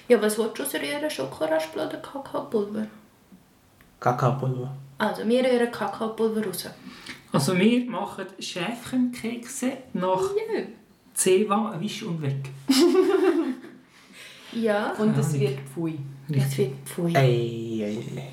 Ja, 0.08 0.22
was 0.22 0.38
willst 0.38 0.58
du 0.74 0.78
rühren? 0.78 1.10
Schokoraspeln 1.10 1.88
oder 1.88 1.98
Kakaopulver? 1.98 2.86
Kakaopulver. 4.00 4.72
Also, 4.98 5.28
wir 5.28 5.44
rühren 5.44 5.72
Kakaopulver 5.72 6.46
raus. 6.46 6.70
Also 7.32 7.58
wir 7.58 7.90
machen 7.92 8.26
Schäfchenkekse 8.40 9.72
nach 9.94 10.22
Zewa, 11.16 11.76
Wisch 11.80 12.04
und 12.04 12.22
Weg. 12.22 12.50
Ja. 14.56 14.94
Und 14.94 15.18
es 15.18 15.38
wird 15.38 15.60
pfui. 15.60 16.00
Das 16.30 16.58
wird 16.58 16.74
pfui. 16.86 17.14
Ey, 17.14 17.84
ey, 17.84 17.98
ey. 18.16 18.30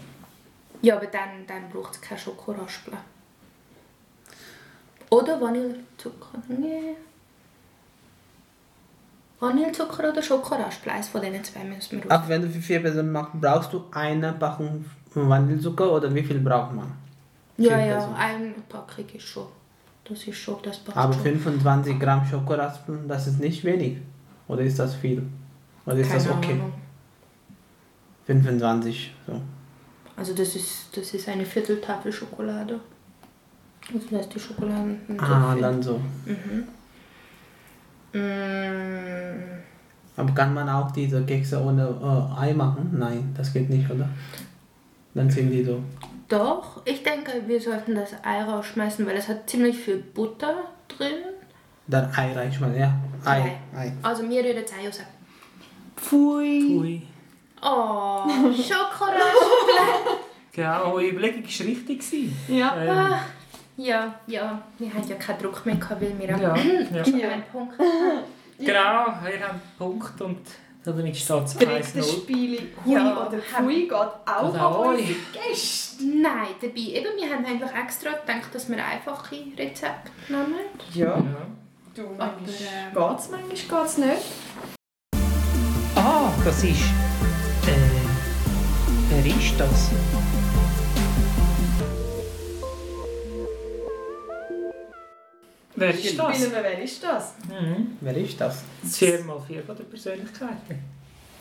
Ja, 0.80 0.96
aber 0.96 1.06
dann, 1.06 1.46
dann 1.46 1.68
braucht 1.68 1.94
es 1.94 2.00
keine 2.00 2.18
Schokoraspeln. 2.18 2.96
Oder 5.10 5.40
Vanillezucker. 5.40 6.38
Nee. 6.48 6.96
Vanillezucker 9.38 10.10
oder 10.10 10.22
Schokoraspeln. 10.22 10.96
Eins 10.96 11.08
von 11.08 11.20
diesen 11.20 11.44
zwei 11.44 11.64
müssen 11.64 12.02
wir 12.02 12.10
raus. 12.10 12.20
Ach, 12.22 12.28
wenn 12.28 12.42
du 12.42 12.48
für 12.48 12.60
vier 12.60 12.80
Personen 12.80 13.12
machst, 13.12 13.32
brauchst 13.40 13.72
du 13.72 13.84
eine 13.90 14.32
Packung 14.32 14.84
Vanillezucker 15.14 15.92
oder 15.92 16.14
wie 16.14 16.22
viel 16.22 16.38
braucht 16.38 16.72
man? 16.72 16.92
Ja, 17.58 17.78
ja, 17.78 18.14
eine 18.16 18.54
Packung 18.68 19.04
ist 19.12 19.26
schon. 19.26 19.46
Das 20.04 20.24
ist 20.26 20.36
schon, 20.36 20.56
das 20.62 20.78
passt 20.78 20.96
Aber 20.96 21.12
schon. 21.12 21.22
25 21.22 21.98
Gramm 22.00 22.24
Schokoraspen, 22.26 23.06
das 23.08 23.26
ist 23.28 23.40
nicht 23.40 23.62
wenig. 23.64 23.98
Oder 24.48 24.62
ist 24.62 24.78
das 24.78 24.94
viel? 24.96 25.22
Oder 25.86 25.96
ist 25.96 26.12
das 26.12 26.24
Keine 26.26 26.36
okay? 26.38 26.52
Ahnung. 26.52 26.72
25, 28.26 29.14
so. 29.26 29.40
Also 30.16 30.34
das 30.34 30.54
ist, 30.54 30.88
das 30.96 31.14
ist 31.14 31.28
eine 31.28 31.44
Vierteltafel 31.44 32.12
Schokolade. 32.12 32.78
Also 33.92 34.06
da 34.10 34.18
ist 34.18 34.34
die 34.34 34.38
Schokolade 34.38 34.96
so 35.08 35.14
Ah, 35.18 35.52
viel. 35.52 35.62
dann 35.62 35.82
so. 35.82 36.00
Mm, 38.12 39.62
Aber 40.16 40.32
kann 40.34 40.52
man 40.54 40.68
auch 40.68 40.90
diese 40.90 41.22
Kekse 41.24 41.60
ohne 41.62 41.82
äh, 41.82 42.40
Ei 42.40 42.52
machen? 42.54 42.90
Nein, 42.98 43.32
das 43.36 43.52
geht 43.52 43.70
nicht, 43.70 43.90
oder? 43.90 44.08
Dann 45.14 45.30
sind 45.30 45.50
die 45.50 45.64
so. 45.64 45.82
Doch, 46.32 46.80
ich 46.86 47.02
denke, 47.02 47.42
wir 47.46 47.60
sollten 47.60 47.94
das 47.94 48.14
Ei 48.24 48.42
rausschmeißen, 48.42 49.06
weil 49.06 49.16
es 49.16 49.28
hat 49.28 49.48
ziemlich 49.48 49.76
viel 49.76 49.98
Butter 49.98 50.64
drin. 50.88 51.16
Dann 51.86 52.10
Ei 52.16 52.32
reinschmeißen, 52.32 52.78
ja. 52.78 52.94
Ei, 53.24 53.58
Ei. 53.76 53.92
Also 54.02 54.22
mir 54.22 54.42
das 54.42 54.72
Ei 54.72 54.86
raus. 54.86 55.00
Pfui. 55.96 56.78
Ui. 56.78 57.02
Oh, 57.62 58.24
Schokolade. 58.52 59.20
Genau, 60.52 60.92
eure 60.92 61.08
Überlegung 61.08 61.44
war 61.44 61.66
richtig. 61.66 62.02
Ja. 62.48 62.76
Ähm, 62.82 63.14
ja, 63.76 64.14
ja, 64.26 64.62
wir 64.78 64.94
haben 64.94 65.08
ja 65.08 65.16
keinen 65.16 65.38
Druck 65.38 65.64
mehr 65.66 65.76
gehabt, 65.76 66.00
weil 66.00 66.18
wir 66.18 66.28
ja, 66.28 66.52
am 66.52 67.18
ja. 67.18 67.28
einen 67.30 67.42
Punkt 67.50 67.74
Genau, 68.58 69.06
ihr 69.06 69.40
habt 69.40 69.50
einen 69.50 69.60
Punkt 69.78 70.20
und 70.20 70.40
Damit 70.84 71.16
steht 71.16 71.44
es 71.44 71.54
Dritte 71.56 72.00
1-0. 72.00 72.02
Spiel 72.22 72.72
Hui 72.84 72.92
Ja, 72.94 73.12
oder 73.28 73.38
haben- 73.54 73.66
Pfui 73.66 73.82
geht 73.82 73.92
auch 73.92 74.26
an 74.26 74.46
unsere 74.88 75.14
Gäste. 75.32 76.04
Nein, 76.04 76.48
dabei. 76.60 76.74
Eben, 76.76 77.06
wir 77.16 77.30
haben 77.32 77.44
eigentlich 77.46 77.70
extra 77.72 78.10
gedacht, 78.10 78.52
dass 78.52 78.68
wir 78.68 78.84
einfache 78.84 79.36
Rezepte 79.56 80.10
nehmen. 80.28 80.54
Ja. 80.92 81.06
Ja. 81.16 81.22
Du, 81.94 82.02
Aber, 82.18 82.32
manchmal 82.34 83.08
ähm, 83.08 83.10
geht's, 83.10 83.28
manchmal 83.30 83.82
geht's 83.82 83.98
nicht. 83.98 84.22
Ah, 85.94 86.30
das 86.44 86.64
ist. 86.64 86.80
Äh, 87.66 87.76
wer 89.10 89.26
ist 89.26 89.54
das? 89.60 89.90
Wer 95.74 95.90
ist 95.90 96.18
das? 96.18 96.36
Spielen 96.36 96.52
wir, 96.52 96.62
wer 96.62 96.82
ist 96.82 97.02
das? 97.02 97.34
Mhm. 97.48 97.96
Wer 98.00 98.16
ist 98.16 98.40
das? 98.40 98.62
Das 98.82 99.00
4x4 99.00 99.62
von 99.62 99.76
der 99.76 99.84
Persönlichkeiten. 99.84 100.78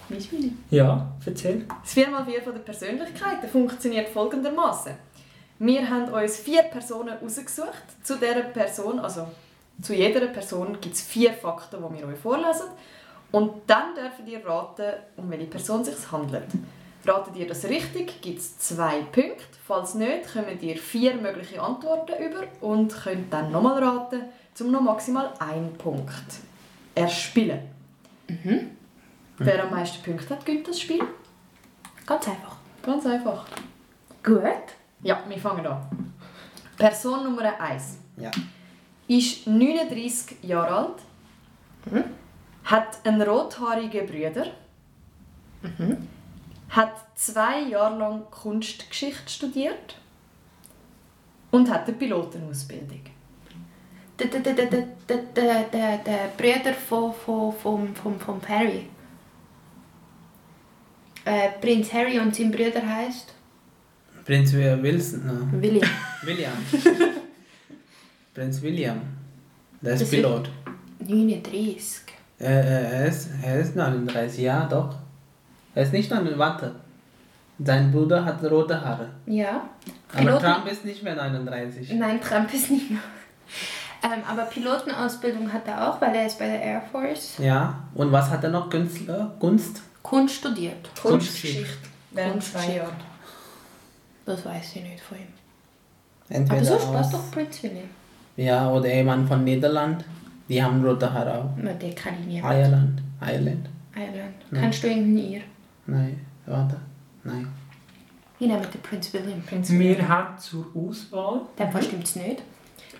Mein 0.10 0.22
Spiel. 0.22 0.52
Ja, 0.70 1.12
erzähl. 1.26 1.66
Das 1.84 1.96
4x4 1.96 2.42
von 2.42 2.54
der 2.54 2.62
Persönlichkeiten 2.62 3.50
funktioniert 3.50 4.10
folgendermaßen. 4.10 4.94
Wir 5.60 5.90
haben 5.90 6.12
uns 6.12 6.38
vier 6.38 6.64
Personen 6.64 7.14
ausgesucht. 7.24 7.84
Zu 8.04 8.16
dieser 8.16 8.42
Person, 8.44 9.00
also 9.00 9.28
zu 9.82 9.94
jeder 9.94 10.28
Person 10.28 10.78
gibt 10.82 10.96
es 10.96 11.02
vier 11.02 11.34
Fakten, 11.34 11.78
die 11.78 12.00
wir 12.00 12.08
euch 12.08 12.20
vorlesen. 12.20 12.68
Und 13.32 13.62
dann 13.68 13.96
dürfen 13.96 14.28
ihr 14.28 14.46
raten, 14.46 14.94
um 15.18 15.30
welche 15.30 15.46
Person 15.46 15.82
es 15.82 15.88
sich 15.88 16.12
handelt. 16.12 16.48
Ratet 17.06 17.36
ihr 17.36 17.48
das 17.48 17.64
richtig, 17.66 18.22
gibt 18.22 18.40
es 18.40 18.58
zwei 18.60 19.02
Punkte. 19.02 19.44
Falls 19.66 19.96
nicht, 19.96 20.32
kommen 20.34 20.60
ihr 20.62 20.78
vier 20.78 21.16
mögliche 21.16 21.62
Antworten 21.62 22.14
über 22.24 22.44
und 22.62 22.94
könnt 22.94 23.32
dann 23.34 23.52
nochmal 23.52 23.84
raten, 23.84 24.22
um 24.60 24.72
noch 24.72 24.82
maximal 24.82 25.34
einen 25.40 25.74
Punkt 25.78 26.14
erspielen. 26.94 27.62
Wer 29.38 29.64
am 29.64 29.72
meisten 29.72 30.04
Punkte 30.04 30.30
hat, 30.36 30.46
gewinnt 30.46 30.68
das 30.68 30.80
Spiel. 30.80 31.02
Ganz 32.06 32.28
einfach. 32.28 32.58
Ganz 32.84 33.06
einfach. 33.06 33.46
Gut. 34.24 34.44
Ja, 35.02 35.24
wir 35.28 35.38
fangen 35.38 35.66
an. 35.66 36.14
Person 36.78 37.24
Nummer 37.24 37.60
1 37.60 37.98
Ja. 38.18 38.30
ist 39.08 39.48
39 39.48 40.44
Jahre 40.44 40.76
alt, 40.76 42.06
hat 42.66 43.00
einen 43.06 43.22
rothaarigen 43.22 44.06
Bruder, 44.06 44.48
hat 46.72 46.94
zwei 47.16 47.62
Jahre 47.70 48.00
lang 48.00 48.24
Kunstgeschichte 48.32 49.30
studiert 49.30 49.98
und 51.52 51.70
hat 51.70 51.88
eine 51.88 51.98
Pilotenausbildung. 51.98 53.02
Der, 54.18 54.28
der, 54.28 54.40
der, 54.40 54.54
der, 54.54 54.88
der, 55.08 55.18
der, 55.36 55.64
der, 55.64 55.98
der 55.98 56.28
Bruder 56.38 56.74
von, 56.74 57.14
von, 57.14 57.54
von, 57.54 57.96
von, 57.96 58.20
von 58.20 58.42
Harry. 58.48 58.88
Äh, 61.26 61.50
Prinz 61.60 61.92
Harry 61.94 62.20
und 62.20 62.36
sein 62.36 62.52
Bruder 62.52 62.86
heißt 62.86 63.34
Prinz 64.26 64.54
Wilson. 64.54 65.26
No. 65.26 65.62
William. 65.62 65.90
William. 66.24 66.54
Prinz 68.34 68.62
William. 68.62 69.02
Der 69.82 69.94
ist 69.94 70.04
Das 70.04 70.10
Pilot. 70.10 70.50
39. 71.00 72.04
Äh, 72.40 72.46
äh, 72.46 72.50
er, 72.50 73.06
ist, 73.08 73.30
er 73.44 73.60
ist 73.60 73.76
39, 73.76 74.40
ja 74.40 74.66
doch. 74.68 75.01
Er 75.76 75.84
ist 75.84 75.94
nicht 75.94 76.10
39, 76.12 76.38
warte. 76.40 76.76
Sein 77.64 77.92
Bruder 77.92 78.26
hat 78.26 78.44
rote 78.44 78.80
Haare. 78.84 79.08
Ja. 79.26 79.70
Aber 80.14 80.18
Piloten- 80.20 80.44
Trump 80.46 80.68
ist 80.72 80.84
nicht 80.86 81.04
mehr 81.04 81.16
39. 81.16 81.94
Nein, 81.94 82.20
Trump 82.20 82.54
ist 82.54 82.72
nicht 82.72 82.90
mehr. 82.90 83.00
Ähm, 84.04 84.24
aber 84.28 84.44
Pilotenausbildung 84.46 85.54
hat 85.54 85.68
er 85.68 85.88
auch, 85.90 86.02
weil 86.02 86.16
er 86.16 86.26
ist 86.26 86.40
bei 86.40 86.48
der 86.48 86.60
Air 86.62 86.82
Force. 86.92 87.36
Ja. 87.38 87.76
Und 87.94 88.12
was 88.12 88.30
hat 88.32 88.44
er 88.44 88.50
noch? 88.50 88.70
Künstler? 88.70 89.32
Kunst? 89.40 89.82
Kunst 90.02 90.36
studiert. 90.36 90.90
Kunstgeschichte. 91.00 91.68
Kunstgeschichte. 92.16 92.82
Das 94.26 94.44
weiß 94.46 94.76
ich 94.76 94.84
nicht 94.84 95.02
von 95.02 95.18
ihm. 95.18 95.28
Entweder 96.30 96.74
Aber 96.76 96.94
war 96.96 97.02
es 97.02 97.10
doch 97.12 97.32
Prinz 97.32 97.62
William. 97.62 97.90
Ja, 98.38 98.70
oder 98.72 98.92
jemand 98.94 99.28
von 99.28 99.44
Niederland. 99.44 100.04
Die 100.50 100.62
haben 100.64 100.84
rote 100.84 101.12
Haare 101.14 101.38
auch. 101.38 101.50
Na, 101.58 101.72
der 101.74 101.94
kann 101.94 102.14
ich 102.22 102.26
nicht. 102.28 102.44
Ireland. 102.44 103.02
Ireland. 103.22 103.70
Ireland. 103.96 104.36
Nein. 104.50 104.62
Kennst 104.64 104.84
du 104.84 104.88
irgendeinen 104.88 105.18
Ir? 105.32 105.42
Nein, 105.92 106.26
warte. 106.46 106.80
Nein. 107.26 107.48
Ich 108.40 108.48
nehme 108.48 108.66
den 108.66 108.82
Prinz 108.82 109.14
William. 109.14 109.42
Prinz 109.42 109.70
Wir 109.70 110.08
haben 110.08 110.38
zur 110.40 110.66
Auswahl 110.74 111.42
Dem 111.60 111.70
Fall 111.70 111.84
stimmt 111.84 112.06
es 112.06 112.16
nicht. 112.16 112.42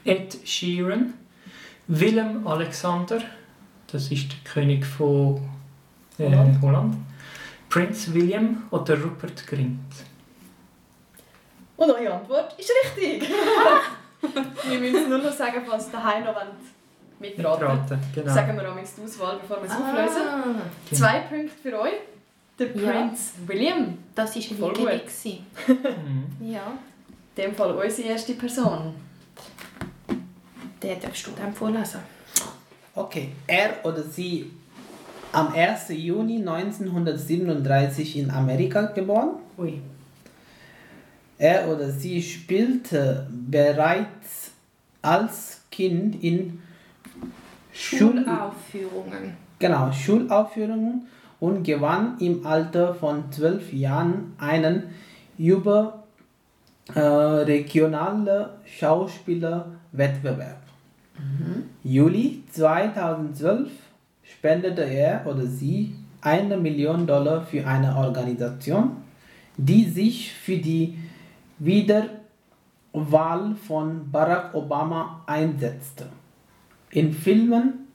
Ed 0.04 0.38
Sheeran, 0.44 1.14
Willem 1.88 2.46
Alexander, 2.46 3.22
das 3.88 4.12
ist 4.12 4.32
der 4.32 4.40
König 4.52 4.86
von 4.86 5.42
äh, 6.18 6.26
Holland. 6.26 6.62
Holland, 6.62 6.96
Prinz 7.70 8.14
William 8.14 8.64
oder 8.72 9.02
Rupert 9.02 9.48
Grint. 9.48 9.80
Und 11.78 11.92
eure 11.92 12.14
Antwort 12.14 12.60
ist 12.60 12.72
richtig. 12.84 13.30
wir 14.70 14.80
müssen 14.80 15.10
nur 15.10 15.20
noch 15.20 15.32
sagen, 15.32 15.62
falls 15.66 15.88
ihr 15.88 15.94
daheim 15.94 16.26
noch 16.26 16.36
wollt 16.36 16.48
mitraten 17.20 17.62
Mitraten, 17.62 18.00
genau. 18.14 18.34
Sagen 18.34 18.58
wir 18.58 18.70
amigs 18.70 18.96
die 18.96 19.04
Auswahl, 19.04 19.38
bevor 19.40 19.64
wir 19.64 19.70
es 19.70 19.76
auflösen. 19.76 20.28
Ah, 20.28 20.94
Zwei 20.94 21.20
Punkte 21.22 21.52
für 21.62 21.80
euch. 21.80 21.94
Der 22.62 22.76
Ja. 22.82 22.92
Prinz 22.92 23.32
William. 23.48 23.98
das 24.14 24.36
war 24.36 24.72
Voll 24.74 24.88
eine. 24.88 25.02
Mhm. 25.68 26.52
Ja. 26.52 26.74
In 27.36 27.44
dem 27.44 27.56
Fall 27.56 27.72
unsere 27.72 28.10
erste 28.10 28.34
Person. 28.34 28.94
Den 30.84 31.00
darfst 31.00 31.26
du 31.28 31.32
dann 31.36 31.54
vorlesen. 31.54 32.02
Okay. 32.94 33.30
Er 33.48 33.84
oder 33.84 34.04
sie 34.04 34.52
am 35.32 35.54
1. 35.54 35.90
Juni 35.90 36.38
1937 36.38 38.18
in 38.18 38.30
Amerika 38.32 38.82
geboren. 38.88 39.32
Ui. 39.58 39.80
Er 41.38 41.68
oder 41.70 41.90
sie 41.90 42.22
spielte 42.22 43.28
bereits 43.32 44.52
als 45.02 45.62
Kind 45.72 46.22
in 46.24 46.62
Schul 47.74 48.24
Schulaufführungen. 48.24 49.36
genau, 49.58 49.92
Schulaufführungen 49.92 51.08
und 51.42 51.64
gewann 51.64 52.18
im 52.20 52.46
Alter 52.46 52.94
von 52.94 53.30
12 53.32 53.74
Jahren 53.74 54.34
einen 54.38 54.84
über 55.38 56.04
äh, 56.96 57.66
Schauspielerwettbewerb. 58.66 60.62
Juli 61.84 62.44
2012 62.52 63.70
spendete 64.24 64.84
er 64.84 65.26
oder 65.26 65.46
sie 65.46 65.96
eine 66.22 66.58
Million 66.58 67.08
Dollar 67.08 67.42
für 67.42 67.66
eine 67.66 67.96
Organisation, 67.96 68.98
die 69.58 69.86
sich 69.86 70.32
für 70.32 70.58
die 70.58 71.00
Wiederwahl 71.58 72.12
von 73.68 74.12
Barack 74.12 74.54
Obama 74.54 75.24
einsetzte. 75.26 76.06
In 76.92 77.12
Filmen 77.14 77.88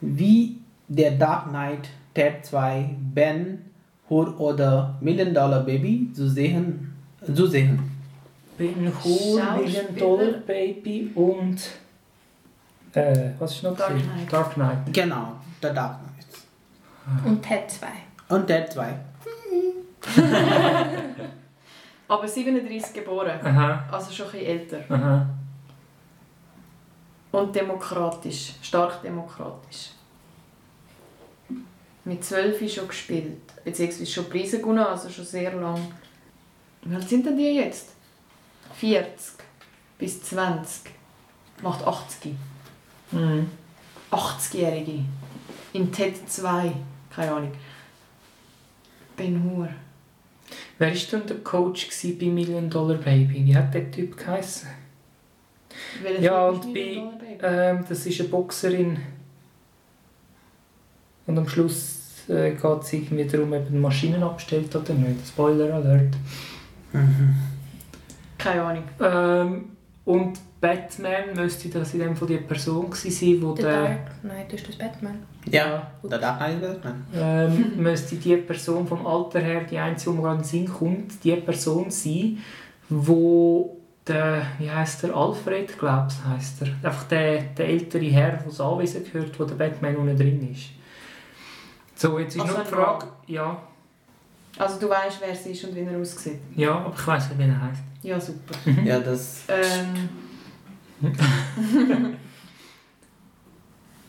wie 0.00 0.58
Der 0.88 1.12
Dark 1.12 1.50
Knight, 1.50 1.88
Ted 2.14 2.44
2, 2.44 2.96
Ben 3.14 3.64
Hur 4.08 4.38
oder 4.40 4.96
Million 5.00 5.32
Dollar 5.34 5.60
Baby 5.60 6.12
zu 6.12 6.28
sehen. 6.28 6.94
Zu 7.34 7.46
sehen. 7.46 7.78
Ben 8.58 8.92
Hur, 9.04 9.42
Million. 9.56 9.96
Dollar 9.96 10.32
Baby 10.46 11.10
und. 11.14 11.58
Äh, 12.92 13.30
was 13.38 13.52
ist 13.52 13.62
noch? 13.62 13.76
Dark? 13.76 13.92
Knight. 13.92 14.32
Dark 14.32 14.54
Knight. 14.54 14.78
Genau, 14.92 15.34
Der 15.62 15.72
Dark 15.72 15.98
Knight. 16.00 17.24
Und 17.24 17.42
Ted 17.42 17.70
2. 17.70 17.86
Und 18.28 18.46
Ted 18.46 18.72
2. 18.72 18.94
Aber 22.08 22.26
37 22.26 22.92
geboren. 22.92 23.38
Aha, 23.44 23.84
Also 23.92 24.10
schon 24.12 24.26
ein 24.26 24.32
bisschen 24.32 24.46
älter. 24.46 24.78
aha. 24.88 25.26
Und 27.30 27.54
demokratisch. 27.54 28.54
Stark 28.60 29.00
demokratisch. 29.02 29.90
Mit 32.10 32.24
12 32.24 32.74
schon 32.74 32.88
gespielt. 32.88 33.38
Beziehungsweise 33.62 34.10
schon 34.10 34.28
Preise 34.28 34.58
gewonnen, 34.58 34.80
also 34.80 35.08
schon 35.08 35.24
sehr 35.24 35.54
lang. 35.54 35.92
Wie 36.82 36.92
alt 36.92 37.08
sind 37.08 37.24
denn 37.24 37.36
die 37.36 37.54
jetzt? 37.54 37.90
40 38.74 39.34
bis 39.96 40.20
20. 40.24 40.90
Macht 41.62 41.86
80. 41.86 42.32
Mhm. 43.12 43.48
80-Jährige. 44.10 45.04
In 45.72 45.92
TED 45.92 46.28
2. 46.28 46.72
Keine 47.14 47.30
Ahnung. 47.30 47.52
Ben 49.16 49.44
Hur. 49.44 49.68
Wer 50.78 50.90
war 50.90 50.96
denn 51.12 51.26
der 51.28 51.36
Coach 51.44 51.90
bei 52.18 52.26
Million 52.26 52.68
Dollar 52.68 52.96
Baby? 52.96 53.44
Wie 53.46 53.56
hat 53.56 53.72
der 53.72 53.88
Typ 53.88 54.16
geheißen? 54.16 54.68
Welcher 56.02 56.20
Ja, 56.20 56.48
und 56.48 56.74
bei, 56.74 57.04
ähm, 57.40 57.84
das 57.88 58.04
ist 58.04 58.18
eine 58.18 58.28
Boxerin. 58.30 58.98
Und 61.28 61.38
am 61.38 61.48
Schluss 61.48 61.99
äh, 62.30 62.50
geht 62.52 62.82
es 62.82 62.92
irgendwie 62.92 63.26
darum, 63.26 63.52
ob 63.52 63.66
eine 63.66 63.78
Maschinen 63.78 64.22
abstellt 64.22 64.74
oder 64.74 64.94
nicht. 64.94 65.26
Spoiler 65.26 65.74
Alert. 65.74 66.14
Keine 68.38 68.62
Ahnung. 68.62 68.84
Ähm, 69.00 69.64
und 70.04 70.38
Batman 70.60 71.34
müsste 71.34 71.68
das 71.68 71.94
in 71.94 72.00
dem 72.00 72.16
von 72.16 72.28
die 72.28 72.36
Person 72.38 72.90
gewesen 72.90 73.10
sein, 73.10 73.42
wo 73.42 73.54
Der 73.54 73.64
der, 73.64 73.82
Dark 73.82 74.20
Knight 74.22 74.52
ist 74.52 74.68
das 74.68 74.76
Batman. 74.76 75.22
Ja, 75.50 75.90
der 76.02 76.18
Dark 76.18 76.38
Knight 76.38 76.60
Batman. 76.60 77.06
ähm, 77.14 77.72
müsste 77.82 78.16
die 78.16 78.36
Person 78.36 78.86
vom 78.86 79.06
Alter 79.06 79.40
her, 79.40 79.62
die 79.64 79.78
einzige, 79.78 80.10
die 80.10 80.16
mir 80.16 80.22
gerade 80.22 80.36
in 80.36 80.42
den 80.42 80.48
Sinn 80.48 80.68
kommt, 80.68 81.24
die 81.24 81.36
Person 81.36 81.90
sein, 81.90 82.38
wo 82.88 83.76
der, 84.06 84.42
wie 84.58 84.70
heißt 84.70 85.02
der, 85.04 85.14
Alfred, 85.14 85.78
glaube 85.78 86.08
ich, 86.10 86.28
heisst 86.28 86.62
er. 86.62 86.68
Einfach 86.82 87.04
der, 87.04 87.42
der 87.56 87.68
ältere 87.68 88.04
Herr, 88.06 88.32
der 88.32 88.46
das 88.46 88.60
Anwesen 88.60 89.04
gehört, 89.04 89.38
wo 89.38 89.44
der 89.44 89.54
Batman 89.54 89.96
unten 89.96 90.16
drin 90.16 90.50
ist. 90.52 90.70
So, 92.00 92.18
jetzt 92.18 92.34
ist 92.34 92.40
Also 92.40 92.54
nur 92.54 92.64
die 92.64 92.70
Frage, 92.70 93.06
ja, 93.26 93.62
Also 94.58 94.80
du 94.80 94.88
weißt, 94.88 95.20
wer 95.20 95.32
es 95.32 95.44
ist 95.44 95.64
und 95.64 95.74
wie 95.74 95.80
er 95.80 95.98
aussieht. 96.00 96.40
ja, 96.56 96.78
aber 96.78 96.94
ich 96.94 97.06
weiß 97.06 97.28
nicht, 97.28 97.38
wie 97.38 97.42
er 97.42 97.60
heißt. 97.60 97.82
Ja, 98.02 98.18
super. 98.18 98.54
Ja, 98.82 99.00
das. 99.00 99.42
Ähm. 99.48 100.08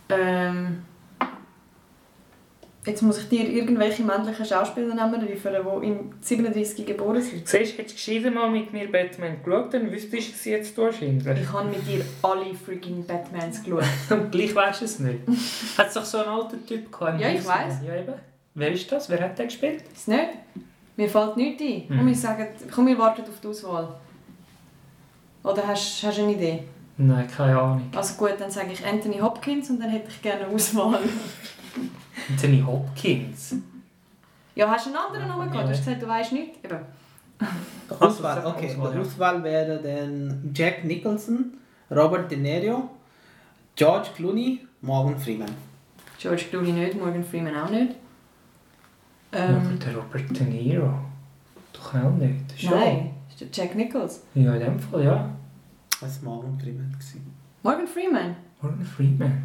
ähm. 0.10 0.84
Jetzt 2.84 3.04
muss 3.04 3.20
ich 3.20 3.30
dir 3.30 3.48
irgendwelche 3.48 4.02
männlichen 4.02 4.44
Schauspielernamen 4.44 5.22
liefern, 5.22 5.56
die 5.64 5.88
im 5.88 6.12
37 6.20 6.84
geboren 6.84 7.22
sind. 7.22 7.48
Siehst 7.48 7.74
du, 7.74 7.78
hättest 7.78 8.08
du 8.08 8.32
mal 8.32 8.50
mit 8.50 8.74
mir 8.74 8.92
Batman 8.92 9.38
geschaut, 9.44 9.72
dann 9.76 9.92
wüsstest 9.92 10.14
du 10.14 10.18
es 10.18 10.46
jetzt 10.46 10.78
wahrscheinlich. 10.80 11.42
Ich 11.42 11.54
habe 11.54 11.70
mit 11.70 11.88
dir 11.88 12.04
alle 12.24 12.56
freaking 12.56 13.06
Batmans 13.06 13.64
geschaut. 13.64 13.84
Und 14.10 14.32
gleich 14.32 14.56
weisst 14.56 14.82
du 14.82 14.86
es 14.86 15.00
nicht. 15.00 15.20
Hat 15.78 15.90
es 15.90 15.94
doch 15.94 16.06
so 16.06 16.18
einen 16.20 16.30
alten 16.30 16.66
Typ 16.66 16.92
gehabt? 16.92 17.22
Ja, 17.22 17.30
ich 17.30 17.46
weiss. 17.46 17.76
Ja, 17.86 17.96
eben. 17.96 18.14
Wer 18.56 18.72
ist 18.72 18.92
das? 18.92 19.10
Wer 19.10 19.22
hat 19.22 19.38
den 19.38 19.46
gespielt? 19.46 19.84
Ist 19.94 20.08
nicht? 20.08 20.30
Mir 20.98 21.08
fällt 21.08 21.38
nichts 21.38 21.62
ein. 21.62 21.88
Hm. 21.88 21.98
Komm, 21.98 22.08
wir, 22.08 22.16
sagen, 22.16 22.48
komm, 22.74 22.88
wir 22.88 22.98
warten 22.98 23.22
auf 23.22 23.40
die 23.42 23.48
Auswahl. 23.48 23.96
Oder 25.44 25.68
hast 25.68 26.04
du 26.04 26.08
eine 26.08 26.34
Idee? 26.34 26.64
Nein, 26.98 27.28
keine 27.28 27.60
Ahnung. 27.60 27.90
Also 27.96 28.16
gut, 28.16 28.34
dann 28.40 28.52
sage 28.52 28.74
ich 28.74 28.86
Anthony 28.86 29.20
Hopkins 29.20 29.70
und 29.70 29.80
dann 29.80 29.90
hätte 29.90 30.10
ich 30.10 30.22
gerne 30.22 30.46
eine 30.46 30.54
Auswahl. 30.54 31.00
Anthony 32.30 32.62
Hopkins. 32.66 33.56
Ja, 34.56 34.70
hast 34.70 34.86
du 34.86 34.90
einen 34.90 34.98
anderen 35.00 35.28
Namen 35.28 35.50
gehabt? 35.52 35.68
Du 35.68 35.72
hast 35.72 35.80
gesagt, 35.86 36.02
du 36.02 36.08
weißt 36.08 36.34
nicht. 36.34 36.64
Eben. 36.64 36.78
Auswahl, 38.00 38.46
okay. 38.46 38.70
Auswahl, 38.70 38.92
Die 38.92 38.98
ja. 38.98 39.02
Auswahl 39.02 39.44
wäre 39.44 39.80
dann 39.82 40.52
Jack 40.54 40.84
Nicholson, 40.84 41.54
Robert 41.90 42.30
De 42.30 42.38
Niro, 42.38 42.90
George 43.76 44.10
Clooney, 44.16 44.60
Morgan 44.82 45.18
Freeman. 45.18 45.50
George 46.20 46.44
Clooney 46.50 46.72
nicht, 46.72 46.96
Morgan 47.00 47.24
Freeman 47.24 47.56
auch 47.56 47.70
nicht. 47.70 47.96
Aber 49.32 49.44
Ähm, 49.44 49.80
der 49.80 49.96
Robert 49.96 50.30
De 50.40 50.46
Niro. 50.46 50.94
Doch 51.74 51.96
auch 51.96 52.12
nicht. 52.12 52.60
Schon. 52.60 52.72
nein, 52.72 53.10
ist 53.30 53.42
der 53.42 53.48
Jack 53.52 53.76
Nichols. 53.76 54.22
Ja, 54.36 54.54
in 54.54 54.60
dem 54.60 54.80
Fall, 54.80 55.04
ja. 55.04 55.30
Das 56.00 56.24
war 56.24 56.34
Morgan 56.36 56.60
Freeman. 56.60 56.96
Morgan 57.64 57.88
Freeman. 57.88 58.36
Morgan 58.62 58.86
Freeman. 58.86 59.44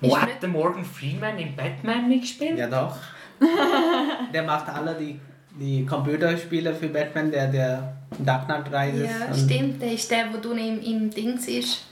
Ist 0.00 0.10
Wo 0.10 0.16
hat 0.18 0.42
der 0.42 0.48
Morgan 0.48 0.84
Freeman 0.84 1.38
in 1.38 1.54
Batman 1.56 2.08
mitgespielt? 2.08 2.58
Ja, 2.58 2.68
doch. 2.68 2.96
der 4.32 4.42
macht 4.42 4.68
alle 4.68 4.94
die, 4.94 5.18
die 5.58 5.84
Computerspiele 5.86 6.74
für 6.74 6.88
Batman, 6.88 7.30
der 7.30 7.48
der 7.48 7.96
Dark 8.18 8.44
Knight 8.46 8.72
Rises. 8.72 9.08
Ja, 9.10 9.34
stimmt. 9.34 9.80
Der 9.82 9.92
ist 9.92 10.10
der, 10.10 10.32
wo 10.32 10.38
du 10.38 10.52
im, 10.52 10.80
im 10.82 11.10
Ding 11.10 11.38
siehst. 11.38 11.84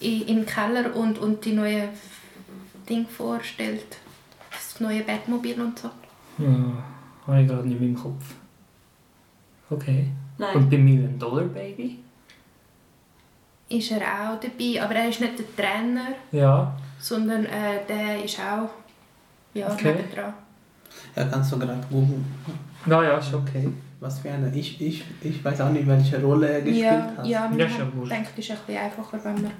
I- 0.00 0.22
Im 0.22 0.44
Keller 0.44 0.94
und, 0.94 1.18
und 1.18 1.44
die 1.44 1.52
neue 1.52 1.88
Ding 2.88 3.06
vorstellt. 3.08 3.98
Das 4.50 4.78
neue 4.80 5.02
Batmobil 5.02 5.60
und 5.60 5.78
so. 5.78 5.90
Ja, 6.38 6.48
habe 7.26 7.42
ich 7.42 7.48
gerade 7.48 7.66
nicht 7.68 7.80
mehr 7.80 7.88
im 7.88 7.94
Kopf. 7.96 8.34
Okay. 9.70 10.06
Nein. 10.38 10.54
Und 10.56 10.70
bei 10.70 10.76
Million 10.76 11.18
Dollar 11.18 11.44
Baby? 11.44 11.98
Ist 13.68 13.90
er 13.90 13.98
auch 14.02 14.38
dabei, 14.38 14.80
aber 14.82 14.94
er 14.94 15.08
ist 15.08 15.20
nicht 15.20 15.38
der 15.38 15.56
Trainer, 15.56 16.08
Ja. 16.30 16.76
Sondern 16.98 17.44
äh, 17.46 17.80
der 17.88 18.24
ist 18.24 18.38
auch 18.40 18.70
ja, 19.54 19.70
Okay. 19.72 19.94
nebendran. 19.94 20.32
Ja, 21.14 21.24
kannst 21.24 21.52
du 21.52 21.58
gerade 21.58 21.78
googeln. 21.90 22.24
Ja, 22.86 23.02
ja, 23.02 23.18
ist 23.18 23.32
okay. 23.34 23.68
Was 24.00 24.18
für 24.18 24.30
eine. 24.30 24.54
Ich, 24.54 24.80
ich, 24.80 25.04
ich 25.22 25.42
weiß 25.44 25.60
auch 25.62 25.70
nicht, 25.70 25.86
welche 25.86 26.20
Rolle 26.20 26.48
er 26.48 26.60
gespielt 26.60 26.84
Ja, 26.84 27.12
hat. 27.16 27.26
ja, 27.26 27.48
man 27.48 27.58
Ja, 27.58 27.66
ja 27.66 27.84
denkt, 28.08 28.28
es 28.36 28.44
ist 28.44 28.50
ein 28.50 28.56
bisschen 28.66 28.78
einfacher, 28.78 29.18
wenn 29.24 29.34
man 29.42 29.52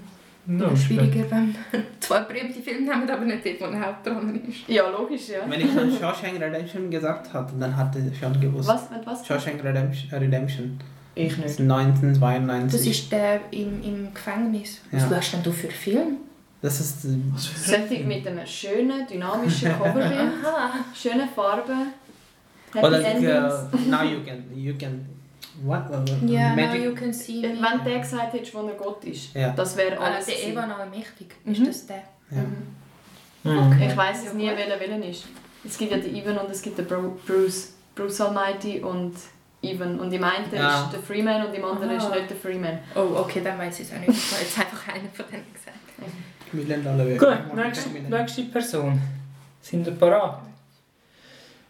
No, 0.48 0.66
oder 0.66 0.76
schwieriger, 0.76 1.28
wenn 1.30 1.46
man 1.46 1.54
zwei 2.00 2.20
berühmte 2.20 2.60
Filme 2.60 2.82
nehmen, 2.94 3.10
aber 3.10 3.24
nicht 3.24 3.44
dort, 3.44 3.60
wo 3.60 3.64
eine 3.64 3.84
Hauptrolle 3.84 4.38
ist. 4.46 4.68
Ja, 4.68 4.88
logisch, 4.90 5.28
ja. 5.30 5.38
Wenn 5.50 5.60
ich 5.60 5.72
schon 5.72 5.90
Shawshank 5.90 6.40
Redemption 6.40 6.88
gesagt 6.90 7.32
hatte, 7.32 7.54
dann 7.58 7.76
hatte 7.76 7.98
ich 7.98 8.16
schon 8.18 8.38
gewusst. 8.40 8.68
Was? 8.68 8.90
Mit 8.90 9.04
was? 9.04 9.26
Shawshank 9.26 9.64
Redemption. 9.64 10.10
Redemption. 10.20 10.78
Ich 11.16 11.34
Das 11.34 11.52
ist 11.52 11.60
nicht. 11.60 11.70
1992. 11.72 12.72
Das 12.80 12.86
ist 12.86 13.10
der 13.12 13.40
im, 13.50 13.82
im 13.82 14.14
Gefängnis. 14.14 14.82
Was 14.92 15.02
Ja. 15.02 15.08
schaust 15.16 15.32
denn 15.32 15.42
du 15.42 15.50
für 15.50 15.68
Film? 15.68 16.18
Das 16.66 16.80
ist 16.80 17.04
äh, 17.04 17.08
Sollte 17.38 18.02
mit 18.04 18.26
einem 18.26 18.44
schönen, 18.44 19.06
dynamischen 19.06 19.70
Coverbild, 19.78 20.32
schönen 21.00 21.28
Farben, 21.28 21.92
Happy 22.74 22.86
Oder 22.86 23.04
Endings. 23.04 23.54
uh, 23.72 23.88
now 23.88 24.02
you 24.02 24.18
can 24.24 24.42
you 24.52 24.74
can 24.76 25.06
what 25.62 25.84
uh, 25.90 26.26
Ja, 26.26 26.50
now 26.50 26.56
magic 26.56 26.82
you 26.84 26.92
can 26.94 27.12
see 27.12 27.40
me. 27.40 27.48
Wenn 27.62 27.84
der 27.84 28.00
gesagt 28.00 28.32
hättest, 28.32 28.52
wo 28.54 28.66
er 28.66 28.74
Gott 28.74 29.04
ist, 29.04 29.32
Ja. 29.34 29.50
das 29.50 29.76
wäre 29.76 29.96
Ah, 30.00 30.06
alles. 30.06 30.26
der 30.26 30.34
gewesen. 30.34 30.52
Evan 30.54 30.72
Allmächtig, 30.72 31.28
Mhm. 31.44 31.52
ist 31.54 31.66
das 31.68 31.86
der? 31.86 32.02
ja. 32.32 32.42
Mhm. 33.44 33.80
Ich 33.80 33.96
weiß 33.96 34.26
es 34.26 34.34
nie, 34.34 34.48
welcher 34.48 34.80
welchen 34.80 35.02
ist. 35.04 35.24
Es 35.64 35.78
gibt 35.78 35.92
ja 35.92 35.98
den 35.98 36.16
Ivan 36.16 36.36
und 36.38 36.50
es 36.50 36.60
gibt 36.62 36.78
den 36.78 36.86
Bru 36.86 37.16
Bruce. 37.26 37.74
Bruce 37.94 38.20
Almighty 38.22 38.80
und 38.80 39.14
Ivan. 39.62 40.00
Und 40.00 40.12
im 40.12 40.24
einen 40.24 40.52
Ja. 40.52 40.82
ist 40.84 40.92
der 40.94 41.00
Freeman 41.00 41.46
und 41.46 41.54
im 41.54 41.64
anderen 41.64 41.90
Aha. 41.96 42.06
ist 42.08 42.10
nicht 42.14 42.30
der 42.30 42.36
Freeman. 42.36 42.78
Oh, 42.96 43.20
okay, 43.20 43.40
dann 43.44 43.56
weiß 43.56 43.78
ich 43.80 43.86
es 43.88 43.94
auch 43.94 44.00
nicht. 44.00 44.10
Ich 44.10 44.32
habe 44.32 44.42
jetzt 44.42 44.58
einfach 44.58 44.88
einen 44.94 45.10
von 45.12 45.24
denen 45.30 45.44
gesagt. 45.54 45.76
Dollar 45.96 46.10
Gut, 46.52 46.68
nächste, 47.56 47.88
nächste 47.90 48.42
Person. 48.44 49.00
Sind 49.60 49.86
ihr 49.86 49.92
parat? 49.94 50.40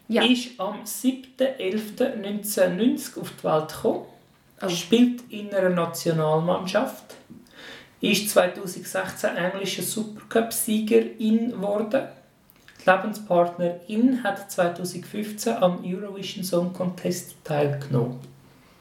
Ja. 0.07 0.23
Ist 0.23 0.59
am 0.59 0.83
7.11.1990 0.83 3.19
auf 3.19 3.31
die 3.39 3.43
Welt 3.43 3.67
gekommen. 3.69 4.05
Oh. 4.61 4.69
Spielt 4.69 5.23
in 5.31 5.53
einer 5.53 5.69
Nationalmannschaft. 5.69 7.15
Ist 7.99 8.29
2016 8.29 9.35
englischer 9.35 9.81
Supercup-Siegerin 9.83 11.51
geworden. 11.51 12.03
Die 12.85 12.89
Lebenspartnerin 12.89 14.23
hat 14.23 14.49
2015 14.51 15.55
am 15.55 15.83
Eurovision 15.83 16.43
Song 16.43 16.71
Contest 16.73 17.35
teilgenommen. 17.43 18.19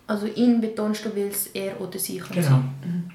Also 0.07 0.27
ihn 0.27 0.61
betonst 0.61 1.05
du, 1.05 1.17
weil 1.17 1.29
es 1.29 1.49
er 1.49 1.81
oder 1.81 1.99
sie 1.99 2.19
kann 2.19 2.37
Genau. 2.37 2.49
sein. 2.49 3.13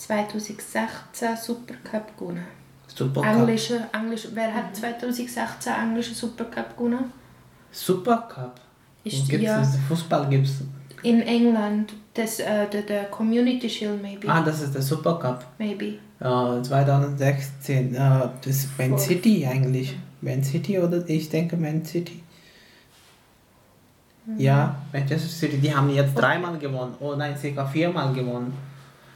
2016 0.00 1.36
Supercup 1.36 2.16
gewonnen. 2.18 2.46
Super 2.86 3.20
Cup. 3.22 3.34
Englische, 3.36 3.86
Englisch, 3.92 4.28
wer 4.34 4.52
hat 4.54 4.74
2016 4.74 5.72
englischen 5.72 6.14
Supercup 6.14 6.76
gewonnen? 6.76 7.12
Super 7.70 8.28
Cup. 8.28 8.60
Ist 9.04 9.28
Gibt's 9.28 9.44
ja 9.44 9.58
das? 9.58 9.76
Fußball 9.88 10.28
gibt's. 10.28 10.62
in 11.02 11.20
England. 11.22 11.94
Das, 12.14 12.40
äh, 12.40 12.68
der, 12.68 12.82
der 12.82 13.04
Community 13.04 13.68
Shield, 13.70 14.02
maybe. 14.02 14.28
Ah, 14.28 14.42
das 14.42 14.62
ist 14.62 14.74
der 14.74 14.82
Super 14.82 15.18
Cup. 15.18 15.46
maybe. 15.58 15.98
Äh, 16.18 16.62
2016. 16.62 17.94
Äh, 17.94 17.98
das 17.98 18.46
ist 18.46 18.78
Man. 18.78 18.98
City 18.98 19.46
eigentlich. 19.46 19.96
Man 20.20 20.42
City 20.42 20.78
oder 20.78 21.08
ich 21.08 21.28
denke 21.30 21.56
Man 21.56 21.84
City. 21.84 22.22
Mhm. 24.26 24.38
Ja, 24.40 24.76
Manchester 24.92 25.28
City, 25.28 25.58
die 25.58 25.74
haben 25.74 25.88
jetzt 25.90 26.14
dreimal 26.14 26.58
gewonnen. 26.58 26.94
Oh 27.00 27.14
nein, 27.14 27.36
circa 27.38 27.64
viermal 27.64 28.12
gewonnen. 28.12 28.52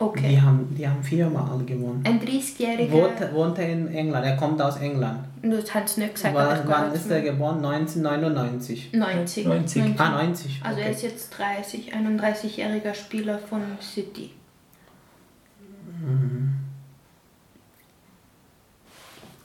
Die, 0.00 0.04
Okay. 0.04 0.40
haben, 0.40 0.74
die 0.76 0.86
haben 0.88 1.02
viermal 1.02 1.58
gewonnen. 1.64 2.02
Ein 2.04 2.20
30-jähriger. 2.20 2.90
Wohnt, 2.90 3.32
wohnt 3.32 3.58
er 3.58 3.68
in 3.68 3.88
England, 3.94 4.26
er 4.26 4.36
kommt 4.36 4.60
aus 4.60 4.76
England. 4.78 5.20
Das 5.42 5.72
haben 5.72 5.86
sie 5.86 6.00
nicht 6.00 6.14
gesagt, 6.14 6.36
aber 6.36 6.62
Wann, 6.66 6.92
ist 6.92 7.10
er 7.10 7.20
geboren? 7.22 7.64
1999. 7.64 8.92
90. 8.92 9.46
90. 9.46 10.00
Ah, 10.00 10.10
90. 10.10 10.60
Also 10.64 10.80
er 10.80 10.86
Okay. 10.86 10.94
ist 10.94 11.02
jetzt 11.02 11.38
30, 11.38 11.94
31-jähriger 11.94 12.92
Spieler 12.94 13.38
von 13.38 13.62
City. 13.80 14.30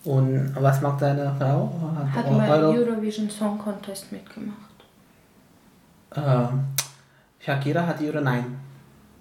Und 0.06 0.56
was 0.56 0.82
macht 0.82 1.00
seine 1.02 1.34
Frau? 1.38 1.72
Hat 2.14 2.26
Euro- 2.26 2.38
mal 2.38 2.64
Eurovision 2.64 3.30
Song 3.30 3.58
Contest 3.58 4.12
mitgemacht. 4.12 4.58
Äh, 6.16 6.48
Shakira 7.40 7.86
hat 7.86 8.02
Euro 8.02 8.22
nein. 8.22 8.46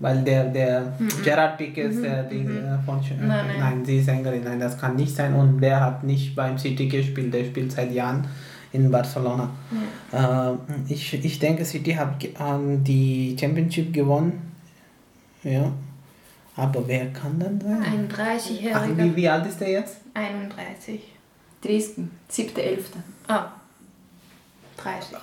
Weil 0.00 0.22
der, 0.22 0.44
der 0.44 0.92
Gerard 1.24 1.60
Piqué 1.60 1.88
ist 1.88 2.02
der 2.04 2.22
die, 2.24 2.42
äh, 2.44 2.78
von 2.86 3.00
Sch- 3.00 3.16
Nein, 3.20 3.46
nein. 3.58 3.84
sie 3.84 3.98
ist 3.98 4.04
Sängerin. 4.06 4.44
Nein, 4.44 4.60
das 4.60 4.78
kann 4.78 4.94
nicht 4.94 5.14
sein. 5.14 5.34
Und 5.34 5.60
der 5.60 5.80
hat 5.80 6.04
nicht 6.04 6.36
beim 6.36 6.56
City 6.56 6.86
gespielt. 6.86 7.34
Der 7.34 7.44
spielt 7.44 7.72
seit 7.72 7.90
Jahren 7.92 8.24
in 8.72 8.90
Barcelona. 8.90 9.50
Äh, 10.12 10.92
ich, 10.92 11.12
ich 11.24 11.38
denke, 11.40 11.64
City 11.64 11.92
hat 11.94 12.14
ähm, 12.38 12.84
die 12.84 13.36
Championship 13.40 13.92
gewonnen. 13.92 14.52
Ja. 15.42 15.72
Aber 16.54 16.86
wer 16.86 17.06
kann 17.12 17.38
dann 17.38 17.60
sein? 17.60 17.82
Ein 17.82 18.08
Ach, 18.12 18.18
30-jähriger. 18.20 18.96
wie, 18.96 19.16
wie 19.16 19.28
alt 19.28 19.46
ist 19.46 19.60
der 19.60 19.70
jetzt? 19.70 19.96
31. 20.14 21.00
30. 21.62 22.04
7.11. 22.30 22.78
Ah. 23.26 23.46
30. 24.76 25.16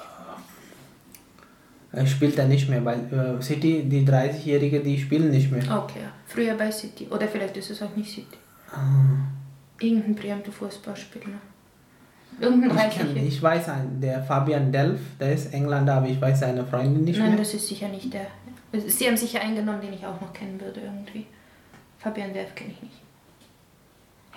äh, 1.96 2.06
spielt 2.06 2.38
er 2.38 2.48
nicht 2.48 2.70
mehr, 2.70 2.84
weil 2.84 3.00
äh, 3.12 3.42
City, 3.42 3.84
die 3.84 4.06
30-Jährige, 4.06 4.82
die 4.82 4.98
spielen 5.00 5.30
nicht 5.32 5.52
mehr. 5.52 5.64
Okay. 5.84 6.00
Früher 6.28 6.56
bei 6.56 6.72
City. 6.72 7.08
Oder 7.10 7.28
vielleicht 7.28 7.56
ist 7.58 7.72
es 7.72 7.82
auch 7.82 7.96
nicht 7.96 8.10
City. 8.12 8.38
Ah. 8.72 9.28
Irgendein 9.80 10.16
berühmter 10.16 10.52
Fußballspieler. 10.52 11.36
Irgendein 12.40 12.90
Ich, 12.90 12.98
kenn, 12.98 13.16
ich 13.28 13.42
weiß 13.42 13.70
einen, 13.70 14.02
der 14.02 14.22
Fabian 14.24 14.72
Delf, 14.72 15.00
der 15.20 15.34
ist 15.34 15.54
Engländer, 15.54 15.96
aber 15.96 16.08
ich 16.08 16.20
weiß 16.20 16.42
seine 16.42 16.66
Freundin 16.66 17.04
nicht 17.06 17.18
Nein, 17.20 17.30
mehr. 17.30 17.40
das 17.40 17.54
ist 17.54 17.68
sicher 17.68 17.88
nicht 17.88 18.14
der. 18.14 18.28
Sie 18.88 19.08
haben 19.08 19.16
sicher 19.16 19.40
eingenommen, 19.40 19.80
den 19.82 19.94
ich 19.94 20.06
auch 20.06 20.20
noch 20.20 20.34
kennen 20.34 20.60
würde 20.60 20.82
irgendwie. 20.82 21.26
Fabian 21.98 22.34
Delf 22.34 22.54
kenne 22.56 22.72
ich 22.72 22.82
nicht. 22.82 23.02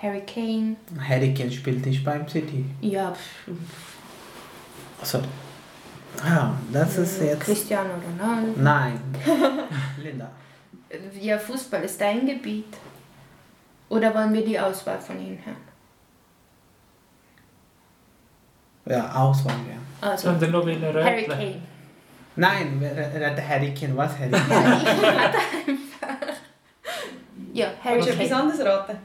Harry 0.01 0.21
Kane. 0.21 0.77
Harry 1.09 1.33
Kane 1.33 1.51
spielt 1.51 1.85
nicht 1.85 2.03
beim 2.05 2.25
City. 2.27 2.63
Ja, 2.79 3.11
pff, 3.11 3.51
Also, 5.01 5.19
ah, 6.23 6.51
das 6.71 6.97
ist 6.97 7.21
jetzt... 7.21 7.41
Cristiano 7.41 7.89
Ronaldo. 7.93 8.53
Nein. 8.57 8.99
Linda. 10.03 10.29
Ja, 11.19 11.37
Fußball 11.37 11.83
ist 11.83 11.99
dein 12.01 12.25
Gebiet. 12.25 12.77
Oder 13.89 14.13
wollen 14.13 14.33
wir 14.33 14.43
die 14.45 14.59
Auswahl 14.59 14.99
von 14.99 15.19
Ihnen 15.19 15.39
hören? 15.43 15.57
Ja, 18.85 19.13
Auswahl, 19.13 19.53
ja. 19.69 20.07
Also, 20.07 20.29
Sondern 20.29 20.51
noch 20.51 20.65
will 20.65 20.81
er 20.83 21.03
Harry. 21.03 21.25
Kane. 21.25 21.61
Nein, 22.35 22.79
der 22.79 23.47
Harry 23.47 23.73
Kane, 23.73 23.95
was 23.97 24.17
Harry 24.17 24.31
Kane? 24.49 25.77
Ja, 27.53 27.67
Harry 27.83 27.97
Willst 27.97 28.09
du 28.09 28.13
etwas 28.13 28.29
Kane. 28.29 28.41
anderes 28.41 28.65
raten? 28.65 28.97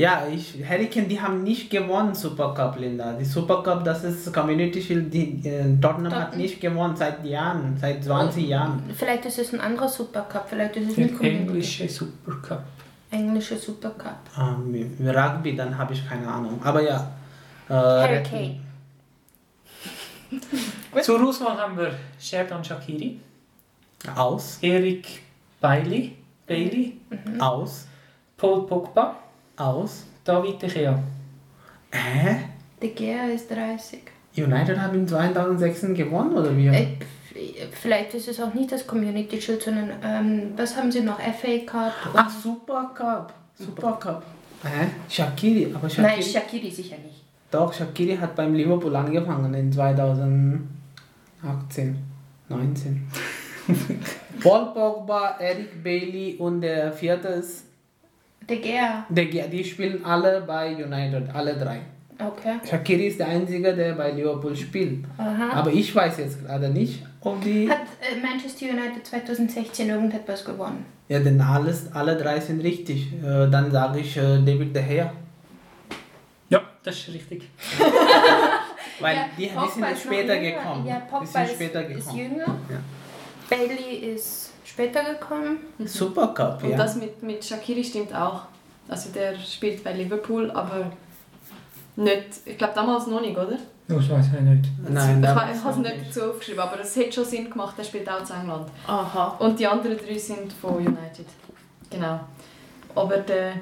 Ja, 0.00 0.26
ich, 0.32 0.54
Harry 0.68 0.86
Kane, 0.88 1.06
die 1.08 1.20
haben 1.20 1.42
nicht 1.42 1.70
gewonnen, 1.70 2.14
Supercup, 2.14 2.78
Linda. 2.78 3.12
Die 3.12 3.24
Supercup, 3.24 3.84
das 3.84 4.02
ist 4.04 4.32
Community 4.32 4.80
Shield, 4.80 5.12
die 5.12 5.46
äh, 5.46 5.78
Tottenham 5.80 6.12
hat 6.12 6.20
Tottenham. 6.26 6.38
nicht 6.40 6.60
gewonnen 6.60 6.96
seit 6.96 7.24
Jahren, 7.24 7.76
seit 7.78 8.02
20 8.04 8.48
Jahren. 8.48 8.82
Vielleicht 8.96 9.26
ist 9.26 9.38
es 9.38 9.52
ein 9.52 9.60
anderer 9.60 9.88
Supercup, 9.88 10.46
vielleicht 10.48 10.76
ist 10.76 10.90
es 10.92 10.96
nicht 10.96 11.10
Der 11.10 11.16
Community. 11.18 11.42
englische 11.48 11.88
Supercup. 11.88 12.62
Englische 13.10 13.56
Supercup. 13.56 14.18
Ähm, 14.38 14.96
Rugby, 15.00 15.56
dann 15.56 15.76
habe 15.76 15.92
ich 15.92 16.08
keine 16.08 16.26
Ahnung. 16.28 16.60
Aber 16.64 16.80
ja. 16.82 17.10
Äh, 17.68 17.72
Harry 17.74 18.22
Kane. 18.22 18.60
Gut. 20.92 21.04
Zur 21.04 21.22
Auswahl 21.28 21.58
haben 21.58 21.76
wir 21.76 21.92
Sherdan 22.18 22.62
Shakiri, 22.64 23.18
Aus, 24.16 24.58
Eric 24.62 25.06
Bailey, 25.60 26.16
Bailey 26.46 26.98
aus, 27.38 27.86
Paul 28.36 28.66
Pogba, 28.66 29.16
aus. 29.60 30.04
David 30.24 30.60
De 30.62 30.68
Gea. 30.68 30.98
Hä? 31.92 32.36
De 32.82 32.88
Gea 32.94 33.24
ist 33.34 33.50
30. 33.50 34.00
United 34.36 34.78
haben 34.80 34.94
in 35.00 35.08
2006 35.08 35.80
gewonnen, 35.94 36.36
oder 36.36 36.56
wie? 36.56 36.68
Äh, 36.68 36.86
Vielleicht 37.72 38.14
ist 38.14 38.28
es 38.28 38.40
auch 38.40 38.52
nicht 38.54 38.70
das 38.72 38.86
Community 38.86 39.40
Shield, 39.40 39.62
sondern 39.62 39.90
ähm, 40.04 40.52
was 40.56 40.76
haben 40.76 40.90
sie 40.92 41.00
noch? 41.00 41.18
FA 41.18 41.58
Cup? 41.66 41.92
und- 42.06 42.14
Ach, 42.14 42.30
Supercup. 42.30 43.32
Supercup. 43.58 44.22
Hä? 44.62 44.88
Shakiri, 45.08 45.72
aber 45.74 45.88
Shakiri. 45.88 46.14
Nein, 46.14 46.22
Shakiri 46.22 46.70
sicher 46.70 46.96
nicht. 46.98 47.22
Doch, 47.50 47.72
Shakiri 47.72 48.16
hat 48.16 48.36
beim 48.36 48.54
Liverpool 48.54 48.94
angefangen 48.94 49.52
in 49.54 49.72
2018, 49.72 51.96
19. 52.48 53.08
Paul 54.42 54.72
Pogba, 54.74 55.36
Eric 55.38 55.82
Bailey 55.82 56.36
und 56.38 56.60
der 56.60 56.92
vierte 56.92 57.28
ist, 57.28 57.64
De 58.50 58.56
Gea. 58.58 59.06
der, 59.08 59.24
die 59.48 59.64
spielen 59.64 60.04
alle 60.04 60.42
bei 60.46 60.74
United, 60.74 61.32
alle 61.34 61.54
drei. 61.56 61.80
Okay. 62.18 62.56
Shakiri 62.68 63.06
ist 63.06 63.18
der 63.18 63.28
Einzige, 63.28 63.74
der 63.74 63.94
bei 63.94 64.10
Liverpool 64.10 64.54
spielt. 64.54 65.04
Aha. 65.16 65.52
Aber 65.54 65.72
ich 65.72 65.94
weiß 65.94 66.18
jetzt 66.18 66.44
gerade 66.44 66.68
nicht, 66.68 67.02
ob 67.22 67.40
die. 67.40 67.70
Hat 67.70 67.78
äh, 68.00 68.20
Manchester 68.20 68.66
United 68.66 69.06
2016 69.06 69.88
irgendetwas 69.88 70.44
gewonnen? 70.44 70.84
Ja, 71.08 71.18
denn 71.20 71.40
alles, 71.40 71.90
alle 71.92 72.16
drei 72.16 72.38
sind 72.40 72.60
richtig. 72.62 73.12
Äh, 73.22 73.48
dann 73.50 73.70
sage 73.70 74.00
ich 74.00 74.16
äh, 74.18 74.20
David 74.44 74.76
De 74.76 74.82
Gea. 74.82 75.12
Ja, 76.50 76.60
das 76.82 76.96
ist 76.98 77.14
richtig. 77.14 77.48
Weil 79.00 79.16
Ja, 79.16 79.24
die, 79.38 79.42
die 79.48 79.70
sind 79.72 79.90
ist 79.92 80.02
später 80.02 80.38
gekommen. 80.38 80.86
Ja, 80.86 80.96
die 81.00 81.10
Pogba 81.10 81.26
sind 81.26 81.44
ist, 81.44 81.54
später 81.54 81.86
ist 81.88 81.96
gekommen. 82.04 82.18
jünger. 82.18 82.46
Ja. 82.68 82.80
Bailey 83.48 84.12
ist 84.14 84.49
später 84.64 85.02
gekommen. 85.02 85.58
Supercup, 85.84 86.62
Und 86.62 86.70
ja. 86.70 86.76
das 86.76 86.96
mit, 86.96 87.22
mit 87.22 87.44
Shakiri 87.44 87.84
stimmt 87.84 88.14
auch. 88.14 88.42
Also 88.88 89.10
der 89.10 89.36
spielt 89.38 89.84
bei 89.84 89.92
Liverpool, 89.92 90.50
aber 90.50 90.90
nicht, 91.96 92.26
ich 92.44 92.58
glaube 92.58 92.74
damals 92.74 93.06
noch 93.06 93.20
nicht, 93.20 93.36
oder? 93.36 93.56
Das 93.86 94.08
weiß 94.08 94.26
ich 94.34 94.40
nicht. 94.40 94.68
Nein, 94.88 95.22
ich 95.22 95.28
ich 95.56 95.64
habe 95.64 95.70
es 95.70 95.76
nicht 95.76 96.08
dazu 96.08 96.30
aufgeschrieben, 96.30 96.60
aber 96.60 96.80
es 96.80 96.96
hat 96.96 97.12
schon 97.12 97.24
Sinn 97.24 97.50
gemacht, 97.50 97.74
er 97.76 97.84
spielt 97.84 98.08
auch 98.08 98.22
zu 98.22 98.32
England. 98.32 98.68
Aha. 98.86 99.36
Und 99.38 99.58
die 99.58 99.66
anderen 99.66 99.96
drei 99.96 100.16
sind 100.16 100.52
von 100.52 100.76
United. 100.76 101.26
Genau. 101.90 102.20
Aber 102.94 103.16
der, 103.18 103.54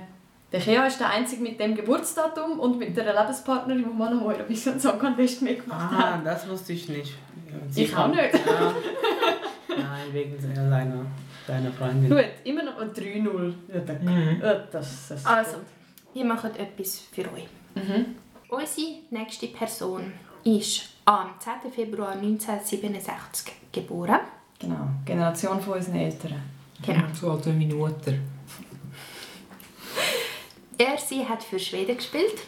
der 0.53 0.61
Kea 0.61 0.87
ist 0.87 1.01
der 1.01 1.11
Einzige 1.11 1.43
mit 1.43 1.59
dem 1.59 1.75
Geburtsdatum 1.75 2.61
und 2.61 2.79
mit 2.79 2.97
der 2.97 3.05
Lebenspartnerin, 3.05 3.85
die 3.85 3.99
man 3.99 4.13
am 4.13 4.27
Eurovision 4.27 4.79
Song 4.79 4.99
Contest 4.99 5.43
mitgemacht 5.43 5.91
hat. 5.91 6.05
Ah, 6.05 6.21
das 6.23 6.49
wusste 6.49 6.75
ich 6.75 6.89
nicht. 6.89 7.15
Ich 7.75 7.97
auch 7.97 8.09
nicht. 8.09 8.35
Ja. 8.35 8.75
Nein, 9.69 10.13
wegen 10.13 10.41
seiner, 10.41 11.07
deiner 11.47 11.73
Freundin. 11.73 12.11
Gut, 12.11 12.25
immer 12.45 12.63
noch 12.63 12.79
ein 12.79 12.91
3-0. 12.91 13.55
Ja, 13.73 13.81
danke. 13.81 14.05
Mhm. 14.05 14.41
Ja, 14.43 14.55
das, 14.55 15.09
das 15.09 15.27
Also, 15.27 15.59
wir 16.15 16.25
machen 16.25 16.51
etwas 16.57 17.01
für 17.13 17.23
euch. 17.33 17.47
Mhm. 17.75 18.17
Unsere 18.49 19.01
nächste 19.11 19.49
Person 19.49 20.13
ist 20.45 20.85
am 21.05 21.35
10. 21.39 21.71
Februar 21.71 22.13
1967 22.13 23.53
geboren. 23.73 24.21
Genau, 24.59 24.89
Generation 25.05 25.61
von 25.61 25.75
unseren 25.75 25.97
Eltern. 25.97 26.43
Genau. 26.85 27.05
So 27.13 27.31
alt 27.31 27.47
wie 27.47 27.53
meine 27.53 27.75
Mutter. 27.75 28.15
Er, 30.79 30.97
sie 30.97 31.29
hat 31.29 31.43
für 31.43 31.59
Schweden 31.59 31.97
gespielt. 31.97 32.39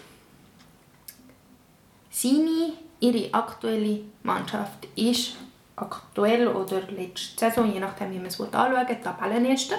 Seine, 2.10 2.72
ihre 3.00 3.34
aktuelle 3.34 4.02
Mannschaft 4.22 4.86
ist 4.94 5.36
aktuell 5.80 6.48
oder 6.48 6.82
letzte 6.82 7.38
Saison, 7.38 7.72
je 7.72 7.80
nachdem 7.80 8.12
wie 8.12 8.18
man 8.18 8.26
es 8.26 8.40
anschauen 8.40 8.72
will, 8.72 8.96
Tabellenerste. 8.96 9.74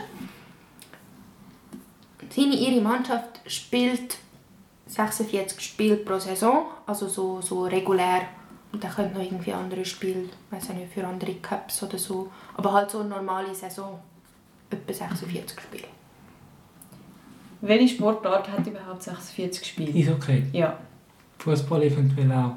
Seine, 2.29 2.55
ihre 2.55 2.81
Mannschaft 2.81 3.41
spielt 3.45 4.17
46 4.87 5.59
Spiele 5.59 5.97
pro 5.97 6.19
Saison, 6.19 6.65
also 6.85 7.07
so, 7.07 7.41
so 7.41 7.63
regulär. 7.63 8.21
Und 8.71 8.83
dann 8.83 8.91
können 8.91 9.13
noch 9.13 9.21
irgendwie 9.21 9.51
andere 9.51 9.83
Spiele, 9.83 10.29
weiß 10.49 10.69
ich 10.69 10.75
nicht, 10.75 10.93
für 10.93 11.05
andere 11.05 11.33
Cups 11.35 11.83
oder 11.83 11.97
so. 11.97 12.31
Aber 12.55 12.71
halt 12.71 12.89
so 12.89 12.99
eine 12.99 13.09
normale 13.09 13.53
Saison, 13.53 13.99
etwa 14.69 14.93
46 14.93 15.59
Spiele. 15.59 15.87
Welche 17.61 17.95
Sportart 17.95 18.49
hat 18.49 18.65
überhaupt 18.65 19.03
46 19.03 19.67
Spiele? 19.67 19.99
Ist 19.99 20.09
okay. 20.09 20.45
Ja, 20.51 20.77
Fußball 21.39 21.83
eventuell 21.83 22.31
auch. 22.31 22.55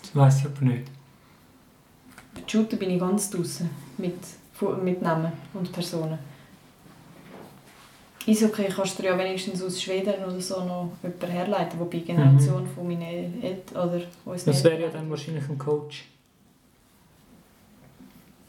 Das 0.00 0.14
weiß 0.14 0.40
ich 0.40 0.46
aber 0.46 0.64
nicht. 0.64 0.93
Shooter 2.46 2.76
bin 2.76 2.90
ich 2.90 3.00
ganz 3.00 3.30
draußen 3.30 3.68
mit, 3.98 4.18
mit 4.82 5.02
Namen 5.02 5.32
und 5.52 5.72
Personen. 5.72 6.18
Eishockey 8.26 8.64
kannst 8.64 8.98
du 8.98 9.02
ja 9.02 9.18
wenigstens 9.18 9.62
aus 9.62 9.82
Schweden 9.82 10.14
oder 10.24 10.40
so 10.40 10.64
noch 10.64 10.92
jemanden 11.02 11.30
herleiten, 11.30 11.78
wobei 11.78 11.98
die 11.98 12.04
Generation 12.04 12.66
von 12.66 12.86
meinen 12.86 13.42
Eltern 13.42 13.88
oder 13.88 14.00
unseren 14.24 14.52
Das 14.52 14.64
wäre 14.64 14.82
ja 14.82 14.88
dann 14.88 15.10
wahrscheinlich 15.10 15.46
ein 15.48 15.58
Coach. 15.58 16.06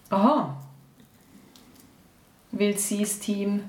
Aha. 0.10 0.56
Weil 2.52 2.78
sie 2.78 3.00
das 3.00 3.20
Team... 3.20 3.62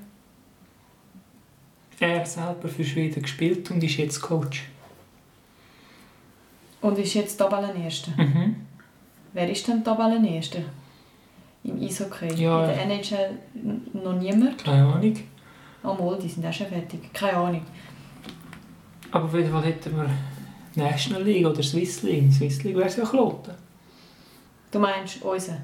Er 1.98 2.26
selber 2.26 2.68
für 2.68 2.84
Schweden 2.84 3.22
gespielt 3.22 3.70
und 3.70 3.82
ist 3.82 3.96
jetzt 3.96 4.20
Coach. 4.20 4.68
Und 6.82 6.98
ist 6.98 7.14
jetzt 7.14 7.36
Tabellenerster. 7.36 8.12
Mhm. 8.16 8.56
Wer 9.36 9.50
ist 9.50 9.68
denn 9.68 9.84
Tabellenerster? 9.84 10.62
Im 11.62 11.78
Eishockey? 11.82 12.32
Ja. 12.36 12.70
In 12.70 12.88
der 12.88 12.96
NHL 12.96 13.38
noch 13.92 14.14
niemand? 14.14 14.64
Keine 14.64 14.86
Ahnung. 14.86 15.14
Oh 15.84 15.92
mal, 15.92 16.18
die 16.18 16.26
sind 16.26 16.46
auch 16.46 16.52
schon 16.54 16.68
fertig. 16.68 17.12
Keine 17.12 17.36
Ahnung. 17.36 17.60
Aber 19.10 19.26
auf 19.26 19.34
jeden 19.34 19.50
Fall 19.50 19.62
hätten 19.64 19.94
wir 19.94 20.08
National 20.74 21.22
League 21.22 21.44
oder 21.44 21.62
Swiss 21.62 22.02
League. 22.02 22.32
Swiss 22.32 22.64
League 22.64 22.76
wäre 22.76 22.86
es 22.86 22.96
ja 22.96 23.04
Kloten. 23.04 23.52
Du 24.70 24.78
meinst 24.78 25.20
unser? 25.22 25.58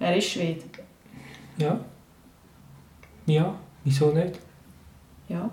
Er 0.00 0.16
ist 0.16 0.30
Schwede. 0.30 0.64
Ja. 1.58 1.78
Ja, 3.26 3.54
wieso 3.84 4.10
nicht? 4.10 4.40
Ja. 5.28 5.48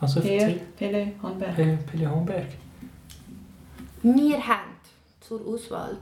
Also 0.00 0.20
erzähl. 0.20 0.58
Pele, 0.74 1.12
Hanberg. 1.22 1.54
Pelle, 1.54 1.76
Pelle 1.86 2.10
Homberg. 2.10 2.48
Wir 4.02 4.48
haben 4.48 4.72
zur 5.20 5.46
Auswahl 5.46 5.98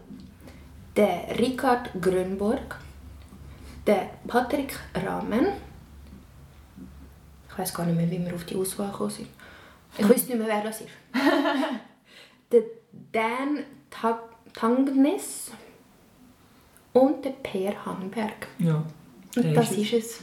den 0.97 1.37
Richard 1.39 1.91
Grönborg, 2.01 2.77
den 3.87 4.09
Patrick 4.27 4.79
Rahmen. 4.95 5.49
Ich 7.51 7.59
weiß 7.59 7.75
gar 7.75 7.87
nicht 7.87 7.97
mehr, 7.97 8.11
wie 8.11 8.25
wir 8.25 8.35
auf 8.35 8.45
die 8.45 8.57
Auswahl 8.57 8.91
gekommen 8.91 9.11
sind. 9.11 9.29
Ich 9.99 10.09
weiß 10.09 10.29
nicht 10.29 10.39
mehr, 10.39 10.47
wer 10.47 10.63
das 10.63 10.81
ist. 10.83 10.89
den 12.53 12.65
Dan 13.13 13.65
Ta- 13.91 14.29
Tangnes 14.55 15.51
und 16.93 17.25
der 17.25 17.31
Per 17.31 17.85
Hangberg. 17.87 18.49
Ja. 18.59 18.83
Und 19.37 19.45
Der 19.45 19.53
das 19.53 19.73
ist 19.73 19.93
es. 19.93 20.21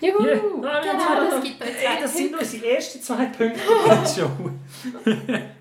Juhu! 0.00 0.24
Ja. 0.62 0.80
Genau, 0.80 1.30
das 1.30 1.42
gibt 1.42 1.60
euch 1.62 1.68
zwei 1.68 1.88
Hey, 1.88 2.02
das 2.02 2.16
sind 2.16 2.38
unsere 2.38 2.66
ersten 2.66 3.00
zwei 3.02 3.26
Punkte 3.26 3.60
in 3.60 3.88
der 3.88 4.06
Show. 4.06 4.30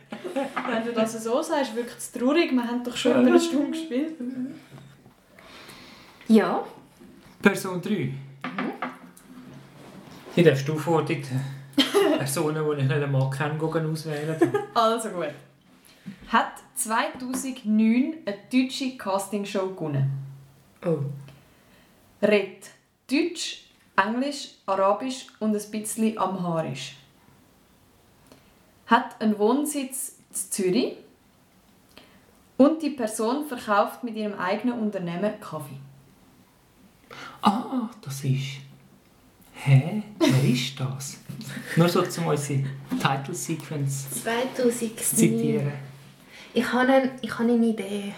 Wenn 0.70 0.86
du 0.86 0.94
das 0.94 1.24
so 1.24 1.42
sagst, 1.42 1.76
wirkt 1.76 1.98
es 1.98 2.12
traurig. 2.12 2.52
Wir 2.52 2.68
haben 2.68 2.84
doch 2.84 2.96
schon 2.96 3.12
über 3.12 3.32
eine 3.32 3.40
Stunde 3.40 3.72
gespielt. 3.72 4.16
Ja, 6.28 6.64
Person 7.46 7.80
3. 7.80 8.12
Hier 10.34 10.44
darfst 10.44 10.68
du 10.68 10.76
vor 10.76 11.06
die 11.06 11.22
Personen, 12.18 12.66
die 12.66 12.82
ich 12.82 12.88
nicht 12.88 12.92
einmal 12.92 13.30
kenne, 13.30 13.92
auswählen. 13.92 14.36
Also 14.74 15.10
gut. 15.10 15.28
Hat 16.30 16.54
2009 16.74 18.16
eine 18.26 18.38
deutsche 18.52 18.98
Castingshow 18.98 19.68
gewonnen. 19.76 20.12
Oh. 20.84 21.04
Redet 22.24 22.72
Deutsch, 23.12 23.66
Englisch, 23.96 24.56
Arabisch 24.66 25.28
und 25.40 25.56
ein 25.56 25.72
bisschen 25.72 26.18
Amharisch. 26.18 26.96
Hat 28.88 29.20
einen 29.22 29.38
Wohnsitz 29.40 30.18
in 30.30 30.36
Zürich. 30.36 30.98
Und 32.58 32.82
die 32.82 32.92
Person 32.92 33.46
verkauft 33.46 34.04
mit 34.04 34.16
ihrem 34.16 34.34
eigenen 34.40 34.80
Unternehmen 34.80 35.34
Kaffee. 35.42 35.78
Ah, 37.42 37.90
das 38.02 38.24
ist. 38.24 38.58
Hä? 39.54 40.04
Wer 40.20 40.44
ist 40.54 40.80
das? 40.80 41.18
Nur 41.76 41.90
so, 41.90 42.02
um 42.02 42.28
unsere 42.28 42.64
Title-Sequence 43.02 44.10
zu 44.10 44.22
2009. 44.24 44.98
zitieren. 44.98 45.72
Ich 46.54 46.72
habe, 46.72 46.88
eine, 46.92 47.12
ich 47.22 47.34
habe 47.38 47.52
eine 47.52 47.66
Idee. 47.66 48.14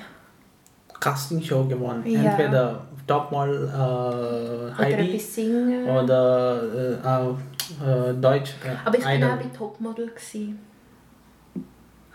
Castingshow 0.99 1.65
gewonnen. 1.65 2.06
Ja. 2.06 2.22
Entweder 2.23 2.85
Topmodel 3.07 3.68
äh, 3.68 3.76
Oder 3.76 4.77
Heidi 4.77 5.19
singen. 5.19 5.85
oder 5.88 6.99
äh, 7.03 7.07
äh, 7.72 8.14
Deutsch. 8.14 8.52
Äh, 8.64 8.76
Aber 8.85 8.98
ich 8.98 9.03
war 9.06 9.15
Idol. 9.15 9.30
auch 9.31 9.38
bei 9.38 9.57
Topmodel. 9.57 10.07
Gewesen. 10.07 10.60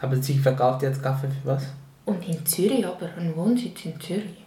Aber 0.01 0.17
sie 0.17 0.39
verkauft 0.39 0.83
jetzt 0.83 1.03
Kaffee 1.03 1.29
für 1.29 1.49
was? 1.49 1.67
Und 2.05 2.27
in 2.29 2.45
Zürich, 2.45 2.85
aber 2.85 3.09
ein 3.17 3.35
Wohnsitz 3.37 3.85
in 3.85 4.01
Zürich. 4.01 4.45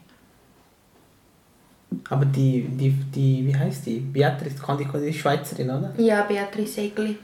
Aber 2.10 2.26
die, 2.26 2.64
die, 2.68 2.90
die, 2.91 3.48
wie 3.48 3.56
heißt 3.56 3.86
die? 3.86 3.99
Beatrice, 3.99 4.56
die, 4.77 4.84
die 4.86 5.10
ist 5.10 5.18
Schweizerin, 5.18 5.69
oder? 5.69 5.94
Ja, 5.98 6.23
Beatrice 6.23 6.82
Egli. 6.82 7.18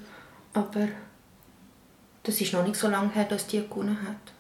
Aber 0.53 0.88
das 2.24 2.40
ist 2.40 2.53
noch 2.53 2.64
nicht 2.64 2.78
so 2.78 2.88
lange 2.88 3.10
her, 3.12 3.26
dass 3.26 3.48
die 3.48 3.62
gewonnen 3.68 3.98
hat. 4.02 4.34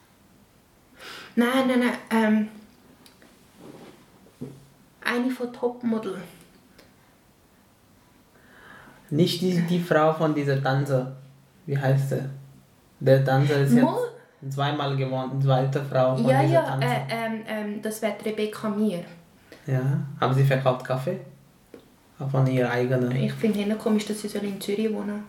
Nein, 1.35 1.67
nein, 1.67 1.79
nein. 1.79 1.97
Ähm, 2.09 2.47
eine 5.03 5.31
von 5.31 5.51
Topmodel. 5.51 6.17
Nicht 9.11 9.41
die, 9.41 9.61
die 9.61 9.79
Frau 9.79 10.13
von 10.13 10.33
dieser 10.33 10.61
Tanzer. 10.61 11.15
Wie 11.65 11.77
heißt 11.77 12.09
sie? 12.09 12.23
Der 12.99 13.23
Tanzer 13.23 13.61
ist 13.61 13.73
Mo? 13.73 13.97
jetzt 14.41 14.53
zweimal 14.55 14.95
gewonnen, 14.95 15.41
zweite 15.41 15.83
Frau 15.83 16.15
von 16.15 16.27
Ja, 16.27 16.41
dieser 16.41 16.53
ja, 16.53 16.61
Tanzer. 16.63 16.87
äh, 16.87 16.99
ähm, 17.09 17.41
ähm, 17.47 17.81
das 17.81 18.01
wird 18.01 18.25
Rebecca 18.25 18.69
Mir. 18.69 19.03
Ja, 19.67 19.81
aber 20.19 20.33
sie 20.33 20.43
verkauft 20.43 20.83
Kaffee? 20.85 21.19
Von 22.29 22.45
ihrer 22.47 22.69
eigenen. 22.71 23.11
Ich 23.11 23.33
finde 23.33 23.63
es 23.63 23.77
komisch, 23.79 24.05
dass 24.05 24.21
sie 24.21 24.27
soll 24.27 24.43
in 24.43 24.59
Zürich 24.61 24.93
wohnen 24.93 25.23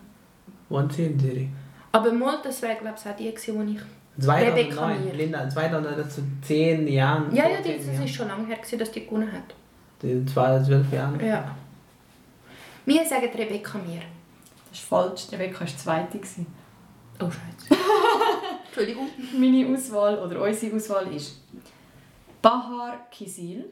Wohnt 0.69 0.93
sie 0.93 1.05
in 1.05 1.19
Zürich? 1.19 1.47
Aber 1.91 2.11
mal, 2.11 2.37
das 2.43 2.61
wäre 2.61 2.75
glaube 2.75 2.95
ich 2.99 3.09
auch 3.09 3.15
die, 3.15 3.23
die 3.23 3.75
ich... 3.75 3.81
2009, 4.23 5.05
Mir. 5.05 5.13
Linda, 5.13 5.49
2009, 5.49 6.09
zu 6.09 6.21
10 6.43 6.87
Jahren. 6.87 7.33
Ja, 7.35 7.45
ja, 7.49 7.55
vor 7.55 7.63
die, 7.63 7.69
10 7.69 7.77
das 7.77 7.85
Jahren. 7.87 8.03
ist 8.05 8.15
schon 8.15 8.27
lange 8.27 8.45
her, 8.47 8.57
dass 8.77 8.91
die 8.91 9.05
gewonnen 9.05 9.31
hat. 9.31 9.55
Die 10.03 10.23
12 10.25 10.93
Jahre. 10.93 11.25
Ja. 11.25 11.55
Wir 12.85 13.05
sagen 13.05 13.29
Rebecca 13.33 13.77
Mir. 13.77 14.01
Das 14.69 14.79
ist 14.79 14.87
falsch. 14.87 15.27
Rebecca 15.31 15.61
war 15.61 15.67
die 15.67 15.75
zweite. 15.77 16.19
Oh, 17.19 17.25
Scheiße. 17.29 17.81
Entschuldigung. 18.65 19.07
Meine 19.37 19.73
Auswahl 19.73 20.17
oder 20.19 20.41
unsere 20.41 20.75
Auswahl 20.75 21.07
ist 21.13 21.41
Bahar 22.41 23.07
Kisil, 23.11 23.65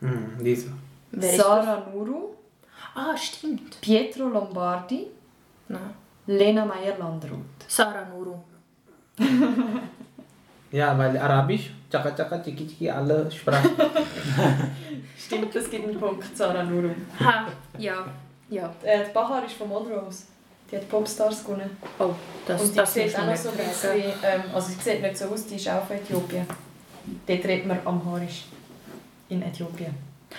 Hm, 0.00 0.38
diese. 0.42 0.72
Sarah 1.12 1.86
Nuru, 1.92 2.34
Ah, 2.94 3.14
stimmt. 3.16 3.78
Pietro 3.82 4.28
Lombardi, 4.28 5.08
Nein. 5.68 5.94
Lena 6.26 6.64
Meyer-Landrut. 6.64 7.44
Sarah 7.68 8.06
Nuru. 8.06 8.36
Ja, 10.72 10.96
weil 10.96 11.18
Arabisch, 11.18 11.72
Chaka 11.90 12.12
Chaka, 12.14 12.38
Chiki 12.38 12.64
Chiki, 12.64 12.88
alle 12.88 13.28
Sprachen. 13.28 13.70
Stimmt, 15.18 15.52
das 15.52 15.68
gibt 15.68 15.88
einen 15.88 15.98
Punkt, 15.98 16.24
Sarah 16.36 16.62
Nuru. 16.62 16.90
Ha, 17.18 17.48
ja. 17.76 18.06
Ja. 18.50 18.74
Äh, 18.82 19.04
die 19.06 19.12
Bahar 19.12 19.44
ist 19.44 19.54
von 19.54 19.68
Monrose. 19.68 20.24
Die 20.70 20.76
hat 20.76 20.88
Popstars 20.88 21.44
gewonnen. 21.44 21.76
Oh, 21.98 22.10
das, 22.46 22.60
Und 22.62 22.72
die 22.72 22.76
das 22.76 22.94
sieht 22.94 23.16
auch 23.16 23.20
noch 23.20 23.30
nicht 23.30 23.42
so 23.42 23.48
ein 23.50 23.56
bisschen, 23.56 24.12
ähm, 24.22 24.42
also 24.54 24.68
sie 24.68 24.80
sieht 24.80 25.02
nicht 25.02 25.16
so 25.16 25.26
aus, 25.26 25.46
die 25.46 25.56
ist 25.56 25.68
auch 25.68 25.84
von 25.84 25.96
Äthiopien. 25.96 26.46
Dort 27.26 27.44
redet 27.44 27.66
man 27.66 27.78
Amharisch. 27.84 28.44
In 29.28 29.42
Äthiopien. 29.42 29.94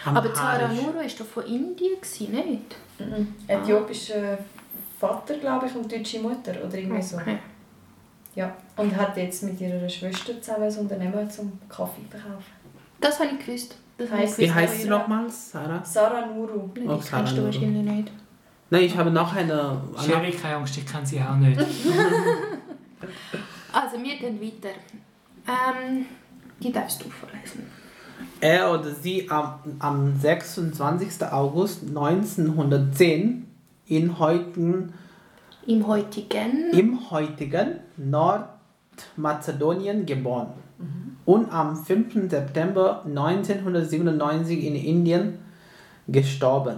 Aber 0.06 0.34
Sarah 0.34 0.66
Amharisch. 0.66 0.82
Nuru 0.82 0.96
war 0.98 1.04
doch 1.04 1.26
von 1.26 1.46
Indien, 1.46 2.00
gewesen, 2.02 2.32
nicht? 2.32 2.76
Mhm. 3.00 3.36
Äthiopischer 3.48 4.38
Vater, 5.00 5.38
glaube 5.38 5.68
ich, 5.68 5.76
und 5.76 5.92
deutsche 5.92 6.20
Mutter 6.20 6.54
oder 6.66 6.78
irgendwie 6.78 7.02
so. 7.02 7.18
Okay. 7.18 7.40
Ja. 8.36 8.56
Und 8.78 8.96
hat 8.96 9.18
jetzt 9.18 9.44
mit 9.44 9.60
ihrer 9.60 9.90
Schwester 9.90 10.42
zusammen 10.42 10.64
ein 10.64 10.78
Unternehmen 10.78 11.30
zum 11.30 11.60
Kaffee 11.68 12.04
verkaufen. 12.10 12.46
Das 13.00 13.20
habe 13.20 13.32
ich 13.38 13.46
gewusst. 13.46 13.76
Das 14.02 14.10
ich 14.10 14.16
Heisst- 14.16 14.38
Wie 14.40 14.52
heißt 14.52 14.82
sie 14.82 14.90
nochmal? 14.90 15.30
Sarah? 15.30 15.84
Sarah 15.84 16.26
Nuru. 16.26 16.70
Nein, 16.76 16.90
Oh, 16.90 16.96
das 16.96 17.08
Sarah 17.08 17.18
kennst 17.24 17.34
du 17.34 17.42
Nuru. 17.42 17.46
wahrscheinlich 17.54 17.84
nicht. 17.96 18.12
Nein, 18.70 18.84
ich 18.84 18.98
habe 18.98 19.12
noch 19.12 19.36
eine. 19.36 19.82
Sherry, 20.04 20.32
keine 20.32 20.56
Angst, 20.56 20.78
ich 20.78 20.86
kenne 20.86 21.06
sie 21.06 21.22
auch 21.22 21.36
nicht. 21.36 21.62
Also, 23.74 23.98
wir 24.04 24.16
gehen 24.18 24.40
weiter. 24.42 24.70
Ähm, 25.48 26.06
die 26.62 26.72
darfst 26.72 27.04
du 27.04 27.10
vorlesen. 27.10 27.66
Er 28.42 28.72
oder 28.74 28.92
sie 28.94 29.28
am, 29.30 29.56
am 29.80 30.16
26. 30.20 31.24
August 31.32 31.84
1910 31.88 33.48
in 33.88 34.20
heutigen, 34.20 34.94
Im 35.66 35.88
heutigen... 35.88 36.72
im 36.74 37.10
heutigen 37.12 37.80
Nordmazedonien 37.98 40.06
geboren 40.06 40.48
und 41.26 41.52
am 41.52 41.76
5. 41.76 42.30
September 42.30 43.04
1997 43.06 44.64
in 44.64 44.76
Indien 44.76 45.40
gestorben. 46.08 46.78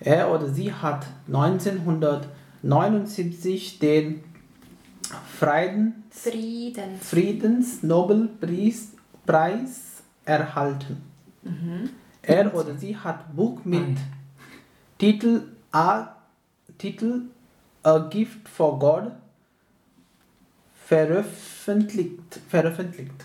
Er 0.00 0.32
oder 0.32 0.48
sie 0.48 0.72
hat 0.72 1.06
1979 1.26 3.78
den 3.78 4.24
Frieden, 5.38 6.04
Friedens... 6.10 7.08
Friedensnobelpreis 7.08 8.92
Preis 9.26 10.02
erhalten. 10.24 11.02
Er 12.22 12.54
oder 12.54 12.76
sie 12.76 12.96
hat 12.96 13.34
Buch 13.34 13.64
mit 13.64 13.80
Nein. 13.80 13.96
Titel 14.98 15.42
A 15.72 16.16
Titel 16.78 17.22
A 17.82 17.98
Gift 17.98 18.48
for 18.48 18.78
God 18.78 19.10
veröffentlicht. 20.86 21.49
Veröffentlicht. 22.48 23.24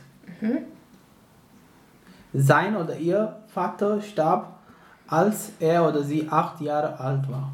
Sein 2.34 2.76
oder 2.76 2.98
ihr 2.98 3.40
Vater 3.48 4.02
starb, 4.02 4.60
als 5.08 5.52
er 5.60 5.88
oder 5.88 6.04
sie 6.04 6.28
acht 6.30 6.60
Jahre 6.62 7.00
alt 7.00 7.30
war. 7.30 7.54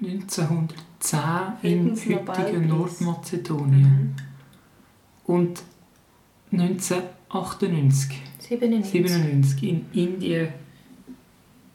1910 0.00 1.20
im 1.62 1.96
Friedensnobelpreis. 1.96 2.38
heutigen 2.38 2.68
Nordmazedonien. 2.68 4.16
Und 5.24 5.62
1998, 6.50 8.20
97. 8.38 8.90
97 8.90 9.62
in 9.62 9.86
Indien 9.92 10.48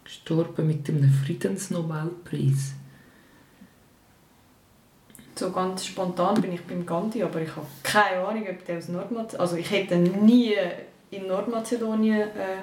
gestorben 0.03 0.67
mit 0.67 0.89
einem 0.89 1.11
Friedensnobelpreis. 1.11 2.73
So 5.37 5.51
ganz 5.51 5.85
spontan 5.85 6.41
bin 6.41 6.51
ich 6.53 6.63
beim 6.63 6.83
Gandhi, 6.85 7.21
aber 7.21 7.39
ich 7.41 7.55
habe 7.55 7.67
keine 7.83 8.25
Ahnung, 8.25 8.43
ob 8.49 8.65
der 8.65 8.79
aus 8.79 8.87
Nordmazedonien... 8.87 9.39
Also 9.39 9.55
ich 9.57 9.69
hätte 9.69 9.95
nie 9.97 10.55
in 11.11 11.27
Nordmazedonien 11.27 12.21
äh, 12.21 12.57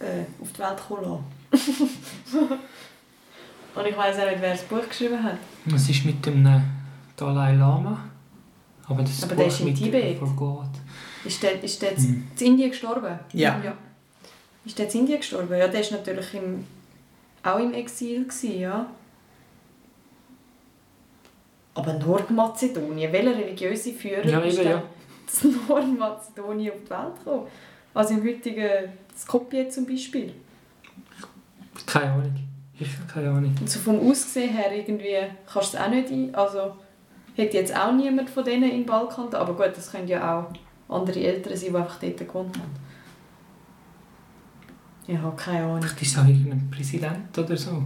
äh, 0.00 0.24
auf 0.40 0.52
die 0.52 0.58
Welt 0.58 0.78
kommen 0.88 1.22
lassen. 1.52 1.90
Und 3.74 3.86
ich 3.86 3.96
weiß 3.96 4.18
auch 4.20 4.30
nicht, 4.30 4.40
wer 4.40 4.52
das 4.52 4.62
Buch 4.62 4.88
geschrieben 4.88 5.22
hat. 5.22 5.36
Was 5.66 5.88
ist 5.90 6.06
mit 6.06 6.24
dem 6.24 6.46
äh, 6.46 6.60
Dalai 7.14 7.52
Lama? 7.54 8.04
Aber 8.88 9.02
das 9.02 9.22
Aber 9.22 9.34
Buch 9.34 9.42
der 9.42 9.48
ist 9.48 9.60
in 9.60 9.74
Tibet. 9.74 10.18
Ist 11.26 11.42
der, 11.42 11.62
ist 11.62 11.82
der 11.82 11.94
Hm. 11.94 12.26
in 12.38 12.46
Indien 12.46 12.70
gestorben? 12.70 13.18
Ja. 13.34 13.60
ja. 13.62 13.74
Ist 14.64 14.78
der 14.78 14.86
in 14.86 15.00
Indien 15.00 15.18
gestorben? 15.18 15.58
Ja, 15.58 15.68
der 15.68 15.82
war 15.82 15.98
natürlich 15.98 16.32
im, 16.32 16.66
auch 17.42 17.58
im 17.58 17.74
Exil, 17.74 18.24
gewesen, 18.24 18.60
ja. 18.60 18.86
Aber 21.76 21.92
Nordmazedonien, 21.92 23.12
welcher 23.12 23.36
religiöse 23.36 23.92
Führer 23.92 24.24
Ja, 24.24 24.40
ist 24.40 24.54
eben, 24.54 24.64
denn 24.64 24.72
ja. 24.72 24.82
zu 25.26 25.48
Nordmazedonien 25.68 26.72
auf 26.72 26.78
die 26.84 26.90
Welt 26.90 27.18
gekommen? 27.18 27.46
Also 27.92 28.14
im 28.14 28.24
heutigen 28.24 28.92
Skopje 29.16 29.68
zum 29.68 29.86
Beispiel. 29.86 30.32
Keine 31.86 32.12
Ahnung. 32.12 32.34
Ich 32.78 32.88
habe 32.96 33.06
keine 33.12 33.30
Ahnung. 33.30 33.54
Und 33.60 33.70
so 33.70 33.78
vom 33.78 34.10
Aussehen 34.10 34.54
her 34.54 34.74
irgendwie 34.74 35.16
kannst 35.50 35.74
du 35.74 35.78
es 35.78 35.82
auch 35.82 35.90
nicht 35.90 36.10
ein... 36.10 36.34
Also 36.34 36.76
hätte 37.34 37.58
jetzt 37.58 37.76
auch 37.76 37.92
niemand 37.92 38.30
von 38.30 38.44
denen 38.44 38.70
im 38.70 38.86
Balkan... 38.86 39.32
Aber 39.34 39.54
gut, 39.54 39.76
das 39.76 39.92
können 39.92 40.08
ja 40.08 40.38
auch 40.38 40.94
andere 40.94 41.20
Eltern 41.20 41.56
sein, 41.56 41.70
die 41.70 41.76
einfach 41.76 42.00
dort 42.00 42.18
gewohnt 42.18 42.58
haben. 42.58 42.70
Ich 45.06 45.18
habe 45.18 45.36
keine 45.36 45.64
Ahnung. 45.64 45.82
Vielleicht 45.82 46.02
ist 46.02 46.12
es 46.12 46.18
auch 46.18 46.26
irgendein 46.26 46.70
Präsident 46.70 47.38
oder 47.38 47.56
so. 47.56 47.82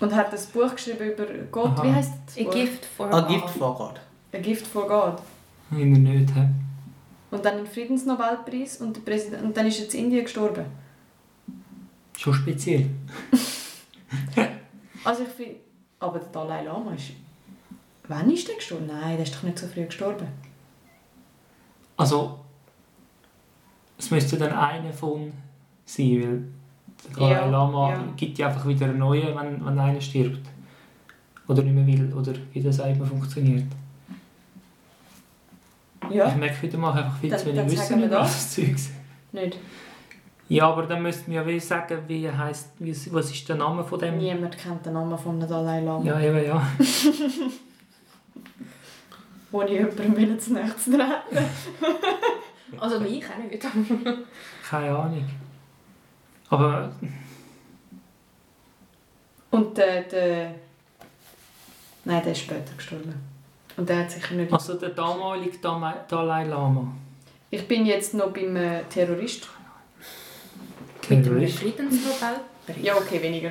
Und 0.00 0.14
hat 0.14 0.32
das 0.32 0.46
Buch 0.46 0.74
geschrieben 0.74 1.12
über 1.12 1.26
Gott. 1.50 1.78
Aha. 1.78 1.84
Wie 1.84 1.92
heißt 1.92 2.12
das 2.26 2.38
A 2.38 2.42
Buch? 2.44 2.52
gift 2.52 2.84
for 2.84 3.12
A 3.12 3.20
God. 3.20 3.28
gift 3.28 3.50
for 3.50 3.74
God. 3.76 4.00
A 4.32 4.38
Gift 4.38 4.66
for 4.66 4.88
God. 4.88 5.22
Noch 5.70 5.78
nicht. 5.78 6.34
He? 6.34 6.48
Und 7.30 7.44
dann 7.44 7.58
einen 7.58 7.66
Friedensnobelpreis 7.66 8.78
und, 8.78 8.96
der 8.96 9.00
Präsident, 9.02 9.42
und 9.42 9.56
dann 9.56 9.66
ist 9.66 9.78
jetzt 9.80 9.94
in 9.94 10.04
Indien 10.04 10.24
gestorben. 10.24 10.64
Schon 12.16 12.34
speziell. 12.34 12.86
Also 15.04 15.24
ich 15.24 15.28
finde... 15.28 15.56
Aber 15.98 16.18
der 16.18 16.28
Dalai 16.28 16.62
Lama 16.64 16.94
ist... 16.94 17.10
Wann 18.08 18.30
ist 18.30 18.48
der 18.48 18.54
gestorben? 18.54 18.86
Nein, 18.86 19.16
der 19.16 19.24
ist 19.24 19.34
doch 19.34 19.42
nicht 19.42 19.58
so 19.58 19.66
früh 19.66 19.84
gestorben. 19.84 20.28
Also, 21.96 22.38
es 23.98 24.10
müsste 24.10 24.38
dann 24.38 24.52
einer 24.52 24.92
von 24.92 25.32
sein, 25.84 26.22
weil 26.22 26.44
der 27.04 27.14
Dalai 27.16 27.32
Ja, 27.32 27.46
Lama 27.46 27.90
ja. 27.90 28.04
gibt 28.16 28.38
ja 28.38 28.48
einfach 28.48 28.66
wieder 28.66 28.86
einen 28.86 28.98
neuen, 28.98 29.34
wenn, 29.36 29.64
wenn 29.64 29.78
einer 29.78 30.00
stirbt. 30.00 30.40
Oder 31.46 31.62
nicht 31.62 31.74
mehr 31.74 31.86
will, 31.86 32.12
oder 32.14 32.32
wie 32.52 32.62
das 32.62 32.80
einfach 32.80 33.06
funktioniert. 33.06 33.66
Ich 36.08 36.16
Ja, 36.16 36.34
merke 36.34 36.62
wieder 36.62 36.78
mal 36.78 36.92
einfach 36.92 37.16
viel 37.18 37.36
zu 37.36 37.46
wenig 37.46 37.70
Wissen 37.72 37.98
über 37.98 38.08
das. 38.08 38.54
Zeugs. 38.54 38.90
nicht. 39.32 39.58
Ja, 40.48 40.68
aber 40.68 40.82
dann 40.82 41.02
müssten 41.02 41.32
wir 41.32 41.42
ja 41.42 41.60
sagen, 41.60 41.98
wie 42.06 42.30
heißt, 42.30 42.72
wie, 42.78 42.94
was 43.12 43.30
ist 43.30 43.48
der 43.48 43.56
Name 43.56 43.82
von 43.82 43.98
dem? 43.98 44.18
Niemand 44.18 44.58
kennt 44.58 44.84
den 44.84 44.92
Namen 44.92 45.16
von 45.16 45.40
Dalai 45.40 45.80
Lama. 45.80 46.04
Ja, 46.04 46.20
eben, 46.20 46.44
ja. 46.44 46.62
Wo 49.50 49.62
ich 49.62 49.70
jemandem 49.70 50.16
will 50.16 50.36
zu 50.38 50.52
zu 50.54 50.90
treten. 50.90 51.00
Also 52.80 53.00
mich 53.00 53.24
auch 53.24 53.38
nicht. 53.38 53.64
Keine 54.68 54.96
Ahnung. 54.96 55.24
Aber 56.54 56.92
Und 59.50 59.76
der, 59.76 60.02
der... 60.02 60.54
Nein, 62.04 62.22
der 62.22 62.32
ist 62.32 62.40
später 62.40 62.74
gestorben. 62.76 63.14
Und 63.76 63.88
der 63.88 63.98
hat 64.00 64.10
sicher 64.10 64.34
nicht... 64.34 64.52
also 64.52 64.74
der 64.74 64.90
damalige 64.90 65.58
Dama- 65.58 66.04
Dalai 66.08 66.44
Lama. 66.44 66.92
Ich 67.50 67.66
bin 67.66 67.86
jetzt 67.86 68.14
noch 68.14 68.32
beim 68.32 68.54
äh, 68.56 68.82
Terrorist. 68.84 69.48
Mit 71.08 71.10
dem 71.10 71.24
Terrorist. 71.24 71.58
Friedensnobelpreis. 71.58 72.38
Ja, 72.82 72.94
okay, 72.96 73.20
weniger. 73.22 73.50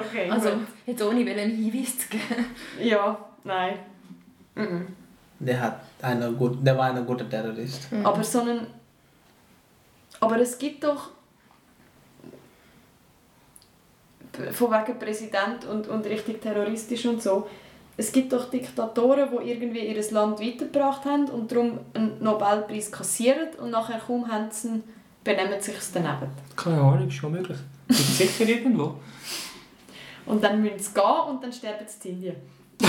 okay, 0.00 0.30
Also, 0.34 0.50
gut. 0.50 0.58
jetzt 0.86 1.02
ohne 1.02 1.20
einen 1.30 1.50
Hinweis 1.56 1.98
zu 1.98 2.08
geben. 2.08 2.46
Ja, 2.80 3.18
nein. 3.44 3.74
Mhm. 4.54 4.86
Der 5.38 5.60
hat 5.60 5.80
eine 6.00 6.32
gut, 6.32 6.58
der 6.66 6.76
war 6.78 6.86
ein 6.94 7.04
guter 7.06 7.28
Terrorist. 7.28 7.88
Aber 8.02 8.24
so 8.24 8.40
einen... 8.40 8.66
Aber 10.20 10.38
es 10.40 10.58
gibt 10.58 10.84
doch... 10.84 11.10
Von 14.52 14.70
wegen 14.70 14.98
Präsident 14.98 15.64
und, 15.64 15.88
und 15.88 16.04
richtig 16.04 16.42
terroristisch 16.42 17.06
und 17.06 17.22
so. 17.22 17.48
Es 17.96 18.12
gibt 18.12 18.32
doch 18.34 18.50
Diktatoren, 18.50 19.30
die 19.30 19.50
irgendwie 19.50 19.86
ihr 19.86 20.10
Land 20.10 20.38
weitergebracht 20.38 21.06
haben 21.06 21.24
und 21.30 21.50
darum 21.50 21.78
einen 21.94 22.22
Nobelpreis 22.22 22.92
kassieren 22.92 23.48
und 23.58 23.70
nachher 23.70 23.98
kaum 23.98 24.30
haben 24.30 24.50
sie 24.50 24.68
ihn, 24.68 24.84
benehmen 25.24 25.58
sich 25.60 25.76
daneben. 25.94 26.30
Keine 26.54 26.80
Ahnung, 26.82 27.08
ist 27.08 27.14
schon 27.14 27.32
möglich. 27.32 27.56
Gibt 27.88 28.00
sicher 28.00 28.46
irgendwo. 28.46 28.96
Und 30.26 30.44
dann 30.44 30.60
müssen 30.60 30.78
sie 30.78 30.92
gehen 30.92 31.28
und 31.30 31.42
dann 31.42 31.52
sterben 31.52 31.86
sie 31.86 32.08
in 32.10 32.14
Indien. 32.16 32.36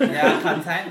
Ja, 0.00 0.32
kann 0.42 0.62
sein. 0.62 0.84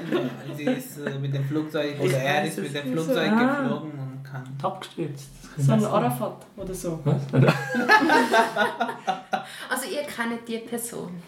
Sie 0.55 0.63
ist 0.65 0.97
äh, 0.99 1.17
mit 1.19 1.33
dem 1.33 1.43
Flugzeug 1.45 1.99
oder 1.99 2.17
er 2.17 2.45
ist 2.45 2.57
mit 2.59 2.73
dem 2.75 2.85
nicht 2.91 2.97
so. 2.97 3.03
Flugzeug 3.03 3.31
Ah. 3.31 3.61
geflogen 3.61 3.91
und 3.91 4.23
kann. 4.23 4.43
Abgestürzt. 4.61 5.29
Das 5.57 5.65
So 5.65 5.73
ein. 5.73 5.85
Arafat 5.85 6.45
oder 6.57 6.73
so. 6.73 6.99
Was? 7.03 7.21
Also 9.69 9.85
ihr 9.89 10.01
kennt 10.03 10.47
die 10.47 10.57
Person. 10.59 11.21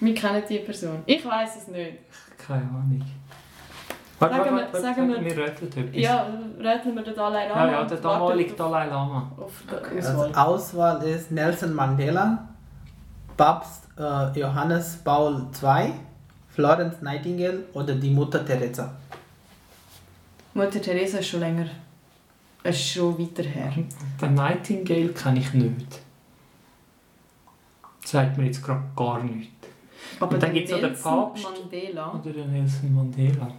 Wir 0.00 0.14
kennen 0.14 0.42
die 0.48 0.58
Person. 0.60 1.02
Ich 1.06 1.24
weiß 1.24 1.56
es 1.56 1.68
nicht. 1.68 1.98
Keine 2.38 2.62
Ahnung. 2.62 3.02
Warte, 4.18 4.36
Sagen 4.36 4.56
warte, 4.56 4.80
sagen 4.80 5.08
wir- 5.08 5.20
wir 5.24 5.36
reden 5.36 5.66
etwas. 5.66 5.84
Ja, 5.92 6.26
rätseln 6.60 6.94
wir 6.94 7.02
den 7.02 7.14
Dalai 7.14 7.48
Lama. 7.48 7.66
ja, 7.66 7.72
ja, 7.72 7.84
der 7.84 7.96
damalige 7.98 8.54
Dalai 8.54 8.86
Lama. 8.86 9.32
Auf, 9.38 9.52
Okay. 9.70 9.98
Auswahl. 9.98 10.26
Also 10.26 10.34
Auswahl 10.40 11.02
ist 11.02 11.30
Nelson 11.32 11.74
Mandela, 11.74 12.48
Papst 13.36 13.82
äh, 13.98 14.38
Johannes 14.38 14.98
Paul 15.04 15.46
II, 15.62 15.92
Florence 16.48 17.02
Nightingale 17.02 17.64
oder 17.72 17.94
die 17.94 18.10
Mutter 18.10 18.44
Teresa. 18.44 18.94
Mutter 20.54 20.80
Teresa 20.80 21.18
ist 21.18 21.28
schon 21.28 21.40
länger. 21.40 21.66
Es 22.62 22.76
ist 22.76 22.90
schon 22.90 23.18
weiter 23.18 23.42
her. 23.42 23.72
Den 24.20 24.34
Nightingale 24.34 25.08
kenne 25.08 25.40
ich 25.40 25.52
nicht. 25.52 26.00
Sagt 28.04 28.38
mir 28.38 28.46
jetzt 28.46 28.62
gerade 28.62 28.82
gar 28.96 29.22
nichts. 29.22 29.52
Aber 30.20 30.34
Und 30.34 30.42
dann 30.42 30.52
der 30.52 30.60
gibt's 30.60 30.70
noch 30.70 30.78
den 30.78 30.92
Nelson 30.92 31.12
Papst. 31.12 31.44
Mandela. 31.44 32.12
Oder 32.12 32.32
den 32.32 32.52
Nelson 32.52 32.94
Mandela. 32.94 33.50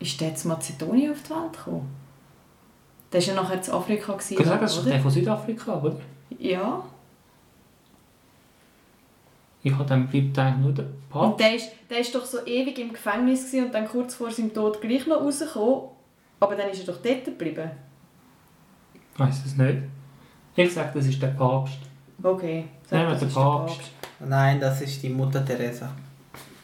Ist 0.00 0.20
der 0.20 0.34
zu 0.34 0.48
Mazedonien 0.48 1.12
auf 1.12 1.22
die 1.22 1.30
Welt 1.30 1.52
gekommen? 1.52 1.88
Der 3.12 3.20
war 3.20 3.26
ja 3.34 3.42
nachher 3.42 3.62
zu 3.62 3.72
Afrika, 3.74 4.12
gewesen, 4.12 4.32
Ich 4.34 4.38
kann 4.38 4.46
sagen, 4.46 4.60
das 4.62 4.76
ist 4.76 4.86
der 4.86 5.00
von 5.00 5.10
Südafrika, 5.10 5.80
oder? 5.80 5.96
Ja. 6.38 6.84
Ich 9.62 9.72
habe 9.72 9.84
dann 9.84 10.06
bleibt 10.06 10.38
eigentlich 10.38 10.64
nur 10.64 10.72
der 10.72 10.84
Und 10.86 11.10
Papst. 11.10 11.40
der 11.40 11.54
ist, 11.56 11.68
der 11.90 11.98
ist 11.98 12.14
doch 12.14 12.24
so 12.24 12.44
ewig 12.46 12.78
im 12.78 12.92
Gefängnis 12.92 13.46
gewesen 13.46 13.66
und 13.66 13.74
dann 13.74 13.88
kurz 13.88 14.14
vor 14.14 14.30
seinem 14.30 14.54
Tod 14.54 14.80
gleich 14.80 15.06
noch 15.06 15.20
rausgekommen. 15.20 15.88
Aber 16.40 16.54
dann 16.54 16.70
ist 16.70 16.80
er 16.86 16.94
doch 16.94 17.02
dort 17.02 17.24
geblieben. 17.24 17.70
Ich 19.14 19.18
weiß 19.20 19.44
es 19.46 19.56
nicht. 19.56 19.78
Ich 20.54 20.72
sage, 20.72 20.90
das 20.94 21.06
ist 21.06 21.20
der 21.20 21.28
Papst. 21.28 21.78
Okay. 22.22 22.64
sag, 22.88 22.98
Nehmen 22.98 23.08
wir 23.08 23.10
das 23.12 23.20
den 23.20 23.28
ist 23.28 23.36
der 23.36 23.42
Papst. 23.42 23.80
Nein, 24.20 24.60
das 24.60 24.80
ist 24.80 25.02
die 25.02 25.08
Mutter 25.08 25.44
Teresa. 25.44 25.90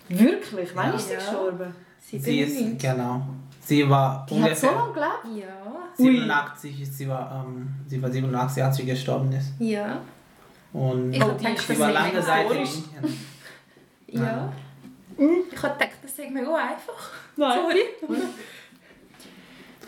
Wirklich? 0.09 0.71
Wann 0.75 0.91
Ja. 0.91 0.95
ist 0.97 1.09
sie 1.09 1.15
gestorben? 1.17 1.75
Sie 2.01 2.41
ist, 2.41 2.81
genau. 2.81 3.23
Sie 3.65 3.89
war 3.89 4.27
Die 4.29 4.43
hat 4.43 4.57
so 4.57 4.69
ungefähr 4.69 4.73
lange 4.73 4.93
gelebt? 4.93 5.47
Ja. 5.49 5.55
87, 5.97 6.81
ist 6.83 6.99
sie 6.99 7.09
war, 7.09 7.45
ähm, 7.47 7.69
sie 7.87 8.03
war 8.03 8.11
87, 8.11 8.63
als 8.63 8.77
sie 8.77 8.85
gestorben 8.85 9.33
ist. 9.33 9.53
Ja. 9.59 10.01
Und 10.73 11.13
Ich 11.13 11.23
Oh, 11.25 11.31
ist 11.31 11.67
sie 11.69 11.79
war 11.79 11.93
lange 11.93 12.21
Zeit 12.21 12.51
in. 12.51 12.57
Indien. 12.59 13.19
Ja. 14.09 14.53
Ich 15.17 15.63
habe 15.63 15.73
gedacht, 15.75 15.91
das 16.03 16.17
sei 16.17 16.29
mega 16.31 16.55
einfach. 16.57 17.11
Nein. 17.37 17.59
Sorry. 17.61 17.83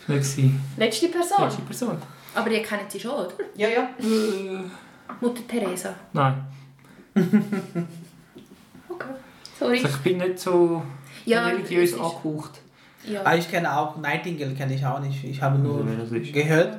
Die 0.09 0.13
Letzte 0.77 1.09
Person? 1.09 1.43
letzte 1.45 1.63
Person? 1.63 1.99
Aber 2.35 2.51
ihr 2.51 2.63
kennt 2.63 2.91
sie 2.93 3.01
schon, 3.01 3.11
oder? 3.11 3.33
Ja, 3.57 3.69
ja. 3.69 3.91
Äh, 3.99 4.61
Mutter 5.21 5.47
Teresa. 5.49 5.95
nein. 6.13 6.45
Okay. 8.89 9.09
Sorry. 9.59 9.77
Also 9.79 9.89
ich 9.89 9.97
bin 9.99 10.19
nicht 10.19 10.39
so 10.39 10.83
Ja, 11.25 11.47
religiös 11.47 11.91
ist- 11.91 11.99
angehaucht. 12.01 12.61
Ja. 13.07 13.23
Ah, 13.25 13.35
ich 13.35 13.49
kenne 13.51 13.77
auch 13.77 13.97
Nightingale, 13.97 14.55
kenne 14.55 14.75
ich 14.75 14.85
auch 14.85 15.01
nicht. 15.01 15.23
Ich 15.25 15.41
habe 15.41 15.59
nur 15.59 15.85
gehört. 16.33 16.79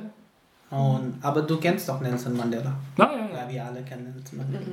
Und, 0.70 1.18
aber 1.22 1.42
du 1.42 1.58
kennst 1.58 1.88
doch 1.88 2.00
Nelson 2.00 2.36
Mandela. 2.36 2.74
Ja, 2.98 3.12
ja, 3.12 3.18
ja. 3.18 3.36
Ja, 3.38 3.48
wir 3.48 3.64
alle 3.64 3.82
kennen 3.82 4.12
Nelson 4.14 4.38
Mandela. 4.38 4.66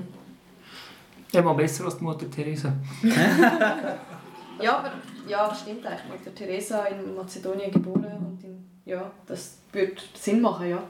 Immer 1.31 1.53
besser 1.53 1.85
als 1.85 1.97
die 1.97 2.03
Mutter 2.03 2.29
Teresa. 2.29 2.73
Ja, 4.61 4.77
aber 4.77 4.91
ja, 5.27 5.47
das 5.47 5.61
stimmt 5.61 5.85
eigentlich. 5.85 6.07
Mutter 6.07 6.33
Teresa 6.33 6.85
in 6.85 7.15
Mazedonien 7.15 7.71
geboren 7.71 8.05
und 8.19 8.43
in, 8.43 8.65
ja, 8.85 9.11
das 9.25 9.57
würde 9.71 9.95
Sinn 10.13 10.41
machen, 10.41 10.69
ja. 10.69 10.83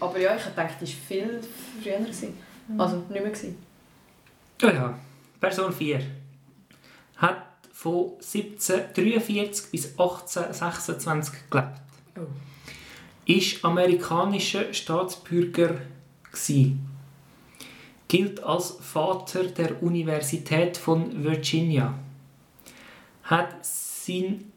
Aber 0.00 0.18
ja, 0.18 0.34
ich 0.36 0.42
dachte, 0.42 0.84
die 0.84 0.86
war 0.86 1.06
viel 1.06 1.40
früher. 1.82 1.98
Gewesen. 1.98 2.36
Also 2.76 2.96
nicht 2.96 3.10
mehr. 3.10 3.22
Gewesen. 3.22 3.56
Ja, 4.60 4.72
ja. 4.72 4.98
Person 5.40 5.72
4 5.72 6.00
hat 7.16 7.55
von 7.76 8.12
1743 8.14 9.70
bis 9.70 9.90
1826 9.90 11.34
gelebt. 11.50 11.68
Oh. 12.16 12.22
Ist 13.26 13.62
amerikanischer 13.62 14.72
Staatsbürger 14.72 15.82
gsi. 16.32 16.78
Gilt 18.08 18.42
als 18.42 18.78
Vater 18.80 19.44
der 19.44 19.82
Universität 19.82 20.78
von 20.78 21.22
Virginia. 21.22 21.92
Hat 23.24 23.54
seinen 23.60 24.52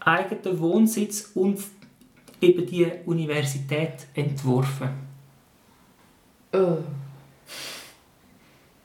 eigenen 0.00 0.58
Wohnsitz 0.58 1.30
und 1.34 1.60
eben 2.40 2.66
die 2.66 2.90
Universität 3.06 4.08
entworfen? 4.14 4.88
Oh. 6.52 6.78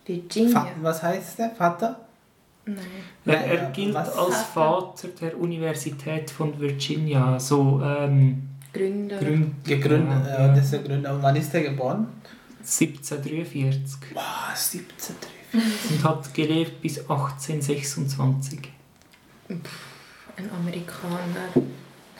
Virginia. 0.05 0.51
Fa 0.51 0.71
was 0.83 1.01
heißt 1.01 1.39
der? 1.39 1.49
Vater? 1.49 2.04
Nein. 2.65 2.77
Er, 3.25 3.33
Nein, 3.33 3.43
er 3.49 3.69
äh, 3.69 3.71
gilt 3.73 3.93
was? 3.93 4.17
als 4.17 4.41
Vater 4.43 5.07
der 5.21 5.39
Universität 5.39 6.29
von 6.31 6.59
Virginia. 6.59 7.39
So 7.39 7.81
ähm, 7.83 8.49
Gründer. 8.73 9.17
Gründ 9.19 9.63
Gegründet, 9.63 10.25
Ja, 10.27 10.35
äh, 10.35 10.41
ja. 10.47 10.55
das 10.55 10.65
ist 10.65 10.73
der 10.73 10.79
Gründer. 10.81 11.13
Und 11.13 11.23
wann 11.23 11.35
ist 11.35 11.53
er 11.53 11.61
geboren? 11.61 12.07
1743 12.59 14.13
Boah, 14.13 14.23
17. 14.55 15.15
und 15.53 16.03
hat 16.03 16.33
gelebt 16.33 16.81
bis 16.81 16.99
1826. 16.99 18.59
Ein 19.49 20.49
Amerikaner. 20.59 21.49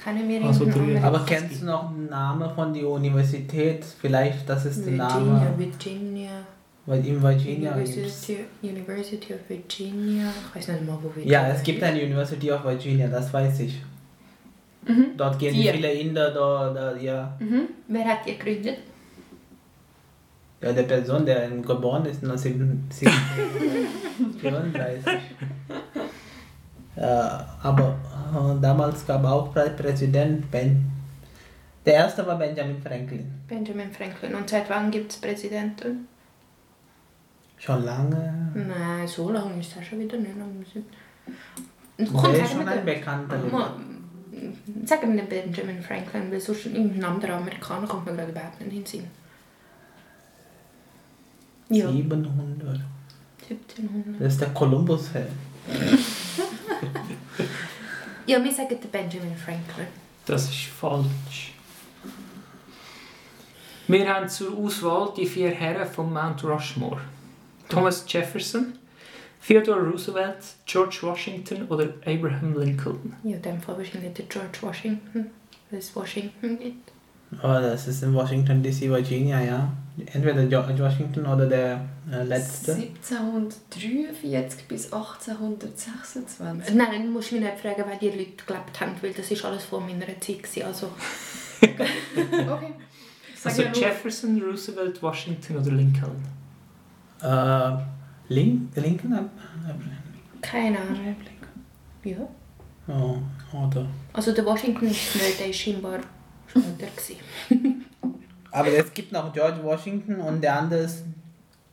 Kennen 0.03 0.29
wir 0.29 0.43
Also 0.45 0.65
drei. 0.65 1.01
Aber 1.03 1.25
kennst 1.25 1.61
du 1.61 1.65
noch 1.65 1.91
den 1.91 2.07
Namen 2.09 2.53
von 2.53 2.71
der 2.73 2.87
Universität? 2.87 3.83
Vielleicht, 3.99 4.47
das 4.47 4.65
ist 4.65 4.85
der 4.85 4.93
Virginia, 4.93 5.09
Name. 5.17 5.53
Virginia. 5.57 6.29
Weil 6.87 7.03
in 7.05 7.21
Virginia. 7.21 7.73
University, 7.73 8.37
University 8.61 9.33
of 9.33 9.39
Virginia. 9.49 10.31
Ich 10.49 10.55
weiß 10.55 10.67
nicht 10.67 10.85
mal, 10.85 10.97
wo 11.01 11.09
Virginia 11.15 11.47
Ja, 11.47 11.53
es 11.55 11.63
gibt 11.63 11.81
eine 11.81 11.99
University 12.01 12.51
of 12.51 12.63
Virginia, 12.63 13.07
das 13.07 13.33
weiß 13.33 13.61
ich. 13.61 13.81
Mhm. 14.87 15.17
Dort 15.17 15.39
gehen 15.39 15.51
Die. 15.53 15.67
viele 15.67 15.91
Inder, 15.91 16.29
da, 16.31 16.71
da, 16.71 16.95
ja. 16.97 17.35
Mhm. 17.39 17.61
Wer 17.87 18.05
hat 18.05 18.19
die 18.27 18.37
gegründet? 18.37 18.77
Ja, 20.61 20.71
der 20.73 20.83
Person, 20.83 21.25
der 21.25 21.49
geboren 21.49 22.05
ist 22.05 22.23
1934. 22.23 25.07
ja, 26.95 27.47
aber 27.63 27.95
äh, 28.33 28.61
damals 28.61 29.05
gab 29.05 29.23
auch 29.25 29.53
Prä- 29.53 29.75
Präsident 29.75 30.49
Ben. 30.51 30.85
Der 31.85 31.95
erste 31.95 32.25
war 32.25 32.37
Benjamin 32.37 32.81
Franklin. 32.81 33.29
Benjamin 33.47 33.91
Franklin. 33.91 34.33
Und 34.35 34.49
seit 34.49 34.69
wann 34.69 34.89
gibt 34.91 35.11
es 35.11 35.17
Präsidenten? 35.17 36.07
Schon 37.57 37.83
lange. 37.83 38.51
Nein, 38.53 39.07
so 39.07 39.31
lange 39.31 39.59
ist 39.59 39.75
das 39.75 39.85
schon 39.85 39.99
wieder 39.99 40.17
nicht. 40.17 40.35
Der 41.97 42.07
Komm, 42.07 42.31
ist 42.31 42.39
sag 42.39 42.47
schon 42.49 42.57
mir 42.65 42.67
ein 42.71 42.77
den. 42.77 42.85
bekannter. 42.85 43.37
Mal, 43.37 43.71
Sag 44.83 45.07
mir 45.07 45.15
den 45.23 45.29
Benjamin 45.29 45.81
Franklin, 45.81 46.29
weil 46.31 46.41
sonst 46.41 46.65
irgendein 46.65 47.03
anderer 47.05 47.35
Amerikaner 47.35 47.87
kommt 47.87 48.05
mir 48.05 48.13
gerade 48.15 48.31
überhaupt 48.31 48.59
nicht 48.59 48.71
in 48.71 48.77
den 48.79 48.85
Sinn. 48.85 49.07
Ja, 51.69 51.89
700. 51.89 52.81
1700. 53.49 54.21
Das 54.21 54.33
ist 54.33 54.41
der 54.41 54.49
Columbus. 54.49 55.09
-Held. 55.13 55.27
Ja, 58.27 58.43
wir 58.43 58.51
sagen 58.51 58.69
den 58.69 58.89
Benjamin 58.89 59.35
Franklin. 59.35 59.85
Das 60.25 60.49
ist 60.49 60.63
falsch. 60.65 61.53
Wir 63.87 64.11
haben 64.11 64.27
zur 64.27 64.57
Auswahl 64.57 65.13
die 65.15 65.27
vier 65.27 65.51
Herren 65.51 65.87
von 65.87 66.11
Mount 66.11 66.43
Rushmore. 66.43 67.01
Thomas 67.69 68.05
Jefferson, 68.07 68.73
Theodore 69.45 69.81
Roosevelt, 69.81 70.37
George 70.65 70.99
Washington 71.01 71.67
oder 71.69 71.89
Abraham 72.05 72.57
Lincoln. 72.59 73.15
Ja, 73.23 73.35
in 73.35 73.41
dem 73.41 73.61
Fall 73.61 73.77
wahrscheinlich 73.77 74.13
der 74.13 74.25
George 74.25 74.57
Washington, 74.61 75.31
weil 75.69 75.79
es 75.79 75.95
Washington 75.95 76.59
gibt. 76.59 76.91
Oh, 77.41 77.47
das 77.59 77.87
ist 77.87 78.03
in 78.03 78.13
Washington 78.13 78.61
DC, 78.63 78.81
Virginia, 78.89 79.41
ja. 79.41 79.73
Entweder 80.13 80.45
George 80.45 80.77
Washington 80.83 81.25
oder 81.25 81.47
der 81.47 81.85
äh, 82.11 82.23
letzte. 82.23 82.73
1743 82.73 84.67
bis 84.67 84.91
1826. 84.91 86.75
Nein, 86.75 86.87
dann 86.91 87.11
musst 87.11 87.31
du 87.31 87.35
mich 87.35 87.43
nicht 87.43 87.57
fragen, 87.59 87.83
weil 87.87 87.97
die 87.97 88.09
Leute 88.09 88.45
gelebt 88.45 88.79
haben, 88.79 88.91
weil 89.01 89.13
das 89.13 89.31
ist 89.31 89.43
alles 89.43 89.63
vor 89.65 89.81
meiner 89.81 90.05
Zeit. 90.19 90.43
gewesen. 90.43 90.63
Also, 90.63 90.91
Okay. 91.61 92.73
Ich 93.33 93.45
Also 93.45 93.61
Jefferson, 93.63 94.41
Roosevelt, 94.41 95.01
Washington 95.01 95.57
oder 95.57 95.71
Lincoln. 95.71 96.23
Äh, 97.21 97.71
Link, 98.33 98.75
Lincoln? 98.75 99.13
Ab- 99.13 99.29
keine 100.41 100.77
Ahnung. 100.79 101.15
Ja. 102.03 102.17
Oh, 102.87 103.17
oder. 103.57 103.87
Also 104.13 104.31
der 104.31 104.45
Washington 104.45 104.85
ist 104.85 105.15
nicht, 105.15 105.39
der 105.39 105.47
ist 105.49 105.57
scheinbar 105.59 105.99
später. 106.47 106.85
gewesen. 107.49 107.85
Aber 108.51 108.67
es 108.71 108.93
gibt 108.93 109.11
noch 109.11 109.33
George 109.33 109.61
Washington 109.63 110.15
und 110.21 110.41
der 110.41 110.59
andere 110.59 110.81
ist 110.81 111.03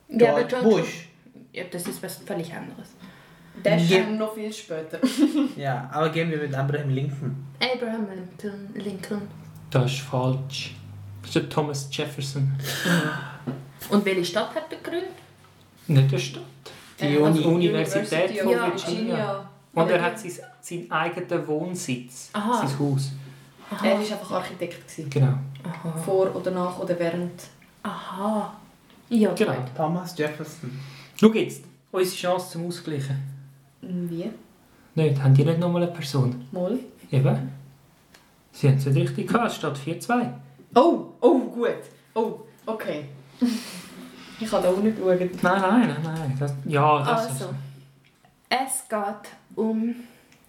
Ja, 0.08 0.30
aber 0.32 0.44
George 0.44 0.66
George- 0.68 0.80
Bush. 0.82 1.08
Ja, 1.52 1.64
das 1.70 1.86
ist 1.86 2.02
was 2.02 2.16
völlig 2.16 2.52
anderes. 2.52 2.88
der 3.64 3.76
ist 3.76 3.92
schon 3.92 4.18
noch 4.18 4.34
viel 4.34 4.52
später. 4.52 4.98
Ja, 5.56 5.88
aber 5.92 6.08
gehen 6.08 6.30
wir 6.30 6.38
mit 6.38 6.52
Abraham 6.54 6.88
Lincoln. 6.90 7.46
Abraham 7.60 8.06
Lincoln. 8.12 8.70
Lincoln. 8.74 9.22
Das 9.70 9.92
ist 9.92 10.00
falsch. 10.00 10.74
Das 11.22 11.36
ist 11.36 11.50
Thomas 11.52 11.88
Jefferson. 11.92 12.50
Und 13.90 14.04
welche 14.04 14.24
Stadt 14.24 14.54
hat 14.54 14.64
er 14.72 14.78
gegründet? 14.78 15.10
Nicht 15.88 16.12
der 16.12 16.18
Stadt. 16.18 16.42
Die 17.00 17.04
Äh, 17.06 17.18
Uni. 17.18 17.40
Universität 17.44 18.30
University 18.30 18.40
of 18.42 18.52
Ja. 18.52 18.66
Virginia. 18.72 19.48
Und 19.74 19.82
Aber 19.82 19.90
er 19.92 19.98
die- 19.98 20.04
hat 20.04 20.18
sein, 20.18 20.32
seinen 20.60 20.90
eigenen 20.90 21.46
Wohnsitz. 21.48 22.30
Aha. 22.32 22.66
Sein 22.66 22.78
Haus. 22.78 23.12
Aha. 23.70 23.86
Er 23.86 23.92
war 23.94 24.00
einfach 24.00 24.30
Architekt. 24.32 24.86
Gewesen. 24.86 25.10
Genau. 25.10 25.34
Aha. 25.64 25.92
Vor 26.04 26.34
oder 26.36 26.50
nach 26.50 26.78
oder 26.78 26.98
während. 26.98 27.32
Aha. 27.82 28.54
Ja, 29.08 29.32
Genau. 29.34 29.54
Thomas 29.76 30.16
Jefferson. 30.16 30.78
Schau 31.18 31.32
jetzt. 31.32 31.64
Unsere 31.90 32.16
Chance 32.16 32.50
zum 32.52 32.66
Ausgleichen. 32.68 33.16
Wie? 33.80 34.30
Nicht, 34.94 35.22
haben 35.22 35.34
die 35.34 35.44
nicht 35.44 35.58
nochmal 35.58 35.82
eine 35.82 35.92
Person? 35.92 36.46
Moll. 36.52 36.78
Eben. 37.10 37.50
Sie 38.52 38.68
haben 38.68 38.76
es 38.76 38.86
nicht 38.86 38.96
richtig 38.98 39.28
gehabt, 39.28 39.50
es 39.50 39.56
steht 39.56 39.76
4-2. 39.76 40.32
Oh, 40.74 41.06
oh, 41.20 41.38
gut. 41.40 41.68
Oh, 42.14 42.40
okay. 42.66 43.06
ich 44.42 44.50
kann 44.50 44.62
da 44.62 44.70
auch 44.70 44.76
nicht 44.78 44.98
schauen. 44.98 45.18
Nein, 45.18 45.30
nein, 45.40 45.88
nein, 45.88 46.02
nein. 46.02 46.36
Das, 46.38 46.54
ja, 46.64 46.98
das 46.98 47.26
Also, 47.28 47.54
es 48.48 48.88
geht 48.88 49.32
um 49.56 49.94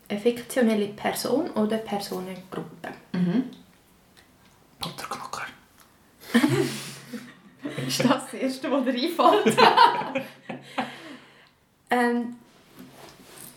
eine 0.10 0.20
fiktionelle 0.20 0.88
Person 0.88 1.49
oder 1.52 1.78
Personengruppe. 1.78 2.90
Mhm. 3.14 3.45
Butterknocker. 4.80 5.44
Ist 7.88 7.99
das 8.03 8.26
das 8.26 8.34
Erste, 8.34 8.72
was 8.72 8.84
dir 8.84 8.91
einfällt? 8.91 9.57
Ein 11.90 12.36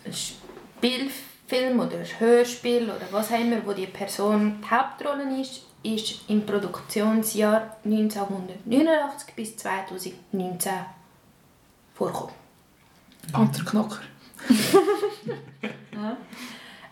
Spielfilm 0.11 1.79
oder 1.79 1.97
ein 1.97 2.19
Hörspiel 2.19 2.83
oder 2.83 3.07
was 3.11 3.31
auch 3.31 3.39
immer, 3.39 3.65
wo 3.65 3.73
die 3.73 3.87
Person 3.87 4.61
die 4.61 4.69
Hauptrolle 4.69 5.41
ist, 5.41 5.66
ist 5.95 6.29
im 6.29 6.45
Produktionsjahr 6.45 7.77
1989 7.83 9.35
bis 9.35 9.57
2019 9.57 10.71
vorgekommen. 11.93 12.35
Panzerknocker. 13.31 13.99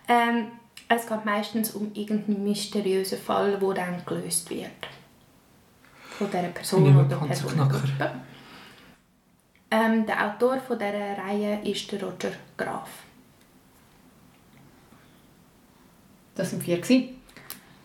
Ähm, 0.07 0.51
es 0.87 1.07
geht 1.07 1.25
meistens 1.25 1.71
um 1.71 1.91
irgendeinen 1.93 2.43
mysteriösen 2.43 3.17
Fall, 3.17 3.57
der 3.57 3.73
dann 3.73 4.05
gelöst 4.05 4.49
wird. 4.49 4.69
Von 6.17 6.29
dieser 6.29 6.43
Person 6.49 6.95
oder. 6.95 7.15
Personengruppe. 7.15 8.11
Ähm, 9.71 10.05
der 10.05 10.27
Autor 10.27 10.59
von 10.59 10.77
dieser 10.77 11.17
Reihe 11.17 11.59
ist 11.63 11.91
der 11.91 12.03
Roger 12.03 12.31
Graf. 12.55 12.89
Das 16.35 16.51
sind 16.51 16.61
vier. 16.61 16.81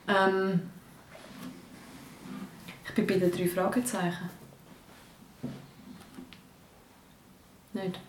Ähm, 0.08 0.70
ich 2.90 2.94
bin 2.94 3.06
bei 3.06 3.18
den 3.18 3.30
drei 3.30 3.46
Fragezeichen. 3.46 4.28
Nicht. 7.72 8.00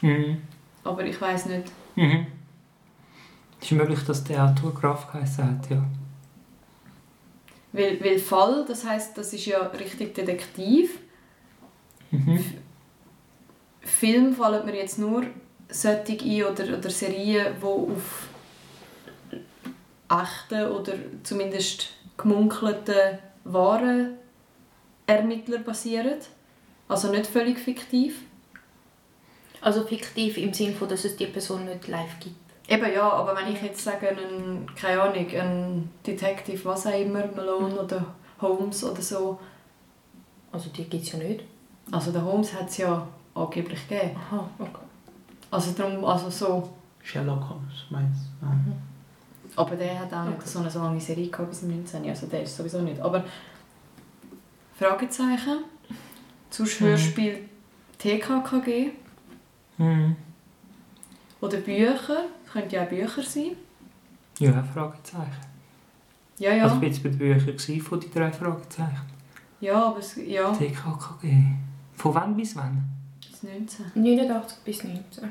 Mhm. 0.00 0.42
Aber 0.84 1.04
ich 1.04 1.20
weiß 1.20 1.46
nicht. 1.46 1.72
Mhm. 1.96 2.26
Es 3.60 3.70
ist 3.70 3.76
möglich, 3.76 4.00
dass 4.04 4.22
der 4.22 4.44
Autor 4.44 4.72
Graf 4.74 5.10
geheißen 5.10 5.44
hat, 5.44 5.70
ja. 5.70 5.84
Weil, 7.72 8.00
weil 8.04 8.18
Fall, 8.18 8.64
das 8.66 8.84
heißt, 8.84 9.18
das 9.18 9.32
ist 9.32 9.46
ja 9.46 9.58
richtig 9.58 10.14
Detektiv. 10.14 10.98
Mhm. 12.10 12.44
Film 13.80 14.34
fallen 14.34 14.64
mir 14.64 14.76
jetzt 14.76 14.98
nur 14.98 15.24
solche 15.68 16.12
ein 16.12 16.44
oder, 16.44 16.78
oder 16.78 16.90
Serien, 16.90 17.54
die 17.60 17.64
auf 17.64 18.28
echten 20.08 20.66
oder 20.68 20.92
zumindest 21.24 21.88
gemunkelten 22.16 23.18
wahren 23.44 24.16
Ermittler 25.06 25.58
basieren. 25.58 26.18
Also 26.88 27.10
nicht 27.10 27.26
völlig 27.26 27.58
fiktiv. 27.58 28.22
Also 29.60 29.84
fiktiv 29.84 30.36
im 30.36 30.52
Sinne 30.52 30.74
von, 30.74 30.88
dass 30.88 31.04
es 31.04 31.16
die 31.16 31.26
Person 31.26 31.64
nicht 31.64 31.88
live 31.88 32.20
gibt. 32.20 32.36
Eben 32.68 32.92
ja, 32.92 33.10
aber 33.10 33.36
wenn 33.36 33.52
ich 33.52 33.62
jetzt 33.62 33.84
sage, 33.84 34.08
ein, 34.08 34.66
keine 34.74 35.02
Ahnung, 35.02 35.26
ein 35.30 35.90
Detective, 36.06 36.64
was 36.64 36.86
auch 36.86 36.98
immer, 36.98 37.26
Malone 37.34 37.78
oder 37.78 38.06
Holmes 38.40 38.84
oder 38.84 39.02
so. 39.02 39.38
Also 40.50 40.70
die 40.70 40.84
gibt 40.84 41.04
es 41.04 41.12
ja 41.12 41.18
nicht. 41.18 41.44
Also 41.90 42.12
der 42.12 42.24
Holmes 42.24 42.54
hat 42.54 42.68
es 42.68 42.78
ja 42.78 43.06
angeblich 43.34 43.88
gegeben. 43.88 44.16
Aha, 44.16 44.48
okay. 44.58 44.70
Also 45.50 45.72
darum, 45.72 46.04
also 46.04 46.30
so. 46.30 46.70
Sherlock 47.02 47.48
Holmes, 47.48 47.84
meinst 47.90 48.20
du? 48.40 48.46
Ja. 48.46 48.76
Aber 49.56 49.76
der 49.76 49.98
hat 50.00 50.12
auch 50.12 50.24
nicht 50.24 50.46
so 50.46 50.58
eine 50.58 50.70
so 50.70 50.80
lange 50.80 51.00
Serie 51.00 51.28
gehabt 51.28 51.50
bis 51.50 51.60
zum 51.60 51.68
19. 51.70 52.08
Also 52.08 52.26
der 52.26 52.42
ist 52.42 52.56
sowieso 52.56 52.80
nicht. 52.82 53.00
Aber 53.00 53.24
Fragezeichen. 54.78 55.64
Sonst 56.50 56.80
Mhm. 56.80 56.84
Hörspiel 56.86 57.38
TKKG. 57.98 58.90
Hm. 59.76 60.16
Oder 61.40 61.58
Bücher. 61.58 61.98
Das 62.44 62.52
könnten 62.52 62.74
ja 62.74 62.84
auch 62.84 62.88
Bücher 62.88 63.22
sein. 63.22 63.50
Ja, 64.38 64.62
Fragezeichen. 64.62 65.30
Ja, 66.38 66.52
ja. 66.52 66.64
Also 66.64 66.76
ich 66.76 66.80
war 66.82 66.88
jetzt 66.88 67.02
bei 67.02 67.08
den 67.10 67.18
Büchern 67.18 67.80
von 67.80 68.00
den 68.00 68.10
drei 68.12 68.32
Fragezeichen. 68.32 69.00
ja, 69.60 69.84
aber 69.86 69.98
es, 69.98 70.16
ja, 70.16 70.52
TKKG. 70.52 71.32
Von 71.94 72.14
wann 72.14 72.36
bis 72.36 72.56
wann? 72.56 72.84
das 73.30 73.42
19. 73.42 73.86
89 73.94 74.58
bis 74.64 74.82
19. 74.84 75.30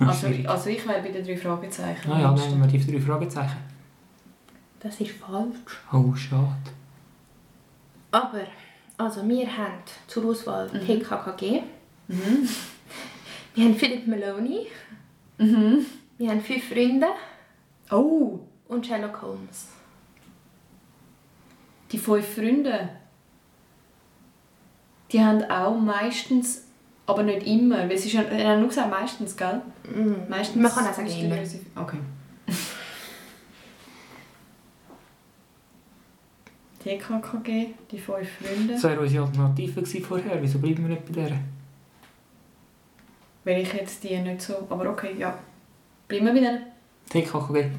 Also, 0.00 0.26
also 0.48 0.70
ich 0.70 0.86
wäre 0.88 1.02
bei 1.02 1.10
den 1.10 1.24
drei 1.24 1.36
Fragezeichen. 1.36 2.10
Ah 2.10 2.20
ja, 2.20 2.32
nehmen 2.32 2.60
wir 2.62 2.66
die 2.78 2.84
drei 2.92 3.00
Fragezeichen. 3.00 3.56
Das 4.80 5.00
ist 5.00 5.12
falsch. 5.12 5.56
Oh, 5.92 6.14
schade. 6.14 6.48
Aber, 8.10 8.42
also 8.98 9.26
wir 9.28 9.46
haben 9.56 9.78
zur 10.06 10.24
Auswahl 10.26 10.68
Mhm. 10.72 10.80
TKKG, 10.86 11.62
Mhm. 12.08 12.48
wir 13.54 13.64
haben 13.64 13.74
Philip 13.76 14.06
Maloney, 14.06 14.66
Mhm. 15.38 15.86
wir 16.18 16.30
haben 16.30 16.40
«Fünf 16.40 16.68
Freunde» 16.68 17.06
Oh, 17.90 18.40
und 18.68 18.86
Sherlock 18.86 19.22
Holmes. 19.22 19.68
die 21.92 21.98
fünf 21.98 22.26
Freunde. 22.34 22.88
Die 25.12 25.20
haben 25.24 25.44
auch 25.44 25.78
meistens, 25.78 26.63
aber 27.06 27.22
nicht 27.22 27.46
immer, 27.46 27.78
weil 27.80 27.92
es 27.92 28.06
ist 28.06 28.12
ja, 28.12 28.56
nur 28.56 28.68
gesagt 28.68 28.90
meistens, 28.90 29.36
gell? 29.36 29.60
Mm. 29.94 30.28
Meistens. 30.28 30.62
Man 30.62 30.72
kann 30.72 30.86
auch 30.86 30.92
sagen 30.94 31.06
ist 31.08 31.18
immer. 31.18 31.36
die- 31.36 31.60
Okay. 31.76 31.98
TKKG, 36.82 37.68
die 37.90 37.98
fünf 37.98 38.28
Freunde. 38.38 38.74
Das 38.74 38.82
wäre 38.84 39.00
unsere 39.00 39.24
Alternative 39.24 40.00
vorher. 40.02 40.42
Wieso 40.42 40.58
bleiben 40.58 40.82
wir 40.86 40.94
nicht 40.94 41.06
bei 41.06 41.12
der? 41.12 41.38
Weil 43.44 43.62
ich 43.62 43.72
jetzt 43.72 44.02
die 44.04 44.18
nicht 44.18 44.42
so. 44.42 44.66
Aber 44.68 44.90
okay, 44.90 45.14
ja. 45.18 45.38
Bleiben 46.08 46.26
wir 46.26 46.32
bei 46.34 46.40
denen. 46.40 46.58
TKKG? 47.08 47.70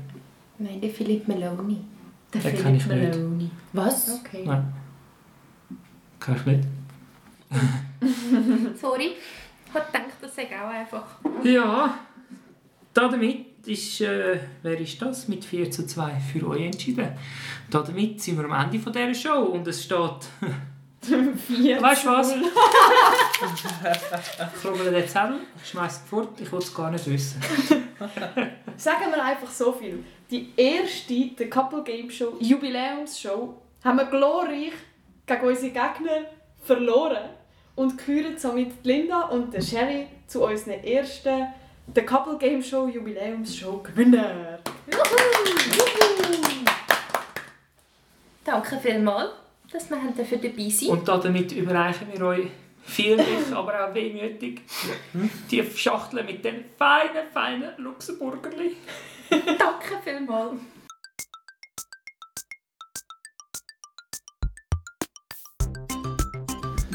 Nein, 0.57 0.81
der 0.81 0.89
Philip 0.89 1.27
Maloney. 1.27 1.77
Der 2.33 2.41
Den 2.41 2.55
Philipp 2.55 2.75
ich 2.77 2.87
nicht. 2.87 2.87
Maloney. 2.87 3.49
Was? 3.73 4.19
Okay. 4.19 4.43
Nein. 4.45 4.73
Kann 6.19 6.35
ich 6.37 6.45
nicht. 6.45 6.67
Sorry. 8.75 9.11
Ich 9.67 9.73
habe 9.73 9.85
gedacht, 9.85 10.05
das 10.21 10.35
sei 10.35 10.45
auch 10.45 10.69
einfach. 10.69 11.05
Ja, 11.43 11.97
damit 12.93 13.67
ist, 13.67 14.01
äh, 14.01 14.39
wer 14.61 14.79
ist 14.79 15.01
das? 15.01 15.27
Mit 15.27 15.43
4 15.43 15.71
zu 15.71 15.85
2 15.85 16.11
für 16.31 16.47
euch 16.47 16.65
entschieden. 16.65 17.11
Damit 17.69 18.21
sind 18.21 18.37
wir 18.37 18.45
am 18.45 18.65
Ende 18.65 18.79
von 18.79 18.93
dieser 18.93 19.13
Show 19.13 19.43
und 19.45 19.67
es 19.67 19.83
steht... 19.83 20.29
Vier 21.47 21.81
Weißt 21.81 22.05
du 22.05 22.09
was? 22.09 22.35
Ich 22.35 22.43
krubbele 24.61 24.91
den 24.91 25.07
Zettel, 25.07 25.39
ich 25.61 25.69
schmeiße 25.69 26.01
ihn 26.01 26.07
fort, 26.07 26.41
ich 26.41 26.51
will 26.51 26.59
es 26.59 26.73
gar 26.73 26.89
nicht 26.89 27.07
wissen. 27.07 27.39
Sagen 28.77 29.11
wir 29.11 29.23
einfach 29.23 29.51
so 29.51 29.71
viel. 29.71 30.03
Die 30.31 30.51
erste 30.57 31.29
The 31.37 31.47
Couple 31.47 31.83
Game 31.83 32.09
Show, 32.09 32.33
Jubiläumsshow, 32.39 33.61
haben 33.83 33.97
wir 33.97 34.05
glorreich 34.05 34.73
gegen 35.27 35.41
unsere 35.41 35.67
Gegner 35.67 36.25
verloren 36.63 37.29
und 37.75 37.97
gehören 37.97 38.37
somit 38.37 38.71
Linda 38.83 39.23
und 39.23 39.53
der 39.53 39.61
Sherry 39.61 40.07
zu 40.27 40.45
unseren 40.45 40.83
ersten 40.83 41.47
The 41.93 42.01
Couple 42.01 42.37
Game 42.37 42.63
Show 42.63 42.87
Jubiläumsshow 42.87 43.83
Gewinner. 43.83 44.59
Danke 48.43 48.79
vielmals, 48.79 49.31
dass 49.71 49.89
wir 49.89 49.97
dafür 50.15 50.37
dabei 50.37 50.69
sein 50.69 50.89
Und 50.89 51.07
damit 51.07 51.51
überreichen 51.51 52.07
wir 52.11 52.25
euch 52.25 52.47
feierlich, 52.83 53.53
aber 53.53 53.87
auch 53.89 53.93
wehmütig 53.93 54.61
die 55.49 55.63
Schachtel 55.75 56.23
mit 56.23 56.45
den 56.45 56.65
feinen, 56.77 57.27
feinen 57.33 57.71
Luxemburgerli. 57.77 58.77
Danke 59.29 59.99
vielmals. 60.03 60.59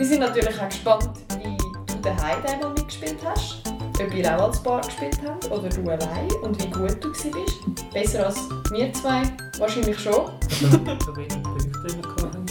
Wir 0.00 0.06
sind 0.06 0.20
natürlich 0.20 0.58
auch 0.58 0.66
gespannt, 0.66 1.10
wie 1.42 1.56
du 1.58 1.94
daheim 2.00 2.42
einmal 2.46 2.70
mitgespielt 2.70 3.18
hast. 3.22 3.60
Ob 4.02 4.14
ihr 4.14 4.34
auch 4.34 4.44
als 4.44 4.62
Paar 4.62 4.80
gespielt 4.80 5.20
habt 5.26 5.50
oder 5.50 5.68
du 5.68 5.90
allein 5.90 6.32
und 6.40 6.58
wie 6.58 6.70
gut 6.70 7.04
du 7.04 7.10
warst. 7.10 7.92
Besser 7.92 8.28
als 8.28 8.38
wir 8.70 8.90
zwei 8.94 9.24
wahrscheinlich 9.58 10.00
schon. 10.00 10.30
so 10.48 10.70
wenig 11.14 11.42
Punkte 11.42 12.22
hatten. 12.22 12.46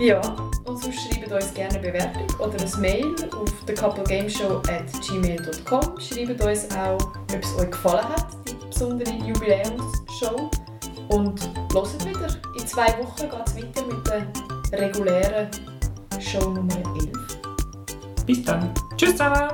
Ja, 0.00 0.20
und 0.64 0.82
sonst 0.82 0.98
schreibt 0.98 1.30
uns 1.30 1.54
gerne 1.54 1.78
eine 1.78 1.92
Bewertung 1.92 2.26
oder 2.40 2.60
ein 2.60 2.80
Mail 2.80 3.14
auf 3.36 3.52
thecouplegameshow.gmail.com. 3.64 6.00
Schreibt 6.00 6.42
uns 6.42 6.68
auch, 6.74 6.98
ob 6.98 7.40
es 7.40 7.56
euch 7.56 7.70
gefallen 7.70 8.08
hat, 8.08 8.26
die 8.48 8.54
besondere 8.66 9.12
Jubiläumsshow. 9.12 10.50
Und 11.08 11.40
hört 11.72 12.04
wieder. 12.04 12.26
In 12.60 12.66
zwei 12.66 12.88
Wochen 12.98 13.30
geht 13.30 13.46
es 13.46 13.54
weiter 13.54 13.86
mit 13.86 14.04
der 14.72 14.80
regulären 14.80 15.48
Show 16.20 16.50
Nummer 16.50 16.74
11. 16.96 17.10
Bis 18.26 18.42
dann. 18.44 18.72
Tschüss 18.96 19.12
zusammen. 19.12 19.50